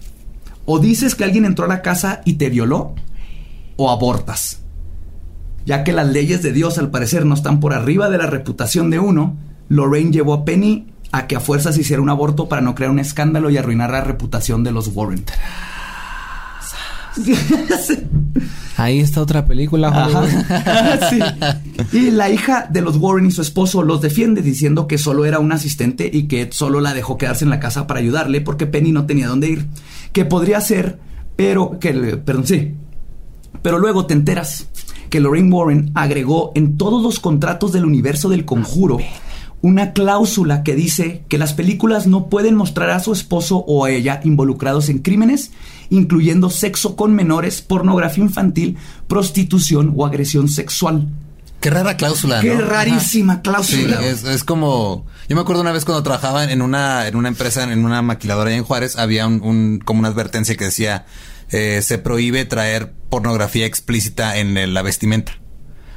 O 0.64 0.78
dices 0.78 1.14
que 1.14 1.24
alguien 1.24 1.44
entró 1.44 1.64
a 1.64 1.68
la 1.68 1.82
casa 1.82 2.22
y 2.24 2.34
te 2.34 2.50
violó, 2.50 2.94
o 3.76 3.90
abortas. 3.90 4.60
Ya 5.64 5.84
que 5.84 5.92
las 5.92 6.08
leyes 6.08 6.42
de 6.42 6.52
Dios 6.52 6.78
al 6.78 6.90
parecer 6.90 7.26
no 7.26 7.34
están 7.34 7.60
por 7.60 7.74
arriba 7.74 8.08
de 8.08 8.18
la 8.18 8.26
reputación 8.26 8.90
de 8.90 8.98
uno, 8.98 9.36
Lorraine 9.68 10.12
llevó 10.12 10.34
a 10.34 10.44
Penny 10.44 10.86
a 11.12 11.26
que 11.26 11.36
a 11.36 11.40
fuerzas 11.40 11.78
hiciera 11.78 12.02
un 12.02 12.10
aborto 12.10 12.48
para 12.48 12.62
no 12.62 12.74
crear 12.74 12.90
un 12.90 12.98
escándalo 12.98 13.50
y 13.50 13.56
arruinar 13.56 13.90
la 13.90 14.02
reputación 14.02 14.64
de 14.64 14.72
los 14.72 14.88
Warren. 14.88 15.24
Ahí 18.76 19.00
está 19.00 19.22
otra 19.22 19.46
película. 19.46 19.88
Hollywood. 19.88 20.28
Ajá. 20.50 21.00
Sí. 21.10 21.20
Y 21.92 22.10
la 22.10 22.30
hija 22.30 22.66
de 22.70 22.82
los 22.82 22.96
Warren 22.96 23.26
y 23.26 23.30
su 23.30 23.42
esposo 23.42 23.82
los 23.82 24.00
defiende 24.00 24.42
diciendo 24.42 24.86
que 24.86 24.98
solo 24.98 25.24
era 25.24 25.38
un 25.38 25.52
asistente 25.52 26.10
y 26.12 26.24
que 26.24 26.48
solo 26.52 26.80
la 26.80 26.94
dejó 26.94 27.16
quedarse 27.16 27.44
en 27.44 27.50
la 27.50 27.60
casa 27.60 27.86
para 27.86 28.00
ayudarle 28.00 28.40
porque 28.40 28.66
Penny 28.66 28.92
no 28.92 29.06
tenía 29.06 29.28
dónde 29.28 29.48
ir. 29.48 29.66
Que 30.12 30.24
podría 30.24 30.60
ser, 30.60 30.98
pero 31.36 31.78
que, 31.78 31.92
perdón, 31.92 32.46
sí. 32.46 32.74
Pero 33.62 33.78
luego 33.78 34.06
te 34.06 34.14
enteras 34.14 34.68
que 35.10 35.20
Lorraine 35.20 35.52
Warren 35.52 35.92
agregó 35.94 36.52
en 36.54 36.76
todos 36.76 37.02
los 37.02 37.20
contratos 37.20 37.72
del 37.72 37.84
universo 37.84 38.28
del 38.28 38.44
conjuro 38.44 38.98
una 39.62 39.92
cláusula 39.92 40.62
que 40.62 40.74
dice 40.76 41.24
que 41.28 41.38
las 41.38 41.54
películas 41.54 42.06
no 42.06 42.28
pueden 42.28 42.54
mostrar 42.54 42.90
a 42.90 43.00
su 43.00 43.12
esposo 43.12 43.64
o 43.66 43.84
a 43.84 43.90
ella 43.90 44.20
involucrados 44.22 44.88
en 44.88 44.98
crímenes, 44.98 45.50
incluyendo 45.90 46.50
sexo 46.50 46.96
con 46.96 47.14
menores, 47.14 47.62
pornografía 47.62 48.24
infantil, 48.24 48.76
prostitución 49.06 49.92
o 49.96 50.06
agresión 50.06 50.48
sexual. 50.48 51.08
Qué 51.60 51.70
rara 51.70 51.96
cláusula, 51.96 52.40
Qué 52.40 52.54
¿no? 52.54 52.60
rarísima 52.60 53.40
cláusula. 53.42 54.02
es, 54.04 54.24
es 54.24 54.44
como. 54.44 55.06
Yo 55.28 55.34
me 55.36 55.42
acuerdo 55.42 55.62
una 55.62 55.72
vez 55.72 55.84
cuando 55.84 56.02
trabajaba 56.02 56.44
en 56.44 56.62
una, 56.62 57.08
en 57.08 57.16
una 57.16 57.28
empresa, 57.28 57.62
en 57.64 57.84
una 57.84 58.02
maquiladora 58.02 58.48
allá 58.50 58.58
en 58.58 58.64
Juárez, 58.64 58.96
había 58.96 59.26
un, 59.26 59.40
un- 59.42 59.80
como 59.84 60.00
una 60.00 60.08
advertencia 60.08 60.54
que 60.56 60.64
decía 60.66 61.06
eh, 61.50 61.80
se 61.82 61.98
prohíbe 61.98 62.44
traer 62.44 62.92
pornografía 63.08 63.66
explícita 63.66 64.36
en 64.36 64.74
la 64.74 64.82
vestimenta. 64.82 65.32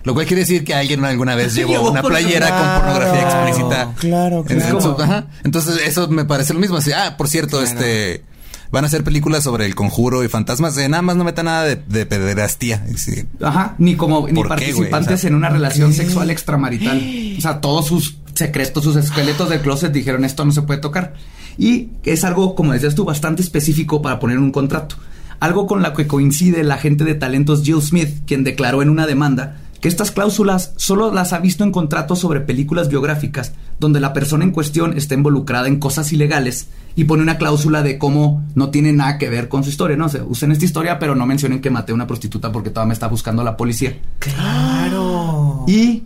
Lo 0.06 0.14
cual 0.14 0.26
quiere 0.26 0.42
decir 0.44 0.64
que 0.64 0.74
alguien 0.74 1.04
alguna 1.04 1.36
vez 1.36 1.54
llevó 1.56 1.74
Llevó 1.74 1.92
una 1.92 2.02
playera 2.02 2.48
Claro, 2.48 2.64
con 2.64 2.82
pornografía 2.94 3.22
explícita. 3.30 3.94
claro, 4.00 4.46
En- 4.48 4.52
en 4.54 4.60
claro. 4.62 4.82
su- 4.82 5.02
ajá. 5.02 5.28
Entonces, 5.44 5.82
eso 5.86 6.08
me 6.08 6.24
parece 6.26 6.54
lo 6.54 6.60
mismo. 6.62 6.78
Así, 6.78 6.92
ah, 6.94 7.16
por 7.18 7.28
cierto, 7.28 7.62
este. 7.62 8.24
Van 8.72 8.84
a 8.84 8.88
hacer 8.88 9.04
películas 9.04 9.44
sobre 9.44 9.66
el 9.66 9.76
conjuro 9.76 10.24
y 10.24 10.28
fantasmas. 10.28 10.78
Eh, 10.78 10.90
nada 10.90 11.02
más 11.02 11.16
no 11.16 11.24
meta 11.24 11.44
nada 11.44 11.64
de, 11.64 11.76
de 11.76 12.06
pederastía. 12.06 12.86
Sí. 12.96 13.26
Ajá, 13.42 13.76
ni 13.78 13.96
como 13.96 14.28
ni 14.28 14.44
participantes 14.44 15.14
O 15.14 15.18
sea, 15.18 15.30
en 15.30 15.36
una 15.36 15.50
relación 15.50 15.94
sexual 15.94 16.30
extramarital. 16.30 17.02
O 17.38 17.42
sea, 17.42 17.62
todos 17.62 17.88
sus 17.88 18.18
secretos, 18.34 18.84
sus 18.84 18.96
esqueletos 18.96 19.50
del 19.50 19.62
closet 19.62 19.92
dijeron 19.92 20.24
esto 20.24 20.46
no 20.46 20.52
se 20.52 20.62
puede 20.62 20.80
tocar. 20.80 21.14
Y 21.58 21.90
es 22.04 22.24
algo, 22.24 22.56
como 22.56 22.74
decías 22.74 22.96
tú, 22.96 23.04
bastante 23.04 23.42
específico 23.42 24.02
para 24.02 24.20
poner 24.20 24.38
en 24.38 24.44
un 24.44 24.52
contrato. 24.52 24.96
Algo 25.40 25.68
con 25.68 25.82
lo 25.82 25.94
que 25.94 26.08
coincide 26.08 26.64
la 26.64 26.76
agente 26.76 27.04
de 27.04 27.16
talentos 27.16 27.64
Jill 27.64 27.82
Smith, 27.82 28.10
quien 28.26 28.44
declaró 28.44 28.82
en 28.82 28.90
una 28.90 29.08
demanda 29.08 29.58
que 29.82 29.88
estas 29.88 30.12
cláusulas 30.12 30.74
solo 30.76 31.14
las 31.14 31.34
ha 31.34 31.40
visto 31.40 31.64
en 31.64 31.72
contratos 31.72 32.20
sobre 32.20 32.42
películas 32.42 32.90
biográficas, 32.90 33.54
donde 33.80 34.00
la 34.00 34.14
persona 34.14 34.44
en 34.44 34.52
cuestión 34.52 34.98
está 34.98 35.16
involucrada 35.16 35.68
en 35.68 35.80
cosas 35.80 36.12
ilegales 36.12 36.68
y 36.96 37.06
pone 37.06 37.24
una 37.24 37.38
cláusula 37.38 37.82
de 37.82 37.98
cómo 37.98 38.46
no 38.56 38.70
tiene 38.70 38.92
nada 38.92 39.18
que 39.18 39.30
ver 39.30 39.48
con 39.48 39.64
su 39.64 39.70
historia, 39.70 39.96
¿no? 39.96 40.08
O 40.08 40.10
sea, 40.10 40.24
usen 40.24 40.52
esta 40.52 40.66
historia, 40.66 41.00
pero 41.00 41.16
no 41.16 41.26
mencionen 41.26 41.62
que 41.62 41.70
maté 41.70 41.92
a 41.92 41.96
una 41.96 42.08
prostituta 42.08 42.52
porque 42.52 42.72
todavía 42.72 42.90
me 42.90 42.94
está 42.94 43.08
buscando 43.08 43.44
la 43.44 43.56
policía. 43.56 43.98
Claro. 44.20 45.64
Y 45.68 46.04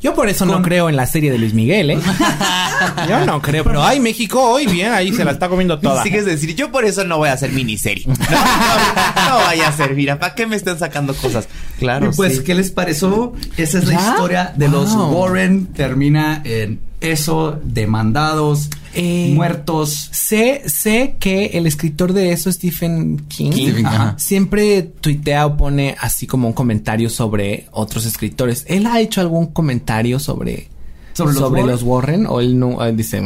Yo 0.00 0.14
por 0.14 0.28
eso 0.28 0.44
no 0.44 0.62
creo 0.62 0.88
en 0.88 0.96
la 0.96 1.06
serie 1.06 1.32
de 1.32 1.38
Luis 1.38 1.54
Miguel, 1.54 1.90
¿eh? 1.90 1.98
Yo 3.08 3.24
no 3.24 3.40
creo, 3.40 3.64
pero 3.64 3.82
ay, 3.82 3.98
México 4.00 4.40
hoy 4.42 4.66
bien, 4.66 4.92
ahí 4.92 5.12
se 5.12 5.24
la 5.24 5.32
está 5.32 5.48
comiendo 5.48 5.78
toda. 5.78 6.02
Sigues 6.02 6.24
de 6.24 6.32
decir, 6.32 6.54
yo 6.54 6.70
por 6.70 6.84
eso 6.84 7.04
no 7.04 7.16
voy 7.18 7.28
a 7.30 7.32
hacer 7.32 7.50
miniserie. 7.52 8.04
No, 8.06 8.14
no, 8.14 9.30
no 9.30 9.36
vaya 9.38 9.68
a 9.68 9.72
servir. 9.72 10.08
¿Para 10.18 10.34
qué 10.34 10.46
me 10.46 10.56
están 10.56 10.78
sacando 10.78 11.14
cosas? 11.14 11.48
Claro, 11.78 12.10
Y 12.12 12.16
pues, 12.16 12.36
sí. 12.38 12.44
¿qué 12.44 12.54
les 12.54 12.70
pareció? 12.70 13.32
Esa 13.56 13.78
es 13.78 13.86
la 13.86 13.94
¿Ya? 13.94 14.08
historia 14.10 14.52
de 14.56 14.68
los. 14.68 14.92
Warren. 14.94 15.66
Termina 15.72 16.42
en 16.44 16.80
eso, 17.00 17.58
demandados, 17.62 18.70
Eh, 18.94 19.32
muertos. 19.34 20.08
Sé, 20.12 20.62
sé 20.66 21.16
que 21.20 21.46
el 21.54 21.66
escritor 21.66 22.12
de 22.14 22.32
eso, 22.32 22.50
Stephen 22.50 23.18
King, 23.28 23.84
ajá, 23.84 23.94
ajá. 23.94 24.14
siempre 24.18 24.82
tuitea 24.82 25.44
o 25.46 25.56
pone 25.56 25.96
así 26.00 26.26
como 26.26 26.48
un 26.48 26.54
comentario 26.54 27.10
sobre 27.10 27.66
otros 27.72 28.06
escritores. 28.06 28.64
¿Él 28.68 28.86
ha 28.86 29.00
hecho 29.00 29.20
algún 29.20 29.48
comentario 29.48 30.18
sobre, 30.18 30.68
¿Sobre 31.12 31.34
los 31.34 31.42
Warren? 31.50 31.66
los 31.66 31.82
Warren? 31.82 32.26
O 32.26 32.40
él 32.40 32.58
no 32.58 32.82
él 32.84 32.96
dice, 32.96 33.18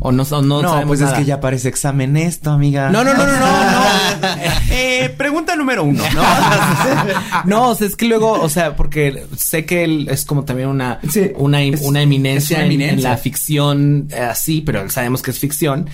o 0.00 0.12
no, 0.12 0.22
o 0.24 0.42
no, 0.42 0.62
No, 0.62 0.86
pues 0.86 1.00
nada? 1.00 1.12
es 1.12 1.18
que 1.18 1.24
ya 1.24 1.40
parece 1.40 1.68
examen 1.68 2.16
esto, 2.16 2.50
amiga. 2.50 2.90
No, 2.90 3.04
no, 3.04 3.14
no, 3.14 3.24
no, 3.24 3.32
no, 3.32 3.40
no. 3.40 3.80
eh, 5.04 5.08
pregunta 5.10 5.56
número 5.56 5.84
uno, 5.84 6.02
¿no? 6.14 6.22
No, 7.44 7.70
o 7.70 7.74
sea, 7.74 7.86
es 7.86 7.96
que 7.96 8.06
luego, 8.06 8.32
o 8.32 8.48
sea, 8.48 8.76
porque 8.76 9.24
sé 9.36 9.64
que 9.64 9.84
él 9.84 10.08
es 10.10 10.24
como 10.24 10.44
también 10.44 10.68
una, 10.68 11.00
Sí, 11.10 11.30
una, 11.36 11.62
es- 11.62 11.82
una 11.82 12.02
eminencia, 12.02 12.64
en- 12.64 13.02
la 13.02 13.16
ficción 13.16 14.08
eh, 14.10 14.20
así, 14.20 14.60
pero 14.60 14.88
sabemos 14.90 15.22
que 15.22 15.30
es 15.30 15.38
ficción. 15.38 15.88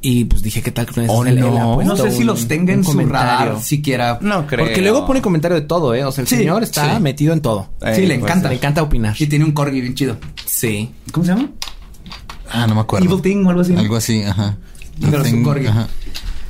Y 0.00 0.26
pues 0.26 0.42
dije, 0.42 0.62
¿qué 0.62 0.70
tal 0.70 0.86
que 0.86 1.00
Oh, 1.08 1.22
ha 1.24 1.30
no. 1.30 1.82
No 1.82 1.96
sé 1.96 2.12
si 2.12 2.22
los 2.22 2.46
tenga 2.46 2.72
un 2.72 2.78
en 2.78 2.84
su 2.84 2.98
radar 3.00 3.60
siquiera. 3.60 4.18
no 4.20 4.46
creo. 4.46 4.64
Porque 4.66 4.80
luego 4.80 5.04
pone 5.04 5.20
comentario 5.20 5.56
de 5.56 5.66
todo, 5.66 5.92
¿eh? 5.92 6.04
O 6.04 6.12
sea, 6.12 6.22
el 6.22 6.28
Sí, 6.28 6.36
señor 6.36 6.62
está 6.62 6.94
sí. 6.96 7.02
metido 7.02 7.32
en 7.32 7.40
todo. 7.40 7.70
Eh, 7.82 7.94
sí, 7.96 8.02
le 8.02 8.14
pues, 8.18 8.30
encanta. 8.30 8.48
Le 8.48 8.54
encanta 8.54 8.82
opinar. 8.82 9.16
Y 9.18 9.26
tiene 9.26 9.44
un 9.44 9.50
corgi 9.50 9.80
bien 9.80 9.94
chido. 9.96 10.16
Sí. 10.46 10.90
¿Cómo 11.10 11.26
se 11.26 11.32
llama? 11.32 11.50
Ah, 12.50 12.66
no 12.68 12.76
me 12.76 12.80
acuerdo. 12.82 13.06
Evil 13.06 13.20
Thing 13.20 13.44
o 13.44 13.50
algo 13.50 13.62
así. 13.62 13.74
Algo 13.74 13.96
así, 13.96 14.22
ajá. 14.22 14.56
Pero 15.00 15.22
es 15.22 15.32
un 15.32 15.38
Thing- 15.40 15.44
corgi. 15.44 15.66
ajá. 15.66 15.88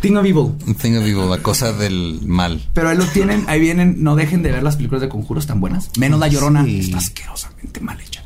Thing 0.01 0.15
of 0.17 0.25
Evil. 0.25 0.53
Thing 0.81 0.97
of 0.97 1.05
evil, 1.07 1.29
la 1.29 1.39
cosa 1.39 1.73
del 1.73 2.21
mal. 2.25 2.63
Pero 2.73 2.89
ahí 2.91 2.97
lo 2.97 3.05
tienen, 3.07 3.45
ahí 3.49 3.59
vienen, 3.61 4.03
no 4.05 4.15
dejen 4.17 4.43
de 4.43 4.53
ver 4.53 4.63
las 4.63 4.77
películas 4.77 5.03
de 5.03 5.09
conjuros 5.09 5.47
tan 5.47 5.61
buenas. 5.61 5.91
Menos 5.99 6.21
La 6.21 6.29
Llorona, 6.29 6.65
Sí. 6.65 6.81
está 6.81 6.99
asquerosamente 6.99 7.81
mal 7.81 8.01
hecha. 8.01 8.23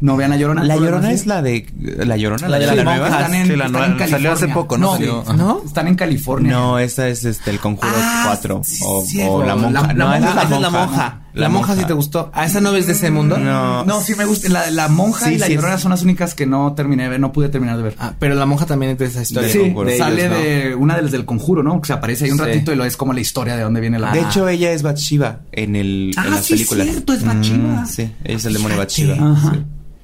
No 0.00 0.16
vean 0.16 0.30
La 0.30 0.36
Llorona. 0.36 0.64
La 0.64 0.76
Llorona 0.76 1.12
es 1.12 1.24
la 1.26 1.40
de 1.40 1.66
La 1.80 2.16
Llorona, 2.18 2.46
La 2.48 2.58
de 2.58 2.66
de 2.66 2.74
las 2.76 2.84
nueva. 2.84 3.06
monjas. 3.08 3.20
Están 3.22 3.34
en, 3.34 3.46
Sí, 3.46 3.56
la 3.56 3.66
están 3.66 3.72
nueva- 3.72 3.86
en 3.86 3.92
salió 3.92 4.08
California. 4.10 4.32
hace 4.32 4.48
poco, 4.48 4.76
¿no? 4.78 4.96
Sí. 4.98 5.04
¿No? 5.36 5.62
Están 5.64 5.88
en 5.88 5.94
California. 5.94 6.52
No, 6.52 6.78
esa 6.78 7.08
es 7.08 7.24
este 7.24 7.50
el 7.52 7.58
Conjuro 7.60 7.88
Ah, 7.96 8.24
4 8.26 8.60
sí, 8.64 8.82
o, 9.22 9.32
o 9.36 9.44
la 9.44 9.56
monja. 9.56 9.70
La- 9.80 9.86
la 9.88 9.94
no, 9.94 10.08
monja, 10.08 10.18
esa 10.30 10.42
esa 10.42 10.54
es 10.56 10.60
la 10.60 10.70
monja. 10.70 11.20
La, 11.34 11.48
monja 11.48 11.74
sí 11.76 11.84
te 11.84 11.92
gustó. 11.92 12.30
¿A 12.32 12.46
esa 12.46 12.60
no 12.60 12.72
ves 12.72 12.86
de 12.86 12.92
ese 12.92 13.10
mundo? 13.10 13.36
No. 13.38 13.84
No, 13.84 14.00
sí 14.00 14.14
me 14.14 14.24
gusta. 14.24 14.48
La, 14.48 14.70
la 14.70 14.88
monja 14.88 15.26
Sí, 15.26 15.34
y 15.34 15.38
la 15.38 15.46
sí, 15.46 15.54
llorona 15.54 15.74
es- 15.74 15.80
son 15.80 15.90
las 15.90 16.02
únicas 16.02 16.34
que 16.34 16.46
no 16.46 16.72
terminé 16.74 17.02
de 17.04 17.08
ver, 17.08 17.20
no 17.20 17.32
pude 17.32 17.48
terminar 17.48 17.76
de 17.76 17.82
ver. 17.82 17.96
Ah, 17.98 18.14
pero 18.18 18.34
la 18.36 18.46
monja 18.46 18.66
también 18.66 18.92
es 18.92 18.98
de 18.98 19.06
esa 19.06 19.22
historia. 19.22 19.50
sí, 19.50 19.58
de 19.58 19.98
sale 19.98 20.26
ellos, 20.26 20.30
¿no? 20.38 20.42
de 20.44 20.74
una 20.76 20.96
de 20.96 21.02
las 21.02 21.10
del 21.12 21.24
conjuro, 21.24 21.62
¿no? 21.62 21.80
Que 21.80 21.88
se 21.88 21.92
aparece 21.92 22.24
ahí 22.26 22.30
un 22.30 22.38
Sí. 22.38 22.44
ratito 22.44 22.72
y 22.72 22.76
lo 22.76 22.84
es 22.84 22.96
como 22.96 23.12
la 23.12 23.20
historia 23.20 23.56
de 23.56 23.62
dónde 23.62 23.80
viene 23.80 23.98
la 23.98 24.12
De 24.12 24.20
Ah. 24.20 24.26
hecho, 24.28 24.48
ella 24.48 24.70
es 24.72 24.82
Bathsheba 24.82 25.40
en 25.52 25.74
el 25.76 26.12
en 26.16 26.18
Ah, 26.22 26.26
las 26.30 26.44
sí, 26.44 26.54
películas. 26.54 26.86
cierto, 26.88 27.12
es 27.12 27.24
Bathsheba. 27.24 27.82
Mm, 27.82 27.86
sí, 27.88 28.02
ella 28.24 28.36
es 28.36 28.44
el 28.44 28.52
demonio 28.54 28.78
Bathsheba. 28.78 29.14
Ajá. 29.32 29.56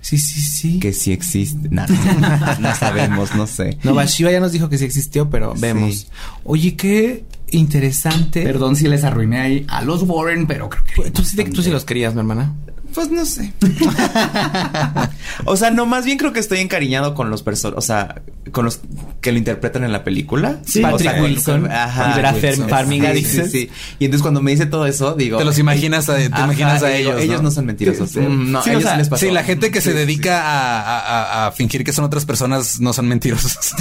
Sí, 0.02 0.16
sí, 0.18 0.40
sí. 0.40 0.80
Que 0.80 0.92
sí 0.94 1.12
existe. 1.12 1.68
No, 1.70 1.86
no, 1.86 2.58
no 2.58 2.74
sabemos, 2.74 3.34
no 3.36 3.46
sé. 3.46 3.76
No, 3.84 3.94
Bathsheba 3.94 4.30
ya 4.32 4.40
nos 4.40 4.50
dijo 4.50 4.68
que 4.70 4.78
sí 4.78 4.84
existió, 4.86 5.28
pero 5.28 5.54
vemos. 5.58 5.94
Sí. 5.94 6.06
Oye, 6.42 6.74
qué 6.74 7.24
interesante. 7.52 8.42
Perdón 8.42 8.76
si 8.76 8.88
les 8.88 9.04
arruiné 9.04 9.40
ahí 9.40 9.66
a 9.68 9.82
los 9.82 10.02
Warren, 10.02 10.46
pero 10.46 10.68
creo 10.68 10.84
que. 10.84 11.10
Tú 11.10 11.24
sí, 11.24 11.36
tú 11.44 11.62
sí 11.62 11.70
los 11.70 11.84
querías, 11.84 12.14
mi 12.14 12.20
hermana. 12.20 12.54
Pues 12.94 13.10
no 13.10 13.24
sé. 13.24 13.52
o 15.44 15.56
sea, 15.56 15.70
no, 15.70 15.86
más 15.86 16.04
bien 16.04 16.18
creo 16.18 16.32
que 16.32 16.40
estoy 16.40 16.58
encariñado 16.58 17.14
con 17.14 17.30
los 17.30 17.42
personajes, 17.42 17.78
o 17.78 17.82
sea, 17.86 18.22
con 18.52 18.64
los 18.64 18.80
que 19.20 19.32
lo 19.32 19.38
interpretan 19.38 19.84
en 19.84 19.92
la 19.92 20.02
película. 20.02 20.58
Sí, 20.66 20.80
O 20.80 20.82
sea, 20.82 20.90
Patrick 20.92 21.12
con- 21.12 21.22
Wilson 21.22 21.60
con- 21.62 21.72
ajá, 21.72 22.10
y 22.12 22.16
Vera 22.16 22.32
Wilson. 22.34 22.68
Farmiga, 22.68 23.10
Sí, 23.10 23.16
dices. 23.16 23.50
Sí, 23.52 23.60
sí. 23.62 23.70
Y 23.98 24.04
entonces 24.06 24.22
cuando 24.22 24.40
me 24.42 24.50
dice 24.50 24.66
todo 24.66 24.86
eso, 24.86 25.14
digo. 25.14 25.38
Te 25.38 25.44
los 25.44 25.58
imaginas 25.58 26.08
a, 26.08 26.16
te 26.16 26.26
Ajá, 26.26 26.44
imaginas 26.44 26.82
a 26.82 26.92
y 26.92 26.98
digo, 26.98 27.10
ellos. 27.12 27.22
Ellos 27.22 27.42
¿no? 27.42 27.50
son 27.50 27.66
mentirosos. 27.66 28.10
Sí, 28.10 28.20
sí. 28.20 28.26
Mm, 28.26 28.50
No, 28.50 28.62
Sí, 28.62 28.70
a 28.70 28.72
o 28.72 28.76
ellos 28.76 28.82
sea, 28.84 28.92
sí 28.92 28.98
les 28.98 29.08
pasó. 29.08 29.26
Sí, 29.26 29.32
la 29.32 29.44
gente 29.44 29.70
que 29.70 29.80
se 29.80 29.92
dedica 29.94 30.42
a, 30.42 30.80
a- 30.80 30.98
a- 31.44 31.46
a 31.46 31.52
fingir 31.52 31.84
que 31.84 31.92
son 31.92 32.04
otras 32.04 32.24
personas 32.24 32.80
no 32.80 32.92
son 32.92 33.06
mentirosos. 33.08 33.56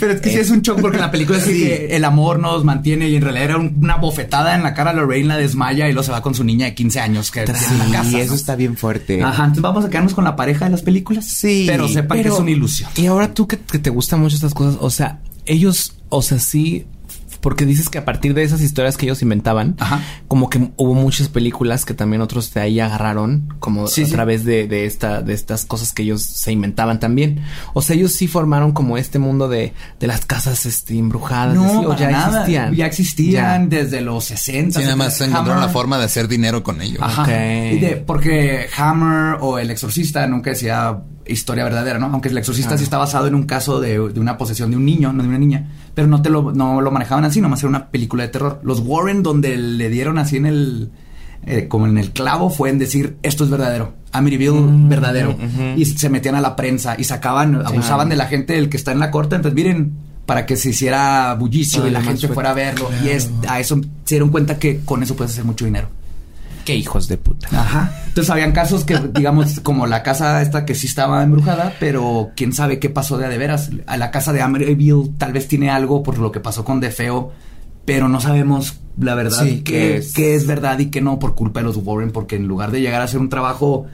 Pero 0.00 0.12
es 0.12 0.20
que 0.20 0.30
sí 0.30 0.36
es 0.38 0.50
un 0.50 0.60
shock 0.62 0.80
porque 0.80 0.96
en 0.96 1.02
la 1.02 1.10
película 1.10 1.40
sí 1.40 1.52
que 1.64 1.96
el 1.96 2.04
amor 2.04 2.38
nos 2.38 2.64
mantiene 2.64 3.08
y 3.08 3.16
en 3.16 3.22
realidad 3.22 3.44
era 3.44 3.56
un- 3.56 3.74
una 3.80 3.96
bofetada 3.96 4.54
en 4.54 4.62
la 4.62 4.74
cara 4.74 4.90
a 4.90 4.94
Lorraine 4.94 5.28
la 5.28 5.36
desmaya 5.36 5.88
y 5.88 5.92
se 6.02 6.12
va 6.12 6.22
con 6.22 6.34
su 6.34 6.44
niña 6.44 6.66
de 6.66 6.74
15 6.74 7.00
años 7.00 7.30
que 7.30 7.44
tiene 7.44 7.58
en 7.60 7.78
la 7.78 7.98
casa. 7.98 8.10
Y 8.10 8.12
¿no? 8.12 8.18
eso 8.18 8.34
está 8.34 8.56
bien 8.56 8.76
fuerte. 8.76 9.22
Ajá, 9.22 9.44
entonces 9.44 9.62
vamos 9.62 9.84
a 9.84 9.90
quedarnos 9.90 10.14
con 10.14 10.24
la 10.24 10.36
pareja 10.36 10.66
de 10.66 10.72
las 10.72 10.82
películas. 10.82 11.24
Sí, 11.26 11.64
Pero 11.66 11.88
sepan 11.88 12.22
que 12.22 12.28
es 12.28 12.34
una 12.34 12.50
ilusión. 12.50 12.90
Y 12.96 13.06
ahora 13.06 13.32
tú 13.32 13.46
que, 13.46 13.58
que 13.58 13.78
te 13.78 13.90
gustan 13.90 14.20
mucho 14.20 14.34
estas 14.34 14.54
cosas, 14.54 14.78
o 14.80 14.90
sea, 14.90 15.20
ellos, 15.46 15.94
o 16.08 16.22
sea, 16.22 16.38
sí, 16.38 16.86
porque 17.44 17.66
dices 17.66 17.90
que 17.90 17.98
a 17.98 18.04
partir 18.06 18.32
de 18.32 18.42
esas 18.42 18.62
historias 18.62 18.96
que 18.96 19.04
ellos 19.04 19.20
inventaban, 19.22 19.76
Ajá. 19.78 20.00
como 20.28 20.48
que 20.48 20.70
hubo 20.76 20.94
muchas 20.94 21.28
películas 21.28 21.84
que 21.84 21.92
también 21.92 22.22
otros 22.22 22.52
de 22.54 22.60
ahí 22.62 22.80
agarraron, 22.80 23.54
como 23.60 23.86
Sí, 23.86 24.02
a 24.02 24.06
sí. 24.06 24.12
través 24.12 24.44
de, 24.44 24.66
de 24.66 24.86
esta, 24.86 25.20
de 25.20 25.34
estas 25.34 25.66
cosas 25.66 25.92
que 25.92 26.02
ellos 26.04 26.22
se 26.22 26.50
inventaban 26.52 26.98
también. 27.00 27.42
O 27.74 27.82
sea, 27.82 27.94
ellos 27.96 28.12
sí 28.12 28.26
formaron 28.28 28.72
como 28.72 28.96
este 28.96 29.18
mundo 29.18 29.48
de, 29.48 29.74
de 30.00 30.06
las 30.06 30.24
casas 30.24 30.64
este, 30.64 30.98
embrujadas, 30.98 31.54
No, 31.54 31.64
así, 31.66 31.86
o 31.86 31.96
ya 31.96 32.10
nada. 32.10 32.28
existían. 32.40 32.74
Ya 32.74 32.86
existían 32.86 33.68
desde 33.68 34.00
los 34.00 34.24
60. 34.24 34.78
Sí, 34.80 34.84
nada 34.84 34.96
más 34.96 35.20
encontraron 35.20 35.58
Hammer- 35.62 35.66
la 35.66 35.72
forma 35.72 35.98
de 35.98 36.04
hacer 36.04 36.26
dinero 36.28 36.62
con 36.62 36.80
ello. 36.80 36.98
Ajá. 37.02 37.24
Y 37.30 37.78
de- 37.78 37.96
porque 38.06 38.66
Hammer 38.76 39.36
o 39.40 39.58
El 39.58 39.70
Exorcista 39.70 40.26
nunca 40.26 40.50
decía 40.50 40.96
historia 41.26 41.64
verdadera, 41.64 41.98
¿no? 41.98 42.06
Aunque 42.06 42.28
El 42.28 42.38
Exorcista 42.38 42.76
sí 42.78 42.84
está 42.84 42.98
basado 42.98 43.26
en 43.26 43.34
un 43.34 43.44
caso 43.44 43.80
de, 43.80 43.98
de 44.10 44.20
una 44.20 44.36
posesión 44.36 44.70
de 44.70 44.76
un 44.76 44.84
niño, 44.84 45.12
no 45.12 45.22
de 45.22 45.28
una 45.28 45.38
niña. 45.38 45.70
Pero 45.94 46.06
no 46.08 46.20
te 46.22 46.30
lo, 46.30 46.52
no 46.52 46.80
lo 46.80 46.90
manejaban 46.90 47.24
así, 47.24 47.40
nomás 47.40 47.60
era 47.60 47.68
una 47.68 47.88
película 47.88 48.22
de 48.24 48.28
terror. 48.28 48.60
Los 48.62 48.80
Warren, 48.80 49.22
donde 49.22 49.56
le 49.56 49.88
dieron 49.90 50.18
así 50.18 50.36
en 50.36 50.46
el. 50.46 50.90
eh, 51.46 51.68
como 51.68 51.86
en 51.86 51.98
el 51.98 52.10
clavo, 52.12 52.48
fue 52.50 52.70
en 52.70 52.78
decir 52.78 53.16
esto 53.22 53.44
es 53.44 53.50
verdadero. 53.50 53.94
Amityville 54.12 54.50
Mm, 54.52 54.88
verdadero. 54.88 55.36
Y 55.76 55.84
se 55.84 56.08
metían 56.08 56.34
a 56.36 56.40
la 56.40 56.56
prensa 56.56 56.94
y 56.98 57.04
sacaban, 57.04 57.56
abusaban 57.66 58.08
de 58.08 58.16
la 58.16 58.26
gente, 58.26 58.56
el 58.56 58.68
que 58.68 58.76
está 58.76 58.92
en 58.92 58.98
la 59.00 59.10
corte. 59.10 59.36
Entonces, 59.36 59.54
miren, 59.56 59.92
para 60.24 60.46
que 60.46 60.56
se 60.56 60.70
hiciera 60.70 61.34
bullicio 61.34 61.86
y 61.86 61.90
la 61.90 62.00
gente 62.02 62.28
fuera 62.28 62.50
a 62.50 62.54
verlo. 62.54 62.88
Y 63.04 63.08
es, 63.08 63.30
a 63.48 63.60
eso 63.60 63.80
se 64.04 64.14
dieron 64.14 64.30
cuenta 64.30 64.58
que 64.58 64.80
con 64.84 65.02
eso 65.02 65.16
puedes 65.16 65.32
hacer 65.32 65.44
mucho 65.44 65.64
dinero. 65.64 65.88
Qué 66.64 66.74
hijos 66.74 67.08
de 67.08 67.18
puta. 67.18 67.48
Ajá. 67.52 67.92
Entonces 68.06 68.30
habían 68.30 68.52
casos 68.52 68.84
que, 68.84 68.98
digamos, 69.14 69.60
como 69.60 69.86
la 69.86 70.02
casa 70.02 70.40
esta 70.42 70.64
que 70.64 70.74
sí 70.74 70.86
estaba 70.86 71.22
embrujada, 71.22 71.74
pero 71.78 72.30
quién 72.36 72.52
sabe 72.52 72.78
qué 72.78 72.90
pasó 72.90 73.18
de 73.18 73.26
a 73.26 73.28
de 73.28 73.38
veras. 73.38 73.70
A 73.86 73.96
la 73.96 74.10
casa 74.10 74.32
de 74.32 74.42
Amityville 74.42 75.10
tal 75.18 75.32
vez 75.32 75.48
tiene 75.48 75.70
algo 75.70 76.02
por 76.02 76.18
lo 76.18 76.32
que 76.32 76.40
pasó 76.40 76.64
con 76.64 76.80
De 76.80 76.90
Feo, 76.90 77.32
pero 77.84 78.08
no 78.08 78.20
sabemos 78.20 78.80
la 78.98 79.14
verdad 79.14 79.42
Sí, 79.42 79.62
qué, 79.62 79.96
es 79.96 80.46
verdad 80.46 80.78
y 80.78 80.86
qué 80.86 81.00
no 81.00 81.18
por 81.18 81.34
culpa 81.34 81.60
de 81.60 81.64
los 81.64 81.76
Warren, 81.76 82.12
porque 82.12 82.36
en 82.36 82.46
lugar 82.46 82.70
de 82.70 82.80
llegar 82.80 83.00
a 83.00 83.04
hacer 83.04 83.20
un 83.20 83.28
trabajo 83.28 83.86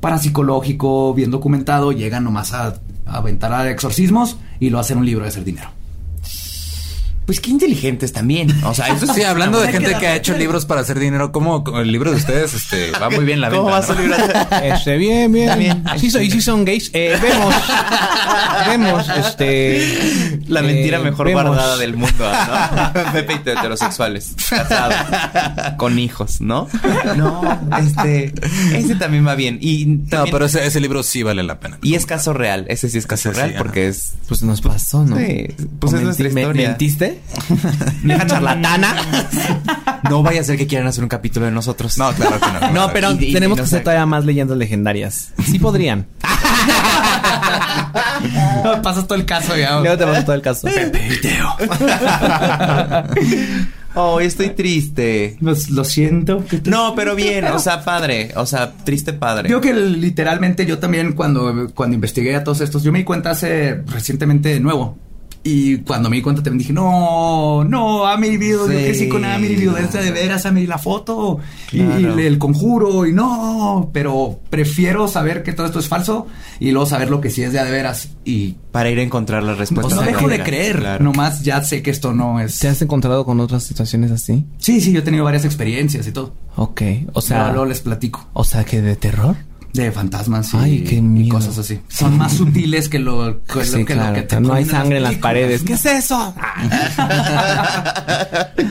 parapsicológico, 0.00 1.14
bien 1.14 1.30
documentado, 1.30 1.92
llegan 1.92 2.24
nomás 2.24 2.52
a, 2.52 2.80
a 3.06 3.16
aventar 3.16 3.52
a 3.52 3.70
exorcismos 3.70 4.38
y 4.58 4.70
lo 4.70 4.78
hacen 4.78 4.98
un 4.98 5.06
libro 5.06 5.24
de 5.24 5.28
hacer 5.28 5.44
dinero. 5.44 5.70
Pues 7.30 7.38
qué 7.38 7.50
inteligentes 7.52 8.12
también. 8.12 8.50
O 8.64 8.74
sea, 8.74 8.88
eso 8.88 9.06
Sí, 9.14 9.22
hablando 9.22 9.60
de 9.60 9.70
gente 9.70 9.94
que 10.00 10.08
ha 10.08 10.16
hecho 10.16 10.36
libros 10.36 10.66
para 10.66 10.80
hacer 10.80 10.98
dinero, 10.98 11.30
¿cómo 11.30 11.62
el 11.80 11.92
libro 11.92 12.10
de 12.10 12.16
ustedes 12.16 12.54
este, 12.54 12.90
va 12.90 13.08
muy 13.08 13.24
bien 13.24 13.40
la 13.40 13.50
¿Cómo 13.50 13.66
venta? 13.66 13.78
va 13.78 13.86
su 13.86 13.94
¿no? 13.94 14.00
libro? 14.00 14.16
Este, 14.64 14.96
bien, 14.96 15.30
bien. 15.30 15.56
Bien. 15.56 15.84
Sí, 15.96 16.10
soy, 16.10 16.28
sí 16.28 16.40
son 16.42 16.64
gays. 16.64 16.90
Eh, 16.92 17.16
vemos. 17.22 17.54
vemos, 18.66 19.08
este. 19.16 20.40
La 20.48 20.60
mentira 20.62 20.98
eh, 20.98 21.02
mejor 21.02 21.28
vemos. 21.28 21.46
guardada 21.46 21.76
del 21.76 21.96
mundo, 21.96 22.18
¿no? 22.18 23.12
Pepe 23.12 23.34
y 23.34 23.48
heterosexuales, 23.48 24.34
casados, 24.48 24.96
con 25.76 26.00
hijos, 26.00 26.40
¿no? 26.40 26.66
No, 27.16 27.60
este, 27.80 28.34
ese 28.74 28.96
también 28.96 29.24
va 29.24 29.36
bien. 29.36 29.58
Y 29.60 29.86
No, 29.86 30.24
pero 30.32 30.46
ese, 30.46 30.66
ese 30.66 30.80
libro 30.80 31.04
sí 31.04 31.22
vale 31.22 31.44
la 31.44 31.60
pena. 31.60 31.78
y 31.80 31.94
es 31.94 32.06
caso 32.06 32.32
real, 32.32 32.64
ese 32.68 32.88
sí 32.88 32.98
es 32.98 33.06
caso 33.06 33.30
Ese 33.30 33.36
sí, 33.36 33.40
real 33.40 33.50
ajá. 33.54 33.58
porque 33.62 33.86
es 33.86 34.14
Pues 34.26 34.42
nos 34.42 34.60
pasó, 34.60 35.04
¿no? 35.04 35.16
Sí, 35.16 35.46
pues 35.78 35.92
¿O 35.92 35.96
es 35.96 36.02
nuestra 36.02 36.26
historia. 36.26 36.68
¿Mentiste? 36.70 37.19
vieja 38.02 38.26
charlatana. 38.26 38.94
No 40.08 40.22
vaya 40.22 40.40
a 40.40 40.44
ser 40.44 40.56
que 40.56 40.66
quieran 40.66 40.86
hacer 40.88 41.02
un 41.04 41.08
capítulo 41.08 41.46
de 41.46 41.52
nosotros. 41.52 41.96
No, 41.98 42.10
claro 42.12 42.36
que 42.40 42.66
no. 42.66 42.72
No, 42.72 42.92
pero 42.92 43.12
Y- 43.12 43.26
y- 43.26 43.32
tenemos 43.32 43.58
y 43.58 43.60
no 43.60 43.64
que 43.64 43.68
sé. 43.70 43.76
hacer 43.76 43.84
todavía 43.84 44.06
más 44.06 44.24
leyendas 44.24 44.56
legendarias. 44.58 45.32
Sí 45.44 45.58
podrían. 45.58 46.06
Pasas 48.82 49.06
todo 49.06 49.16
el 49.16 49.24
caso 49.24 49.56
ya. 49.56 49.80
Luego 49.80 49.96
te 49.96 50.04
paso 50.06 50.22
todo 50.24 50.34
el 50.34 50.42
caso. 50.42 50.68
Oh, 53.94 54.20
estoy 54.20 54.50
triste. 54.50 55.36
Pues, 55.40 55.70
lo 55.70 55.84
siento. 55.84 56.44
¿qué 56.48 56.58
te- 56.58 56.70
No, 56.70 56.94
pero 56.94 57.14
bien, 57.14 57.44
o 57.46 57.58
sea, 57.58 57.82
padre, 57.84 58.32
o 58.36 58.46
sea, 58.46 58.72
triste 58.84 59.12
padre. 59.12 59.48
Digo 59.48 59.60
que 59.60 59.72
literalmente 59.74 60.66
yo 60.66 60.78
también 60.78 61.12
cuando, 61.12 61.70
cuando 61.74 61.94
investigué 61.94 62.36
a 62.36 62.44
todos 62.44 62.60
estos, 62.60 62.82
yo 62.82 62.92
me 62.92 62.98
di 63.00 63.04
cuenta 63.04 63.30
hace 63.30 63.82
recientemente 63.86 64.50
de 64.50 64.60
nuevo. 64.60 64.98
Y 65.42 65.78
cuando 65.78 66.10
me 66.10 66.16
di 66.16 66.22
cuenta 66.22 66.42
también 66.42 66.58
dije, 66.58 66.72
no, 66.74 67.64
no, 67.64 68.06
Amelie 68.06 68.36
Video, 68.36 68.66
yo 68.70 68.78
Sí. 68.78 68.84
crecí 68.84 69.08
con 69.08 69.24
Amelie 69.24 69.56
Video, 69.56 69.72
de 69.74 70.10
veras, 70.10 70.44
Amelie 70.44 70.68
la 70.68 70.76
foto 70.76 71.38
y- 71.72 71.78
Claro. 71.78 72.20
y, 72.20 72.26
el 72.26 72.36
conjuro 72.36 73.06
y 73.06 73.14
no, 73.14 73.88
pero 73.94 74.38
prefiero 74.50 75.08
saber 75.08 75.42
que 75.42 75.54
todo 75.54 75.64
esto 75.64 75.78
es 75.78 75.88
falso 75.88 76.26
y 76.58 76.72
luego 76.72 76.84
saber 76.84 77.08
lo 77.08 77.22
que 77.22 77.30
sí 77.30 77.42
es 77.42 77.52
de 77.54 77.58
a 77.58 77.64
de 77.64 77.70
veras 77.70 78.10
y 78.22 78.56
Para 78.70 78.90
ir 78.90 78.98
a 78.98 79.02
encontrar 79.02 79.42
las 79.42 79.56
pues 79.56 79.70
respuestas. 79.70 79.94
no 79.96 80.02
la 80.02 80.06
dejo 80.08 80.28
de 80.28 80.42
creer, 80.42 80.78
Claro. 80.80 81.04
nomás 81.04 81.42
ya 81.42 81.62
sé 81.64 81.80
que 81.82 81.90
esto 81.90 82.12
no 82.12 82.38
es... 82.38 82.58
¿Te 82.58 82.68
has 82.68 82.82
encontrado 82.82 83.24
con 83.24 83.40
otras 83.40 83.62
situaciones 83.64 84.10
así? 84.10 84.44
Sí, 84.58 84.82
sí, 84.82 84.92
yo 84.92 84.98
he 84.98 85.02
tenido 85.02 85.24
varias 85.24 85.46
experiencias 85.46 86.06
y 86.06 86.12
todo. 86.12 86.34
Ok. 86.56 86.82
O 87.14 87.22
sea. 87.22 87.38
Luego- 87.38 87.52
luego 87.54 87.66
les 87.66 87.80
platico. 87.80 88.28
O 88.34 88.44
sea, 88.44 88.64
que 88.64 88.82
de 88.82 88.94
terror. 88.94 89.36
De 89.72 89.92
fantasmas 89.92 90.52
y, 90.52 90.56
Ay, 90.56 90.84
qué 90.84 90.96
y 90.96 91.02
miedo. 91.02 91.34
cosas 91.36 91.56
así. 91.58 91.80
Son 91.88 92.18
más 92.18 92.32
sutiles 92.34 92.88
que 92.88 92.98
lo 92.98 93.42
que, 93.52 93.64
Sí, 93.64 93.78
que 93.84 93.94
claro. 93.94 94.08
lo 94.10 94.14
que 94.16 94.22
te 94.22 94.40
no 94.40 94.52
hay 94.52 94.64
sangre 94.64 94.96
en 94.98 95.04
las 95.04 95.14
paredes. 95.16 95.62
¿Qué 95.62 95.74
es 95.74 95.86
eso? 95.86 96.34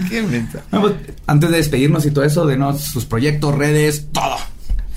Qué. 0.10 0.46
No, 0.72 0.92
Antes 1.28 1.50
de 1.52 1.58
despedirnos 1.58 2.06
y 2.06 2.12
todo 2.12 2.24
eso, 2.24 2.46
denos 2.46 2.82
sus 2.82 3.06
proyectos, 3.06 3.56
redes, 3.56 4.08
todo. 4.12 4.36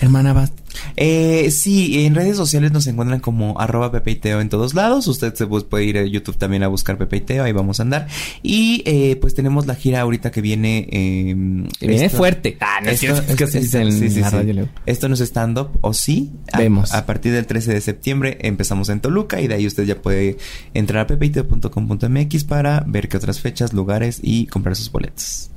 Hermana, 0.03 0.33
vas. 0.33 0.53
Eh, 0.97 1.51
sí, 1.53 2.05
en 2.05 2.15
redes 2.17 2.37
sociales 2.37 2.73
nos 2.73 2.87
encuentran 2.89 3.21
como 3.21 3.61
arroba 3.61 3.93
Pepe 3.93 4.11
y 4.11 4.15
Teo 4.17 4.41
en 4.41 4.49
todos 4.49 4.75
lados. 4.75 5.07
Usted 5.07 5.33
se 5.35 5.47
puede 5.47 5.85
ir 5.85 5.97
a 5.99 6.05
YouTube 6.05 6.37
también 6.37 6.65
a 6.65 6.69
buscar 6.69 6.99
Pepe 6.99 7.19
y 7.19 7.21
Teo, 7.21 7.45
ahí 7.45 7.53
vamos 7.53 7.79
a 7.79 7.85
andar. 7.85 8.09
Y 8.43 8.83
eh, 8.85 9.17
pues 9.21 9.35
tenemos 9.35 9.67
la 9.67 9.77
gira 9.77 10.01
ahorita 10.01 10.33
que 10.33 10.41
viene. 10.41 10.89
eh, 10.91 11.35
viene 11.81 12.05
esto- 12.05 12.17
fuerte. 12.19 12.57
Ah, 12.61 12.81
no 12.83 12.91
es 12.91 13.01
esto-. 13.01 13.23
Es 13.33 13.37
que 13.71 14.21
la 14.21 14.31
radio. 14.31 14.69
Esto 14.87 15.09
no 15.09 15.15
es 15.15 15.21
stand-up, 15.21 15.69
o 15.83 15.95
sí. 15.95 16.33
A- 16.53 16.59
Vemos. 16.59 16.93
A, 16.93 17.07
partir 17.07 17.33
del 17.33 17.47
13 17.47 17.73
de 17.73 17.81
septiembre 17.81 18.39
empezamos 18.41 18.89
en 18.89 19.01
Toluca 19.01 19.41
y 19.41 19.47
de 19.47 19.55
ahí 19.55 19.67
usted 19.69 19.85
ya 19.85 20.03
puede 20.03 20.37
entrar 20.75 21.05
a 21.05 21.07
pepeiteo.com.mx 21.07 22.43
para 22.45 22.83
ver 22.89 23.09
qué 23.09 23.19
otras 23.19 23.39
fechas, 23.39 23.73
lugares 23.73 24.19
y 24.21 24.47
comprar 24.47 24.75
sus 24.75 24.91
boletos. 24.91 25.52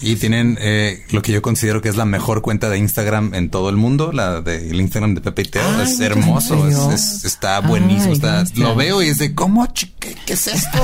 Y 0.00 0.16
tienen 0.16 0.58
eh, 0.60 1.04
lo 1.10 1.22
que 1.22 1.32
yo 1.32 1.40
considero 1.40 1.80
que 1.80 1.88
es 1.88 1.96
la 1.96 2.04
mejor 2.04 2.42
cuenta 2.42 2.68
de 2.68 2.76
Instagram 2.76 3.32
en 3.34 3.48
todo 3.48 3.70
el 3.70 3.76
mundo, 3.76 4.12
la 4.12 4.42
del 4.42 4.78
Instagram 4.78 5.14
de 5.14 5.22
Pepe 5.22 5.42
y 5.42 5.44
Teo. 5.46 5.62
Ay, 5.76 5.84
es 5.84 5.98
¿en 5.98 6.04
hermoso, 6.06 6.68
es- 6.68 6.76
es- 7.16 7.24
está 7.24 7.60
buenísimo. 7.60 8.08
Ay, 8.08 8.12
está, 8.12 8.44
lo 8.56 8.74
veo 8.76 9.02
y 9.02 9.08
es 9.08 9.18
de, 9.18 9.34
¿cómo? 9.34 9.66
¿Qué, 9.72 10.14
qué 10.26 10.34
es 10.34 10.46
esto? 10.48 10.78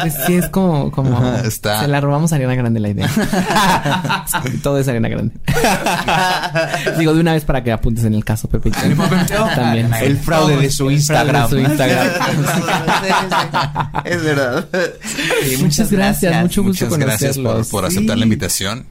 Pues 0.00 0.14
sí, 0.26 0.34
es 0.36 0.48
como, 0.48 0.90
como 0.90 1.16
Ajá, 1.16 1.42
está. 1.46 1.80
se 1.82 1.88
la 1.88 2.00
robamos 2.00 2.32
a 2.32 2.36
Ariana 2.36 2.54
Grande 2.54 2.80
la 2.80 2.88
idea. 2.88 3.08
Todo 4.62 4.78
es 4.78 4.88
Ariana 4.88 5.08
Grande. 5.10 5.34
Digo, 6.98 7.12
de 7.14 7.20
una 7.20 7.34
vez 7.34 7.44
para 7.44 7.62
que 7.62 7.70
apuntes 7.70 8.04
en 8.04 8.14
el 8.14 8.24
caso, 8.24 8.48
Pepe. 8.48 8.70
También. 8.70 9.92
El 10.00 10.16
fraude 10.18 10.56
de 10.56 10.70
su 10.70 10.88
El 10.88 11.00
fraude 11.02 11.26
de 11.34 11.42
Instagram. 11.42 11.50
su 11.50 11.58
Instagram. 11.58 12.08
es 14.04 14.22
verdad. 14.24 14.68
Sí, 15.44 15.56
Muchas 15.62 15.90
gracias, 15.90 16.42
mucho 16.42 16.62
gusto 16.62 16.86
Muchas 16.86 16.98
gracias 16.98 17.25
por, 17.34 17.42
conocerlos. 17.42 17.68
por 17.68 17.84
aceptar 17.84 18.18
la 18.18 18.24
invitación. 18.24 18.86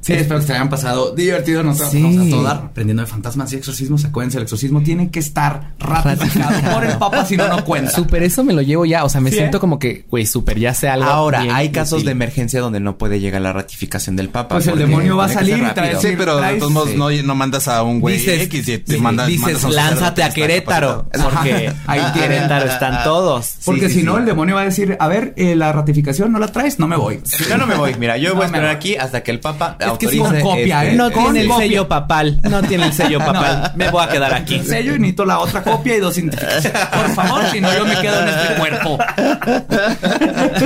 Sí, 0.00 0.12
espero 0.14 0.40
que 0.40 0.46
se 0.46 0.52
hayan 0.54 0.68
pasado 0.70 1.14
divertido. 1.14 1.62
Nos 1.62 1.78
Sí. 1.78 2.02
vamos 2.02 2.26
a 2.26 2.30
todo 2.30 2.42
dar 2.42 2.56
aprendiendo 2.56 3.02
de 3.02 3.06
fantasmas 3.06 3.52
y 3.52 3.56
exorcismos. 3.56 4.04
Acuérdense, 4.04 4.38
el 4.38 4.44
exorcismo 4.44 4.82
tiene 4.82 5.10
que 5.10 5.18
estar 5.18 5.72
ratificado 5.78 6.72
por 6.72 6.84
el 6.84 6.96
Papa, 6.98 7.24
si 7.24 7.36
no, 7.36 7.48
no 7.48 7.64
cuenta. 7.64 7.90
Súper, 7.90 8.22
eso 8.22 8.44
me 8.44 8.52
lo 8.52 8.62
llevo 8.62 8.84
ya. 8.86 9.04
O 9.04 9.08
sea, 9.08 9.20
me 9.20 9.30
Sí, 9.30 9.36
siento 9.36 9.56
¿eh? 9.58 9.60
como 9.60 9.78
que, 9.78 10.06
güey, 10.10 10.26
súper, 10.26 10.58
ya 10.58 10.74
sé 10.74 10.88
algo. 10.88 11.06
Ahora, 11.08 11.42
bien 11.42 11.54
hay 11.54 11.70
casos 11.70 11.94
útil. 11.98 12.06
de 12.06 12.12
emergencia 12.12 12.60
donde 12.60 12.80
no 12.80 12.96
puede 12.98 13.20
llegar 13.20 13.40
la 13.42 13.52
ratificación 13.52 14.16
del 14.16 14.28
Papa. 14.28 14.56
Pues 14.56 14.66
el 14.68 14.78
demonio 14.78 15.16
va 15.16 15.26
a 15.26 15.28
salir 15.28 15.58
y 15.58 15.74
trae-. 15.74 15.96
Sí, 16.00 16.14
pero 16.16 16.36
de 16.40 16.54
todos 16.54 16.72
modos 16.72 16.90
sí. 16.90 16.96
no, 16.96 17.10
no 17.10 17.34
mandas 17.34 17.68
a 17.68 17.82
un 17.82 18.00
güey 18.00 18.16
Dices, 18.18 18.42
X 18.42 18.68
y 18.68 18.78
te 18.78 18.94
sí, 18.94 19.00
manda- 19.00 19.26
dices, 19.26 19.42
mandas 19.42 19.64
a 19.64 19.68
un 19.68 19.74
lánzate 19.74 20.22
a 20.22 20.30
Querétaro. 20.30 21.06
Porque 21.22 21.72
ahí 21.86 22.00
en 22.00 22.12
Querétaro 22.12 22.66
están 22.66 23.04
todos. 23.04 23.56
Porque 23.64 23.88
Sí, 23.88 23.94
si 23.94 24.00
sí, 24.00 24.06
no, 24.06 24.14
sí. 24.14 24.20
el 24.20 24.24
demonio 24.26 24.54
va 24.54 24.62
a 24.62 24.64
decir, 24.64 24.96
a 24.98 25.08
ver, 25.08 25.34
eh, 25.36 25.54
la 25.56 25.72
ratificación 25.72 26.32
no 26.32 26.38
la 26.38 26.48
traes, 26.48 26.78
no 26.78 26.86
me 26.88 26.96
voy. 26.96 27.20
Si 27.24 27.44
no, 27.48 27.56
no 27.58 27.66
me 27.66 27.74
voy. 27.76 27.94
Mira, 27.98 28.16
yo 28.16 28.34
voy 28.34 28.42
a 28.44 28.46
esperar 28.46 28.70
aquí 28.70 28.96
hasta 28.96 29.22
que 29.22 29.30
el 29.30 29.40
Papa 29.40 29.76
Es 29.92 29.98
que 29.98 30.06
es 30.06 30.18
con 30.22 30.40
copia, 30.40 30.82
este- 30.84 30.94
¿eh? 30.94 30.96
No 30.96 31.10
Con 31.12 31.24
tiene 31.24 31.40
el 31.42 31.48
copia. 31.48 31.66
sello 31.66 31.88
papal. 31.88 32.40
No 32.42 32.62
tiene 32.62 32.86
el 32.86 32.92
sello 32.92 33.18
papal. 33.24 33.72
Me 33.76 33.90
voy 33.90 34.04
a 34.04 34.08
quedar 34.08 34.34
aquí. 34.34 34.54
El 34.56 34.66
sello 34.66 34.94
y 34.94 34.98
necesito 34.98 35.24
la 35.24 35.38
otra 35.38 35.62
copia 35.62 35.96
y 35.96 36.00
dos 36.00 36.16
identificaciones. 36.18 36.86
Por 36.88 37.10
favor, 37.14 37.42
si 37.52 37.60
no, 37.60 37.72
yo 37.74 37.84
me 37.84 37.96
quedo 38.00 38.22
en 38.22 38.28
este 38.28 38.54
cuerpo. 38.54 38.98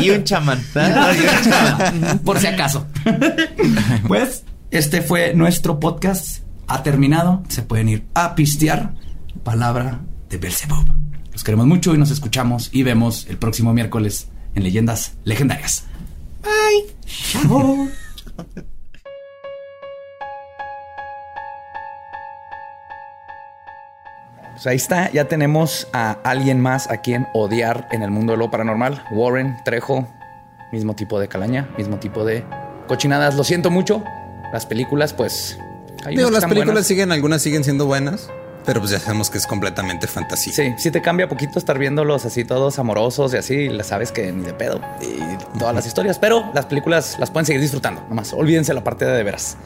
y 0.00 0.10
un 0.10 0.24
chamán. 0.24 0.64
¿verdad? 0.74 1.12
Y 1.14 1.20
un 1.20 1.50
chamán. 1.50 2.18
Por 2.20 2.38
si 2.38 2.46
acaso. 2.46 2.86
Pues, 4.08 4.44
este 4.70 5.02
fue 5.02 5.34
nuestro 5.34 5.78
podcast. 5.80 6.38
Ha 6.68 6.82
terminado. 6.82 7.42
Se 7.48 7.62
pueden 7.62 7.88
ir 7.88 8.04
a 8.14 8.34
pistear. 8.34 8.94
Palabra 9.44 10.00
de 10.30 10.38
Belzebub. 10.38 10.86
Los 11.32 11.42
queremos 11.44 11.66
mucho 11.66 11.94
y 11.94 11.98
nos 11.98 12.10
escuchamos 12.10 12.68
y 12.72 12.82
vemos 12.82 13.26
el 13.28 13.38
próximo 13.38 13.72
miércoles 13.72 14.28
en 14.54 14.62
Leyendas 14.64 15.12
Legendarias. 15.24 15.84
Bye. 16.42 16.94
Chao. 17.06 17.88
Pues 24.62 24.70
ahí 24.70 24.76
está, 24.76 25.10
ya 25.10 25.24
tenemos 25.24 25.88
a 25.92 26.12
alguien 26.22 26.60
más 26.60 26.88
a 26.88 26.98
quien 26.98 27.26
odiar 27.34 27.88
en 27.90 28.04
el 28.04 28.12
mundo 28.12 28.34
de 28.34 28.38
lo 28.38 28.48
paranormal. 28.48 29.02
Warren, 29.10 29.56
Trejo, 29.64 30.06
mismo 30.70 30.94
tipo 30.94 31.18
de 31.18 31.26
calaña, 31.26 31.68
mismo 31.76 31.98
tipo 31.98 32.24
de 32.24 32.44
cochinadas. 32.86 33.34
Lo 33.34 33.42
siento 33.42 33.72
mucho. 33.72 34.04
Las 34.52 34.64
películas, 34.64 35.14
pues. 35.14 35.58
hay 36.04 36.14
Digo, 36.14 36.30
las 36.30 36.44
películas 36.44 36.66
buenas. 36.66 36.86
siguen, 36.86 37.10
algunas 37.10 37.42
siguen 37.42 37.64
siendo 37.64 37.86
buenas, 37.86 38.30
pero 38.64 38.78
pues 38.78 38.92
ya 38.92 39.00
sabemos 39.00 39.30
que 39.30 39.38
es 39.38 39.48
completamente 39.48 40.06
fantasía. 40.06 40.52
Sí, 40.52 40.74
sí 40.78 40.92
te 40.92 41.02
cambia 41.02 41.28
poquito 41.28 41.58
estar 41.58 41.76
viéndolos 41.76 42.24
así 42.24 42.44
todos 42.44 42.78
amorosos 42.78 43.34
y 43.34 43.38
así, 43.38 43.68
la 43.68 43.82
sabes 43.82 44.12
que 44.12 44.30
ni 44.30 44.44
de 44.44 44.54
pedo 44.54 44.80
y 45.00 45.58
todas 45.58 45.74
las 45.74 45.88
historias, 45.88 46.20
pero 46.20 46.48
las 46.54 46.66
películas 46.66 47.16
las 47.18 47.32
pueden 47.32 47.46
seguir 47.46 47.62
disfrutando, 47.62 48.04
nomás 48.08 48.32
olvídense 48.32 48.72
la 48.72 48.84
parte 48.84 49.06
de 49.06 49.10
de 49.10 49.24
veras. 49.24 49.56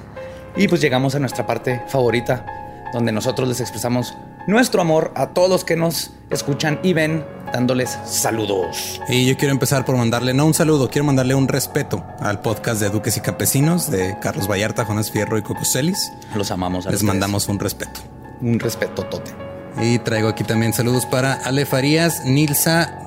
Y 0.56 0.68
pues 0.68 0.81
llegamos 0.81 1.14
a 1.14 1.18
nuestra 1.18 1.47
parte 1.47 1.82
favorita, 1.86 2.47
donde 2.94 3.12
nosotros 3.12 3.47
les 3.47 3.60
expresamos 3.60 4.16
nuestro 4.47 4.81
amor 4.81 5.12
a 5.16 5.28
todos 5.28 5.48
los 5.51 5.64
que 5.64 5.77
nos 5.77 6.10
escuchan 6.31 6.78
y 6.82 6.93
ven, 6.93 7.24
dándoles 7.52 7.97
saludos. 8.05 9.01
Y 9.09 9.27
yo 9.27 9.36
quiero 9.36 9.52
empezar 9.52 9.85
por 9.85 9.97
mandarle, 9.97 10.35
no 10.35 10.47
un 10.47 10.55
saludo, 10.55 10.89
quiero 10.90 11.05
mandarle 11.05 11.35
un 11.35 11.48
respeto 11.48 12.05
al 12.20 12.40
podcast 12.40 12.81
de 12.81 12.89
Duques 12.90 13.16
y 13.16 13.20
Campesinos 13.20 13.90
de 13.90 14.16
Carlos 14.20 14.48
Vallarta, 14.48 14.85
Jonas 14.85 15.10
Fierro 15.10 15.39
y 15.39 15.43
Coco 15.43 15.64
Celis. 15.64 16.12
Los 16.35 16.51
amamos 16.51 16.86
a 16.86 16.90
Les 16.90 16.97
ustedes. 16.97 17.02
mandamos 17.14 17.48
un 17.48 17.59
respeto. 17.59 18.01
un 18.40 18.59
respeto 18.60 19.05
tote. 19.05 19.32
Y 19.81 19.98
traigo 19.98 20.28
aquí 20.28 20.43
también 20.43 20.73
saludos 20.73 21.05
para 21.06 21.35
Ale 21.35 21.66
Farías, 21.66 22.24
Nilsa, 22.24 23.06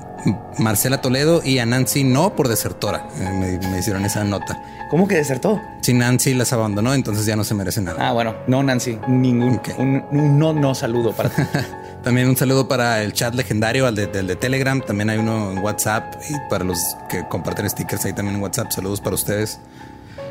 Marcela 0.58 1.00
Toledo 1.00 1.40
y 1.44 1.58
a 1.58 1.66
Nancy 1.66 2.04
No 2.04 2.34
por 2.36 2.48
desertora. 2.48 3.08
Eh, 3.18 3.58
Me, 3.60 3.68
me 3.70 3.78
hicieron 3.78 4.04
esa 4.04 4.24
nota. 4.24 4.62
¿Cómo 4.90 5.06
que 5.06 5.16
desertó? 5.16 5.60
Si 5.82 5.92
Nancy 5.94 6.34
las 6.34 6.52
abandonó, 6.52 6.94
entonces 6.94 7.24
ya 7.26 7.36
no 7.36 7.44
se 7.44 7.54
merece 7.54 7.80
nada. 7.80 8.08
Ah, 8.08 8.12
bueno, 8.12 8.34
no, 8.46 8.62
Nancy, 8.62 8.98
ningún, 9.08 9.54
Ok. 9.56 9.68
un, 9.78 10.04
un 10.10 10.38
no, 10.38 10.52
no 10.52 10.74
saludo 10.74 11.12
para 11.12 11.28
ti. 11.30 11.42
También 12.02 12.28
un 12.28 12.36
saludo 12.36 12.66
para 12.66 13.02
el 13.02 13.12
chat 13.12 13.34
legendario, 13.34 13.86
al 13.86 13.94
de, 13.94 14.06
del 14.06 14.26
de 14.26 14.34
Telegram. 14.36 14.80
También 14.80 15.10
hay 15.10 15.18
uno 15.18 15.52
en 15.52 15.58
WhatsApp. 15.58 16.14
Y 16.28 16.34
para 16.48 16.64
los 16.64 16.78
que 17.08 17.24
comparten 17.28 17.68
stickers 17.68 18.04
ahí 18.06 18.12
también 18.14 18.36
en 18.36 18.42
WhatsApp. 18.42 18.70
Saludos 18.72 19.00
para 19.00 19.14
ustedes. 19.14 19.60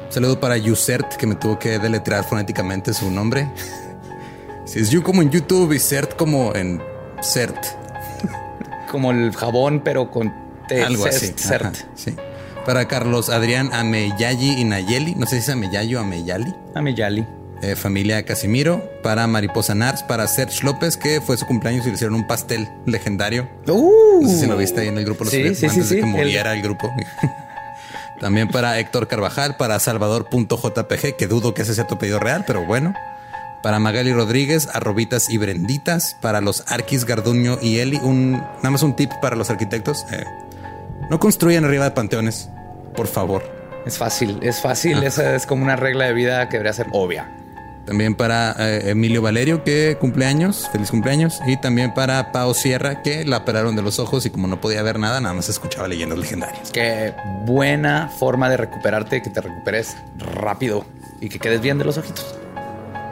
Un 0.07 0.11
saludo 0.14 0.40
para 0.40 0.57
Yusert, 0.57 1.14
que 1.16 1.28
me 1.28 1.36
tuvo 1.36 1.60
que 1.60 1.78
deletrear 1.80 2.24
fonéticamente 2.24 2.94
su 2.94 3.10
nombre. 3.11 3.49
Si 4.66 4.78
es 4.78 4.91
You 4.91 5.02
como 5.02 5.24
en 5.24 5.32
YouTube 5.32 5.74
y 5.74 5.80
Cert 5.80 6.16
como 6.16 6.53
en 6.53 6.80
Cert. 7.24 7.57
Como 8.90 9.11
el 9.11 9.34
jabón, 9.36 9.82
pero 9.84 10.10
con 10.11 10.34
Te- 10.68 10.84
Algo 10.84 11.06
así. 11.06 11.28
Cert- 11.28 11.38
Cert. 11.38 11.66
ajá, 11.66 11.74
sí. 11.95 12.16
Para 12.66 12.88
Carlos 12.88 13.30
Adrián 13.30 13.70
Ameyayi 13.74 14.60
y 14.60 14.64
Nayeli. 14.66 15.16
No 15.16 15.26
sé 15.26 15.38
si 15.38 15.44
es 15.44 15.49
Ameyayo 15.49 15.99
o 15.99 16.02
Ameyali. 16.02 16.53
Ameyali. 16.76 17.26
Eh, 17.61 17.76
familia 17.76 18.24
Casimiro. 18.24 18.84
Para 19.02 19.26
Mariposa 19.28 19.74
Nars. 19.76 20.03
Para 20.03 20.28
Serge 20.28 20.64
López, 20.64 20.95
que 20.98 21.22
fue 21.22 21.38
su 21.38 21.45
cumpleaños 21.45 21.86
y 21.86 21.90
le 21.90 21.95
hicieron 21.95 22.16
un 22.16 22.28
pastel 22.28 22.70
legendario. 22.86 23.49
Uh, 23.68 24.22
No 24.22 24.30
sé 24.30 24.38
si 24.41 24.45
lo 24.48 24.57
viste 24.57 24.82
ahí 24.82 24.88
en 24.90 24.98
el 24.98 25.06
grupo 25.06 25.24
Los 25.24 25.34
Sí, 25.34 25.44
sí, 25.49 25.56
sí, 25.56 25.66
antes 25.68 25.90
de 25.90 25.95
que 25.95 26.02
El- 26.02 26.07
muriera 26.07 26.53
el, 26.53 26.61
grupo. 26.61 26.91
También 28.20 28.49
para 28.49 28.78
Héctor 28.80 29.07
Carvajal, 29.07 29.56
para 29.57 29.80
Salvador.jpg, 29.80 31.16
que 31.18 31.28
dudo 31.28 31.53
que 31.53 31.61
ese 31.61 31.74
sea 31.74 31.88
tu 31.88 31.98
pedido 31.98 32.20
real, 32.20 32.44
pero 32.45 32.66
bueno. 32.66 32.94
Para 33.61 33.80
Magali 33.80 34.14
Rodríguez, 34.14 34.68
arrobitas 34.73 35.30
y 35.30 35.38
brenditas. 35.38 36.15
Para 36.22 36.41
los 36.41 36.64
Arquis 36.68 37.06
Garduño 37.06 37.57
y 37.61 37.80
Eli, 37.80 37.98
un, 37.98 38.34
nada 38.34 38.69
más 38.72 38.84
un 38.84 38.95
tip 38.95 39.11
para 39.22 39.36
los 39.36 39.49
arquitectos. 39.49 40.06
eh, 40.11 40.26
no 41.10 41.19
construyan 41.19 41.65
arriba 41.65 41.86
de 41.86 41.91
panteones, 41.91 42.49
por 42.95 43.07
favor. 43.07 43.44
Es 43.86 43.98
fácil, 43.98 44.38
es 44.44 44.61
fácil. 44.61 45.03
Esa 45.03 45.36
es 45.36 45.45
como 45.45 45.64
una 45.64 45.76
regla 45.76 46.06
de 46.06 46.14
vida 46.14 46.48
que 46.48 46.57
debería 46.57 46.73
ser 46.73 46.88
obvia. 46.91 47.36
También 47.86 48.14
para 48.14 48.56
eh, 48.60 48.91
Emilio 48.91 49.23
Valerio, 49.23 49.64
que 49.64 49.98
cumpleaños, 49.99 50.69
feliz 50.72 50.91
cumpleaños. 50.91 51.40
Y 51.48 51.57
también 51.57 51.95
para 51.95 52.31
Pao 52.31 52.53
Sierra, 52.53 53.02
que 53.02 53.26
la 53.26 53.38
operaron 53.38 53.76
de 53.76 53.81
los 53.81 53.98
ojos 53.98 54.27
y 54.27 54.30
como 54.30 54.48
no 54.48 54.61
podía 54.61 54.84
ver 54.84 54.99
nada, 54.99 55.19
nada 55.19 55.34
más 55.34 55.49
escuchaba 55.49 55.88
leyendas 55.88 56.19
legendarias. 56.19 56.69
Qué 56.72 57.15
buena 57.45 58.07
forma 58.10 58.48
de 58.48 58.57
recuperarte, 58.57 59.23
que 59.23 59.31
te 59.31 59.41
recuperes 59.41 59.98
rápido 60.19 60.86
y 61.19 61.30
que 61.30 61.40
quedes 61.40 61.61
bien 61.61 61.80
de 61.80 61.86
los 61.86 61.98
ojitos. 61.98 62.36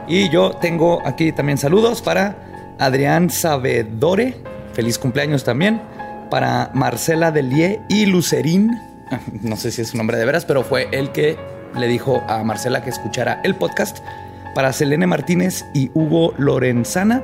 Y 0.08 0.30
yo 0.30 0.52
tengo 0.52 1.02
aquí 1.06 1.32
también 1.32 1.58
saludos 1.58 2.00
para 2.00 2.74
Adrián 2.78 3.28
Sabedore, 3.28 4.34
feliz 4.72 4.98
cumpleaños 4.98 5.44
también. 5.44 5.82
Para 6.30 6.70
Marcela 6.74 7.30
Delie 7.30 7.80
y 7.88 8.06
Lucerín, 8.06 8.70
no 9.42 9.56
sé 9.56 9.70
si 9.70 9.82
es 9.82 9.88
su 9.88 9.96
nombre 9.96 10.16
de 10.16 10.24
veras, 10.24 10.44
pero 10.44 10.62
fue 10.62 10.88
el 10.92 11.12
que 11.12 11.36
le 11.76 11.88
dijo 11.88 12.22
a 12.26 12.42
Marcela 12.42 12.82
que 12.82 12.90
escuchara 12.90 13.40
el 13.44 13.54
podcast. 13.54 13.98
Para 14.54 14.72
Selene 14.72 15.06
Martínez 15.06 15.64
y 15.74 15.90
Hugo 15.94 16.34
Lorenzana, 16.38 17.22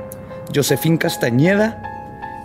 Josefín 0.53 0.97
Castañeda, 0.97 1.81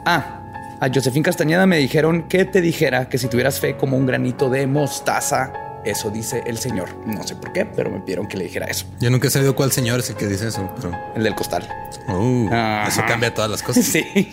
Ah, 0.07 0.41
a 0.81 0.89
Josefín 0.93 1.23
Castañeda 1.23 1.67
me 1.67 1.77
dijeron 1.77 2.23
que 2.23 2.47
te 2.47 2.63
dijera 2.63 3.09
que 3.11 3.19
si 3.19 3.29
tuvieras 3.29 3.61
fe 3.61 3.77
como 3.77 3.99
un 3.99 4.07
granito 4.07 4.49
de 4.49 4.67
mostaza, 4.67 5.53
eso 5.85 6.11
dice 6.11 6.43
el 6.47 6.59
Señor. 6.59 6.89
No 7.07 7.23
sé 7.27 7.35
por 7.37 7.53
qué, 7.53 7.65
pero 7.65 7.91
me 7.91 8.01
pidieron 8.01 8.27
que 8.27 8.37
le 8.37 8.45
dijera 8.45 8.67
eso. 8.67 8.87
Yo 9.01 9.11
nunca 9.11 9.29
he 9.29 9.31
sabido 9.31 9.55
cuál 9.57 9.73
señor 9.73 10.01
es 10.01 10.11
el 10.11 10.17
que 10.17 10.27
dice 10.27 10.49
eso, 10.49 10.71
pero 10.77 10.93
El 11.17 11.23
del 11.25 11.35
costal. 11.35 11.67
uh, 12.09 12.49
eso 12.87 13.03
cambia 13.07 13.33
todas 13.35 13.51
las 13.51 13.63
cosas. 13.63 13.85
Sí. 13.91 14.33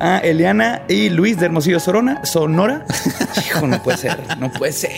Ah, 0.00 0.20
Eliana 0.22 0.82
y 0.88 1.08
Luis 1.10 1.38
de 1.38 1.46
Hermosillo 1.46 1.80
Sorona, 1.80 2.24
Sonora. 2.24 2.84
Hijo, 3.46 3.66
no 3.66 3.82
puede 3.82 3.98
ser, 3.98 4.38
no 4.38 4.50
puede 4.52 4.72
ser. 4.72 4.90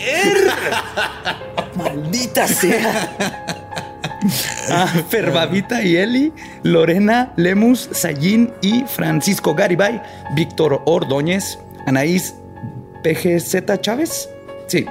Maldita 1.75 2.47
sea. 2.47 3.15
Ah, 4.69 4.87
Ferbavita 5.09 5.81
y 5.83 5.97
Eli, 5.97 6.31
Lorena 6.63 7.33
Lemus, 7.35 7.89
Sayín 7.91 8.53
y 8.61 8.83
Francisco 8.83 9.55
Garibay, 9.55 10.01
Víctor 10.35 10.81
Ordóñez, 10.85 11.57
Anaís 11.87 12.35
PGZ 13.03 13.81
Chávez. 13.81 14.29
Sí, 14.67 14.85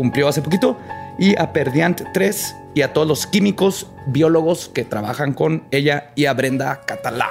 cumplió 0.00 0.28
hace 0.28 0.40
poquito. 0.40 0.78
Y 1.18 1.38
a 1.38 1.52
Perdiant 1.52 2.00
3 2.14 2.56
y 2.74 2.80
a 2.80 2.94
todos 2.94 3.06
los 3.06 3.26
químicos, 3.26 3.86
biólogos 4.06 4.70
que 4.70 4.82
trabajan 4.82 5.34
con 5.34 5.64
ella 5.70 6.12
y 6.14 6.24
a 6.24 6.32
Brenda 6.32 6.80
Catalá. 6.86 7.28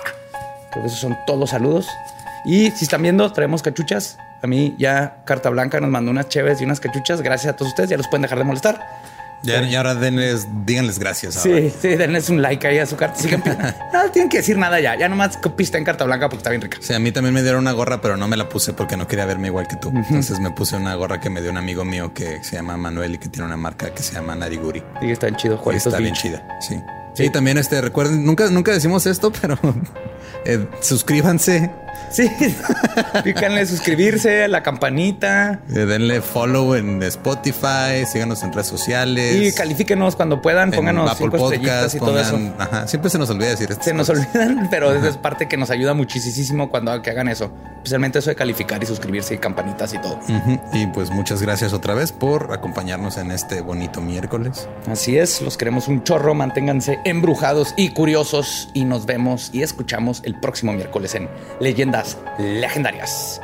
Creo 0.70 0.84
que 0.84 0.88
esos 0.88 1.00
son 1.00 1.18
todos 1.26 1.40
los 1.40 1.50
saludos. 1.50 1.88
Y 2.46 2.70
si 2.70 2.86
están 2.86 3.02
viendo, 3.02 3.34
traemos 3.34 3.64
cachuchas. 3.64 4.20
A 4.44 4.48
mí 4.48 4.76
ya 4.78 5.24
Carta 5.26 5.50
Blanca 5.50 5.80
nos 5.80 5.90
mandó 5.90 6.12
unas 6.12 6.30
chéves 6.30 6.62
y 6.62 6.64
unas 6.64 6.80
cachuchas. 6.80 7.24
Gracias 7.24 7.52
a 7.52 7.56
todos 7.56 7.70
ustedes. 7.70 7.90
Ya 7.90 7.98
los 7.98 8.08
pueden 8.08 8.22
dejar 8.22 8.38
de 8.38 8.44
molestar. 8.44 8.99
Ya, 9.42 9.62
y 9.64 9.76
ahora 9.76 9.96
denles, 9.96 10.48
díganles 10.66 11.00
gracias. 11.00 11.38
ahora. 11.38 11.60
Sí, 11.60 11.74
sí, 11.82 11.88
denles 11.96 12.30
un 12.30 12.42
like 12.42 12.68
ahí 12.68 12.78
a 12.80 12.86
su 12.86 12.96
carta. 12.98 13.20
No 13.94 14.12
tienen 14.12 14.30
que 14.30 14.38
decir 14.38 14.58
nada 14.58 14.80
ya. 14.80 14.98
Ya 14.98 15.08
nomás 15.08 15.38
pista 15.56 15.78
en 15.78 15.84
Carta 15.84 16.04
Blanca 16.06 16.28
porque 16.30 16.38
está 16.38 16.50
bien 16.50 16.62
rica. 16.62 16.78
Sí, 16.82 16.94
a 16.94 17.00
mí 17.00 17.12
también 17.12 17.34
me 17.34 17.42
dieron 17.42 17.62
una 17.62 17.72
gorra, 17.72 18.02
pero 18.02 18.18
no 18.18 18.28
me 18.28 18.38
la 18.38 18.50
puse 18.50 18.74
porque 18.74 18.98
no 18.98 19.08
quería 19.08 19.26
verme 19.26 19.48
igual 19.48 19.68
que 19.68 19.76
tú. 19.76 19.90
Entonces 19.90 20.40
me 20.40 20.52
puse 20.52 20.76
una 20.76 20.96
gorra 20.96 21.20
que 21.20 21.30
me 21.30 21.42
dio 21.42 21.52
un 21.52 21.58
amigo 21.58 21.86
mío 21.86 22.14
que 22.14 22.44
se 22.44 22.56
llama 22.56 22.78
Manuel 22.78 23.16
y 23.16 23.18
que 23.18 23.30
tiene 23.30 23.46
una 23.48 23.58
marca 23.58 23.94
que 23.94 24.02
se 24.04 24.14
llama 24.14 24.36
Nariguri. 24.36 24.84
Sí, 25.02 25.12
está 25.12 25.28
bien 25.28 25.38
chido. 25.38 25.56
Y 25.56 25.58
Juaritos 25.58 25.88
está 25.88 26.00
bien 26.00 26.14
Beach. 26.14 26.22
chida. 26.24 26.48
Sí. 26.62 26.82
Sí, 27.14 27.30
también 27.30 27.58
este, 27.58 27.82
recuerden, 27.82 28.26
nunca, 28.26 28.50
nunca 28.50 28.72
decimos 28.72 29.06
esto, 29.06 29.32
pero 29.42 29.58
eh, 30.46 30.66
suscríbanse, 30.82 31.72
Sí, 32.12 32.30
pícanle 33.24 33.66
suscribirse, 33.66 34.48
la 34.48 34.64
campanita 34.64 35.60
eh, 35.70 35.86
denle 35.86 36.22
follow 36.22 36.76
en 36.76 37.02
Spotify, 37.04 38.06
síganos 38.12 38.44
en 38.44 38.52
redes 38.54 38.68
sociales. 38.68 39.36
y 39.36 39.54
califíquenos 39.56 40.16
cuando 40.16 40.42
puedan. 40.42 40.72
Pónganos 40.72 41.12
Apple 41.12 41.28
cinco 41.32 41.52
estrellitas 41.52 41.96
y 41.96 42.00
todo 42.00 42.20
eso. 42.20 42.40
Ajá, 42.58 42.88
siempre 42.88 43.10
se 43.10 43.18
nos 43.18 43.30
olvida 43.30 43.50
decir 43.50 43.70
esto. 43.72 43.84
Se 43.84 43.94
nos 43.94 44.10
olvidan, 44.10 44.68
pero 44.70 44.94
es 44.94 45.18
parte 45.18 45.48
que 45.48 45.58
nos 45.58 45.70
ayuda 45.70 45.94
muchísimo 45.94 46.70
cuando 46.70 47.02
que 47.02 47.10
hagan 47.10 47.28
eso. 47.28 47.52
Especialmente 47.78 48.20
eso 48.20 48.30
de 48.30 48.36
calificar 48.36 48.82
y 48.84 48.86
suscribirse 48.86 49.36
y 49.36 49.38
campanitas 49.38 49.94
y 49.94 50.00
todo. 50.00 50.20
Y 50.74 50.88
pues 50.88 51.10
muchas 51.12 51.42
gracias 51.42 51.74
otra 51.74 51.94
vez 51.94 52.12
por 52.12 52.52
acompañarnos 52.52 53.18
en 53.18 53.32
este 53.32 53.62
bonito 53.62 54.02
miércoles. 54.02 54.68
Así 54.88 55.18
es, 55.18 55.42
los 55.42 55.58
queremos 55.58 55.88
un 55.88 56.04
chorro, 56.04 56.34
manténganse 56.34 57.00
embrujados 57.06 57.74
y 57.78 57.90
curiosos 57.90 58.70
y 58.74 58.86
nos 58.86 59.06
vemos 59.06 59.50
y 59.54 59.62
escuchamos 59.62 60.22
el 60.26 60.40
próximo 60.40 60.74
miércoles 60.74 61.16
en 61.16 61.30
Legendarias. 62.38 63.42